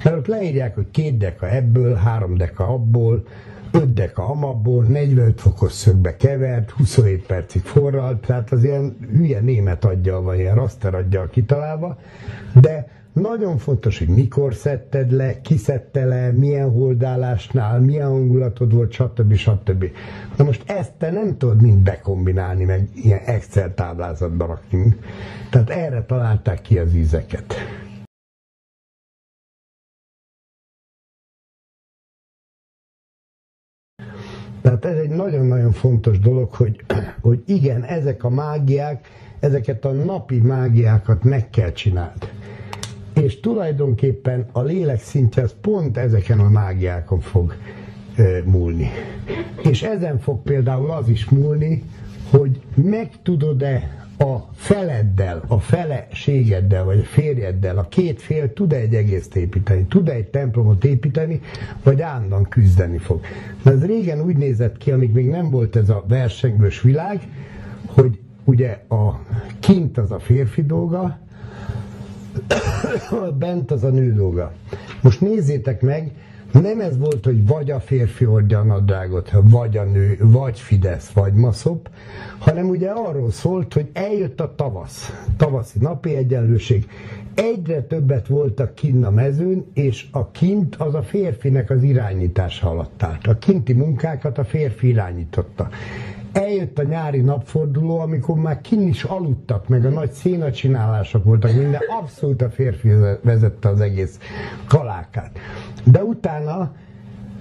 Mert 0.03 0.17
ott 0.17 0.27
leírják, 0.27 0.75
hogy 0.75 0.91
két 0.91 1.17
deka 1.17 1.49
ebből, 1.49 1.93
három 1.93 2.37
deka 2.37 2.67
abból, 2.67 3.23
öt 3.71 3.93
deka 3.93 4.27
amabból, 4.29 4.83
45 4.83 5.41
fokos 5.41 5.71
szögbe 5.71 6.15
kevert, 6.15 6.69
27 6.69 7.25
percig 7.25 7.61
forralt, 7.61 8.25
tehát 8.25 8.51
az 8.51 8.63
ilyen 8.63 8.97
hülye 9.11 9.39
német 9.39 9.85
adja, 9.85 10.21
vagy 10.21 10.39
ilyen 10.39 10.55
raster 10.55 10.95
adja 10.95 11.27
kitalálva, 11.27 11.97
de 12.53 12.87
nagyon 13.13 13.57
fontos, 13.57 13.97
hogy 13.97 14.07
mikor 14.07 14.53
szedted 14.53 15.11
le, 15.11 15.41
kiszedte 15.41 16.05
le, 16.05 16.31
milyen 16.31 16.69
holdálásnál, 16.69 17.79
milyen 17.79 18.07
hangulatod 18.07 18.73
volt, 18.73 18.91
stb. 18.91 19.33
stb. 19.35 19.85
Na 20.37 20.43
most 20.43 20.63
ezt 20.65 20.91
te 20.97 21.11
nem 21.11 21.37
tudod 21.37 21.61
mind 21.61 21.77
bekombinálni, 21.77 22.63
meg 22.63 22.89
ilyen 22.93 23.19
Excel 23.25 23.73
táblázatban 23.73 24.47
rakni. 24.47 24.95
Tehát 25.49 25.69
erre 25.69 26.03
találták 26.03 26.61
ki 26.61 26.77
az 26.77 26.93
ízeket. 26.93 27.53
Tehát 34.79 34.97
ez 34.97 35.03
egy 35.03 35.09
nagyon-nagyon 35.09 35.71
fontos 35.71 36.19
dolog, 36.19 36.53
hogy, 36.53 36.83
hogy 37.21 37.43
igen, 37.45 37.83
ezek 37.83 38.23
a 38.23 38.29
mágiák, 38.29 39.07
ezeket 39.39 39.85
a 39.85 39.91
napi 39.91 40.39
mágiákat 40.39 41.23
meg 41.23 41.49
kell 41.49 41.71
csinálni 41.71 42.19
és 43.23 43.39
tulajdonképpen 43.39 44.45
a 44.51 44.61
lélek 44.61 44.99
szintje 45.01 45.43
az 45.43 45.55
pont 45.61 45.97
ezeken 45.97 46.39
a 46.39 46.49
mágiákon 46.49 47.19
fog 47.19 47.55
e, 48.15 48.23
múlni. 48.45 48.89
És 49.63 49.83
ezen 49.83 50.19
fog 50.19 50.41
például 50.41 50.91
az 50.91 51.09
is 51.09 51.29
múlni, 51.29 51.83
hogy 52.31 52.61
meg 52.75 53.09
tudod-e 53.23 54.07
a 54.19 54.49
feleddel, 54.53 55.43
a 55.47 55.59
feleségeddel, 55.59 56.83
vagy 56.83 56.99
a 56.99 57.03
férjeddel, 57.03 57.77
a 57.77 57.87
két 57.87 58.21
fél 58.21 58.53
tud-e 58.53 58.75
egy 58.75 58.95
egészt 58.95 59.35
építeni, 59.35 59.83
tud-e 59.83 60.11
egy 60.11 60.27
templomot 60.27 60.85
építeni, 60.85 61.41
vagy 61.83 62.01
állandóan 62.01 62.43
küzdeni 62.43 62.97
fog. 62.97 63.21
Na 63.63 63.71
ez 63.71 63.85
régen 63.85 64.21
úgy 64.21 64.37
nézett 64.37 64.77
ki, 64.77 64.91
amíg 64.91 65.11
még 65.11 65.29
nem 65.29 65.49
volt 65.49 65.75
ez 65.75 65.89
a 65.89 66.03
versengős 66.07 66.81
világ, 66.81 67.27
hogy 67.85 68.19
ugye 68.43 68.83
a 68.89 69.19
kint 69.59 69.97
az 69.97 70.11
a 70.11 70.19
férfi 70.19 70.63
dolga, 70.63 71.19
bent 73.39 73.71
az 73.71 73.83
a 73.83 73.89
nő 73.89 74.13
dolga. 74.13 74.53
Most 75.01 75.21
nézzétek 75.21 75.81
meg, 75.81 76.11
nem 76.61 76.79
ez 76.79 76.97
volt, 76.97 77.25
hogy 77.25 77.47
vagy 77.47 77.71
a 77.71 77.79
férfi 77.79 78.25
ordja 78.25 78.59
a 78.59 78.63
nadrágot, 78.63 79.31
vagy 79.43 79.77
a 79.77 79.83
nő, 79.83 80.17
vagy 80.21 80.59
Fidesz, 80.59 81.09
vagy 81.09 81.33
Maszop, 81.33 81.89
hanem 82.37 82.69
ugye 82.69 82.89
arról 82.89 83.31
szólt, 83.31 83.73
hogy 83.73 83.89
eljött 83.93 84.39
a 84.39 84.55
tavasz, 84.55 85.13
tavaszi 85.37 85.79
napi 85.79 86.15
egyenlőség. 86.15 86.87
Egyre 87.33 87.81
többet 87.81 88.27
voltak 88.27 88.75
kinn 88.75 89.03
a 89.03 89.09
mezőn, 89.09 89.65
és 89.73 90.05
a 90.11 90.31
kint 90.31 90.75
az 90.75 90.93
a 90.93 91.03
férfinek 91.03 91.69
az 91.69 91.83
irányítása 91.83 92.69
alatt 92.69 93.03
állt. 93.03 93.27
A 93.27 93.37
kinti 93.37 93.73
munkákat 93.73 94.37
a 94.37 94.43
férfi 94.43 94.87
irányította 94.87 95.69
eljött 96.31 96.79
a 96.79 96.83
nyári 96.83 97.21
napforduló, 97.21 97.99
amikor 97.99 98.37
már 98.37 98.61
kin 98.61 98.81
is 98.81 99.03
aludtak, 99.03 99.67
meg 99.67 99.85
a 99.85 99.89
nagy 99.89 100.11
szénacsinálások 100.11 101.23
voltak, 101.23 101.53
minden 101.53 101.81
abszolút 102.01 102.41
a 102.41 102.49
férfi 102.49 102.89
vezette 103.21 103.69
az 103.69 103.81
egész 103.81 104.19
kalákát. 104.67 105.39
De 105.83 106.03
utána 106.03 106.71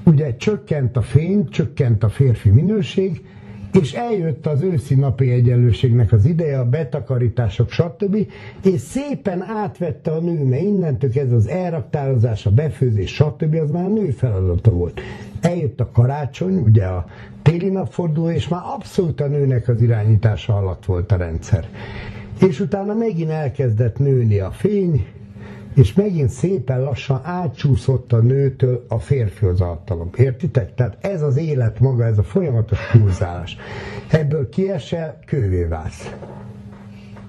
ugye 0.04 0.36
csökkent 0.36 0.96
a 0.96 1.02
fény, 1.02 1.48
csökkent 1.48 2.02
a 2.04 2.08
férfi 2.08 2.50
minőség, 2.50 3.26
és 3.72 3.92
eljött 3.92 4.46
az 4.46 4.62
őszi 4.62 4.94
napi 4.94 5.30
egyenlőségnek 5.30 6.12
az 6.12 6.24
ideje, 6.24 6.58
a 6.58 6.68
betakarítások, 6.68 7.70
stb. 7.70 8.16
És 8.64 8.80
szépen 8.80 9.42
átvette 9.42 10.10
a 10.10 10.20
nő, 10.20 10.44
mert 10.44 10.62
innentől 10.62 11.10
ez 11.14 11.32
az 11.32 11.46
elraktározás, 11.46 12.46
a 12.46 12.50
befőzés, 12.50 13.14
stb. 13.14 13.54
az 13.54 13.70
már 13.70 13.84
a 13.84 13.88
nő 13.88 14.10
feladata 14.10 14.70
volt. 14.70 15.00
Eljött 15.40 15.80
a 15.80 15.90
karácsony, 15.90 16.56
ugye 16.56 16.84
a 16.84 17.06
téli 17.42 17.68
napforduló, 17.68 18.30
és 18.30 18.48
már 18.48 18.62
abszolút 18.64 19.20
a 19.20 19.26
nőnek 19.26 19.68
az 19.68 19.80
irányítása 19.80 20.56
alatt 20.56 20.84
volt 20.84 21.12
a 21.12 21.16
rendszer. 21.16 21.68
És 22.40 22.60
utána 22.60 22.94
megint 22.94 23.30
elkezdett 23.30 23.98
nőni 23.98 24.38
a 24.38 24.50
fény, 24.50 25.06
és 25.78 25.92
megint 25.92 26.30
szépen 26.30 26.80
lassan 26.80 27.20
átcsúszott 27.22 28.12
a 28.12 28.18
nőtől 28.18 28.84
a 28.88 28.98
férfihoz 28.98 29.58
hatalom. 29.58 30.10
Értitek? 30.16 30.74
Tehát 30.74 30.96
ez 31.00 31.22
az 31.22 31.36
élet 31.36 31.80
maga, 31.80 32.04
ez 32.04 32.18
a 32.18 32.22
folyamatos 32.22 32.78
húzás. 32.90 33.56
Ebből 34.10 34.48
kiesel, 34.48 35.18
kővé 35.26 35.64
válsz. 35.64 36.14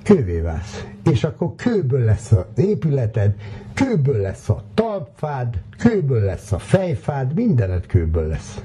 Kővé 0.04 0.40
válsz. 0.40 0.86
És 1.12 1.24
akkor 1.24 1.56
kőből 1.56 2.04
lesz 2.04 2.32
az 2.32 2.46
épületed, 2.56 3.36
kőből 3.74 4.22
lesz 4.22 4.50
a 4.50 4.64
talpfád, 4.74 5.62
kőből 5.78 6.24
lesz 6.24 6.52
a 6.52 6.60
fejfád, 6.60 7.34
mindened 7.34 7.86
kőből 7.86 8.28
lesz. 8.28 8.62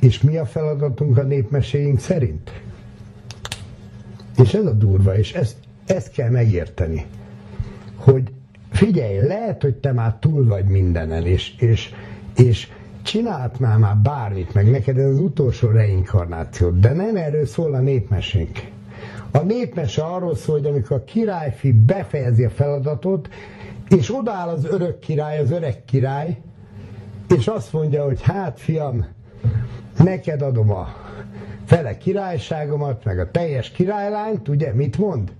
És 0.00 0.20
mi 0.20 0.36
a 0.36 0.46
feladatunk 0.46 1.18
a 1.18 1.22
népmeséink 1.22 1.98
szerint? 2.00 2.62
És 4.36 4.54
ez 4.54 4.66
a 4.66 4.72
durva, 4.72 5.16
és 5.16 5.32
ezt, 5.32 5.56
ezt 5.86 6.12
kell 6.12 6.30
megérteni 6.30 7.06
hogy 8.04 8.32
figyelj, 8.70 9.26
lehet, 9.26 9.62
hogy 9.62 9.74
te 9.74 9.92
már 9.92 10.16
túl 10.20 10.46
vagy 10.46 10.64
mindenen, 10.64 11.26
és, 11.26 11.54
és, 11.58 11.90
és 12.36 12.68
csinált 13.02 13.60
már 13.60 13.78
már 13.78 13.96
bármit, 13.96 14.54
meg 14.54 14.70
neked 14.70 14.98
ez 14.98 15.10
az 15.10 15.18
utolsó 15.18 15.68
reinkarnáció, 15.68 16.70
de 16.70 16.92
nem 16.92 17.16
erről 17.16 17.46
szól 17.46 17.74
a 17.74 17.80
népmesénk. 17.80 18.58
A 19.30 19.38
népmese 19.38 20.02
arról 20.02 20.36
szól, 20.36 20.58
hogy 20.58 20.66
amikor 20.66 20.96
a 20.96 21.04
királyfi 21.04 21.72
befejezi 21.72 22.44
a 22.44 22.50
feladatot, 22.50 23.28
és 23.88 24.14
odáll 24.14 24.48
az 24.48 24.64
örök 24.64 24.98
király, 24.98 25.38
az 25.38 25.50
öreg 25.50 25.84
király, 25.84 26.38
és 27.36 27.46
azt 27.46 27.72
mondja, 27.72 28.04
hogy 28.04 28.22
hát 28.22 28.60
fiam, 28.60 29.06
neked 29.98 30.42
adom 30.42 30.70
a 30.70 30.88
fele 31.64 31.96
királyságomat, 31.96 33.04
meg 33.04 33.18
a 33.18 33.30
teljes 33.30 33.70
királylányt, 33.70 34.48
ugye, 34.48 34.72
mit 34.72 34.98
mond? 34.98 35.32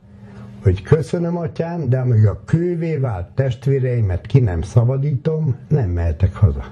Hogy 0.64 0.82
köszönöm 0.82 1.36
atyám, 1.36 1.88
de 1.88 1.98
amíg 1.98 2.26
a 2.26 2.40
kővé 2.44 2.96
vált 2.96 3.26
testvéreimet 3.34 4.26
ki 4.26 4.40
nem 4.40 4.62
szabadítom, 4.62 5.56
nem 5.68 5.90
mehetek 5.90 6.34
haza. 6.34 6.64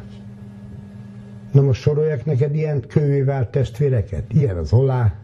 Na 1.52 1.60
most 1.60 1.81
soroljak 1.81 2.24
neked 2.24 2.55
ilyen 2.55 2.81
kővé 2.89 3.23
vált 3.23 3.48
testvéreket? 3.48 4.32
Ilyen 4.32 4.56
az 4.56 4.73
olá, 4.73 5.14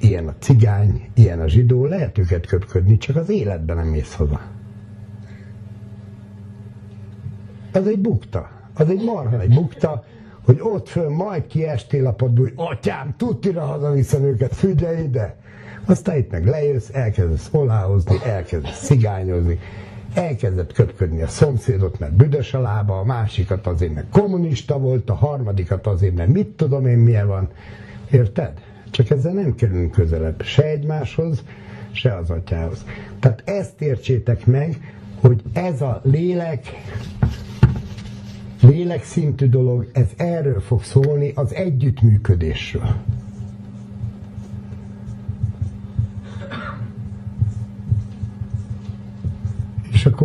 ilyen 0.00 0.28
a 0.28 0.34
cigány, 0.38 1.08
ilyen 1.14 1.40
a 1.40 1.48
zsidó, 1.48 1.84
lehet 1.84 2.18
őket 2.18 2.46
köpködni, 2.46 2.96
csak 2.96 3.16
az 3.16 3.28
életben 3.28 3.76
nem 3.76 3.86
mész 3.86 4.14
haza. 4.14 4.40
Az 7.72 7.86
egy 7.86 7.98
bukta, 7.98 8.50
az 8.74 8.90
egy 8.90 9.04
marha 9.04 9.40
egy 9.40 9.54
bukta, 9.54 10.04
hogy 10.44 10.58
ott 10.60 10.88
föl 10.88 11.08
majd 11.08 11.46
kiestél 11.46 12.06
a 12.06 12.12
padból, 12.12 12.50
atyám, 12.54 13.14
tudtira 13.16 13.64
hazaviszem 13.64 14.22
őket, 14.22 14.54
figyelj 14.54 15.02
ide! 15.02 15.41
Aztán 15.84 16.16
itt 16.16 16.30
meg 16.30 16.46
lejössz, 16.46 16.88
elkezdesz 16.92 17.48
oláhozni, 17.52 18.16
elkezdesz 18.24 18.84
szigányozni, 18.84 19.58
elkezdett 20.14 20.72
köpködni 20.72 21.22
a 21.22 21.26
szomszédot, 21.26 21.98
mert 21.98 22.12
büdös 22.14 22.54
a 22.54 22.60
lába, 22.60 22.98
a 22.98 23.04
másikat 23.04 23.66
azért, 23.66 23.94
mert 23.94 24.10
kommunista 24.10 24.78
volt, 24.78 25.10
a 25.10 25.14
harmadikat 25.14 25.86
azért, 25.86 26.14
mert 26.14 26.28
mit 26.28 26.48
tudom 26.48 26.86
én, 26.86 26.98
milyen 26.98 27.26
van. 27.26 27.48
Érted? 28.10 28.52
Csak 28.90 29.10
ezzel 29.10 29.32
nem 29.32 29.54
kerülünk 29.54 29.90
közelebb 29.90 30.42
se 30.42 30.62
egymáshoz, 30.64 31.42
se 31.92 32.16
az 32.16 32.30
atyához. 32.30 32.84
Tehát 33.20 33.42
ezt 33.48 33.80
értsétek 33.80 34.46
meg, 34.46 34.94
hogy 35.20 35.42
ez 35.52 35.80
a 35.80 36.00
lélek, 36.04 36.66
lélekszintű 38.60 39.48
dolog, 39.48 39.90
ez 39.92 40.08
erről 40.16 40.60
fog 40.60 40.82
szólni, 40.82 41.32
az 41.34 41.54
együttműködésről. 41.54 42.94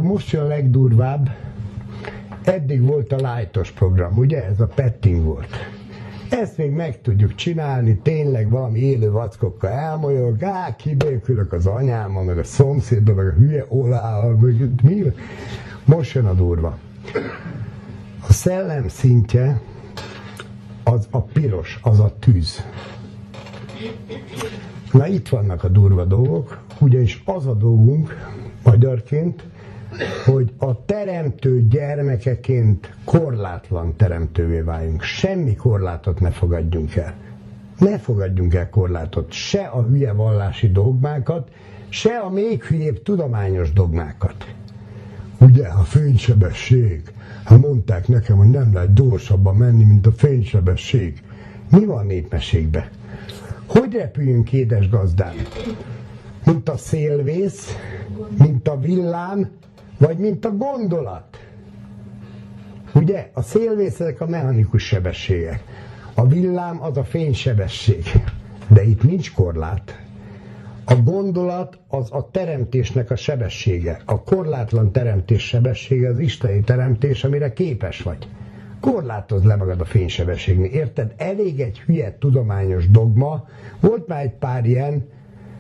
Most 0.08 0.32
jön 0.32 0.44
a 0.44 0.48
legdurvább, 0.48 1.30
Eddig 2.48 2.82
volt 2.86 3.12
a 3.12 3.22
lájtos 3.22 3.72
program, 3.72 4.18
ugye? 4.18 4.46
Ez 4.46 4.60
a 4.60 4.66
petting 4.66 5.24
volt. 5.24 5.48
Ezt 6.30 6.58
még 6.58 6.72
meg 6.72 7.02
tudjuk 7.02 7.36
csinálni, 7.36 7.96
tényleg 7.96 8.50
valami 8.50 8.80
élő 8.80 9.12
vackokkal 9.12 9.70
elmolyog, 9.70 10.44
á, 10.44 10.76
kibékülök 10.76 11.54
az 11.54 11.66
anyámmal, 11.66 12.24
meg 12.24 12.38
a 12.38 12.44
szomszéddal, 12.44 13.16
meg 13.16 13.28
a 13.28 13.32
hülye 13.32 13.66
olával, 13.68 14.36
meg 14.36 14.84
mi? 14.84 15.04
Most 15.86 16.14
jön 16.14 16.26
a 16.26 16.34
durva. 16.34 16.78
A 18.28 18.34
szellem 18.34 18.88
szintje 18.88 19.62
az 20.84 21.08
a 21.12 21.22
piros, 21.22 21.80
az 21.82 22.00
a 22.00 22.16
tűz. 22.20 22.66
Na 24.92 25.08
itt 25.08 25.30
vannak 25.30 25.64
a 25.64 25.68
durva 25.68 26.06
dolgok, 26.06 26.60
ugyanis 26.80 27.22
az 27.26 27.46
a 27.46 27.54
dolgunk 27.54 28.28
magyarként, 28.64 29.44
hogy 30.26 30.54
a 30.58 30.86
teremtő 30.86 31.68
gyermekeként 31.68 32.96
korlátlan 33.04 33.96
teremtővé 33.96 34.60
váljunk. 34.60 35.02
Semmi 35.02 35.56
korlátot 35.56 36.20
ne 36.20 36.32
fogadjunk 36.32 36.96
el. 36.96 37.14
Ne 37.78 37.98
fogadjunk 37.98 38.54
el 38.54 38.70
korlátot, 38.70 39.32
se 39.32 39.64
a 39.64 39.84
hülye 39.84 40.12
vallási 40.12 40.72
dogmákat, 40.72 41.50
se 41.90 42.18
a 42.18 42.30
még 42.30 42.64
hülyébb 42.64 43.04
tudományos 43.04 43.74
dogmákat. 43.74 44.56
Ugye, 45.40 45.68
a 45.68 45.84
fénysebesség. 45.84 47.02
Ha 47.44 47.58
mondták 47.58 48.08
nekem, 48.08 48.38
hogy 48.38 48.50
nem 48.50 48.74
lehet 48.74 48.94
gyorsabban 48.94 49.56
menni, 49.56 49.84
mint 49.84 50.08
a 50.08 50.12
fénysebesség. 50.12 51.22
Mi 51.70 51.86
van 51.86 52.06
népmeségbe? 52.06 52.90
Hogy 53.66 53.94
repüljünk, 53.94 54.54
édes 54.54 54.90
gazdám? 54.90 55.36
Mint 56.46 56.70
a 56.70 56.78
szélvész, 56.78 57.76
mint 58.38 58.68
a 58.68 58.80
villám, 58.80 59.50
vagy 59.98 60.18
mint 60.18 60.46
a 60.46 60.52
gondolat. 60.52 61.38
Ugye, 62.94 63.30
a 63.34 63.42
szélvészek 63.42 64.22
a 64.22 64.28
mechanikus 64.28 64.84
sebességek. 64.84 65.64
A 66.14 66.28
villám 66.28 66.82
az 66.84 66.98
a 66.98 67.04
fénysebesség. 67.04 68.04
De 68.68 68.84
itt 68.84 69.04
nincs 69.04 69.34
korlát. 69.34 70.02
A 70.86 70.96
gondolat 70.96 71.80
az 71.88 72.12
a 72.12 72.30
teremtésnek 72.32 73.12
a 73.12 73.16
sebessége. 73.16 74.02
A 74.06 74.24
korlátlan 74.24 74.92
teremtés 74.92 75.48
sebessége 75.48 76.10
az 76.10 76.20
isteni 76.20 76.62
teremtés, 76.62 77.24
amire 77.24 77.54
képes 77.54 78.02
vagy. 78.02 78.28
Korlátozd 78.80 79.46
le 79.46 79.56
magad 79.56 79.82
a 79.82 79.86
fénysebességnél. 79.86 80.72
Érted? 80.72 81.14
Elég 81.18 81.60
egy 81.60 81.80
hülye 81.80 82.18
tudományos 82.20 82.90
dogma. 82.90 83.48
Volt 83.80 84.08
már 84.08 84.24
egy 84.24 84.34
pár 84.34 84.66
ilyen, 84.66 85.10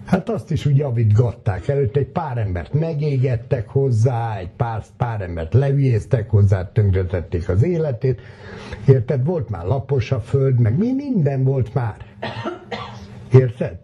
Hát 0.07 0.29
azt 0.29 0.51
is 0.51 0.65
úgy 0.65 0.77
javítgatták 0.77 1.67
előtt, 1.67 1.95
egy 1.95 2.07
pár 2.07 2.37
embert 2.37 2.73
megégettek 2.73 3.69
hozzá, 3.69 4.37
egy 4.37 4.49
pár, 4.49 4.83
pár 4.97 5.21
embert 5.21 5.53
lehülyéztek 5.53 6.29
hozzá, 6.29 6.71
tönkretették 6.71 7.49
az 7.49 7.63
életét. 7.63 8.21
Érted? 8.87 9.25
Volt 9.25 9.49
már 9.49 9.65
lapos 9.65 10.11
a 10.11 10.19
föld, 10.19 10.59
meg 10.59 10.77
mi 10.77 10.93
minden 10.93 11.43
volt 11.43 11.73
már. 11.73 11.95
Érted? 13.33 13.77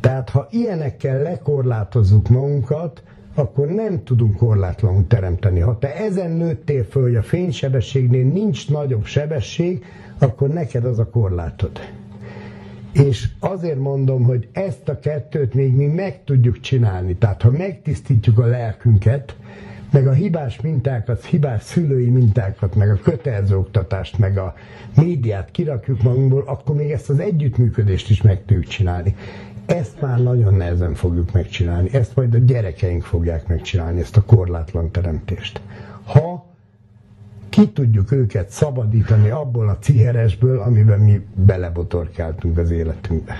Tehát 0.00 0.30
ha 0.30 0.46
ilyenekkel 0.50 1.22
lekorlátozzuk 1.22 2.28
magunkat, 2.28 3.02
akkor 3.34 3.66
nem 3.66 4.04
tudunk 4.04 4.36
korlátlanul 4.36 5.06
teremteni. 5.06 5.60
Ha 5.60 5.78
te 5.78 5.94
ezen 5.96 6.30
nőttél 6.30 6.84
föl, 6.84 7.02
hogy 7.02 7.16
a 7.16 7.22
fénysebességnél 7.22 8.24
nincs 8.24 8.70
nagyobb 8.70 9.04
sebesség, 9.04 9.84
akkor 10.18 10.48
neked 10.48 10.84
az 10.84 10.98
a 10.98 11.08
korlátod. 11.10 11.80
És 12.94 13.28
azért 13.38 13.78
mondom, 13.78 14.22
hogy 14.22 14.48
ezt 14.52 14.88
a 14.88 14.98
kettőt 14.98 15.54
még 15.54 15.74
mi 15.74 15.86
meg 15.86 16.24
tudjuk 16.24 16.60
csinálni. 16.60 17.14
Tehát 17.14 17.42
ha 17.42 17.50
megtisztítjuk 17.50 18.38
a 18.38 18.46
lelkünket, 18.46 19.36
meg 19.90 20.06
a 20.06 20.12
hibás 20.12 20.60
mintákat, 20.60 21.24
hibás 21.24 21.62
szülői 21.62 22.10
mintákat, 22.10 22.74
meg 22.74 22.90
a 22.90 22.98
kötelező 23.02 23.56
oktatást, 23.56 24.18
meg 24.18 24.38
a 24.38 24.54
médiát 24.96 25.50
kirakjuk 25.50 26.02
magunkból, 26.02 26.42
akkor 26.46 26.76
még 26.76 26.90
ezt 26.90 27.10
az 27.10 27.18
együttműködést 27.18 28.10
is 28.10 28.22
meg 28.22 28.44
tudjuk 28.44 28.66
csinálni. 28.66 29.16
Ezt 29.66 30.00
már 30.00 30.22
nagyon 30.22 30.54
nehezen 30.54 30.94
fogjuk 30.94 31.32
megcsinálni. 31.32 31.88
Ezt 31.92 32.16
majd 32.16 32.34
a 32.34 32.38
gyerekeink 32.38 33.02
fogják 33.02 33.46
megcsinálni, 33.46 34.00
ezt 34.00 34.16
a 34.16 34.22
korlátlan 34.22 34.90
teremtést. 34.90 35.60
Ha 36.04 36.43
ki 37.54 37.68
tudjuk 37.68 38.12
őket 38.12 38.50
szabadítani 38.50 39.30
abból 39.30 39.68
a 39.68 39.78
ciheresből, 39.78 40.60
amiben 40.60 41.00
mi 41.00 41.20
belebotorkáltunk 41.34 42.58
az 42.58 42.70
életünkbe. 42.70 43.34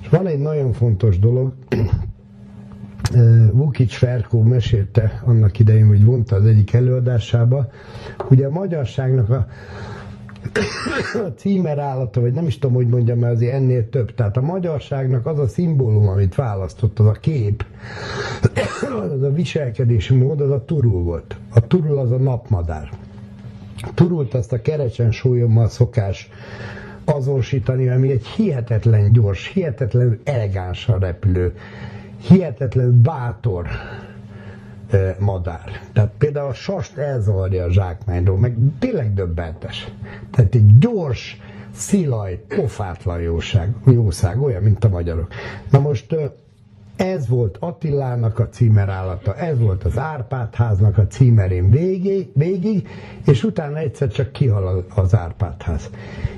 És 0.00 0.08
van 0.08 0.26
egy 0.26 0.38
nagyon 0.38 0.72
fontos 0.72 1.18
dolog, 1.18 1.52
Vukic 3.52 3.94
Ferkó 3.94 4.42
mesélte 4.42 5.22
annak 5.24 5.58
idején, 5.58 5.86
hogy 5.86 6.00
mondta 6.00 6.36
az 6.36 6.44
egyik 6.44 6.72
előadásába, 6.72 7.70
hogy 8.18 8.42
a 8.42 8.50
magyarságnak 8.50 9.30
a, 9.30 9.46
a 11.14 11.32
címerállata, 11.36 12.20
vagy 12.20 12.32
nem 12.32 12.46
is 12.46 12.58
tudom, 12.58 12.76
hogy 12.76 12.88
mondjam, 12.88 13.18
mert 13.18 13.34
azért 13.34 13.52
ennél 13.52 13.88
több. 13.88 14.14
Tehát 14.14 14.36
a 14.36 14.40
magyarságnak 14.40 15.26
az 15.26 15.38
a 15.38 15.48
szimbólum, 15.48 16.08
amit 16.08 16.34
választott, 16.34 16.98
az 16.98 17.06
a 17.06 17.12
kép, 17.12 17.64
az 19.12 19.22
a 19.22 19.32
viselkedési 19.32 20.14
mód, 20.14 20.40
az 20.40 20.50
a 20.50 20.64
turul 20.64 21.02
volt. 21.02 21.36
A 21.54 21.66
turul 21.66 21.98
az 21.98 22.10
a 22.10 22.16
napmadár. 22.16 22.90
Turult 23.94 24.34
azt 24.34 24.52
a 24.52 24.60
kerecsen 24.62 25.10
súlyommal 25.10 25.68
szokás 25.68 26.30
azonosítani, 27.04 27.88
ami 27.88 28.10
egy 28.10 28.26
hihetetlen 28.26 29.12
gyors, 29.12 29.46
hihetetlen 29.46 30.20
elegánsan 30.24 30.98
repülő, 30.98 31.54
hihetetlen 32.20 33.02
bátor 33.02 33.66
madár. 35.18 35.80
Tehát 35.92 36.10
például 36.18 36.48
a 36.48 36.54
sast 36.54 36.96
elzavarja 36.96 37.64
a 37.64 37.72
zsákmányról, 37.72 38.38
meg 38.38 38.56
tényleg 38.78 39.14
döbbentes. 39.14 39.88
Tehát 40.30 40.54
egy 40.54 40.78
gyors, 40.78 41.40
szilaj, 41.72 42.44
pofátlan 42.48 43.20
jóság, 43.20 43.74
jószág, 43.86 44.42
olyan, 44.42 44.62
mint 44.62 44.84
a 44.84 44.88
magyarok. 44.88 45.28
Na 45.70 45.78
most 45.78 46.16
ez 46.96 47.28
volt 47.28 47.56
Attilának 47.60 48.38
a 48.38 48.48
címerállata, 48.48 49.36
ez 49.36 49.58
volt 49.58 49.84
az 49.84 49.98
Árpád 49.98 50.54
háznak 50.54 50.98
a 50.98 51.06
címerén 51.06 51.70
végig, 51.70 52.30
végig, 52.34 52.88
és 53.26 53.44
utána 53.44 53.78
egyszer 53.78 54.08
csak 54.08 54.32
kihal 54.32 54.84
az 54.94 55.14
Árpád 55.14 55.62
ház. 55.62 55.90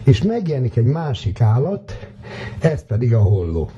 És 0.05 0.23
megjelenik 0.23 0.77
egy 0.77 0.85
másik 0.85 1.41
állat, 1.41 2.09
ez 2.59 2.85
pedig 2.85 3.15
a 3.15 3.23
holló. 3.23 3.71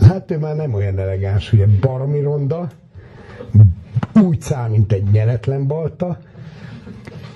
Hát 0.00 0.30
ő 0.30 0.38
már 0.38 0.56
nem 0.56 0.74
olyan 0.74 0.98
elegáns, 0.98 1.52
ugye 1.52 1.66
baromi 1.80 2.20
ronda, 2.20 2.68
úgy 4.22 4.40
száll, 4.40 4.68
mint 4.68 4.92
egy 4.92 5.10
nyeretlen 5.10 5.66
balta, 5.66 6.18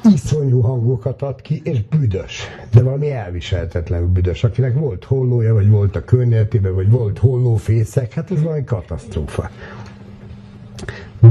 iszonyú 0.05 0.61
hangokat 0.61 1.23
ad 1.23 1.41
ki, 1.41 1.61
és 1.65 1.83
büdös, 1.83 2.43
de 2.73 2.83
valami 2.83 3.11
elviselhetetlenül 3.11 4.09
büdös. 4.09 4.45
Akinek 4.45 4.75
volt 4.75 5.05
hollója, 5.05 5.55
vagy 5.55 5.69
volt 5.69 5.97
a 5.97 6.05
környezetében, 6.05 6.75
vagy 6.75 6.91
volt 6.91 7.19
hollófészek, 7.19 8.13
hát 8.13 8.31
ez 8.31 8.43
valami 8.43 8.65
katasztrófa. 8.65 9.51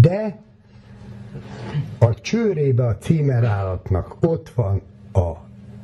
De 0.01 0.39
a 1.99 2.13
csőrébe 2.13 2.85
a 2.85 2.97
címerállatnak 2.97 4.15
ott 4.19 4.49
van 4.49 4.81
a 5.13 5.31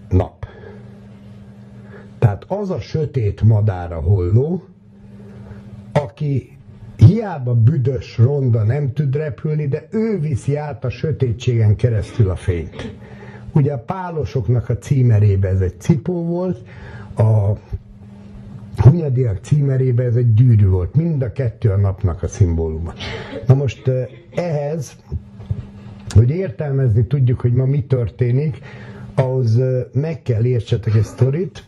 nap. 0.09 0.45
Tehát 2.19 2.45
az 2.47 2.69
a 2.69 2.79
sötét 2.79 3.41
madár 3.41 3.91
a 3.91 3.99
holló, 3.99 4.63
aki 5.91 6.54
Hiába 7.05 7.53
büdös 7.53 8.17
ronda 8.17 8.63
nem 8.63 8.93
tud 8.93 9.15
repülni, 9.15 9.67
de 9.67 9.87
ő 9.91 10.19
viszi 10.19 10.55
át 10.55 10.85
a 10.85 10.89
sötétségen 10.89 11.75
keresztül 11.75 12.29
a 12.29 12.35
fényt. 12.35 12.95
Ugye 13.51 13.73
a 13.73 13.77
pálosoknak 13.79 14.69
a 14.69 14.77
címerébe 14.77 15.47
ez 15.47 15.61
egy 15.61 15.79
cipó 15.79 16.23
volt, 16.25 16.61
a 17.17 17.51
Hunyadiak 18.77 19.37
címerébe 19.41 20.03
ez 20.03 20.15
egy 20.15 20.33
gyűrű 20.33 20.67
volt. 20.67 20.95
Mind 20.95 21.21
a 21.21 21.31
kettő 21.31 21.69
a 21.69 21.77
napnak 21.77 22.23
a 22.23 22.27
szimbóluma. 22.27 22.93
Na 23.47 23.53
most 23.53 23.91
ehhez, 24.35 24.95
hogy 26.09 26.29
értelmezni 26.29 27.05
tudjuk, 27.05 27.39
hogy 27.39 27.53
ma 27.53 27.65
mi 27.65 27.83
történik, 27.83 28.59
ahhoz 29.15 29.59
meg 29.93 30.21
kell 30.21 30.45
értsetek 30.45 30.95
egy 30.95 31.03
sztorit. 31.03 31.63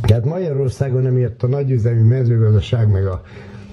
Tehát 0.00 0.24
Magyarországon 0.24 1.18
ért 1.18 1.42
a 1.42 1.46
nagyüzemi 1.46 2.02
mezőgazdaság, 2.02 2.90
meg 2.90 3.06
a 3.06 3.22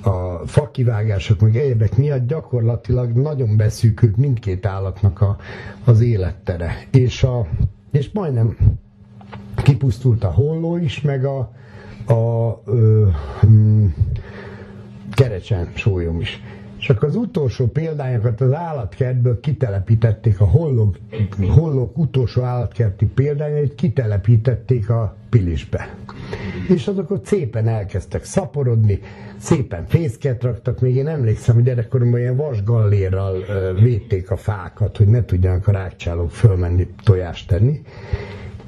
a 0.08 0.42
fakivágások, 0.46 1.40
meg 1.40 1.56
egyebek 1.56 1.98
miatt 1.98 2.28
gyakorlatilag 2.28 3.12
nagyon 3.12 3.58
beszűkült 3.58 4.18
mindkét 4.18 4.66
állatnak 4.66 5.22
a, 5.22 5.38
az 5.86 6.02
élettere. 6.02 6.88
És, 6.92 7.24
a, 7.24 7.48
és 7.92 8.10
majdnem 8.14 8.58
kipusztult 9.64 10.24
a 10.24 10.32
holló 10.32 10.78
is, 10.78 11.02
meg 11.02 11.26
a, 11.26 11.38
a 12.14 12.62
ö, 12.66 13.08
mm, 13.48 13.86
kerecsen 15.12 15.72
sólyom 15.74 16.20
is. 16.20 16.42
Akkor 16.88 17.08
az 17.08 17.16
utolsó 17.16 17.68
példányokat 17.68 18.42
az 18.42 18.54
állatkertből 18.54 19.40
kitelepítették, 19.40 20.42
a 20.42 20.46
hollók, 20.46 20.98
hollók 21.48 21.98
utolsó 21.98 22.42
állatkerti 22.42 23.06
példányait 23.06 23.76
kitelepítették 23.76 24.90
a 24.90 25.16
Pilisbe. 25.30 25.96
És 26.68 26.88
azok 26.88 27.12
ott 27.12 27.26
szépen 27.26 27.68
elkezdtek 27.68 28.24
szaporodni, 28.24 29.00
szépen 29.38 29.86
fészket 29.88 30.44
raktak, 30.44 30.80
még 30.80 30.96
én 30.96 31.08
emlékszem, 31.08 31.56
hogy 31.56 31.64
gyerekkoromban 31.64 32.20
ilyen 32.20 32.36
vasgallérral 32.36 33.44
védték 33.74 34.32
a 34.32 34.38
fákat, 34.38 34.98
hogy 34.98 35.08
ne 35.08 35.26
tudjanak 35.26 35.68
a 35.68 35.72
rákcsálók 35.72 36.32
fölmenni 36.32 36.88
tojást 37.04 37.48
tenni. 37.48 37.82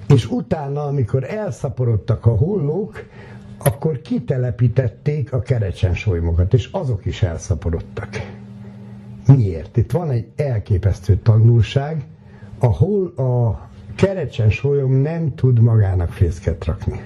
És 0.08 0.30
utána, 0.30 0.84
amikor 0.84 1.24
elszaporodtak 1.24 2.26
a 2.26 2.36
hollók, 2.36 3.04
akkor 3.64 4.02
kitelepítették 4.02 5.34
a 5.34 5.40
kerecsensolymokat, 5.40 6.54
és 6.54 6.70
azok 6.72 7.06
is 7.06 7.22
elszaporodtak. 7.24 8.10
Miért? 9.28 9.78
Itt 9.78 9.92
van 9.92 10.10
egy 10.10 10.28
elképesztő 10.36 11.16
tanulság, 11.18 12.06
ahol 12.60 13.08
a 13.08 13.70
kerecsen 13.96 14.50
sólyom 14.50 14.92
nem 14.92 15.36
tud 15.36 15.60
magának 15.60 16.10
fészket 16.12 16.66
rakni. 16.66 17.02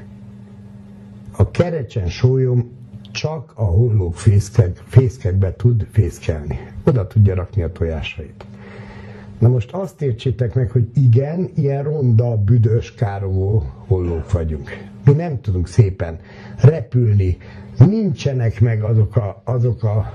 A 1.38 1.52
kerecsen 1.52 2.08
sólyom 2.10 2.72
csak 3.12 3.52
a 3.56 3.64
hollók 3.64 4.16
fészkek, 4.16 4.82
fészkekbe 4.88 5.56
tud 5.56 5.88
fészkelni. 5.92 6.60
Oda 6.84 7.08
tudja 7.08 7.36
rakni 7.36 7.62
a 7.64 7.72
tojásait. 7.72 8.46
Na 9.44 9.49
most 9.49 9.72
azt 9.72 10.02
értsétek 10.02 10.53
meg, 10.53 10.72
hogy 10.72 10.88
igen, 10.94 11.49
ilyen 11.56 11.84
ronda, 11.84 12.38
büdös, 12.38 12.94
károgó 12.94 13.64
hollók 13.88 14.32
vagyunk. 14.32 14.70
Mi 15.06 15.11
nem 15.11 15.41
tudunk 15.41 15.68
szépen 15.68 16.20
repülni, 16.57 17.38
nincsenek 17.78 18.61
meg 18.61 18.84
azok, 18.84 19.15
a, 19.15 19.41
azok, 19.44 19.84
a, 19.84 20.14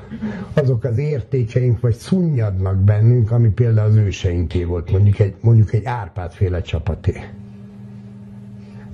azok 0.55 0.85
az 0.85 0.99
értékeink, 0.99 1.81
vagy 1.81 1.95
szunnyadnak 1.95 2.77
bennünk, 2.77 3.31
ami 3.31 3.49
például 3.49 3.89
az 3.89 3.97
őseinké 3.97 4.65
volt, 4.65 4.91
mondjuk 4.91 5.19
egy, 5.19 5.35
mondjuk 5.41 5.73
egy 5.73 5.85
árpádféle 5.85 6.61
csapaté. 6.61 7.15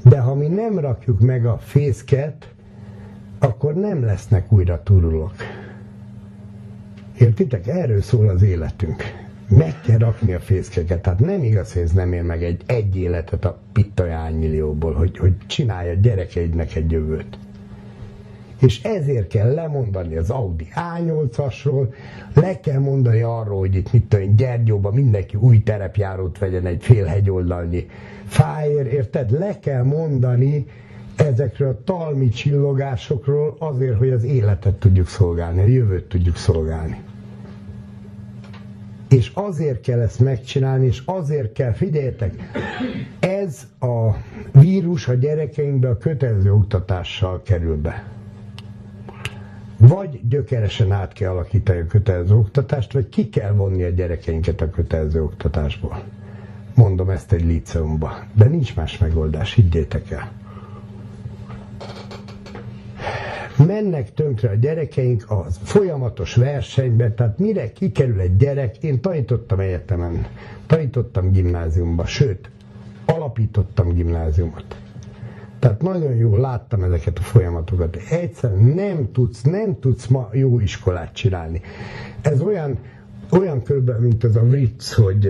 De 0.05 0.21
ha 0.21 0.35
mi 0.35 0.47
nem 0.47 0.79
rakjuk 0.79 1.21
meg 1.21 1.47
a 1.47 1.59
fészket, 1.59 2.55
akkor 3.39 3.75
nem 3.75 4.05
lesznek 4.05 4.53
újra 4.53 4.83
turulok. 4.83 5.35
Értitek? 7.19 7.67
Erről 7.67 8.03
szól 8.03 8.29
az 8.29 8.43
életünk. 8.43 9.24
Meg 9.49 9.81
kell 9.81 9.99
rakni 9.99 10.33
a 10.33 10.41
fészkeket. 10.41 11.03
Tehát 11.03 11.19
nem 11.19 11.43
igaz, 11.43 11.73
hogy 11.73 11.83
ez 11.83 11.93
nem 11.93 12.13
ér 12.13 12.23
meg 12.23 12.45
egy, 12.45 12.63
egy 12.67 12.97
életet 12.97 13.45
a 13.45 13.59
pittajány 13.73 14.35
millióból, 14.35 14.93
hogy, 14.93 15.19
hogy 15.19 15.33
csinálja 15.47 15.95
gyerekeidnek 15.95 16.75
egy 16.75 16.91
jövőt 16.91 17.39
és 18.65 18.83
ezért 18.83 19.27
kell 19.27 19.55
lemondani 19.55 20.17
az 20.17 20.31
Audi 20.31 20.69
A8-asról, 20.75 21.95
le 22.35 22.61
kell 22.61 22.79
mondani 22.79 23.21
arról, 23.21 23.59
hogy 23.59 23.75
itt 23.75 23.93
mit 23.93 24.05
tudom 24.05 24.37
Gyergyóban 24.37 24.95
mindenki 24.95 25.37
új 25.37 25.63
terepjárót 25.63 26.39
vegyen 26.39 26.67
egy 26.67 26.83
fél 26.83 27.05
hegyoldalnyi 27.05 27.87
fájér, 28.27 28.87
érted? 28.87 29.31
Le 29.31 29.59
kell 29.59 29.83
mondani 29.83 30.67
ezekről 31.17 31.69
a 31.69 31.85
talmi 31.85 32.29
csillogásokról 32.29 33.57
azért, 33.59 33.99
hogy 33.99 34.11
az 34.11 34.25
életet 34.25 34.75
tudjuk 34.75 35.09
szolgálni, 35.09 35.61
a 35.61 35.67
jövőt 35.67 36.05
tudjuk 36.05 36.37
szolgálni. 36.37 36.99
És 39.15 39.31
azért 39.35 39.81
kell 39.81 40.01
ezt 40.01 40.21
megcsinálni, 40.21 40.87
és 40.87 41.03
azért 41.05 41.53
kell, 41.53 41.73
figyeljetek, 41.73 42.35
ez 43.21 43.67
a 43.81 44.11
vírus 44.61 45.09
a 45.09 45.15
gyerekeinkbe 45.15 45.89
a 45.89 45.97
kötelező 45.99 46.53
oktatással 46.53 47.43
kerül 47.43 47.77
be. 47.77 48.05
Vagy 49.77 50.21
gyökeresen 50.29 50.93
át 50.93 51.13
kell 51.13 51.31
alakítani 51.31 51.81
a 51.81 51.87
kötelező 51.87 52.35
oktatást, 52.35 52.93
vagy 52.93 53.09
ki 53.09 53.29
kell 53.29 53.53
vonni 53.53 53.83
a 53.83 53.89
gyerekeinket 53.89 54.61
a 54.61 54.71
kötelező 54.71 55.23
oktatásból. 55.23 56.03
Mondom 56.75 57.11
ezt 57.11 57.33
egy 57.33 57.45
liceumba. 57.45 58.25
De 58.33 58.45
nincs 58.45 58.77
más 58.77 58.99
megoldás, 58.99 59.55
higgyétek 59.55 60.11
el. 60.11 60.31
Mennek 63.57 64.15
tönkre 64.15 64.49
a 64.49 64.55
gyerekeink 64.55 65.31
a 65.31 65.43
folyamatos 65.63 66.35
versenybe, 66.35 67.13
tehát 67.13 67.39
mire 67.39 67.73
kikerül 67.73 68.21
egy 68.21 68.37
gyerek, 68.37 68.77
én 68.77 69.01
tanítottam 69.01 69.61
egyetemen, 69.61 70.27
tanítottam 70.67 71.31
gimnáziumba, 71.31 72.07
sőt, 72.07 72.51
alapítottam 73.05 73.93
gimnáziumot. 73.93 74.77
Tehát 75.59 75.83
nagyon 75.83 76.15
jól 76.15 76.39
láttam 76.39 76.83
ezeket 76.83 77.19
a 77.19 77.23
folyamatokat. 77.23 77.97
Egyszerűen 77.97 78.63
nem 78.63 79.13
tudsz, 79.13 79.43
nem 79.43 79.79
tudsz 79.81 80.07
ma 80.07 80.29
jó 80.33 80.61
iskolát 80.61 81.15
csinálni. 81.15 81.61
Ez 82.23 82.41
olyan, 82.41 82.79
olyan 83.31 83.63
körben, 83.63 84.01
mint 84.01 84.25
az 84.25 84.37
a 84.37 84.43
vicc, 84.43 84.93
hogy 84.93 85.29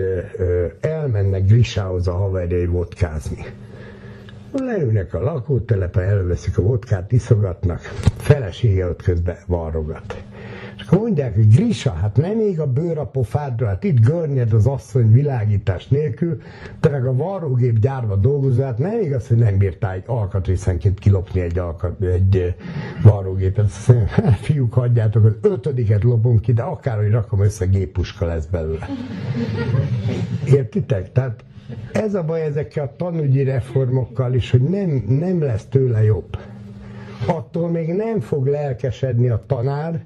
elmennek 0.81 1.45
Grisához 1.45 2.07
a 2.07 2.13
haverjai 2.13 2.65
vodkázni. 2.65 3.45
Leülnek 4.63 5.13
a 5.13 5.21
lakótelepen, 5.21 6.03
előveszik 6.03 6.57
a 6.57 6.61
vodkát, 6.61 7.11
iszogatnak, 7.11 7.79
felesége 8.17 8.89
ott 8.89 9.01
közben 9.01 9.35
varrogat. 9.47 10.23
És 10.77 10.85
akkor 10.85 10.97
mondják, 10.97 11.35
hogy 11.35 11.47
Grisa, 11.47 11.91
hát 11.91 12.17
nem 12.17 12.37
még 12.37 12.59
a 12.59 12.67
bőr 12.67 12.97
a 12.97 13.05
pofádra, 13.05 13.67
hát 13.67 13.83
itt 13.83 13.99
görnyed 13.99 14.53
az 14.53 14.67
asszony 14.67 15.11
világítás 15.11 15.87
nélkül, 15.87 16.41
te 16.79 16.89
meg 16.89 17.05
a 17.05 17.15
varrógép 17.15 17.79
gyárba 17.79 18.15
dolgozol, 18.15 18.65
hát 18.65 18.77
nem 18.77 19.01
igaz, 19.01 19.27
hogy 19.27 19.37
nem 19.37 19.57
bírtál 19.57 19.93
egy 19.93 20.03
alkatrészenként 20.05 20.99
kilopni 20.99 21.39
egy, 21.39 21.59
alkat, 21.59 22.01
egy 22.01 22.55
varrógépet. 23.03 23.71
Hát, 24.07 24.39
fiúk, 24.39 24.73
hagyjátok, 24.73 25.25
az 25.25 25.35
ötödiket 25.41 26.03
lopunk 26.03 26.41
ki, 26.41 26.53
de 26.53 26.61
akárhogy 26.61 27.11
rakom 27.11 27.41
össze, 27.41 27.65
géppuska 27.65 28.25
lesz 28.25 28.45
belőle. 28.45 28.87
Értitek? 30.45 31.11
Tehát 31.11 31.43
ez 31.91 32.13
a 32.13 32.23
baj 32.23 32.41
ezekkel 32.41 32.83
a 32.83 32.95
tanügyi 32.95 33.43
reformokkal 33.43 34.33
is, 34.33 34.51
hogy 34.51 34.61
nem, 34.61 35.03
nem 35.07 35.41
lesz 35.41 35.65
tőle 35.65 36.03
jobb. 36.03 36.37
Attól 37.27 37.69
még 37.69 37.93
nem 37.93 38.19
fog 38.19 38.47
lelkesedni 38.47 39.29
a 39.29 39.43
tanár, 39.47 40.03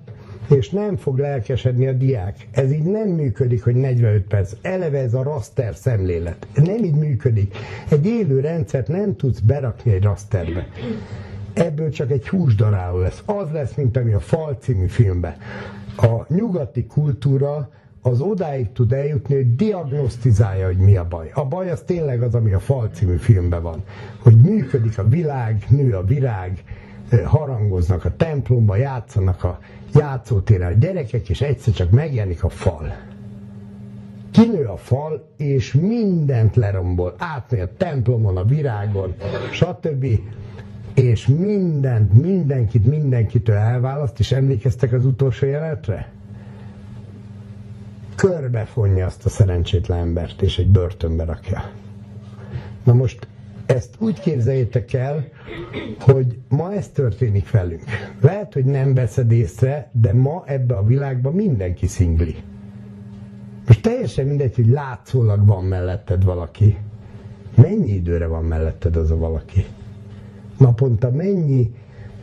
és 0.49 0.69
nem 0.69 0.95
fog 0.95 1.17
lelkesedni 1.17 1.87
a 1.87 1.93
diák. 1.93 2.47
Ez 2.51 2.71
így 2.71 2.83
nem 2.83 3.07
működik, 3.07 3.63
hogy 3.63 3.75
45 3.75 4.23
perc. 4.23 4.53
Eleve 4.61 4.97
ez 4.97 5.13
a 5.13 5.23
raster 5.23 5.75
szemlélet. 5.75 6.47
Nem 6.55 6.83
így 6.83 6.95
működik. 6.95 7.55
Egy 7.89 8.05
élő 8.05 8.39
rendszert 8.39 8.87
nem 8.87 9.15
tudsz 9.15 9.39
berakni 9.39 9.91
egy 9.91 10.03
rasterbe. 10.03 10.67
Ebből 11.53 11.89
csak 11.89 12.11
egy 12.11 12.27
húsdaráló 12.27 12.97
lesz. 12.97 13.23
Az 13.25 13.51
lesz, 13.51 13.73
mint 13.73 13.97
ami 13.97 14.13
a 14.13 14.19
Fal 14.19 14.57
című 14.59 14.87
filmben. 14.87 15.35
A 15.97 16.33
nyugati 16.33 16.85
kultúra 16.85 17.69
az 18.01 18.21
odáig 18.21 18.71
tud 18.71 18.91
eljutni, 18.91 19.35
hogy 19.35 19.55
diagnosztizálja, 19.55 20.65
hogy 20.65 20.77
mi 20.77 20.97
a 20.97 21.07
baj. 21.07 21.31
A 21.33 21.45
baj 21.45 21.71
az 21.71 21.81
tényleg 21.81 22.21
az, 22.21 22.35
ami 22.35 22.53
a 22.53 22.59
Fal 22.59 22.89
című 22.93 23.15
filmben 23.15 23.61
van. 23.61 23.83
Hogy 24.19 24.35
működik 24.35 24.97
a 24.97 25.07
világ, 25.07 25.65
nő 25.69 25.95
a 25.95 26.03
virág, 26.03 26.63
harangoznak 27.25 28.05
a 28.05 28.15
templomba, 28.15 28.75
játszanak 28.75 29.43
a 29.43 29.59
játszótéren 29.93 30.71
a 30.73 30.75
gyerekek, 30.75 31.29
és 31.29 31.41
egyszer 31.41 31.73
csak 31.73 31.91
megjelenik 31.91 32.43
a 32.43 32.49
fal. 32.49 32.95
Kinő 34.31 34.65
a 34.65 34.77
fal, 34.77 35.29
és 35.37 35.73
mindent 35.73 36.55
lerombol. 36.55 37.15
Átmegy 37.17 37.59
a 37.59 37.75
templomon, 37.77 38.37
a 38.37 38.43
virágon, 38.43 39.13
stb. 39.51 40.05
És 40.93 41.27
mindent, 41.27 42.13
mindenkit, 42.13 42.85
mindenkitől 42.85 43.55
elválaszt, 43.55 44.19
és 44.19 44.31
emlékeztek 44.31 44.93
az 44.93 45.05
utolsó 45.05 45.45
jelenetre? 45.45 46.11
Körbefonja 48.19 49.05
azt 49.05 49.25
a 49.25 49.29
szerencsétlen 49.29 49.99
embert, 49.99 50.41
és 50.41 50.57
egy 50.57 50.67
börtönbe 50.67 51.23
rakja. 51.23 51.71
Na 52.83 52.93
most 52.93 53.27
ezt 53.65 53.95
úgy 53.99 54.19
képzeljétek 54.19 54.93
el, 54.93 55.27
hogy 55.99 56.37
ma 56.49 56.73
ez 56.73 56.87
történik 56.87 57.51
velünk. 57.51 57.83
Lehet, 58.21 58.53
hogy 58.53 58.65
nem 58.65 58.93
veszed 58.93 59.31
észre, 59.31 59.89
de 59.91 60.13
ma 60.13 60.43
ebbe 60.45 60.75
a 60.75 60.83
világban 60.83 61.33
mindenki 61.33 61.87
szingli. 61.87 62.35
Most 63.67 63.81
teljesen 63.81 64.25
mindegy, 64.25 64.55
hogy 64.55 64.67
látszólag 64.67 65.45
van 65.45 65.63
melletted 65.63 66.23
valaki. 66.23 66.77
Mennyi 67.55 67.91
időre 67.91 68.27
van 68.27 68.43
melletted 68.43 68.95
az 68.95 69.11
a 69.11 69.17
valaki? 69.17 69.65
Naponta 70.57 71.11
mennyi 71.11 71.73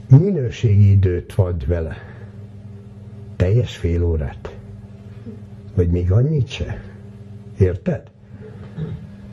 minőségi 0.08 0.90
időt 0.90 1.34
vagy 1.34 1.66
vele? 1.66 1.96
Teljes 3.36 3.76
fél 3.76 4.04
órát? 4.04 4.55
Vagy 5.76 5.90
még 5.90 6.12
annyit 6.12 6.48
se? 6.48 6.80
Érted? 7.58 8.02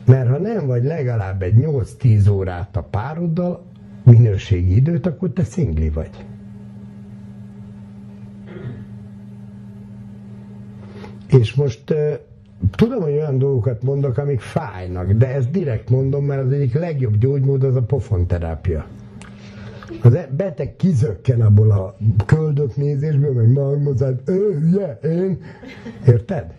Mert 0.06 0.28
ha 0.28 0.38
nem 0.38 0.66
vagy 0.66 0.84
legalább 0.84 1.42
egy 1.42 1.54
8-10 1.56 2.30
órát 2.30 2.76
a 2.76 2.82
pároddal, 2.82 3.64
minőségi 4.02 4.74
időt, 4.74 5.06
akkor 5.06 5.30
te 5.30 5.44
szingli 5.44 5.90
vagy. 5.90 6.10
És 11.28 11.54
most 11.54 11.94
tudom, 12.70 13.02
hogy 13.02 13.12
olyan 13.12 13.38
dolgokat 13.38 13.82
mondok, 13.82 14.18
amik 14.18 14.40
fájnak, 14.40 15.10
de 15.12 15.34
ezt 15.34 15.50
direkt 15.50 15.90
mondom, 15.90 16.24
mert 16.24 16.44
az 16.44 16.52
egyik 16.52 16.74
legjobb 16.74 17.16
gyógymód 17.16 17.64
az 17.64 17.76
a 17.76 17.82
pofonterápia. 17.82 18.86
Az 20.04 20.14
e- 20.14 20.28
beteg 20.36 20.76
kizökken 20.76 21.40
abból 21.40 21.70
a 21.70 21.96
köldöknézésből, 22.26 23.32
meg 23.32 23.48
magmozát, 23.48 24.20
ő, 24.28 24.70
yeah, 24.72 25.04
én, 25.04 25.38
érted? 26.06 26.52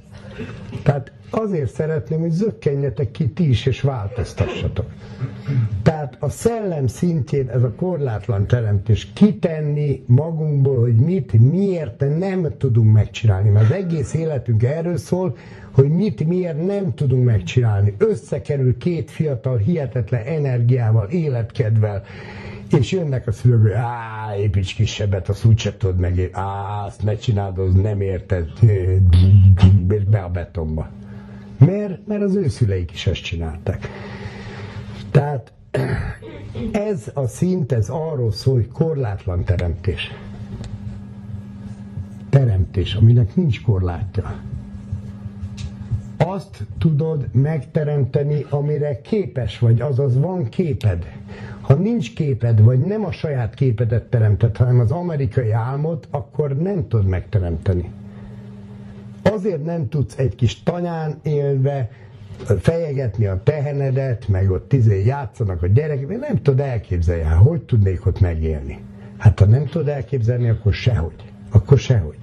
Tehát 0.83 1.11
azért 1.29 1.73
szeretném, 1.73 2.19
hogy 2.19 2.31
zökkenjetek 2.31 3.11
ki 3.11 3.29
ti 3.29 3.49
is, 3.49 3.65
és 3.65 3.81
változtassatok. 3.81 4.85
Tehát 5.83 6.17
a 6.19 6.29
szellem 6.29 6.87
szintjén 6.87 7.49
ez 7.49 7.63
a 7.63 7.71
korlátlan 7.71 8.47
teremtés 8.47 9.13
kitenni 9.13 10.03
magunkból, 10.07 10.79
hogy 10.79 10.95
mit, 10.95 11.33
miért 11.51 11.99
nem 12.17 12.47
tudunk 12.57 12.93
megcsinálni. 12.93 13.49
Mert 13.49 13.65
az 13.65 13.75
egész 13.75 14.13
életünk 14.13 14.63
erről 14.63 14.97
szól, 14.97 15.37
hogy 15.71 15.89
mit, 15.89 16.27
miért 16.27 16.65
nem 16.65 16.93
tudunk 16.93 17.25
megcsinálni. 17.25 17.95
Összekerül 17.97 18.77
két 18.77 19.11
fiatal 19.11 19.57
hihetetlen 19.57 20.25
energiával, 20.25 21.07
életkedvel, 21.09 22.03
és 22.71 22.91
jönnek 22.91 23.27
a 23.27 23.31
szülők, 23.31 23.73
á, 23.73 24.35
építs 24.37 24.73
kisebbet, 24.75 25.29
azt 25.29 25.45
úgyse 25.45 25.77
tudod 25.77 25.99
meg, 25.99 26.29
á, 26.31 26.83
azt 26.85 27.03
ne 27.03 27.15
csináld, 27.15 27.57
az 27.57 27.73
nem 27.73 28.01
érted, 28.01 28.49
be 30.09 30.19
a 30.19 30.29
betonba. 30.29 30.89
Miért? 31.57 32.07
Mert 32.07 32.21
az 32.21 32.35
ő 32.35 32.47
szüleik 32.47 32.91
is 32.91 33.07
ezt 33.07 33.23
csinálták. 33.23 33.87
Tehát 35.11 35.53
ez 36.71 37.11
a 37.13 37.27
szint, 37.27 37.71
ez 37.71 37.89
arról 37.89 38.31
szól, 38.31 38.53
hogy 38.53 38.67
korlátlan 38.67 39.43
teremtés. 39.43 40.11
Teremtés, 42.29 42.93
aminek 42.93 43.35
nincs 43.35 43.61
korlátja. 43.61 44.33
Azt 46.17 46.63
tudod 46.77 47.27
megteremteni, 47.31 48.45
amire 48.49 49.01
képes 49.01 49.59
vagy, 49.59 49.81
azaz 49.81 50.19
van 50.19 50.49
képed. 50.49 51.05
Ha 51.65 51.73
nincs 51.73 52.13
képed, 52.13 52.61
vagy 52.61 52.79
nem 52.79 53.05
a 53.05 53.11
saját 53.11 53.53
képedet 53.53 54.03
teremted, 54.03 54.57
hanem 54.57 54.79
az 54.79 54.91
amerikai 54.91 55.51
álmot, 55.51 56.07
akkor 56.11 56.57
nem 56.57 56.87
tudod 56.87 57.05
megteremteni. 57.05 57.91
Azért 59.23 59.63
nem 59.63 59.89
tudsz 59.89 60.17
egy 60.17 60.35
kis 60.35 60.63
tanyán 60.63 61.19
élve 61.23 61.89
fejegetni 62.59 63.25
a 63.25 63.41
tehenedet, 63.43 64.27
meg 64.27 64.51
ott 64.51 64.67
tizé 64.67 65.05
játszanak 65.05 65.63
a 65.63 65.67
gyerekek, 65.67 66.19
nem 66.19 66.41
tudod 66.41 66.59
elképzelni, 66.59 67.23
hát 67.23 67.37
hogy 67.37 67.61
tudnék 67.61 68.05
ott 68.05 68.19
megélni. 68.19 68.79
Hát 69.17 69.39
ha 69.39 69.45
nem 69.45 69.65
tudod 69.65 69.87
elképzelni, 69.87 70.49
akkor 70.49 70.73
sehogy. 70.73 71.33
Akkor 71.51 71.77
sehogy. 71.77 72.17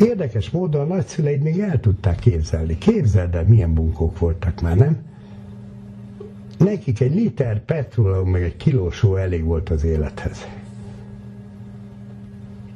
Érdekes 0.00 0.50
módon 0.50 0.80
a 0.80 0.94
nagyszüleid 0.94 1.42
még 1.42 1.60
el 1.60 1.80
tudták 1.80 2.18
képzelni. 2.18 2.78
Képzeld 2.78 3.34
el, 3.34 3.44
milyen 3.46 3.74
bunkók 3.74 4.18
voltak 4.18 4.60
már, 4.60 4.76
nem? 4.76 5.08
Nekik 6.64 7.00
egy 7.00 7.14
liter 7.14 7.64
petróleum, 7.64 8.30
meg 8.30 8.42
egy 8.42 8.56
kilósó 8.56 9.16
elég 9.16 9.44
volt 9.44 9.68
az 9.68 9.84
élethez. 9.84 10.48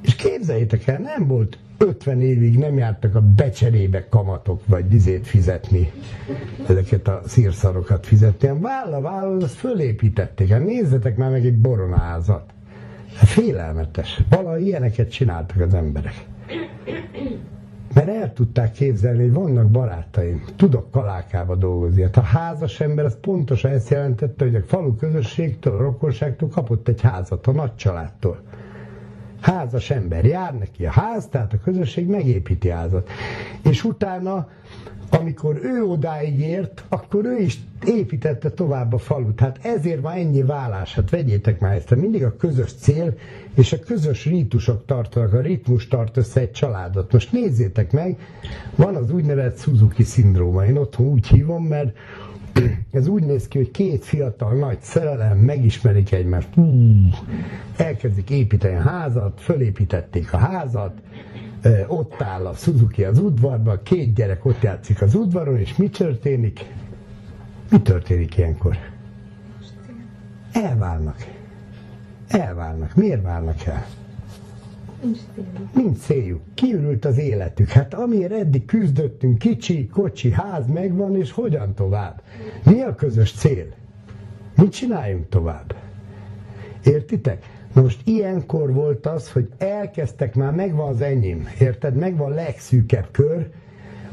És 0.00 0.14
képzeljétek 0.14 0.86
el, 0.86 0.98
nem 0.98 1.26
volt 1.26 1.58
50 1.78 2.20
évig 2.20 2.58
nem 2.58 2.78
jártak 2.78 3.14
a 3.14 3.20
becserébe 3.20 4.08
kamatok, 4.08 4.62
vagy 4.66 4.88
dizét 4.88 5.26
fizetni, 5.26 5.90
ezeket 6.68 7.08
a 7.08 7.20
szírszarokat 7.26 8.06
fizetni, 8.06 8.48
hanem 8.48 8.62
válla, 8.62 9.00
válla, 9.00 9.44
azt 9.44 9.54
fölépítették. 9.54 10.48
Hát 10.48 10.64
nézzetek 10.64 11.16
már 11.16 11.30
meg 11.30 11.46
egy 11.46 11.58
boronázat. 11.58 12.52
Hát 13.14 13.28
félelmetes. 13.28 14.22
Valahogy 14.28 14.66
ilyeneket 14.66 15.10
csináltak 15.10 15.60
az 15.60 15.74
emberek. 15.74 16.24
Mert 17.94 18.08
el 18.08 18.32
tudták 18.32 18.72
képzelni, 18.72 19.22
hogy 19.22 19.32
vannak 19.32 19.70
barátaim, 19.70 20.44
tudok 20.56 20.90
kalákába 20.90 21.54
dolgozni. 21.54 22.02
Hát 22.02 22.16
a 22.16 22.20
házas 22.20 22.80
ember 22.80 23.04
az 23.04 23.16
pontosan 23.20 23.70
ezt 23.70 23.90
jelentette, 23.90 24.44
hogy 24.44 24.54
a 24.54 24.62
falu 24.66 24.96
közösségtől, 24.96 25.74
a 25.74 25.82
rokonságtól 25.82 26.48
kapott 26.48 26.88
egy 26.88 27.00
házat, 27.00 27.46
a 27.46 27.52
nagy 27.52 27.74
családtól 27.74 28.38
házas 29.44 29.90
ember 29.90 30.24
jár 30.24 30.54
neki 30.58 30.86
a 30.86 30.90
ház, 30.90 31.26
tehát 31.26 31.52
a 31.52 31.60
közösség 31.64 32.06
megépíti 32.06 32.68
házat. 32.68 33.08
És 33.62 33.84
utána, 33.84 34.48
amikor 35.10 35.60
ő 35.62 35.82
odáig 35.82 36.40
ért, 36.40 36.84
akkor 36.88 37.24
ő 37.24 37.38
is 37.38 37.60
építette 37.84 38.50
tovább 38.50 38.92
a 38.92 38.98
falut. 38.98 39.40
Hát 39.40 39.58
ezért 39.62 40.00
van 40.00 40.12
ennyi 40.12 40.42
vállás. 40.42 40.94
Hát 40.94 41.10
vegyétek 41.10 41.60
már 41.60 41.74
ezt, 41.74 41.94
mindig 41.96 42.24
a 42.24 42.36
közös 42.36 42.72
cél 42.72 43.14
és 43.54 43.72
a 43.72 43.78
közös 43.78 44.24
rítusok 44.24 44.86
tartanak, 44.86 45.32
a 45.32 45.40
ritmus 45.40 45.88
tart 45.88 46.16
össze 46.16 46.40
egy 46.40 46.52
családot. 46.52 47.12
Most 47.12 47.32
nézzétek 47.32 47.92
meg, 47.92 48.18
van 48.76 48.96
az 48.96 49.10
úgynevezett 49.10 49.58
Suzuki 49.58 50.02
szindróma. 50.02 50.64
Én 50.64 50.76
otthon 50.76 51.06
úgy 51.06 51.26
hívom, 51.26 51.64
mert 51.64 51.96
ez 52.90 53.06
úgy 53.06 53.22
néz 53.22 53.48
ki, 53.48 53.58
hogy 53.58 53.70
két 53.70 54.04
fiatal 54.04 54.54
nagy 54.54 54.80
szerelem 54.80 55.38
megismerik 55.38 56.12
egymást, 56.12 56.48
elkezdik 57.76 58.30
építeni 58.30 58.76
a 58.76 58.80
házat, 58.80 59.40
fölépítették 59.40 60.32
a 60.32 60.36
házat, 60.36 60.92
ott 61.86 62.22
áll 62.22 62.46
a 62.46 62.54
Suzuki 62.54 63.04
az 63.04 63.18
udvarban, 63.18 63.80
két 63.82 64.14
gyerek 64.14 64.44
ott 64.44 64.62
játszik 64.62 65.02
az 65.02 65.14
udvaron, 65.14 65.58
és 65.58 65.76
mi 65.76 65.88
történik? 65.88 66.64
Mi 67.70 67.80
történik 67.82 68.36
ilyenkor? 68.36 68.76
Elválnak. 70.52 71.16
Elválnak. 72.28 72.94
Miért 72.94 73.22
válnak 73.22 73.64
el? 73.64 73.86
Nincs 75.04 75.18
céljuk. 75.34 75.74
Nincs 75.74 75.98
céljuk. 75.98 76.40
Kiürült 76.54 77.04
az 77.04 77.18
életük. 77.18 77.68
Hát 77.68 77.94
amiért 77.94 78.32
eddig 78.32 78.64
küzdöttünk, 78.64 79.38
kicsi, 79.38 79.86
kocsi, 79.86 80.30
ház 80.30 80.66
megvan, 80.66 81.16
és 81.16 81.32
hogyan 81.32 81.74
tovább? 81.74 82.22
Mi 82.64 82.80
a 82.80 82.94
közös 82.94 83.32
cél? 83.32 83.66
Mit 84.56 84.72
csináljunk 84.72 85.28
tovább? 85.28 85.74
Értitek? 86.84 87.44
Na 87.72 87.82
most 87.82 88.00
ilyenkor 88.04 88.72
volt 88.72 89.06
az, 89.06 89.32
hogy 89.32 89.48
elkezdtek 89.58 90.34
már, 90.34 90.52
megvan 90.52 90.88
az 90.88 91.00
enyém, 91.00 91.48
érted? 91.60 91.94
Megvan 91.94 92.32
a 92.32 92.34
legszűkebb 92.34 93.08
kör, 93.10 93.50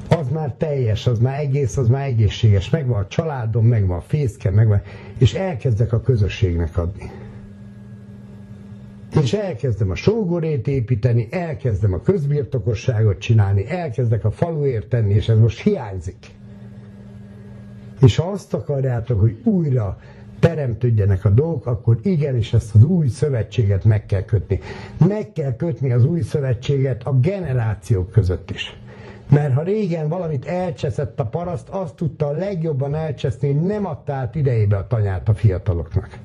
az 0.09 0.30
már 0.30 0.53
teljes, 0.53 1.07
az 1.07 1.19
már 1.19 1.39
egész, 1.39 1.77
az 1.77 1.88
már 1.88 2.07
egészséges, 2.07 2.69
megvan 2.69 3.03
a 3.03 3.07
családom, 3.07 3.65
megvan 3.65 3.97
a 3.97 4.01
fészke, 4.01 4.49
megvan, 4.49 4.81
és 5.18 5.34
elkezdek 5.34 5.93
a 5.93 6.01
közösségnek 6.01 6.77
adni 6.77 7.20
és 9.20 9.34
elkezdem 9.34 9.90
a 9.90 9.96
sógorét 9.96 10.68
építeni, 10.68 11.28
elkezdem 11.32 11.94
a 11.94 12.02
közbirtokosságot 12.02 13.18
csinálni, 13.18 13.70
elkezdek 13.70 14.26
a 14.26 14.32
faluért 14.32 14.88
tenni, 14.88 15.14
és 15.14 15.30
ez 15.30 15.40
most 15.40 15.62
hiányzik. 15.62 16.26
És 18.02 18.16
ha 18.16 18.32
azt 18.32 18.54
akarjátok, 18.54 19.20
hogy 19.20 19.40
újra 19.44 19.98
teremtődjenek 20.40 21.26
a 21.26 21.30
dolgok, 21.30 21.66
akkor 21.66 22.00
igenis 22.02 22.54
ezt 22.54 22.76
az 22.76 22.84
új 22.84 23.08
szövetséget 23.08 23.84
meg 23.84 24.06
kell 24.06 24.24
kötni. 24.24 24.60
Meg 25.08 25.32
kell 25.32 25.56
kötni 25.56 25.92
az 25.92 26.06
új 26.06 26.22
szövetséget 26.22 27.04
a 27.04 27.12
generációk 27.20 28.12
között 28.12 28.52
is. 28.52 28.80
Mert 29.30 29.54
ha 29.54 29.64
régen 29.64 30.08
valamit 30.10 30.46
elcseszett 30.46 31.20
a 31.20 31.26
paraszt, 31.26 31.70
azt 31.70 31.96
tudta 31.96 32.28
a 32.28 32.32
legjobban 32.32 32.96
elcseszni, 32.96 33.52
hogy 33.54 33.62
nem 33.62 33.86
adta 33.86 34.14
át 34.14 34.36
idejébe 34.36 34.78
a 34.78 34.88
tanyát 34.88 35.30
a 35.30 35.34
fiataloknak. 35.34 36.20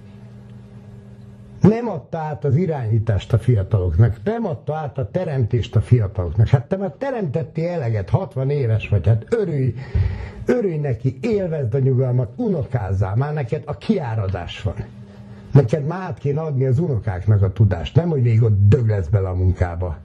Nem 1.60 1.88
adta 1.88 2.18
át 2.18 2.44
az 2.44 2.56
irányítást 2.56 3.32
a 3.32 3.38
fiataloknak, 3.38 4.20
nem 4.24 4.46
adta 4.46 4.74
át 4.74 4.98
a 4.98 5.10
teremtést 5.10 5.76
a 5.76 5.80
fiataloknak. 5.80 6.48
Hát 6.48 6.68
te 6.68 6.76
már 6.76 6.94
teremtettél 6.98 7.68
eleget, 7.68 8.10
60 8.10 8.50
éves 8.50 8.88
vagy, 8.88 9.06
hát 9.06 9.24
örülj, 9.30 9.74
örülj 10.46 10.76
neki, 10.76 11.18
élvezd 11.20 11.74
a 11.74 11.78
nyugalmat, 11.78 12.32
unokázzál, 12.36 13.16
már 13.16 13.32
neked 13.32 13.62
a 13.66 13.76
kiáradás 13.76 14.62
van. 14.62 14.74
Neked 15.52 15.86
már 15.86 16.02
át 16.02 16.18
kéne 16.18 16.40
adni 16.40 16.64
az 16.64 16.78
unokáknak 16.78 17.42
a 17.42 17.52
tudást, 17.52 17.94
nem 17.94 18.08
hogy 18.08 18.22
végig 18.22 18.42
ott 18.42 18.68
dög 18.68 18.88
lesz 18.88 19.08
bele 19.08 19.28
a 19.28 19.34
munkába. 19.34 19.96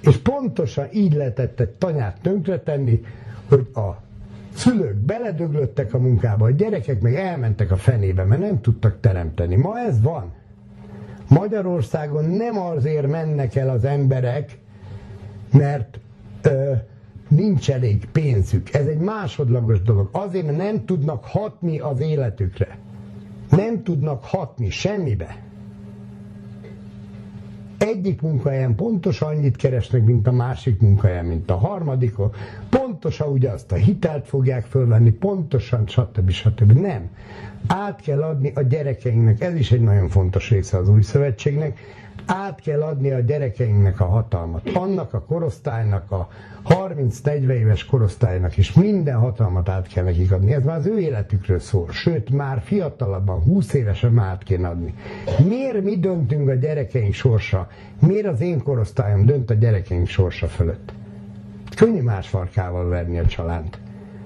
És 0.00 0.16
pontosan 0.16 0.86
így 0.92 1.14
lehetett 1.14 1.60
egy 1.60 1.68
tanyát 1.70 2.20
tönkretenni, 2.22 3.00
hogy 3.48 3.68
a 3.74 4.07
szülők 4.54 4.96
beledöglöttek 4.96 5.94
a 5.94 5.98
munkába, 5.98 6.44
a 6.44 6.50
gyerekek 6.50 7.00
meg 7.00 7.14
elmentek 7.14 7.70
a 7.70 7.76
fenébe, 7.76 8.24
mert 8.24 8.40
nem 8.40 8.60
tudtak 8.60 9.00
teremteni. 9.00 9.56
Ma 9.56 9.78
ez 9.78 10.02
van. 10.02 10.32
Magyarországon 11.28 12.24
nem 12.24 12.58
azért 12.58 13.06
mennek 13.06 13.54
el 13.56 13.70
az 13.70 13.84
emberek, 13.84 14.58
mert 15.52 16.00
ö, 16.42 16.72
nincs 17.28 17.70
elég 17.70 18.08
pénzük. 18.12 18.74
Ez 18.74 18.86
egy 18.86 18.98
másodlagos 18.98 19.82
dolog. 19.82 20.08
Azért, 20.12 20.56
nem 20.56 20.84
tudnak 20.84 21.24
hatni 21.24 21.78
az 21.78 22.00
életükre. 22.00 22.78
Nem 23.50 23.82
tudnak 23.82 24.24
hatni 24.24 24.70
semmibe 24.70 25.47
egyik 27.78 28.20
munkahelyen 28.20 28.74
pontosan 28.74 29.28
annyit 29.28 29.56
keresnek, 29.56 30.04
mint 30.04 30.26
a 30.26 30.32
másik 30.32 30.80
munkahelyen, 30.80 31.24
mint 31.24 31.50
a 31.50 31.56
harmadikon, 31.56 32.32
pontosan 32.70 33.28
ugyanazt 33.32 33.72
a 33.72 33.74
hitelt 33.74 34.26
fogják 34.28 34.64
fölvenni, 34.64 35.10
pontosan, 35.10 35.86
stb. 35.86 36.30
stb. 36.30 36.72
Nem. 36.72 37.10
Át 37.66 38.00
kell 38.00 38.22
adni 38.22 38.52
a 38.54 38.62
gyerekeinknek, 38.62 39.40
ez 39.40 39.54
is 39.54 39.72
egy 39.72 39.80
nagyon 39.82 40.08
fontos 40.08 40.50
része 40.50 40.76
az 40.78 40.88
új 40.88 41.02
szövetségnek, 41.02 41.78
át 42.28 42.60
kell 42.60 42.82
adni 42.82 43.10
a 43.10 43.20
gyerekeinknek 43.20 44.00
a 44.00 44.04
hatalmat. 44.04 44.70
Annak 44.74 45.14
a 45.14 45.20
korosztálynak, 45.20 46.10
a 46.10 46.28
30-40 46.64 47.48
éves 47.48 47.84
korosztálynak 47.84 48.56
is 48.56 48.72
minden 48.72 49.18
hatalmat 49.18 49.68
át 49.68 49.86
kell 49.86 50.04
nekik 50.04 50.32
adni. 50.32 50.52
Ez 50.52 50.64
már 50.64 50.76
az 50.76 50.86
ő 50.86 50.98
életükről 50.98 51.58
szól. 51.58 51.86
Sőt, 51.90 52.30
már 52.30 52.60
fiatalabban, 52.64 53.42
20 53.42 53.72
évesen 53.72 54.12
már 54.12 54.28
át 54.28 54.42
kéne 54.42 54.68
adni. 54.68 54.94
Miért 55.48 55.82
mi 55.82 55.98
döntünk 55.98 56.48
a 56.48 56.54
gyerekeink 56.54 57.14
sorsa? 57.14 57.68
Miért 58.00 58.26
az 58.26 58.40
én 58.40 58.62
korosztályom 58.62 59.24
dönt 59.24 59.50
a 59.50 59.54
gyerekeink 59.54 60.06
sorsa 60.06 60.46
fölött? 60.46 60.92
könnyű 61.78 62.02
más 62.02 62.28
farkával 62.28 62.88
verni 62.88 63.18
a 63.18 63.26
csalánt. 63.26 63.78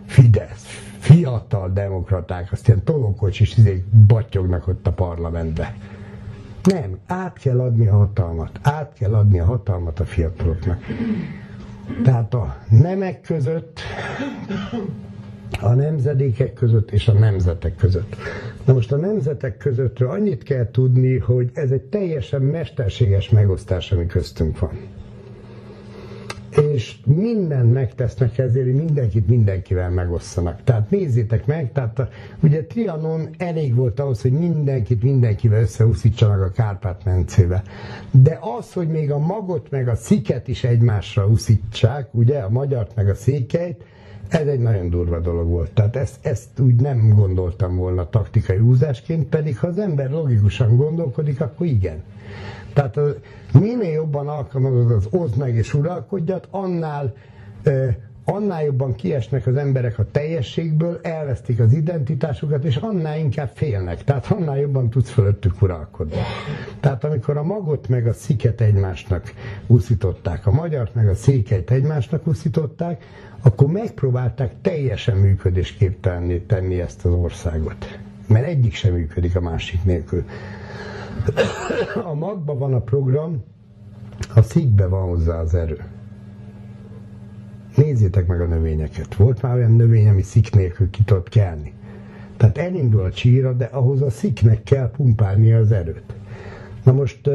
Fidesz, 0.07 0.65
fiatal 0.99 1.71
demokraták, 1.73 2.53
azt 2.53 2.69
ilyen 2.69 2.85
tolókocs 2.85 3.41
is 3.41 3.57
izé 3.57 3.85
battyognak 4.07 4.69
ott 4.69 4.87
a 4.87 4.93
parlamentbe. 4.93 5.75
Nem, 6.65 6.99
át 7.07 7.39
kell 7.39 7.61
adni 7.61 7.87
a 7.87 7.97
hatalmat. 7.97 8.59
Át 8.63 8.93
kell 8.99 9.15
adni 9.15 9.41
a 9.41 9.45
hatalmat 9.45 10.01
a 10.01 10.05
fiataloknak. 10.05 10.85
Tehát 12.05 12.35
a 12.35 12.57
nemek 12.69 13.21
között, 13.21 13.81
a 15.61 15.73
nemzedékek 15.75 16.53
között 16.53 16.91
és 16.91 17.09
a 17.09 17.13
nemzetek 17.13 17.77
között. 17.77 18.17
Na 18.65 18.73
most 18.73 18.93
a 18.93 18.97
nemzetek 18.97 19.57
közöttről 19.57 20.11
annyit 20.11 20.43
kell 20.43 20.71
tudni, 20.71 21.19
hogy 21.19 21.51
ez 21.55 21.71
egy 21.71 21.83
teljesen 21.83 22.43
mesterséges 22.43 23.31
megosztás, 23.31 23.93
ami 23.93 24.07
köztünk 24.07 24.59
van 24.59 24.71
és 26.61 26.97
mindent 27.07 27.73
megtesznek 27.73 28.39
ezért, 28.39 28.65
hogy 28.65 28.75
mindenkit 28.75 29.29
mindenkivel 29.29 29.91
megosszanak. 29.91 30.63
Tehát 30.65 30.91
nézzétek 30.91 31.47
meg, 31.47 31.73
tehát 31.73 32.09
ugye 32.43 32.65
Trianon 32.65 33.29
elég 33.39 33.75
volt 33.75 34.01
ahhoz, 34.01 34.23
hogy 34.23 34.33
mindenkit 34.33 35.03
mindenkivel 35.03 35.61
összeúszítsanak 35.61 36.41
a 36.41 36.51
Kárpát-mencébe. 36.51 37.63
De 38.11 38.39
az, 38.59 38.73
hogy 38.73 38.89
még 38.89 39.11
a 39.11 39.19
magot 39.19 39.71
meg 39.71 39.89
a 39.89 39.95
sziket 39.95 40.49
is 40.49 40.65
egymásra 40.65 41.29
úszítsák, 41.29 42.15
ugye, 42.15 42.39
a 42.39 42.49
magyart 42.51 42.95
meg 42.95 43.09
a 43.09 43.15
székelyt, 43.15 43.85
ez 44.29 44.47
egy 44.47 44.61
nagyon 44.61 44.91
durva 44.91 45.21
dolog 45.21 45.49
volt. 45.49 45.71
Tehát 45.73 45.97
ezt, 45.97 46.27
ezt 46.27 46.61
úgy 46.61 46.75
nem 46.75 47.09
gondoltam 47.15 47.77
volna 47.77 48.09
taktikai 48.09 48.59
úzásként, 48.59 49.29
pedig 49.29 49.59
ha 49.59 49.67
az 49.67 49.79
ember 49.79 50.11
logikusan 50.11 50.77
gondolkodik, 50.77 51.41
akkor 51.41 51.67
igen. 51.67 52.03
Tehát 52.73 52.97
az, 52.97 53.15
minél 53.61 53.93
jobban 53.93 54.29
alkalmazod 54.29 54.91
az 54.91 55.07
oszd 55.11 55.37
meg 55.37 55.55
és 55.55 55.75
uralkodjat, 55.75 56.49
annál 56.51 57.15
annál 58.25 58.65
jobban 58.65 58.95
kiesnek 58.95 59.47
az 59.47 59.57
emberek 59.57 59.99
a 59.99 60.07
teljességből, 60.11 60.99
elvesztik 61.03 61.61
az 61.61 61.73
identitásukat, 61.73 62.65
és 62.65 62.77
annál 62.77 63.19
inkább 63.19 63.51
félnek. 63.55 64.05
Tehát 64.05 64.27
annál 64.31 64.59
jobban 64.59 64.91
tudsz 64.91 65.11
fölöttük 65.11 65.63
uralkodni. 65.63 66.17
Tehát 66.81 67.05
amikor 67.05 67.37
a 67.37 67.43
magot 67.43 67.89
meg 67.89 68.07
a 68.07 68.13
sziket 68.13 68.61
egymásnak 68.61 69.33
úszították, 69.67 70.47
a 70.47 70.51
magyart 70.51 70.95
meg 70.95 71.09
a 71.09 71.15
székelyt 71.15 71.71
egymásnak 71.71 72.27
úszították, 72.27 73.05
akkor 73.43 73.67
megpróbálták 73.67 74.53
teljesen 74.61 75.17
működésképtelenné 75.17 76.39
tenni 76.39 76.81
ezt 76.81 77.05
az 77.05 77.13
országot. 77.13 77.99
Mert 78.27 78.47
egyik 78.47 78.75
sem 78.75 78.93
működik 78.93 79.37
a 79.37 79.41
másik 79.41 79.85
nélkül. 79.85 80.25
A 82.05 82.15
magban 82.15 82.59
van 82.59 82.75
a 82.75 82.81
program, 82.81 83.43
a 84.35 84.43
szikbe 84.43 84.87
van 84.87 85.09
hozzá 85.09 85.41
az 85.41 85.55
erő. 85.55 85.79
Nézzétek 87.77 88.27
meg 88.27 88.41
a 88.41 88.47
növényeket. 88.47 89.15
Volt 89.15 89.43
már 89.43 89.55
olyan 89.55 89.73
növény, 89.73 90.09
ami 90.09 90.23
szik 90.23 90.55
nélkül 90.55 90.91
ki 90.91 91.03
tudott 91.05 91.29
kelni. 91.29 91.73
Tehát 92.37 92.59
elindul 92.59 93.03
a 93.03 93.11
csíra, 93.11 93.53
de 93.53 93.65
ahhoz 93.65 94.03
a 94.03 94.11
sziknek 94.11 94.63
kell 94.63 94.91
pumpálni 94.91 95.53
az 95.53 95.73
erőt. 95.73 96.15
Na 96.85 96.93
most 96.93 97.31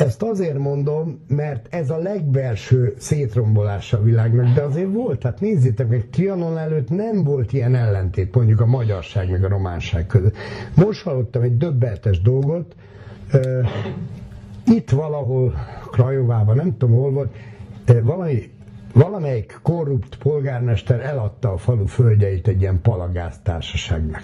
ezt 0.00 0.22
azért 0.22 0.58
mondom, 0.58 1.18
mert 1.28 1.66
ez 1.74 1.90
a 1.90 1.96
legbelső 1.98 2.94
szétrombolása 2.98 3.98
a 3.98 4.02
világnak, 4.02 4.54
de 4.54 4.62
azért 4.62 4.92
volt, 4.92 5.22
hát 5.22 5.40
nézzétek 5.40 5.88
meg, 5.88 6.08
Trianon 6.10 6.58
előtt 6.58 6.90
nem 6.90 7.24
volt 7.24 7.52
ilyen 7.52 7.74
ellentét, 7.74 8.34
mondjuk 8.34 8.60
a 8.60 8.66
magyarság 8.66 9.30
meg 9.30 9.44
a 9.44 9.48
románság 9.48 10.06
között. 10.06 10.36
Most 10.74 11.02
hallottam 11.02 11.42
egy 11.42 11.56
döbbenetes 11.56 12.20
dolgot, 12.22 12.74
itt 14.66 14.90
valahol 14.90 15.54
Krajovában, 15.90 16.56
nem 16.56 16.76
tudom 16.76 16.96
hol 16.96 17.10
volt, 17.10 17.34
valami, 18.02 18.50
valamelyik 18.92 19.58
korrupt 19.62 20.16
polgármester 20.18 21.00
eladta 21.00 21.52
a 21.52 21.56
falu 21.56 21.86
földjeit 21.86 22.48
egy 22.48 22.60
ilyen 22.60 22.80
palagáztársaságnak 22.80 24.22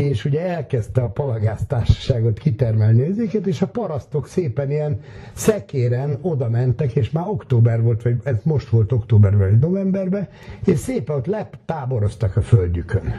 és 0.00 0.24
ugye 0.24 0.40
elkezdte 0.40 1.02
a 1.02 1.08
palagáztársaságot 1.08 2.38
kitermelni 2.38 3.02
ezeket, 3.02 3.46
és 3.46 3.62
a 3.62 3.66
parasztok 3.66 4.26
szépen 4.26 4.70
ilyen 4.70 5.00
szekéren 5.32 6.18
oda 6.20 6.48
mentek, 6.48 6.92
és 6.92 7.10
már 7.10 7.28
október 7.28 7.82
volt, 7.82 8.02
vagy 8.02 8.16
ez 8.24 8.36
most 8.42 8.68
volt 8.68 8.92
októberben, 8.92 9.50
vagy 9.50 9.58
novemberben, 9.58 10.28
és 10.64 10.78
szépen 10.78 11.16
ott 11.16 11.26
leptáboroztak 11.26 12.36
a 12.36 12.42
földjükön. 12.42 13.14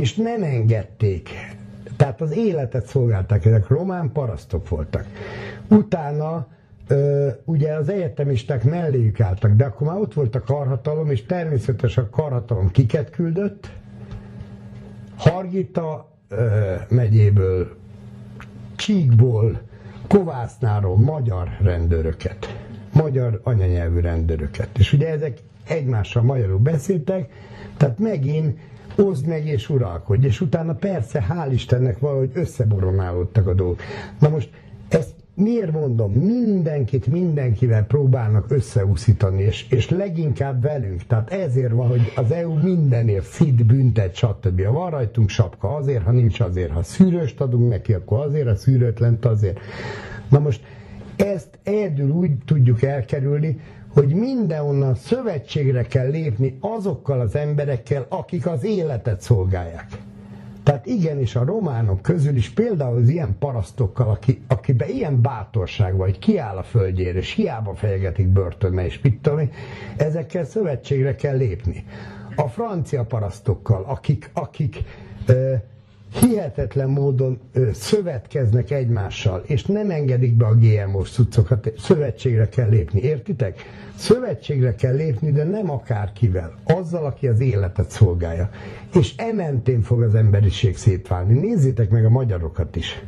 És 0.00 0.14
nem 0.14 0.42
engedték. 0.42 1.30
Tehát 1.96 2.20
az 2.20 2.36
életet 2.36 2.86
szolgálták, 2.86 3.44
ezek 3.44 3.68
román 3.68 4.12
parasztok 4.12 4.68
voltak. 4.68 5.04
Utána 5.68 6.46
Ö, 6.90 7.28
ugye 7.44 7.72
az 7.72 7.88
egyetemisták 7.88 8.64
melléjük 8.64 9.20
álltak, 9.20 9.52
de 9.52 9.64
akkor 9.64 9.86
már 9.86 9.96
ott 9.96 10.14
volt 10.14 10.34
a 10.34 10.40
karhatalom, 10.40 11.10
és 11.10 11.26
természetesen 11.26 12.04
a 12.04 12.10
karhatalom 12.10 12.70
kiket 12.70 13.10
küldött, 13.10 13.70
Hargita 15.18 16.08
megyéből, 16.88 17.76
Csíkból, 18.76 19.60
Kovásznáról 20.06 20.96
magyar 20.96 21.48
rendőröket, 21.60 22.46
magyar 22.92 23.40
anyanyelvű 23.44 24.00
rendőröket. 24.00 24.78
És 24.78 24.92
ugye 24.92 25.08
ezek 25.08 25.38
egymással 25.68 26.22
magyarul 26.22 26.58
beszéltek, 26.58 27.32
tehát 27.76 27.98
megint 27.98 28.58
oszd 28.96 29.26
meg 29.26 29.46
és 29.46 29.68
uralkodj. 29.68 30.26
És 30.26 30.40
utána 30.40 30.74
persze, 30.74 31.26
hál' 31.28 31.52
Istennek 31.52 31.98
valahogy 31.98 32.30
összeboronálódtak 32.34 33.46
a 33.46 33.54
dolgok. 33.54 33.80
Na 34.18 34.28
most 34.28 34.50
miért 35.38 35.72
mondom, 35.72 36.12
mindenkit 36.12 37.06
mindenkivel 37.06 37.84
próbálnak 37.84 38.50
összeúszítani, 38.50 39.42
és, 39.42 39.66
és 39.70 39.90
leginkább 39.90 40.62
velünk. 40.62 41.06
Tehát 41.06 41.32
ezért 41.32 41.72
van, 41.72 41.88
hogy 41.88 42.12
az 42.16 42.30
EU 42.30 42.54
mindenért 42.54 43.24
szid, 43.24 43.64
büntet, 43.64 44.14
stb. 44.14 44.64
Ha 44.64 44.72
van 44.72 44.90
rajtunk 44.90 45.28
sapka, 45.28 45.74
azért, 45.74 46.02
ha 46.02 46.10
nincs 46.10 46.40
azért. 46.40 46.70
Ha 46.70 46.82
szűrőst 46.82 47.40
adunk 47.40 47.68
neki, 47.68 47.92
akkor 47.92 48.26
azért, 48.26 48.46
a 48.46 48.56
szűrőtlent 48.56 49.24
azért. 49.24 49.58
Na 50.28 50.38
most 50.38 50.60
ezt 51.16 51.58
egyedül 51.62 52.10
úgy 52.10 52.30
tudjuk 52.46 52.82
elkerülni, 52.82 53.60
hogy 53.88 54.14
mindenonnan 54.14 54.94
szövetségre 54.94 55.82
kell 55.82 56.08
lépni 56.08 56.58
azokkal 56.60 57.20
az 57.20 57.36
emberekkel, 57.36 58.06
akik 58.08 58.46
az 58.46 58.64
életet 58.64 59.20
szolgálják. 59.20 59.86
Tehát 60.68 60.86
igenis 60.86 61.36
a 61.36 61.44
románok 61.44 62.02
közül 62.02 62.36
is 62.36 62.50
például 62.50 62.96
az 62.96 63.08
ilyen 63.08 63.36
parasztokkal, 63.38 64.08
aki, 64.08 64.40
akiben 64.46 64.88
ilyen 64.88 65.20
bátorság 65.22 65.96
vagy, 65.96 66.18
kiáll 66.18 66.56
a 66.56 66.62
földjére, 66.62 67.18
és 67.18 67.32
hiába 67.32 67.74
fejegetik 67.74 68.26
börtönbe, 68.26 68.84
és 68.84 69.00
mit 69.00 69.22
tudom 69.22 69.50
ezekkel 69.96 70.44
szövetségre 70.44 71.14
kell 71.14 71.36
lépni. 71.36 71.84
A 72.36 72.48
francia 72.48 73.04
parasztokkal, 73.04 73.84
akik, 73.84 74.30
akik 74.32 74.82
ö, 75.26 75.54
hihetetlen 76.12 76.88
módon 76.88 77.38
szövetkeznek 77.72 78.70
egymással, 78.70 79.42
és 79.46 79.64
nem 79.64 79.90
engedik 79.90 80.36
be 80.36 80.46
a 80.46 80.54
GMO-s 80.54 81.10
cuccokat, 81.10 81.72
szövetségre 81.78 82.48
kell 82.48 82.68
lépni, 82.68 83.00
értitek? 83.00 83.62
Szövetségre 83.96 84.74
kell 84.74 84.94
lépni, 84.94 85.32
de 85.32 85.44
nem 85.44 85.70
akárkivel, 85.70 86.54
azzal, 86.64 87.04
aki 87.04 87.28
az 87.28 87.40
életet 87.40 87.90
szolgálja. 87.90 88.50
És 88.94 89.16
ementén 89.16 89.82
fog 89.82 90.02
az 90.02 90.14
emberiség 90.14 90.76
szétválni. 90.76 91.38
Nézzétek 91.38 91.90
meg 91.90 92.04
a 92.04 92.10
magyarokat 92.10 92.76
is. 92.76 93.02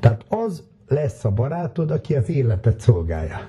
Tehát 0.00 0.24
az 0.28 0.62
lesz 0.88 1.24
a 1.24 1.30
barátod, 1.30 1.90
aki 1.90 2.14
az 2.14 2.28
életet 2.28 2.80
szolgálja. 2.80 3.40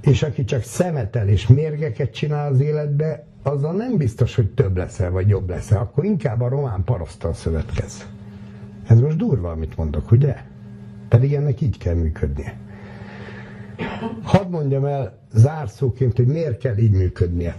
És 0.00 0.22
aki 0.22 0.44
csak 0.44 0.62
szemetel 0.62 1.28
és 1.28 1.46
mérgeket 1.46 2.12
csinál 2.12 2.52
az 2.52 2.60
életbe, 2.60 3.26
azzal 3.42 3.72
nem 3.72 3.96
biztos, 3.96 4.34
hogy 4.34 4.50
több 4.50 4.76
leszel, 4.76 5.10
vagy 5.10 5.28
jobb 5.28 5.48
leszel. 5.48 5.80
Akkor 5.80 6.04
inkább 6.04 6.40
a 6.40 6.48
román 6.48 6.84
parasztal 6.84 7.32
szövetkez. 7.32 8.06
Ez 8.86 9.00
most 9.00 9.16
durva, 9.16 9.50
amit 9.50 9.76
mondok, 9.76 10.10
ugye? 10.10 10.36
Pedig 11.08 11.34
ennek 11.34 11.60
így 11.60 11.78
kell 11.78 11.94
működnie. 11.94 12.56
Hadd 14.22 14.48
mondjam 14.48 14.84
el 14.84 15.18
zárszóként, 15.32 16.16
hogy 16.16 16.26
miért 16.26 16.58
kell 16.58 16.76
így 16.76 16.92
működnie. 16.92 17.56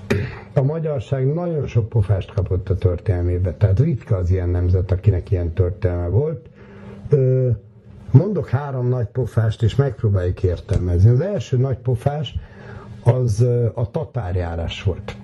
A 0.53 0.61
magyarság 0.61 1.33
nagyon 1.33 1.67
sok 1.67 1.89
pofást 1.89 2.33
kapott 2.33 2.69
a 2.69 2.75
történelmébe, 2.75 3.53
tehát 3.53 3.79
ritka 3.79 4.15
az 4.15 4.29
ilyen 4.29 4.49
nemzet, 4.49 4.91
akinek 4.91 5.31
ilyen 5.31 5.53
történelme 5.53 6.07
volt. 6.07 6.49
Mondok 8.11 8.49
három 8.49 8.87
nagy 8.87 9.07
pofást, 9.07 9.63
és 9.63 9.75
megpróbáljuk 9.75 10.43
értelmezni. 10.43 11.09
Az 11.09 11.19
első 11.19 11.57
nagy 11.57 11.77
pofás 11.77 12.35
az 13.03 13.45
a 13.73 13.91
tatárjárás 13.91 14.83
volt. 14.83 15.15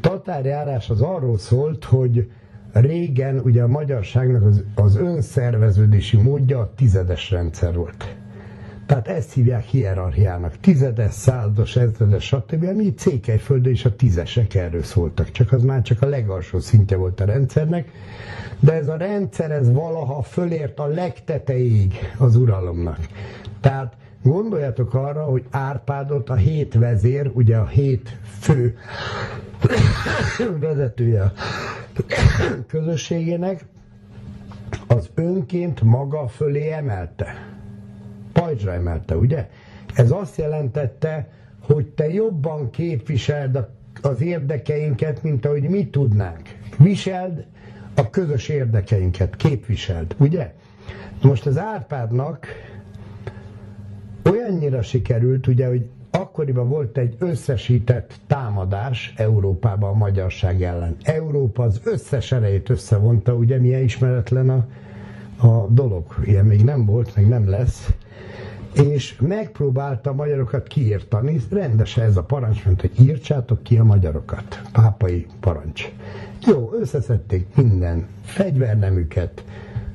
Tatárjárás 0.00 0.90
az 0.90 1.00
arról 1.00 1.38
szólt, 1.38 1.84
hogy 1.84 2.30
régen 2.72 3.38
ugye 3.38 3.62
a 3.62 3.68
magyarságnak 3.68 4.42
az, 4.42 4.64
az 4.74 4.96
önszerveződési 4.96 6.16
módja 6.16 6.58
a 6.58 6.72
tizedes 6.76 7.30
rendszer 7.30 7.74
volt. 7.74 8.16
Tehát 8.86 9.08
ezt 9.08 9.32
hívják 9.32 9.64
hierarchiának. 9.64 10.56
Tizedes, 10.60 11.12
százados, 11.12 11.76
ezredes, 11.76 12.24
stb. 12.24 12.64
Ami 12.64 12.94
Cékelyföldön 12.94 13.72
is 13.72 13.84
a 13.84 13.96
tízesek 13.96 14.54
erről 14.54 14.82
szóltak. 14.82 15.30
Csak 15.30 15.52
az 15.52 15.62
már 15.62 15.82
csak 15.82 16.02
a 16.02 16.06
legalsó 16.06 16.58
szintje 16.58 16.96
volt 16.96 17.20
a 17.20 17.24
rendszernek. 17.24 17.90
De 18.60 18.72
ez 18.72 18.88
a 18.88 18.96
rendszer, 18.96 19.50
ez 19.50 19.72
valaha 19.72 20.22
fölért 20.22 20.78
a 20.78 20.86
legtetejéig 20.86 21.94
az 22.18 22.36
uralomnak. 22.36 22.98
Tehát 23.60 23.96
Gondoljatok 24.22 24.94
arra, 24.94 25.24
hogy 25.24 25.44
Árpádot 25.50 26.30
a 26.30 26.34
hét 26.34 26.74
vezér, 26.74 27.30
ugye 27.34 27.56
a 27.56 27.66
hét 27.66 28.16
fő 28.40 28.76
vezetője 30.60 31.22
a 31.22 31.32
közösségének, 32.66 33.64
az 34.86 35.10
önként 35.14 35.80
maga 35.80 36.28
fölé 36.28 36.70
emelte. 36.70 37.54
Pajzsra 38.32 38.72
emelte, 38.72 39.16
ugye? 39.16 39.48
Ez 39.94 40.10
azt 40.10 40.36
jelentette, 40.36 41.28
hogy 41.60 41.86
te 41.86 42.08
jobban 42.08 42.70
képviseld 42.70 43.68
az 44.02 44.20
érdekeinket, 44.20 45.22
mint 45.22 45.46
ahogy 45.46 45.68
mi 45.68 45.86
tudnánk. 45.86 46.48
Viseld 46.78 47.44
a 47.94 48.10
közös 48.10 48.48
érdekeinket, 48.48 49.36
képviseld, 49.36 50.14
ugye? 50.18 50.52
Most 51.22 51.46
az 51.46 51.58
Árpádnak 51.58 52.46
olyannyira 54.30 54.82
sikerült, 54.82 55.46
ugye, 55.46 55.66
hogy 55.66 55.86
akkoriban 56.10 56.68
volt 56.68 56.98
egy 56.98 57.14
összesített 57.18 58.20
támadás 58.26 59.14
Európában 59.16 59.90
a 59.90 59.96
magyarság 59.96 60.62
ellen. 60.62 60.96
Európa 61.02 61.62
az 61.62 61.80
összes 61.84 62.32
erejét 62.32 62.68
összevonta, 62.70 63.34
ugye 63.34 63.58
milyen 63.58 63.82
ismeretlen 63.82 64.50
a, 64.50 64.66
a 65.46 65.66
dolog. 65.68 66.04
Ilyen 66.24 66.44
még 66.44 66.64
nem 66.64 66.84
volt, 66.84 67.16
meg 67.16 67.28
nem 67.28 67.48
lesz. 67.48 67.88
És 68.72 69.16
megpróbálta 69.20 70.10
a 70.10 70.14
magyarokat 70.14 70.66
kiírtani, 70.66 71.40
rendesen 71.50 72.04
ez 72.04 72.16
a 72.16 72.22
parancs, 72.22 72.64
mert 72.64 72.80
hogy 72.80 72.90
írtsátok 73.00 73.62
ki 73.62 73.78
a 73.78 73.84
magyarokat. 73.84 74.62
Pápai 74.72 75.26
parancs. 75.40 75.92
Jó, 76.46 76.72
összeszedték 76.80 77.46
minden 77.56 78.06
fegyvernemüket, 78.22 79.44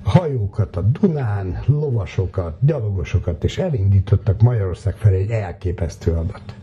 hajókat 0.07 0.75
a 0.75 0.81
Dunán, 0.81 1.59
lovasokat, 1.65 2.57
gyalogosokat, 2.59 3.43
és 3.43 3.57
elindítottak 3.57 4.41
Magyarország 4.41 4.95
felé 4.95 5.21
egy 5.21 5.29
elképesztő 5.29 6.11
adat. 6.11 6.55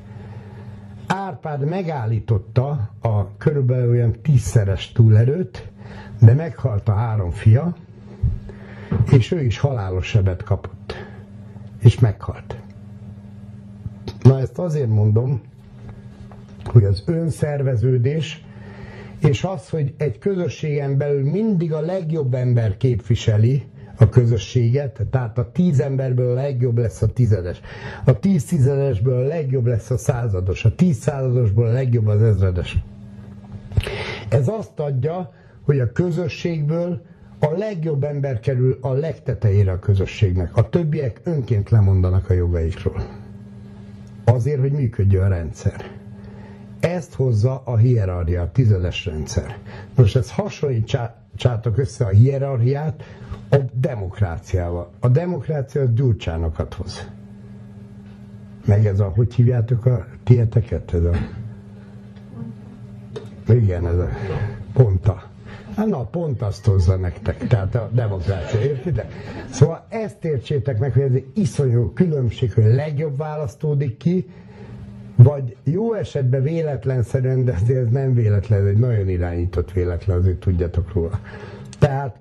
Árpád 1.07 1.65
megállította 1.65 2.91
a 3.01 3.37
körülbelül 3.37 3.91
olyan 3.91 4.13
tízszeres 4.23 4.93
túlerőt, 4.93 5.69
de 6.21 6.35
meghalt 6.35 6.89
a 6.89 6.95
három 6.95 7.31
fia, 7.31 7.75
és 9.11 9.31
ő 9.31 9.43
is 9.43 9.59
halálos 9.59 10.07
sebet 10.07 10.43
kapott. 10.43 10.95
És 11.79 11.99
meghalt. 11.99 12.57
Na 14.23 14.41
ezt 14.41 14.59
azért 14.59 14.89
mondom, 14.89 15.41
hogy 16.65 16.85
az 16.85 17.03
önszerveződés 17.07 18.45
és 19.29 19.45
az, 19.45 19.69
hogy 19.69 19.95
egy 19.97 20.19
közösségen 20.19 20.97
belül 20.99 21.31
mindig 21.31 21.73
a 21.73 21.81
legjobb 21.81 22.35
ember 22.35 22.77
képviseli 22.77 23.63
a 23.97 24.09
közösséget, 24.09 25.01
tehát 25.11 25.39
a 25.39 25.51
tíz 25.53 25.81
emberből 25.81 26.31
a 26.31 26.35
legjobb 26.35 26.79
lesz 26.79 27.03
a 27.03 27.07
tizedes, 27.07 27.61
a 28.05 28.19
tíz 28.19 28.45
tizedesből 28.45 29.25
a 29.25 29.27
legjobb 29.27 29.67
lesz 29.67 29.91
a 29.91 29.97
százados, 29.97 30.65
a 30.65 30.75
tíz 30.75 30.97
századosból 30.97 31.67
a 31.67 31.73
legjobb 31.73 32.07
az 32.07 32.23
ezredes. 32.23 32.77
Ez 34.29 34.49
azt 34.49 34.81
adja, 34.81 35.33
hogy 35.63 35.81
a 35.81 35.93
közösségből 35.93 37.03
a 37.39 37.51
legjobb 37.57 38.05
ember 38.05 38.41
kerül 38.41 38.79
a 38.81 38.93
legtetejére 38.93 39.73
a 39.73 39.79
közösségnek. 39.79 40.57
A 40.57 40.69
többiek 40.69 41.21
önként 41.25 41.71
lemondanak 41.71 42.31
a 42.31 42.33
jogaikról. 42.33 43.03
Azért, 44.25 44.61
hogy 44.61 44.73
működjön 44.73 45.23
a 45.23 45.29
rendszer. 45.29 45.94
Ezt 46.85 47.15
hozza 47.15 47.63
a 47.65 47.77
hierarchia, 47.77 48.43
a 48.43 48.51
tizedes 48.53 49.05
rendszer. 49.07 49.57
Most 49.97 50.17
ezt 50.17 50.31
hasonlítsátok 50.31 51.77
össze 51.79 52.05
a 52.05 52.09
hierarchiát 52.09 53.03
a 53.51 53.57
demokráciával. 53.73 54.91
A 55.01 55.09
demokrácia 55.09 55.83
az 55.83 55.93
gyurcsánokat 55.95 56.75
hoz. 56.75 57.09
Meg 58.67 58.87
ez 58.87 59.01
a, 59.01 59.05
hogy 59.09 59.35
hívjátok 59.35 59.87
a 59.87 60.07
tieteket? 60.25 60.95
Ez 60.95 61.05
a... 61.05 61.13
Igen, 63.53 63.87
ez 63.87 63.99
a 63.99 64.09
ponta. 64.73 65.23
Hát 65.77 65.87
na, 65.87 66.05
pont 66.05 66.43
azt 66.43 66.65
hozza 66.65 66.97
nektek, 66.97 67.47
tehát 67.47 67.75
a 67.75 67.89
demokrácia, 67.93 68.61
értitek? 68.61 69.13
Szóval 69.51 69.87
ezt 69.89 70.25
értsétek 70.25 70.79
meg, 70.79 70.93
hogy 70.93 71.03
ez 71.03 71.13
egy 71.13 71.27
iszonyú 71.35 71.93
különbség, 71.93 72.53
hogy 72.53 72.65
legjobb 72.65 73.17
választódik 73.17 73.97
ki, 73.97 74.29
vagy 75.17 75.57
jó 75.65 75.95
esetben 75.95 76.43
véletlenszerűen, 76.43 77.45
de 77.45 77.53
ez 77.53 77.89
nem 77.91 78.15
véletlen, 78.15 78.67
egy 78.67 78.79
nagyon 78.79 79.09
irányított 79.09 79.73
véletlen, 79.73 80.19
azért 80.19 80.39
tudjatok 80.39 80.93
róla. 80.93 81.21
Tehát 81.79 82.17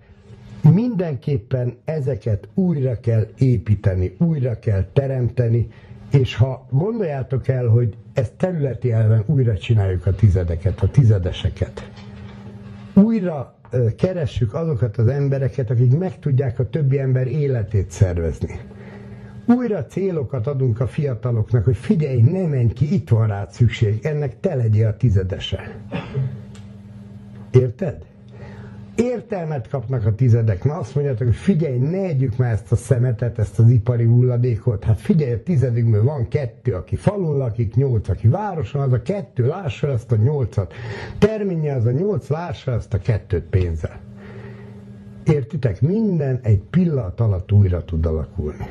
mindenképpen 0.72 1.74
ezeket 1.86 2.48
újra 2.54 3.00
kell 3.00 3.28
építeni, 3.38 4.16
újra 4.18 4.60
kell 4.60 4.86
teremteni, 4.94 5.68
és 6.12 6.36
ha 6.36 6.68
gondoljátok 6.70 7.48
el, 7.48 7.68
hogy 7.68 7.96
ezt 8.14 8.34
területi 8.34 8.92
elven 8.92 9.24
újra 9.26 9.58
csináljuk 9.58 10.06
a 10.06 10.16
tizedeket, 10.16 10.82
a 10.82 10.90
tizedeseket, 10.90 11.90
újra 12.94 13.56
keressük 13.98 14.54
azokat 14.54 14.98
az 14.98 15.08
embereket, 15.08 15.70
akik 15.70 15.98
meg 15.98 16.20
tudják 16.20 16.60
a 16.60 16.70
többi 16.70 17.00
ember 17.00 17.28
életét 17.28 17.92
szervezni 17.92 18.60
újra 19.46 19.86
célokat 19.86 20.48
adunk 20.48 20.80
a 20.80 20.88
fiataloknak, 20.88 21.64
hogy 21.64 21.78
figyelj, 21.78 22.22
ne 22.22 22.48
menj 22.48 22.74
ki, 22.74 22.94
itt 22.94 23.10
van 23.10 23.28
rád 23.28 23.52
szükség, 23.52 24.06
ennek 24.06 24.40
te 24.40 24.56
legyél 24.56 24.88
a 24.88 24.98
tizedese. 24.98 25.76
Érted? 27.52 28.06
Értelmet 28.96 29.70
kapnak 29.70 30.06
a 30.06 30.16
tizedek. 30.16 30.64
Na 30.64 30.74
azt 30.74 30.96
mondjátok, 30.96 31.28
hogy 31.28 31.36
figyelj, 31.36 31.78
ne 31.78 31.98
együk 31.98 32.38
már 32.38 32.52
ezt 32.52 32.72
a 32.72 32.76
szemetet, 32.76 33.40
ezt 33.40 33.60
az 33.60 33.70
ipari 33.70 34.04
hulladékot. 34.04 34.84
Hát 34.84 35.00
figyelj, 35.00 35.34
a 35.34 35.44
tizedünkből 35.44 36.04
van 36.04 36.28
kettő, 36.28 36.74
aki 36.74 36.96
falun 36.96 37.38
lakik, 37.38 37.76
nyolc, 37.76 38.10
aki 38.10 38.28
városon, 38.28 38.82
az 38.82 38.94
a 38.94 39.02
kettő, 39.02 39.48
lássa 39.48 39.88
ezt 39.88 40.12
a 40.12 40.16
nyolcat. 40.16 40.74
Terménye 41.18 41.76
az 41.76 41.86
a 41.86 41.92
nyolc, 41.92 42.30
lássa 42.30 42.72
ezt 42.72 42.94
a 42.94 42.98
kettőt 42.98 43.44
pénzzel. 43.44 44.00
Értitek? 45.24 45.82
Minden 45.82 46.40
egy 46.44 46.62
pillanat 46.62 47.20
alatt 47.20 47.52
újra 47.52 47.86
tud 47.86 48.06
alakulni. 48.06 48.66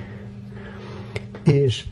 És 1.44 1.84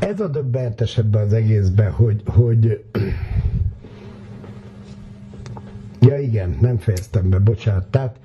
ez 0.00 0.20
a 0.20 0.28
döbbentesebb 0.28 1.14
az 1.14 1.32
egészben, 1.32 1.90
hogy, 1.90 2.22
hogy 2.26 2.84
ja 6.00 6.18
igen, 6.18 6.56
nem 6.60 6.78
fejeztem 6.78 7.30
be, 7.30 7.38
bocsánat. 7.38 7.86
Tehát 7.86 8.16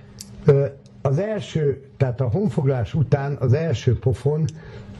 az 1.01 1.19
első, 1.19 1.85
tehát 1.97 2.21
a 2.21 2.29
honfoglás 2.29 2.93
után 2.93 3.35
az 3.39 3.53
első 3.53 3.99
pofon 3.99 4.45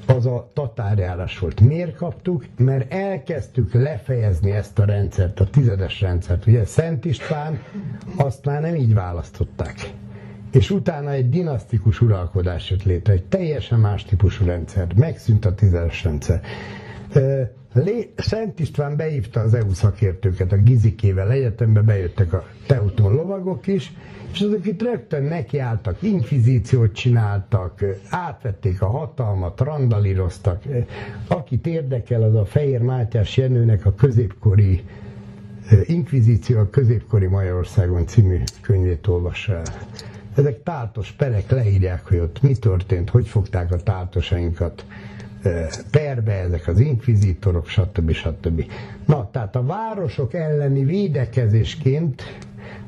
az 0.08 0.26
a 0.26 0.50
tatárjárás 0.54 1.40
volt. 1.40 1.60
Miért 1.60 1.96
kaptuk? 1.96 2.46
Mert 2.58 2.94
elkezdtük 2.94 3.74
lefejezni 3.74 4.52
ezt 4.52 4.80
a 4.80 4.86
rendszert, 4.86 5.40
a 5.40 5.46
tizedes 5.46 6.02
rendszert. 6.02 6.46
Ugye 6.46 6.66
Szent 6.66 7.06
István 7.06 7.60
azt 8.16 8.46
már 8.46 8.62
nem 8.62 8.76
így 8.76 8.94
választották 8.94 9.94
és 10.56 10.70
utána 10.72 11.12
egy 11.12 11.30
dinasztikus 11.30 12.02
uralkodás 12.02 12.70
jött 12.70 12.84
létre, 12.84 13.14
egy 13.14 13.24
teljesen 13.24 13.80
más 13.80 14.04
típusú 14.04 14.46
rendszer, 14.46 14.88
megszűnt 14.96 15.46
a 15.46 15.54
tízes 15.56 16.04
rendszer. 16.04 16.42
Szent 18.16 18.60
István 18.60 18.96
beívta 18.96 19.40
az 19.40 19.54
EU 19.54 19.74
szakértőket, 19.74 20.52
a 20.52 20.56
Gizikével 20.58 21.32
egyetembe 21.32 21.82
bejöttek 21.82 22.34
a 22.34 22.44
Teuton 22.68 23.14
lovagok 23.14 23.68
is, 23.68 23.94
és 24.32 24.42
azok 24.42 24.66
itt 24.66 24.82
rögtön 24.82 25.24
nekiálltak, 25.24 26.02
inkvizíciót 26.02 26.94
csináltak, 26.94 27.84
átvették 28.10 28.82
a 28.82 28.88
hatalmat, 28.88 29.60
randalíroztak. 29.60 30.64
Akit 31.28 31.68
érdekel, 31.68 32.24
az 32.24 32.36
a 32.36 32.46
Fehér 32.46 32.82
Mátyás 32.82 33.38
Jenőnek 33.38 33.86
a 33.86 33.94
középkori 33.94 34.84
Inkvizíció 35.84 36.60
a 36.60 36.70
középkori 36.70 37.26
Magyarországon 37.26 38.08
című 38.08 38.42
könyvét 38.62 39.08
olvassa 39.08 39.54
el. 39.54 39.64
Ezek 40.36 40.64
táltos 40.64 41.12
perek 41.12 41.50
leírják, 41.50 42.06
hogy 42.08 42.18
ott 42.18 42.42
mi 42.42 42.56
történt, 42.56 43.10
hogy 43.10 43.28
fogták 43.28 43.72
a 43.72 43.76
táltosainkat 43.78 44.86
perbe, 45.92 46.32
ezek 46.34 46.68
az 46.68 46.80
inkvizítorok, 46.80 47.68
stb. 47.68 48.12
stb. 48.12 48.64
Na, 49.06 49.30
tehát 49.32 49.56
a 49.56 49.64
városok 49.66 50.34
elleni 50.34 50.84
védekezésként, 50.84 52.24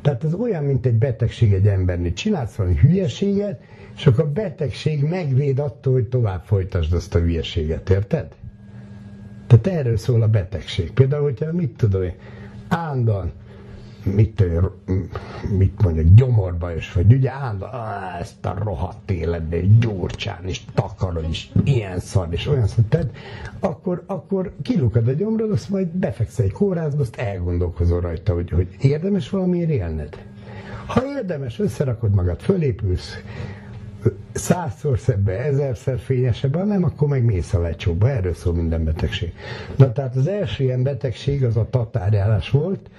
tehát 0.02 0.24
ez 0.24 0.34
olyan, 0.34 0.64
mint 0.64 0.86
egy 0.86 0.94
betegség 0.94 1.54
egy 1.54 1.68
embernél. 1.68 2.14
Csinálsz 2.14 2.56
valami 2.56 2.76
hülyeséget, 2.76 3.62
és 3.96 4.08
akkor 4.08 4.24
a 4.24 4.32
betegség 4.32 5.04
megvéd 5.04 5.60
attól, 5.60 5.94
hogy 5.94 6.08
tovább 6.08 6.44
folytasd 6.46 6.94
azt 6.94 7.16
a 7.16 7.20
hülyeséget, 7.20 7.90
érted? 7.90 8.28
Tehát 9.48 9.68
erről 9.68 9.98
szól 9.98 10.22
a 10.22 10.28
betegség. 10.28 10.92
Például, 10.92 11.24
hogyha 11.24 11.52
mit 11.54 11.78
tudom 11.78 12.04
én, 12.04 12.14
állandóan 12.68 13.32
mit, 14.16 14.44
mit 15.58 15.84
mondja, 15.84 16.04
gyomorbajos 16.16 16.94
vagy, 16.94 17.14
ugye 17.14 17.32
állandóan 17.32 17.72
ezt 18.20 18.46
a 18.46 18.56
rohadt 18.64 19.12
életben, 19.12 19.80
gyurcsán, 19.80 20.40
és 20.46 20.62
takarod, 20.74 21.26
és 21.30 21.50
ilyen 21.64 22.00
szar, 22.00 22.28
és 22.30 22.48
olyan 22.48 22.68
szar, 22.68 22.84
tehát 22.90 23.12
akkor, 23.60 24.04
akkor 24.06 24.54
kilukad 24.62 25.08
a 25.08 25.14
gyomrod, 25.14 25.52
azt 25.52 25.70
majd 25.70 25.88
befeksz 25.88 26.40
egy 26.40 26.52
kórházba, 26.52 27.02
azt 27.02 27.16
elgondolkozol 27.16 28.02
rajta, 28.02 28.34
hogy, 28.34 28.50
hogy 28.50 28.68
érdemes 28.82 29.30
valamiért 29.30 29.70
élned. 29.70 30.26
Ha 30.86 31.02
érdemes, 31.18 31.60
összerakod 31.60 32.14
magad, 32.14 32.40
fölépülsz, 32.40 33.22
százszor 34.32 35.00
szebbe, 35.00 35.32
ezerszer 35.32 36.00
fényesebb, 36.00 36.66
nem, 36.66 36.84
akkor 36.84 37.08
meg 37.08 37.24
mész 37.24 37.54
a 37.54 37.62
lecsóba. 37.62 38.10
Erről 38.10 38.34
szól 38.34 38.54
minden 38.54 38.84
betegség. 38.84 39.34
Na 39.76 39.92
tehát 39.92 40.16
az 40.16 40.28
első 40.28 40.64
ilyen 40.64 40.84
betegség 40.84 41.44
az 41.44 41.58
a 41.58 41.68
tatárjárás 41.70 42.50
volt, 42.50 42.90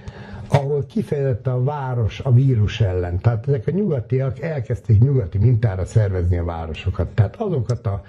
ahol 0.49 0.87
kifejezette 0.87 1.53
a 1.53 1.65
város 1.65 2.21
a 2.21 2.33
vírus 2.33 2.81
ellen. 2.81 3.19
Tehát 3.19 3.49
ezek 3.49 3.67
a 3.67 3.71
nyugatiak 3.71 4.41
elkezdték 4.41 5.01
nyugati 5.01 5.39
mintára 5.39 5.85
szervezni 5.85 6.39
a 6.39 6.45
városokat. 6.45 7.09
Tehát 7.09 7.37
azokat 7.37 7.87
a, 7.87 8.03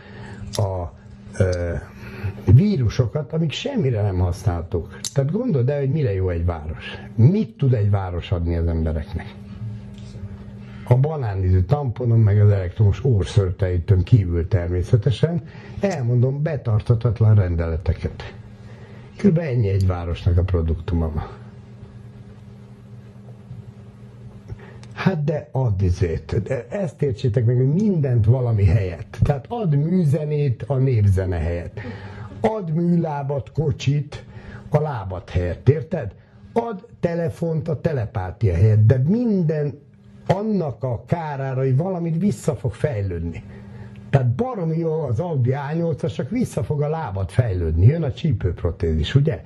a, 0.55 0.61
a 0.61 2.51
vírusokat, 2.53 3.33
amik 3.33 3.51
semmire 3.51 4.01
nem 4.01 4.19
használtuk. 4.19 4.99
Tehát 5.13 5.31
gondold 5.31 5.69
el, 5.69 5.79
hogy 5.79 5.91
mire 5.91 6.13
jó 6.13 6.29
egy 6.29 6.45
város. 6.45 6.85
Mit 7.15 7.57
tud 7.57 7.73
egy 7.73 7.89
város 7.89 8.31
adni 8.31 8.55
az 8.55 8.67
embereknek? 8.67 9.35
A 10.83 10.95
banánizű 10.95 11.61
tamponon, 11.61 12.19
meg 12.19 12.41
az 12.41 12.51
elektromos 12.51 13.03
órszörteitön 13.03 14.03
kívül 14.03 14.47
természetesen 14.47 15.41
elmondom 15.79 16.41
betartatatlan 16.41 17.35
rendeleteket. 17.35 18.33
Körülbelül 19.17 19.49
ennyi 19.49 19.67
egy 19.67 19.87
városnak 19.87 20.37
a 20.37 20.43
produktuma. 20.43 21.27
Hát 24.99 25.23
de 25.23 25.49
add 25.51 25.81
izét. 25.81 26.41
De 26.43 26.67
ezt 26.69 27.01
értsétek 27.01 27.45
meg, 27.45 27.55
hogy 27.55 27.73
mindent 27.73 28.25
valami 28.25 28.65
helyett. 28.65 29.17
Tehát 29.21 29.45
add 29.49 29.75
műzenét 29.75 30.63
a 30.67 30.75
népzene 30.75 31.37
helyett. 31.37 31.79
Add 32.41 32.71
műlábat, 32.71 33.51
kocsit 33.51 34.25
a 34.69 34.79
lábat 34.79 35.29
helyett, 35.29 35.69
érted? 35.69 36.15
Ad 36.53 36.87
telefont 36.99 37.67
a 37.67 37.81
telepátia 37.81 38.53
helyett, 38.53 38.85
de 38.85 39.01
minden 39.07 39.79
annak 40.27 40.83
a 40.83 41.03
kárára, 41.05 41.59
hogy 41.61 41.77
valamit 41.77 42.17
vissza 42.17 42.55
fog 42.55 42.73
fejlődni. 42.73 43.43
Tehát 44.09 44.27
baromi 44.27 44.77
jó 44.77 45.01
az 45.01 45.19
Audi 45.19 45.53
A8, 45.53 46.15
csak 46.15 46.29
vissza 46.29 46.63
fog 46.63 46.81
a 46.81 46.89
lábad 46.89 47.29
fejlődni, 47.29 47.85
jön 47.85 48.03
a 48.03 48.13
csípőprotézis, 48.13 49.15
ugye? 49.15 49.41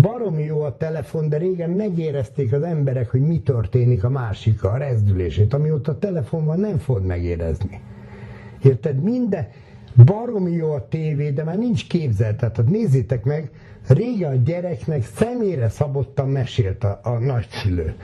Baromi 0.00 0.42
jó 0.42 0.62
a 0.62 0.76
telefon, 0.76 1.28
de 1.28 1.36
régen 1.36 1.70
megérezték 1.70 2.52
az 2.52 2.62
emberek, 2.62 3.10
hogy 3.10 3.20
mi 3.20 3.40
történik 3.40 4.04
a 4.04 4.10
másik 4.10 4.64
a 4.64 4.76
rezdülését, 4.76 5.54
amióta 5.54 5.92
a 5.92 5.98
telefon 5.98 6.44
van, 6.44 6.60
nem 6.60 6.78
fog 6.78 7.04
megérezni. 7.04 7.80
Érted? 8.62 9.02
Minden, 9.02 9.48
baromi 10.04 10.52
jó 10.52 10.72
a 10.72 10.88
tévé, 10.88 11.30
de 11.30 11.44
már 11.44 11.58
nincs 11.58 11.86
képzelt. 11.86 12.36
Tehát 12.36 12.66
nézzétek 12.66 13.24
meg, 13.24 13.50
régen 13.88 14.32
a 14.32 14.42
gyereknek 14.44 15.04
személyre 15.04 15.68
szabottan 15.68 16.28
mesélt 16.28 16.84
a, 16.84 17.00
a 17.02 17.10
nagyszülő. 17.10 17.94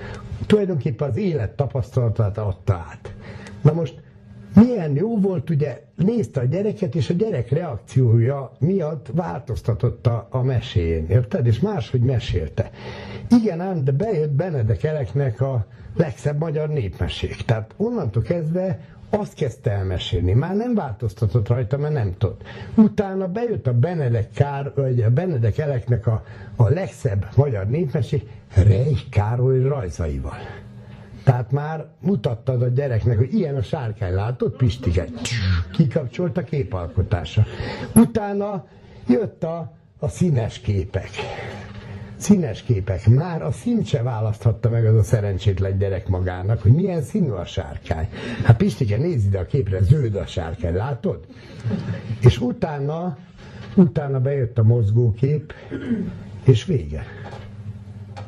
Tulajdonképpen 0.46 1.08
az 1.10 1.16
élet 1.16 1.50
tapasztalatát 1.50 2.38
adta 2.38 2.74
át. 2.74 3.14
Na 3.62 3.72
most 3.72 4.02
milyen 4.54 4.94
jó 4.94 5.20
volt, 5.20 5.50
ugye 5.50 5.82
nézte 5.96 6.40
a 6.40 6.44
gyereket, 6.44 6.94
és 6.94 7.10
a 7.10 7.14
gyerek 7.14 7.50
reakciója 7.50 8.52
miatt 8.58 9.06
változtatott 9.12 10.06
a, 10.06 10.42
mesén, 10.42 11.06
érted? 11.08 11.46
És 11.46 11.60
máshogy 11.60 12.00
mesélte. 12.00 12.70
Igen 13.30 13.60
ám, 13.60 13.84
de 13.84 13.92
bejött 13.92 14.30
Benedek 14.30 14.82
Eleknek 14.82 15.40
a 15.40 15.66
legszebb 15.96 16.38
magyar 16.38 16.68
népmesék. 16.68 17.36
Tehát 17.36 17.74
onnantól 17.76 18.22
kezdve 18.22 18.80
azt 19.10 19.34
kezdte 19.34 19.70
elmesélni. 19.70 20.32
Már 20.32 20.56
nem 20.56 20.74
változtatott 20.74 21.48
rajta, 21.48 21.78
mert 21.78 21.94
nem 21.94 22.14
tudott. 22.18 22.42
Utána 22.74 23.28
bejött 23.28 23.66
a 23.66 23.72
Benedek, 23.72 24.30
Kár, 24.30 24.72
vagy 24.74 25.02
a 25.02 25.10
Benedek 25.10 25.58
Eleknek 25.58 26.06
a, 26.06 26.24
a 26.56 26.68
legszebb 26.68 27.26
magyar 27.36 27.66
népmesék 27.66 28.30
Reich 28.54 29.08
Károly 29.10 29.62
rajzaival. 29.62 30.36
Tehát 31.24 31.50
már 31.50 31.86
mutattad 32.00 32.62
a 32.62 32.68
gyereknek, 32.68 33.16
hogy 33.16 33.34
ilyen 33.34 33.56
a 33.56 33.62
sárkány, 33.62 34.12
látod, 34.14 34.56
Pistike? 34.56 35.04
Kikapcsolt 35.72 36.36
a 36.36 36.42
képalkotása. 36.42 37.44
Utána 37.94 38.66
jött 39.08 39.44
a, 39.44 39.72
a 39.98 40.08
színes 40.08 40.60
képek. 40.60 41.08
Színes 42.16 42.62
képek. 42.62 43.06
Már 43.06 43.42
a 43.42 43.50
színt 43.52 43.86
se 43.86 44.02
választhatta 44.02 44.68
meg 44.70 44.86
az 44.86 44.96
a 44.96 45.02
szerencsétlen 45.02 45.78
gyerek 45.78 46.08
magának, 46.08 46.62
hogy 46.62 46.72
milyen 46.72 47.02
színű 47.02 47.30
a 47.30 47.44
sárkány. 47.44 48.08
Hát 48.44 48.56
Pistike, 48.56 48.96
nézd 48.96 49.26
ide 49.26 49.38
a 49.38 49.46
képre, 49.46 49.82
zöld 49.82 50.14
a 50.14 50.26
sárkány, 50.26 50.74
látod? 50.74 51.26
És 52.20 52.40
utána, 52.40 53.16
utána 53.74 54.20
bejött 54.20 54.58
a 54.58 54.62
mozgókép, 54.62 55.52
és 56.44 56.64
vége. 56.64 57.04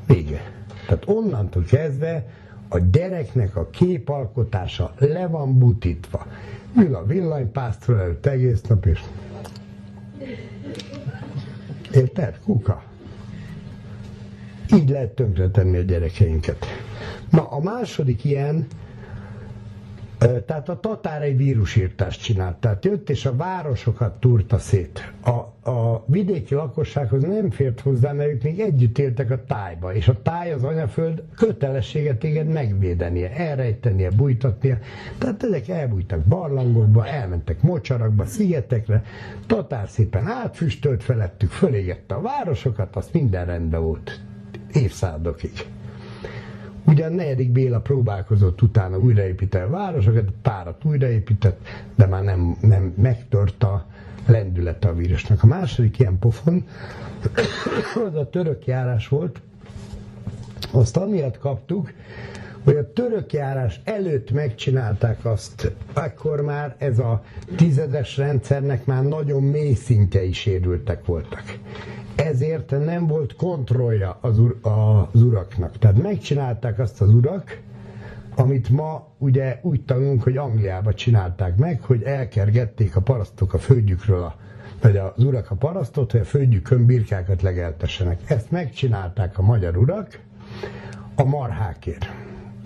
Vége. 0.06 0.40
Tehát 0.86 1.08
onnantól 1.08 1.62
kezdve 1.62 2.26
a 2.68 2.78
gyereknek 2.78 3.56
a 3.56 3.70
képalkotása 3.70 4.94
le 4.98 5.26
van 5.26 5.58
butítva. 5.58 6.26
Ül 6.76 6.94
a 6.94 7.04
villanypásztor 7.04 7.98
előtt 7.98 8.26
egész 8.26 8.60
nap, 8.60 8.86
és 8.86 9.00
Érted? 11.92 12.38
Kuka. 12.44 12.82
Így 14.74 14.88
lehet 14.88 15.10
tönkretenni 15.10 15.76
a 15.76 15.82
gyerekeinket. 15.82 16.66
Na, 17.30 17.48
a 17.48 17.60
második 17.60 18.24
ilyen, 18.24 18.66
tehát 20.18 20.68
a 20.68 20.80
tatár 20.80 21.22
egy 21.22 21.36
vírusírtást 21.36 22.22
csinált. 22.22 22.56
Tehát 22.56 22.84
jött 22.84 23.10
és 23.10 23.26
a 23.26 23.36
városokat 23.36 24.20
túrta 24.20 24.58
szét. 24.58 25.12
A, 25.24 25.70
a 25.70 26.04
vidéki 26.06 26.54
lakossághoz 26.54 27.22
nem 27.22 27.50
fért 27.50 27.80
hozzá, 27.80 28.12
mert 28.12 28.30
ők 28.30 28.42
még 28.42 28.60
együtt 28.60 28.98
éltek 28.98 29.30
a 29.30 29.44
tájba. 29.44 29.94
És 29.94 30.08
a 30.08 30.22
táj, 30.22 30.52
az 30.52 30.64
anyaföld 30.64 31.22
kötelességet 31.36 32.18
téged 32.18 32.46
megvédenie, 32.48 33.30
elrejtenie, 33.30 34.10
bújtatnia. 34.10 34.78
Tehát 35.18 35.42
ezek 35.42 35.68
elbújtak 35.68 36.20
barlangokba, 36.20 37.06
elmentek 37.06 37.62
mocsarakba, 37.62 38.26
szigetekre. 38.26 39.04
Tatár 39.46 39.88
szépen 39.88 40.26
átfüstölt 40.26 41.02
felettük, 41.02 41.50
fölégette 41.50 42.14
a 42.14 42.20
városokat, 42.20 42.96
azt 42.96 43.12
minden 43.12 43.46
rendben 43.46 43.82
volt 43.82 44.20
évszázadokig. 44.72 45.52
Ugyan 46.86 47.12
negyedik 47.12 47.50
Béla 47.50 47.80
próbálkozott 47.80 48.62
utána 48.62 48.98
újraépíteni 48.98 49.64
a 49.64 49.68
városokat, 49.70 50.30
párat 50.42 50.84
újraépített, 50.84 51.66
de 51.94 52.06
már 52.06 52.22
nem, 52.22 52.56
nem 52.60 52.92
megtört 52.96 53.62
a 53.62 53.86
lendülete 54.26 54.88
a 54.88 54.94
vírusnak. 54.94 55.42
A 55.42 55.46
második 55.46 55.98
ilyen 55.98 56.18
pofon 56.18 56.64
az 58.06 58.14
a 58.14 58.30
török 58.30 58.66
járás 58.66 59.08
volt, 59.08 59.40
azt 60.72 60.96
amiatt 60.96 61.38
kaptuk, 61.38 61.92
hogy 62.64 62.76
a 62.76 62.92
török 62.92 63.32
járás 63.32 63.80
előtt 63.84 64.30
megcsinálták 64.30 65.24
azt, 65.24 65.72
akkor 65.92 66.40
már 66.40 66.74
ez 66.78 66.98
a 66.98 67.22
tizedes 67.56 68.16
rendszernek 68.16 68.84
már 68.84 69.02
nagyon 69.02 69.42
mély 69.42 69.74
szintjei 69.74 70.32
sérültek 70.32 71.04
voltak 71.04 71.42
ezért 72.36 72.70
nem 72.70 73.06
volt 73.06 73.36
kontrollja 73.36 74.18
az, 74.20 74.38
ur, 74.38 74.58
az 74.62 75.22
uraknak. 75.22 75.78
Tehát 75.78 76.02
megcsinálták 76.02 76.78
azt 76.78 77.00
az 77.00 77.14
urak, 77.14 77.60
amit 78.34 78.68
ma 78.68 79.08
ugye 79.18 79.58
úgy 79.62 79.84
tanulunk, 79.84 80.22
hogy 80.22 80.36
Angliában 80.36 80.94
csinálták 80.94 81.56
meg, 81.56 81.82
hogy 81.82 82.02
elkergették 82.02 82.96
a 82.96 83.00
parasztok 83.00 83.54
a 83.54 83.58
földjükről, 83.58 84.22
a, 84.22 84.36
vagy 84.82 84.96
az 84.96 85.24
urak 85.24 85.50
a 85.50 85.54
parasztot, 85.54 86.10
hogy 86.10 86.20
a 86.20 86.24
földjükön 86.24 86.86
birkákat 86.86 87.42
legeltessenek. 87.42 88.20
Ezt 88.26 88.50
megcsinálták 88.50 89.38
a 89.38 89.42
magyar 89.42 89.76
urak 89.76 90.20
a 91.14 91.24
marhákért. 91.24 92.06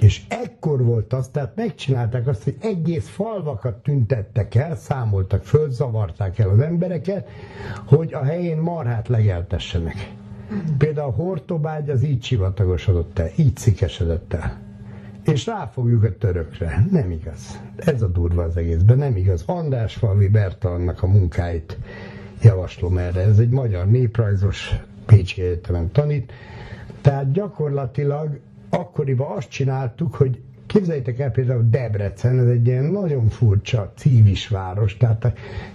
És 0.01 0.23
ekkor 0.29 0.85
volt 0.85 1.13
az, 1.13 1.29
tehát 1.29 1.57
megcsinálták 1.57 2.27
azt, 2.27 2.45
hogy 2.45 2.57
egész 2.61 3.09
falvakat 3.09 3.83
tüntettek 3.83 4.55
el, 4.55 4.77
számoltak 4.77 5.45
föl, 5.45 5.71
zavarták 5.71 6.39
el 6.39 6.49
az 6.49 6.59
embereket, 6.61 7.29
hogy 7.85 8.13
a 8.15 8.25
helyén 8.25 8.59
marhát 8.59 9.09
legeltessenek. 9.09 10.13
Például 10.79 11.09
a 11.09 11.15
Hortobágy 11.15 11.91
az 11.91 12.03
így 12.03 12.23
sivatagosodott 12.23 13.19
el, 13.19 13.31
így 13.37 13.57
szikesedett 13.57 14.33
el. 14.33 14.59
És 15.25 15.47
ráfogjuk 15.47 16.05
a 16.05 16.17
törökre. 16.19 16.87
Nem 16.91 17.11
igaz. 17.11 17.61
Ez 17.77 18.03
a 18.03 18.09
durva 18.09 18.43
az 18.43 18.57
egészben, 18.57 18.99
nem 18.99 19.17
igaz. 19.17 19.43
András 19.47 19.95
Falvi 19.95 20.29
Bertalannak 20.29 21.03
a 21.03 21.07
munkáit 21.07 21.79
javaslom 22.43 22.99
erre. 22.99 23.21
Ez 23.21 23.39
egy 23.39 23.51
magyar 23.51 23.87
néprajzos 23.87 24.75
Pécsi 25.07 25.43
Egyetemen 25.43 25.93
tanít. 25.93 26.33
Tehát 27.01 27.33
gyakorlatilag 27.33 28.41
akkoriban 28.71 29.37
azt 29.37 29.49
csináltuk, 29.51 30.15
hogy 30.15 30.41
Képzeljétek 30.71 31.19
el 31.19 31.31
például 31.31 31.67
Debrecen, 31.71 32.39
ez 32.39 32.47
egy 32.47 32.67
ilyen 32.67 32.85
nagyon 32.85 33.29
furcsa 33.29 33.93
cívis 33.97 34.49
város, 34.49 34.97
tehát 34.97 35.33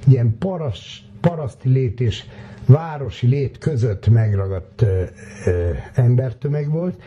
ilyen 0.07 0.35
paras, 0.39 1.05
paraszti 1.21 1.69
lét 1.69 1.99
és 2.01 2.23
városi 2.65 3.27
lét 3.27 3.57
között 3.57 4.07
megragadt 4.07 4.81
ö, 4.81 5.03
ö, 5.45 5.69
embertömeg 5.93 6.69
volt, 6.69 7.01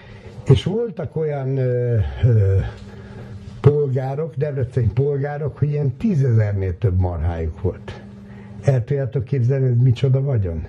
és 0.45 0.65
voltak 0.65 1.17
olyan 1.17 1.57
ö, 1.57 1.99
ö, 2.25 2.57
polgárok, 3.61 4.35
debreceni 4.35 4.91
polgárok, 4.95 5.59
hogy 5.59 5.69
ilyen 5.69 5.97
tízezernél 5.97 6.79
több 6.79 6.99
marhájuk 6.99 7.61
volt. 7.61 8.01
El 8.63 8.85
tudjátok 8.85 9.25
képzelni, 9.25 9.69
hogy 9.69 9.77
micsoda 9.77 10.23
vagyon? 10.23 10.67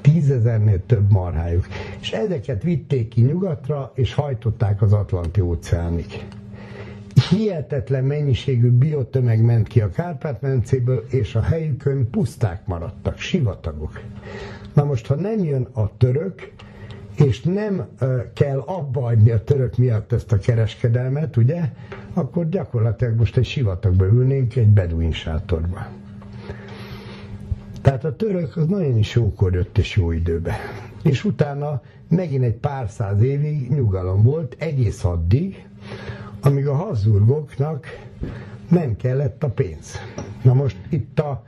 Tízezernél 0.00 0.86
több 0.86 1.10
marhájuk. 1.12 1.66
És 2.00 2.12
ezeket 2.12 2.62
vitték 2.62 3.08
ki 3.08 3.20
nyugatra, 3.20 3.92
és 3.94 4.14
hajtották 4.14 4.82
az 4.82 4.92
Atlanti 4.92 5.40
óceánig. 5.40 6.06
hihetetlen 7.28 8.04
mennyiségű 8.04 8.70
biotömeg 8.70 9.42
ment 9.44 9.68
ki 9.68 9.80
a 9.80 9.90
Kárpát-mencéből, 9.90 11.04
és 11.10 11.34
a 11.34 11.40
helyükön 11.40 12.10
puszták 12.10 12.66
maradtak, 12.66 13.18
sivatagok. 13.18 14.00
Na 14.74 14.84
most, 14.84 15.06
ha 15.06 15.14
nem 15.14 15.44
jön 15.44 15.68
a 15.72 15.96
török, 15.96 16.52
és 17.16 17.40
nem 17.40 17.86
kell 18.34 18.58
abba 18.58 19.04
adni 19.04 19.30
a 19.30 19.44
török 19.44 19.76
miatt 19.76 20.12
ezt 20.12 20.32
a 20.32 20.38
kereskedelmet, 20.38 21.36
ugye, 21.36 21.60
akkor 22.14 22.48
gyakorlatilag 22.48 23.16
most 23.16 23.36
egy 23.36 23.44
sivatagba 23.44 24.04
ülnénk 24.04 24.56
egy 24.56 24.68
beduin 24.68 25.12
sátorba. 25.12 25.86
Tehát 27.82 28.04
a 28.04 28.16
török 28.16 28.56
az 28.56 28.66
nagyon 28.66 28.96
is 28.96 29.14
jókor 29.14 29.54
jött 29.54 29.78
és 29.78 29.96
jó 29.96 30.10
időbe. 30.10 30.56
És 31.02 31.24
utána 31.24 31.82
megint 32.08 32.44
egy 32.44 32.54
pár 32.56 32.88
száz 32.88 33.22
évig 33.22 33.70
nyugalom 33.70 34.22
volt, 34.22 34.56
egész 34.58 35.04
addig, 35.04 35.66
amíg 36.40 36.66
a 36.66 36.74
hazurgoknak 36.74 37.86
nem 38.68 38.96
kellett 38.96 39.42
a 39.44 39.48
pénz. 39.48 39.94
Na 40.42 40.54
most 40.54 40.76
itt 40.88 41.20
a 41.20 41.44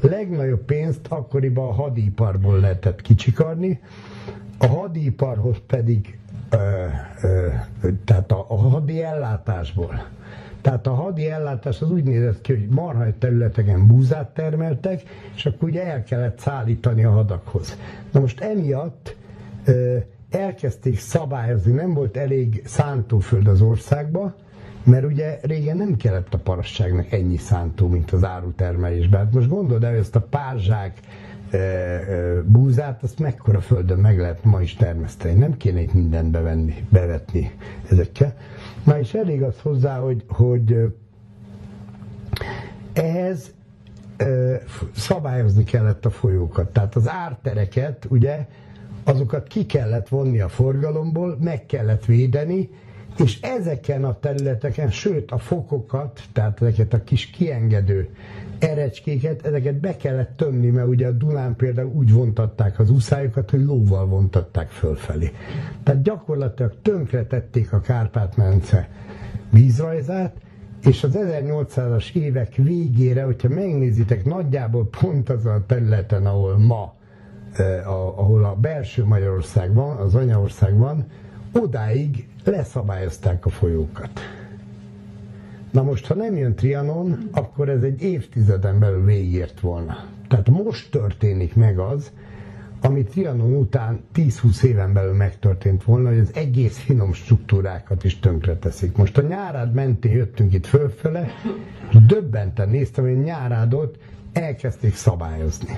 legnagyobb 0.00 0.64
pénzt 0.64 1.06
akkoriban 1.08 1.68
a 1.68 1.72
hadiparból 1.72 2.60
lehetett 2.60 3.00
kicsikarni, 3.00 3.80
a 4.58 4.66
hadiparhoz 4.66 5.56
pedig, 5.66 6.18
ö, 6.50 6.84
ö, 7.22 7.48
tehát 8.04 8.32
a, 8.32 8.44
a 8.48 8.56
hadi 8.56 9.02
ellátásból. 9.02 10.06
Tehát 10.66 10.86
a 10.86 10.94
hadi 10.94 11.30
ellátás 11.30 11.80
az 11.82 11.90
úgy 11.90 12.04
nézett 12.04 12.40
ki, 12.40 12.52
hogy 12.52 12.68
marhaj 12.68 13.14
területeken 13.18 13.86
búzát 13.86 14.28
termeltek, 14.34 15.02
és 15.34 15.46
akkor 15.46 15.68
ugye 15.68 15.84
el 15.86 16.02
kellett 16.02 16.38
szállítani 16.38 17.04
a 17.04 17.10
hadakhoz. 17.10 17.76
Na 18.12 18.20
most 18.20 18.40
emiatt 18.40 19.16
elkezdték 20.30 20.98
szabályozni, 20.98 21.72
nem 21.72 21.94
volt 21.94 22.16
elég 22.16 22.62
szántóföld 22.64 23.46
az 23.46 23.60
országba, 23.60 24.34
mert 24.84 25.04
ugye 25.04 25.38
régen 25.42 25.76
nem 25.76 25.96
kellett 25.96 26.34
a 26.34 26.38
parasságnak 26.38 27.12
ennyi 27.12 27.36
szántó, 27.36 27.88
mint 27.88 28.10
az 28.10 28.24
árutermelésben. 28.24 29.24
Hát 29.24 29.32
most 29.34 29.48
gondold 29.48 29.84
el, 29.84 29.90
hogy 29.90 29.98
ezt 29.98 30.16
a 30.16 30.20
párzsák 30.20 30.98
e, 31.50 31.56
e, 31.56 32.42
búzát, 32.46 33.02
azt 33.02 33.18
mekkora 33.18 33.60
földön 33.60 33.98
meg 33.98 34.18
lehet 34.18 34.44
ma 34.44 34.60
is 34.62 34.74
termeszteni. 34.74 35.38
Nem 35.38 35.56
kéne 35.56 35.80
itt 35.80 35.92
mindent 35.94 36.30
bevenni, 36.30 36.74
bevetni 36.88 37.50
ezekkel. 37.90 38.34
Na 38.86 38.98
és 38.98 39.14
elég 39.14 39.42
az 39.42 39.60
hozzá, 39.62 39.98
hogy, 39.98 40.24
hogy 40.28 40.92
ehhez 42.92 43.54
szabályozni 44.94 45.64
kellett 45.64 46.04
a 46.06 46.10
folyókat. 46.10 46.72
Tehát 46.72 46.96
az 46.96 47.08
ártereket, 47.08 48.06
ugye, 48.08 48.46
azokat 49.04 49.46
ki 49.46 49.66
kellett 49.66 50.08
vonni 50.08 50.40
a 50.40 50.48
forgalomból, 50.48 51.36
meg 51.40 51.66
kellett 51.66 52.04
védeni, 52.04 52.70
és 53.18 53.40
ezeken 53.40 54.04
a 54.04 54.18
területeken, 54.18 54.90
sőt 54.90 55.30
a 55.30 55.38
fokokat, 55.38 56.20
tehát 56.32 56.62
ezeket 56.62 56.92
a 56.92 57.04
kis 57.04 57.26
kiengedő 57.26 58.08
erecskéket, 58.58 59.46
ezeket 59.46 59.74
be 59.74 59.96
kellett 59.96 60.36
tömni, 60.36 60.70
mert 60.70 60.88
ugye 60.88 61.06
a 61.06 61.10
Dunán 61.10 61.56
például 61.56 61.92
úgy 61.94 62.12
vontatták 62.12 62.78
az 62.78 62.90
uszályokat, 62.90 63.50
hogy 63.50 63.64
lóval 63.64 64.06
vontatták 64.06 64.68
fölfelé. 64.68 65.30
Tehát 65.82 66.02
gyakorlatilag 66.02 66.74
tönkretették 66.82 67.72
a 67.72 67.80
Kárpát-mence 67.80 68.88
vízrajzát, 69.50 70.36
és 70.82 71.04
az 71.04 71.18
1800-as 71.18 72.14
évek 72.14 72.54
végére, 72.54 73.22
hogyha 73.22 73.48
megnézitek, 73.48 74.24
nagyjából 74.24 74.88
pont 75.00 75.28
az 75.28 75.46
a 75.46 75.64
területen, 75.66 76.26
ahol 76.26 76.58
ma, 76.58 76.94
eh, 77.52 77.90
ahol 78.18 78.44
a 78.44 78.54
belső 78.54 79.04
Magyarország 79.04 79.74
van, 79.74 79.96
az 79.96 80.14
anyaország 80.14 80.76
van, 80.76 81.06
odáig 81.52 82.28
leszabályozták 82.44 83.46
a 83.46 83.48
folyókat. 83.48 84.10
Na 85.70 85.82
most, 85.82 86.06
ha 86.06 86.14
nem 86.14 86.36
jön 86.36 86.54
Trianon, 86.54 87.28
akkor 87.32 87.68
ez 87.68 87.82
egy 87.82 88.02
évtizeden 88.02 88.78
belül 88.78 89.04
végért 89.04 89.60
volna. 89.60 90.04
Tehát 90.28 90.48
most 90.48 90.90
történik 90.90 91.54
meg 91.54 91.78
az, 91.78 92.12
ami 92.80 93.04
Trianon 93.04 93.54
után 93.54 94.00
10-20 94.14 94.62
éven 94.62 94.92
belül 94.92 95.14
megtörtént 95.14 95.84
volna, 95.84 96.08
hogy 96.08 96.18
az 96.18 96.30
egész 96.34 96.78
finom 96.78 97.12
struktúrákat 97.12 98.04
is 98.04 98.18
tönkreteszik. 98.18 98.96
Most 98.96 99.18
a 99.18 99.22
nyárád 99.22 99.72
mentén 99.72 100.12
jöttünk 100.12 100.52
itt 100.52 100.66
fölfele, 100.66 101.28
döbbenten 102.06 102.68
néztem, 102.68 103.04
hogy 103.04 103.22
nyárádot 103.22 103.98
elkezdték 104.32 104.94
szabályozni. 104.94 105.74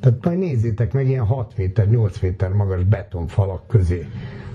Tehát 0.00 0.24
majd 0.24 0.38
nézzétek 0.38 0.92
meg, 0.92 1.08
ilyen 1.08 1.24
6 1.24 1.56
méter, 1.56 1.88
8 1.88 2.20
méter 2.20 2.52
magas 2.52 2.84
betonfalak 2.84 3.66
közé 3.66 4.06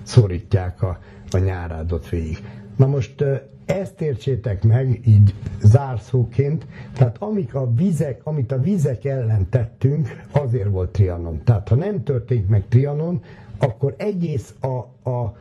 szorítják 0.04 0.82
a, 0.82 1.00
a 1.32 1.38
nyárádot 1.38 2.10
végig. 2.10 2.38
Na 2.76 2.86
most 2.86 3.24
ezt 3.66 4.02
értsétek 4.02 4.64
meg 4.64 5.00
így 5.06 5.34
zárszóként, 5.62 6.66
tehát 6.94 7.18
amik 7.18 7.56
a 7.56 7.74
vizek, 7.74 8.22
amit 8.24 8.52
a 8.52 8.60
vizek 8.60 9.06
ellen 9.06 9.50
tettünk, 9.50 10.24
azért 10.32 10.70
volt 10.70 10.90
Trianon. 10.90 11.42
Tehát 11.44 11.68
ha 11.68 11.76
nem 11.76 12.04
történt 12.04 12.50
meg 12.50 12.64
Trianon, 12.68 13.22
akkor 13.58 13.96
egész 13.98 14.54
a, 14.62 15.10
a 15.10 15.38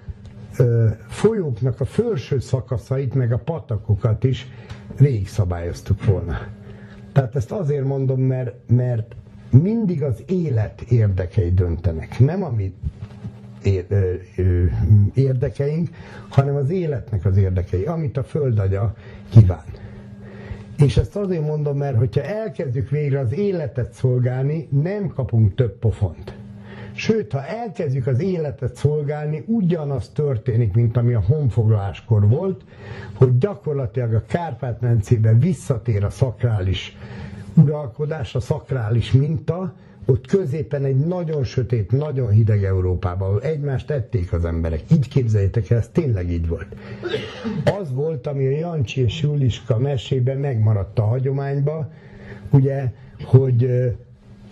folyóknak 1.08 1.80
a 1.80 1.84
felső 1.84 2.38
szakaszait, 2.38 3.14
meg 3.14 3.32
a 3.32 3.38
patakokat 3.38 4.24
is 4.24 4.46
végig 4.98 5.28
szabályoztuk 5.28 6.04
volna. 6.04 6.38
Tehát 7.12 7.36
ezt 7.36 7.52
azért 7.52 7.84
mondom, 7.84 8.20
mert, 8.20 8.54
mert 8.66 9.14
mindig 9.50 10.02
az 10.02 10.22
élet 10.26 10.80
érdekei 10.80 11.50
döntenek, 11.50 12.18
nem 12.18 12.42
ami 12.42 12.74
érdekeink, 15.14 15.88
hanem 16.28 16.54
az 16.54 16.70
életnek 16.70 17.24
az 17.24 17.36
érdekei, 17.36 17.84
amit 17.84 18.16
a 18.16 18.24
földagya 18.24 18.94
kíván. 19.28 19.64
És 20.78 20.96
ezt 20.96 21.16
azért 21.16 21.46
mondom, 21.46 21.76
mert 21.76 21.96
hogyha 21.96 22.22
elkezdjük 22.22 22.90
végre 22.90 23.18
az 23.18 23.32
életet 23.32 23.92
szolgálni, 23.92 24.68
nem 24.70 25.08
kapunk 25.08 25.54
több 25.54 25.78
pofont. 25.78 26.34
Sőt, 26.92 27.32
ha 27.32 27.46
elkezdjük 27.46 28.06
az 28.06 28.20
életet 28.20 28.76
szolgálni, 28.76 29.44
ugyanaz 29.46 30.08
történik, 30.08 30.72
mint 30.74 30.96
ami 30.96 31.14
a 31.14 31.20
honfoglaláskor 31.20 32.28
volt, 32.28 32.64
hogy 33.14 33.38
gyakorlatilag 33.38 34.14
a 34.14 34.22
Kárpát-mencében 34.26 35.38
visszatér 35.38 36.04
a 36.04 36.10
szakrális 36.10 36.96
uralkodás, 37.54 38.34
a 38.34 38.40
szakrális 38.40 39.12
minta, 39.12 39.74
ott 40.06 40.26
középen 40.26 40.84
egy 40.84 40.96
nagyon 40.96 41.44
sötét, 41.44 41.90
nagyon 41.90 42.30
hideg 42.30 42.64
Európában, 42.64 43.28
ahol 43.28 43.42
egymást 43.42 43.90
ették 43.90 44.32
az 44.32 44.44
emberek. 44.44 44.80
Így 44.92 45.08
képzeljétek 45.08 45.70
el, 45.70 45.78
ez 45.78 45.88
tényleg 45.92 46.30
így 46.30 46.48
volt. 46.48 46.66
Az 47.80 47.92
volt, 47.92 48.26
ami 48.26 48.46
a 48.46 48.58
Jancsi 48.58 49.00
és 49.00 49.20
Juliska 49.22 49.78
mesében 49.78 50.36
megmaradt 50.38 50.98
a 50.98 51.02
hagyományba, 51.02 51.90
ugye, 52.50 52.92
hogy 53.24 53.68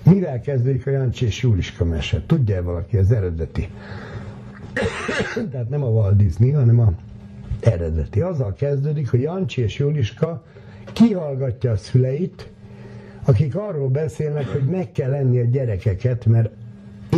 mivel 0.05 0.41
kezdődik 0.41 0.87
a 0.87 0.91
Jancsi 0.91 1.24
és 1.27 1.43
Juliska 1.43 1.85
mese? 1.85 2.23
Tudja 2.27 2.62
valaki 2.62 2.97
az 2.97 3.12
eredeti? 3.12 3.69
Tehát 5.51 5.69
nem 5.69 5.83
a 5.83 5.89
Walt 5.89 6.16
Disney, 6.16 6.51
hanem 6.51 6.81
a 6.81 6.93
eredeti. 7.61 8.20
Azzal 8.20 8.53
kezdődik, 8.53 9.11
hogy 9.11 9.20
Jancsi 9.20 9.62
és 9.62 9.79
Juliska 9.79 10.45
kihallgatja 10.93 11.70
a 11.70 11.77
szüleit, 11.77 12.51
akik 13.24 13.57
arról 13.57 13.89
beszélnek, 13.89 14.47
hogy 14.47 14.65
meg 14.65 14.93
kell 14.93 15.11
lenni 15.11 15.39
a 15.39 15.44
gyerekeket, 15.44 16.27
mert 16.27 16.51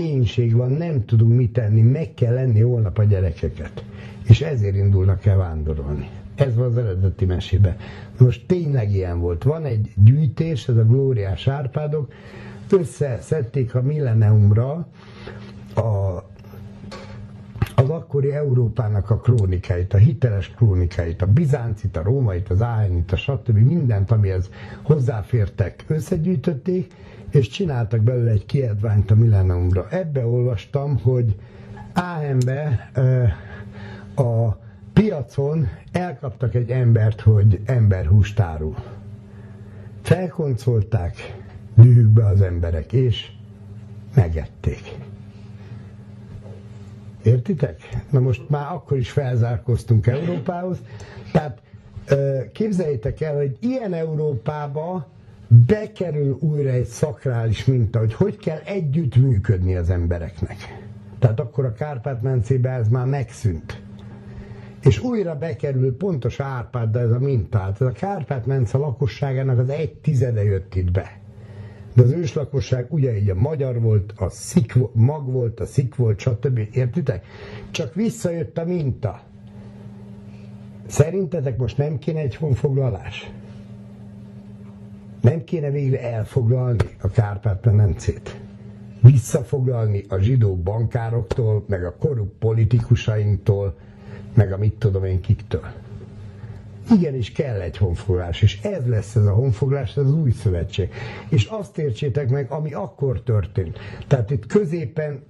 énség 0.00 0.54
van, 0.54 0.70
nem 0.70 1.04
tudunk 1.04 1.36
mit 1.36 1.52
tenni, 1.52 1.80
meg 1.82 2.14
kell 2.14 2.34
lenni 2.34 2.60
holnap 2.60 2.98
a 2.98 3.04
gyerekeket. 3.04 3.84
És 4.28 4.40
ezért 4.40 4.76
indulnak 4.76 5.26
el 5.26 5.36
vándorolni. 5.36 6.08
Ez 6.34 6.54
van 6.54 6.66
az 6.66 6.78
eredeti 6.78 7.24
mesébe. 7.24 7.76
Most 8.18 8.46
tényleg 8.46 8.92
ilyen 8.92 9.20
volt. 9.20 9.42
Van 9.42 9.64
egy 9.64 9.90
gyűjtés, 9.96 10.68
ez 10.68 10.76
a 10.76 10.84
Glóriás 10.84 11.48
Árpádok, 11.48 12.12
összeszedték 12.70 13.74
a 13.74 13.82
milleniumra 13.82 14.88
a 15.74 16.22
az 17.84 17.90
akkori 17.90 18.32
Európának 18.32 19.10
a 19.10 19.16
krónikáit, 19.16 19.94
a 19.94 19.96
hiteles 19.96 20.50
krónikáit, 20.50 21.22
a 21.22 21.26
bizáncit, 21.26 21.96
a 21.96 22.02
rómait, 22.02 22.48
az 22.48 22.62
áhenit, 22.62 23.12
a 23.12 23.16
stb. 23.16 23.56
mindent, 23.58 24.10
amihez 24.10 24.50
hozzáfértek, 24.82 25.84
összegyűjtötték, 25.88 26.92
és 27.30 27.48
csináltak 27.48 28.00
belőle 28.00 28.30
egy 28.30 28.46
kiadványt 28.46 29.10
a 29.10 29.14
Millenniumra. 29.14 29.86
Ebbe 29.90 30.26
olvastam, 30.26 30.98
hogy 31.02 31.36
Áhenbe 31.92 32.90
a 34.14 34.48
piacon 34.92 35.68
elkaptak 35.92 36.54
egy 36.54 36.70
embert, 36.70 37.20
hogy 37.20 37.60
emberhúst 37.64 38.40
árul. 38.40 38.74
Felkoncolták 40.02 41.14
dühükbe 41.74 42.26
az 42.26 42.40
emberek, 42.40 42.92
és 42.92 43.30
megették. 44.14 44.94
Értitek? 47.24 47.80
Na 48.10 48.20
most 48.20 48.48
már 48.48 48.72
akkor 48.72 48.96
is 48.96 49.10
felzárkoztunk 49.10 50.06
Európához. 50.06 50.78
Tehát 51.32 51.60
képzeljétek 52.52 53.20
el, 53.20 53.36
hogy 53.36 53.56
ilyen 53.60 53.92
Európába 53.92 55.06
bekerül 55.66 56.36
újra 56.40 56.68
egy 56.70 56.84
szakrális 56.86 57.64
minta, 57.64 57.98
hogy 57.98 58.14
hogy 58.14 58.36
kell 58.36 58.58
együtt 58.64 59.16
működni 59.16 59.74
az 59.76 59.90
embereknek. 59.90 60.56
Tehát 61.18 61.40
akkor 61.40 61.64
a 61.64 61.72
Kárpát-mencében 61.72 62.80
ez 62.80 62.88
már 62.88 63.06
megszűnt. 63.06 63.82
és 64.82 64.98
újra 65.00 65.34
bekerül 65.38 65.96
pontos 65.96 66.40
Árpád, 66.40 66.90
de 66.90 66.98
ez 67.00 67.10
a 67.10 67.18
mintát. 67.18 67.80
Ez 67.80 67.86
a 67.86 67.92
Kárpát-mence 67.92 68.78
lakosságának 68.78 69.58
az 69.58 69.68
egy 69.68 69.94
tizede 69.94 70.44
jött 70.44 70.74
itt 70.74 70.90
be. 70.90 71.18
De 71.94 72.02
az 72.02 72.10
őslakosság 72.10 72.86
ugyanígy 72.92 73.30
a 73.30 73.34
magyar 73.34 73.80
volt, 73.80 74.12
a 74.16 74.28
szik, 74.28 74.74
mag 74.92 75.32
volt, 75.32 75.60
a 75.60 75.66
szik 75.66 75.94
volt, 75.94 76.18
stb. 76.18 76.60
Értitek? 76.72 77.26
Csak 77.70 77.94
visszajött 77.94 78.58
a 78.58 78.64
minta. 78.64 79.22
Szerintetek 80.86 81.56
most 81.56 81.78
nem 81.78 81.98
kéne 81.98 82.20
egy 82.20 82.34
honfoglalás? 82.34 83.30
Nem 85.20 85.44
kéne 85.44 85.70
végre 85.70 86.00
elfoglalni 86.00 86.96
a 87.00 87.08
Kárpát-menencét? 87.08 88.40
Visszafoglalni 89.02 90.04
a 90.08 90.18
zsidó 90.18 90.56
bankároktól, 90.56 91.64
meg 91.68 91.84
a 91.84 91.96
korrupt 91.96 92.38
politikusainktól, 92.38 93.78
meg 94.34 94.52
a 94.52 94.58
mit 94.58 94.74
tudom 94.74 95.04
én 95.04 95.20
kiktől. 95.20 95.83
Igenis 96.90 97.32
kell 97.32 97.60
egy 97.60 97.76
honfoglalás, 97.76 98.42
és 98.42 98.60
ez 98.62 98.86
lesz 98.86 99.14
ez 99.14 99.24
a 99.26 99.32
honfoglalás, 99.32 99.90
ez 99.96 100.04
az 100.04 100.12
új 100.12 100.30
szövetség. 100.30 100.88
És 101.28 101.44
azt 101.44 101.78
értsétek 101.78 102.30
meg, 102.30 102.50
ami 102.50 102.72
akkor 102.72 103.22
történt. 103.22 103.78
Tehát 104.06 104.30
itt 104.30 104.46
középen 104.46 105.22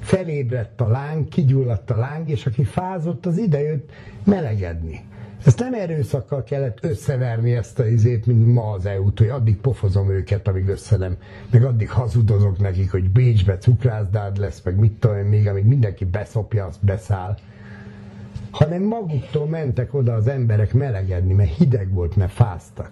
felébredt 0.00 0.80
a 0.80 0.88
láng, 0.88 1.28
kigyulladt 1.28 1.90
a 1.90 1.96
láng, 1.96 2.30
és 2.30 2.46
aki 2.46 2.64
fázott, 2.64 3.26
az 3.26 3.38
idejött 3.38 3.90
melegedni. 4.24 5.00
Ezt 5.44 5.58
nem 5.58 5.74
erőszakkal 5.74 6.42
kellett 6.42 6.84
összeverni 6.84 7.52
ezt 7.52 7.78
a 7.78 7.86
izét, 7.86 8.26
mint 8.26 8.54
ma 8.54 8.70
az 8.70 8.86
EU-t, 8.86 9.18
hogy 9.18 9.28
addig 9.28 9.56
pofozom 9.56 10.10
őket, 10.10 10.48
amíg 10.48 10.68
össze 10.68 10.96
nem, 10.96 11.16
meg 11.50 11.64
addig 11.64 11.90
hazudozok 11.90 12.58
nekik, 12.58 12.90
hogy 12.90 13.10
Bécsbe 13.10 13.58
cukrászdád 13.58 14.38
lesz, 14.38 14.62
meg 14.64 14.78
mit 14.78 14.92
tudom 14.92 15.16
én 15.16 15.24
még, 15.24 15.48
amíg 15.48 15.64
mindenki 15.64 16.04
beszopja, 16.04 16.64
azt 16.64 16.84
beszáll 16.84 17.38
hanem 18.54 18.82
maguktól 18.82 19.46
mentek 19.46 19.94
oda 19.94 20.14
az 20.14 20.28
emberek 20.28 20.72
melegedni, 20.72 21.32
mert 21.32 21.54
hideg 21.54 21.92
volt, 21.92 22.16
mert 22.16 22.32
fáztak. 22.32 22.90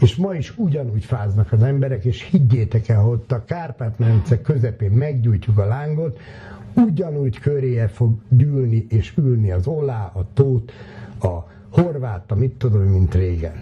És 0.00 0.16
ma 0.16 0.34
is 0.34 0.58
ugyanúgy 0.58 1.04
fáznak 1.04 1.52
az 1.52 1.62
emberek, 1.62 2.04
és 2.04 2.22
higgyétek 2.22 2.88
el, 2.88 3.00
hogy 3.00 3.20
a 3.28 3.44
Kárpát-medence 3.44 4.40
közepén 4.40 4.90
meggyújtjuk 4.90 5.58
a 5.58 5.64
lángot, 5.64 6.18
ugyanúgy 6.74 7.38
köréje 7.38 7.88
fog 7.88 8.12
gyűlni 8.28 8.86
és 8.88 9.12
ülni 9.16 9.50
az 9.50 9.66
olá, 9.66 10.10
a 10.14 10.26
tót, 10.34 10.72
a 11.20 11.36
horvát, 11.70 12.30
a 12.30 12.34
mit 12.34 12.52
tudom, 12.52 12.82
mint 12.82 13.14
régen. 13.14 13.54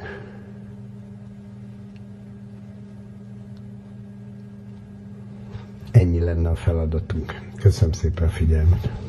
Ennyi 5.91 6.21
lenne 6.21 6.49
a 6.49 6.55
feladatunk. 6.55 7.41
Köszönöm 7.61 7.93
szépen 7.93 8.27
a 8.27 8.31
figyelmet. 8.31 9.05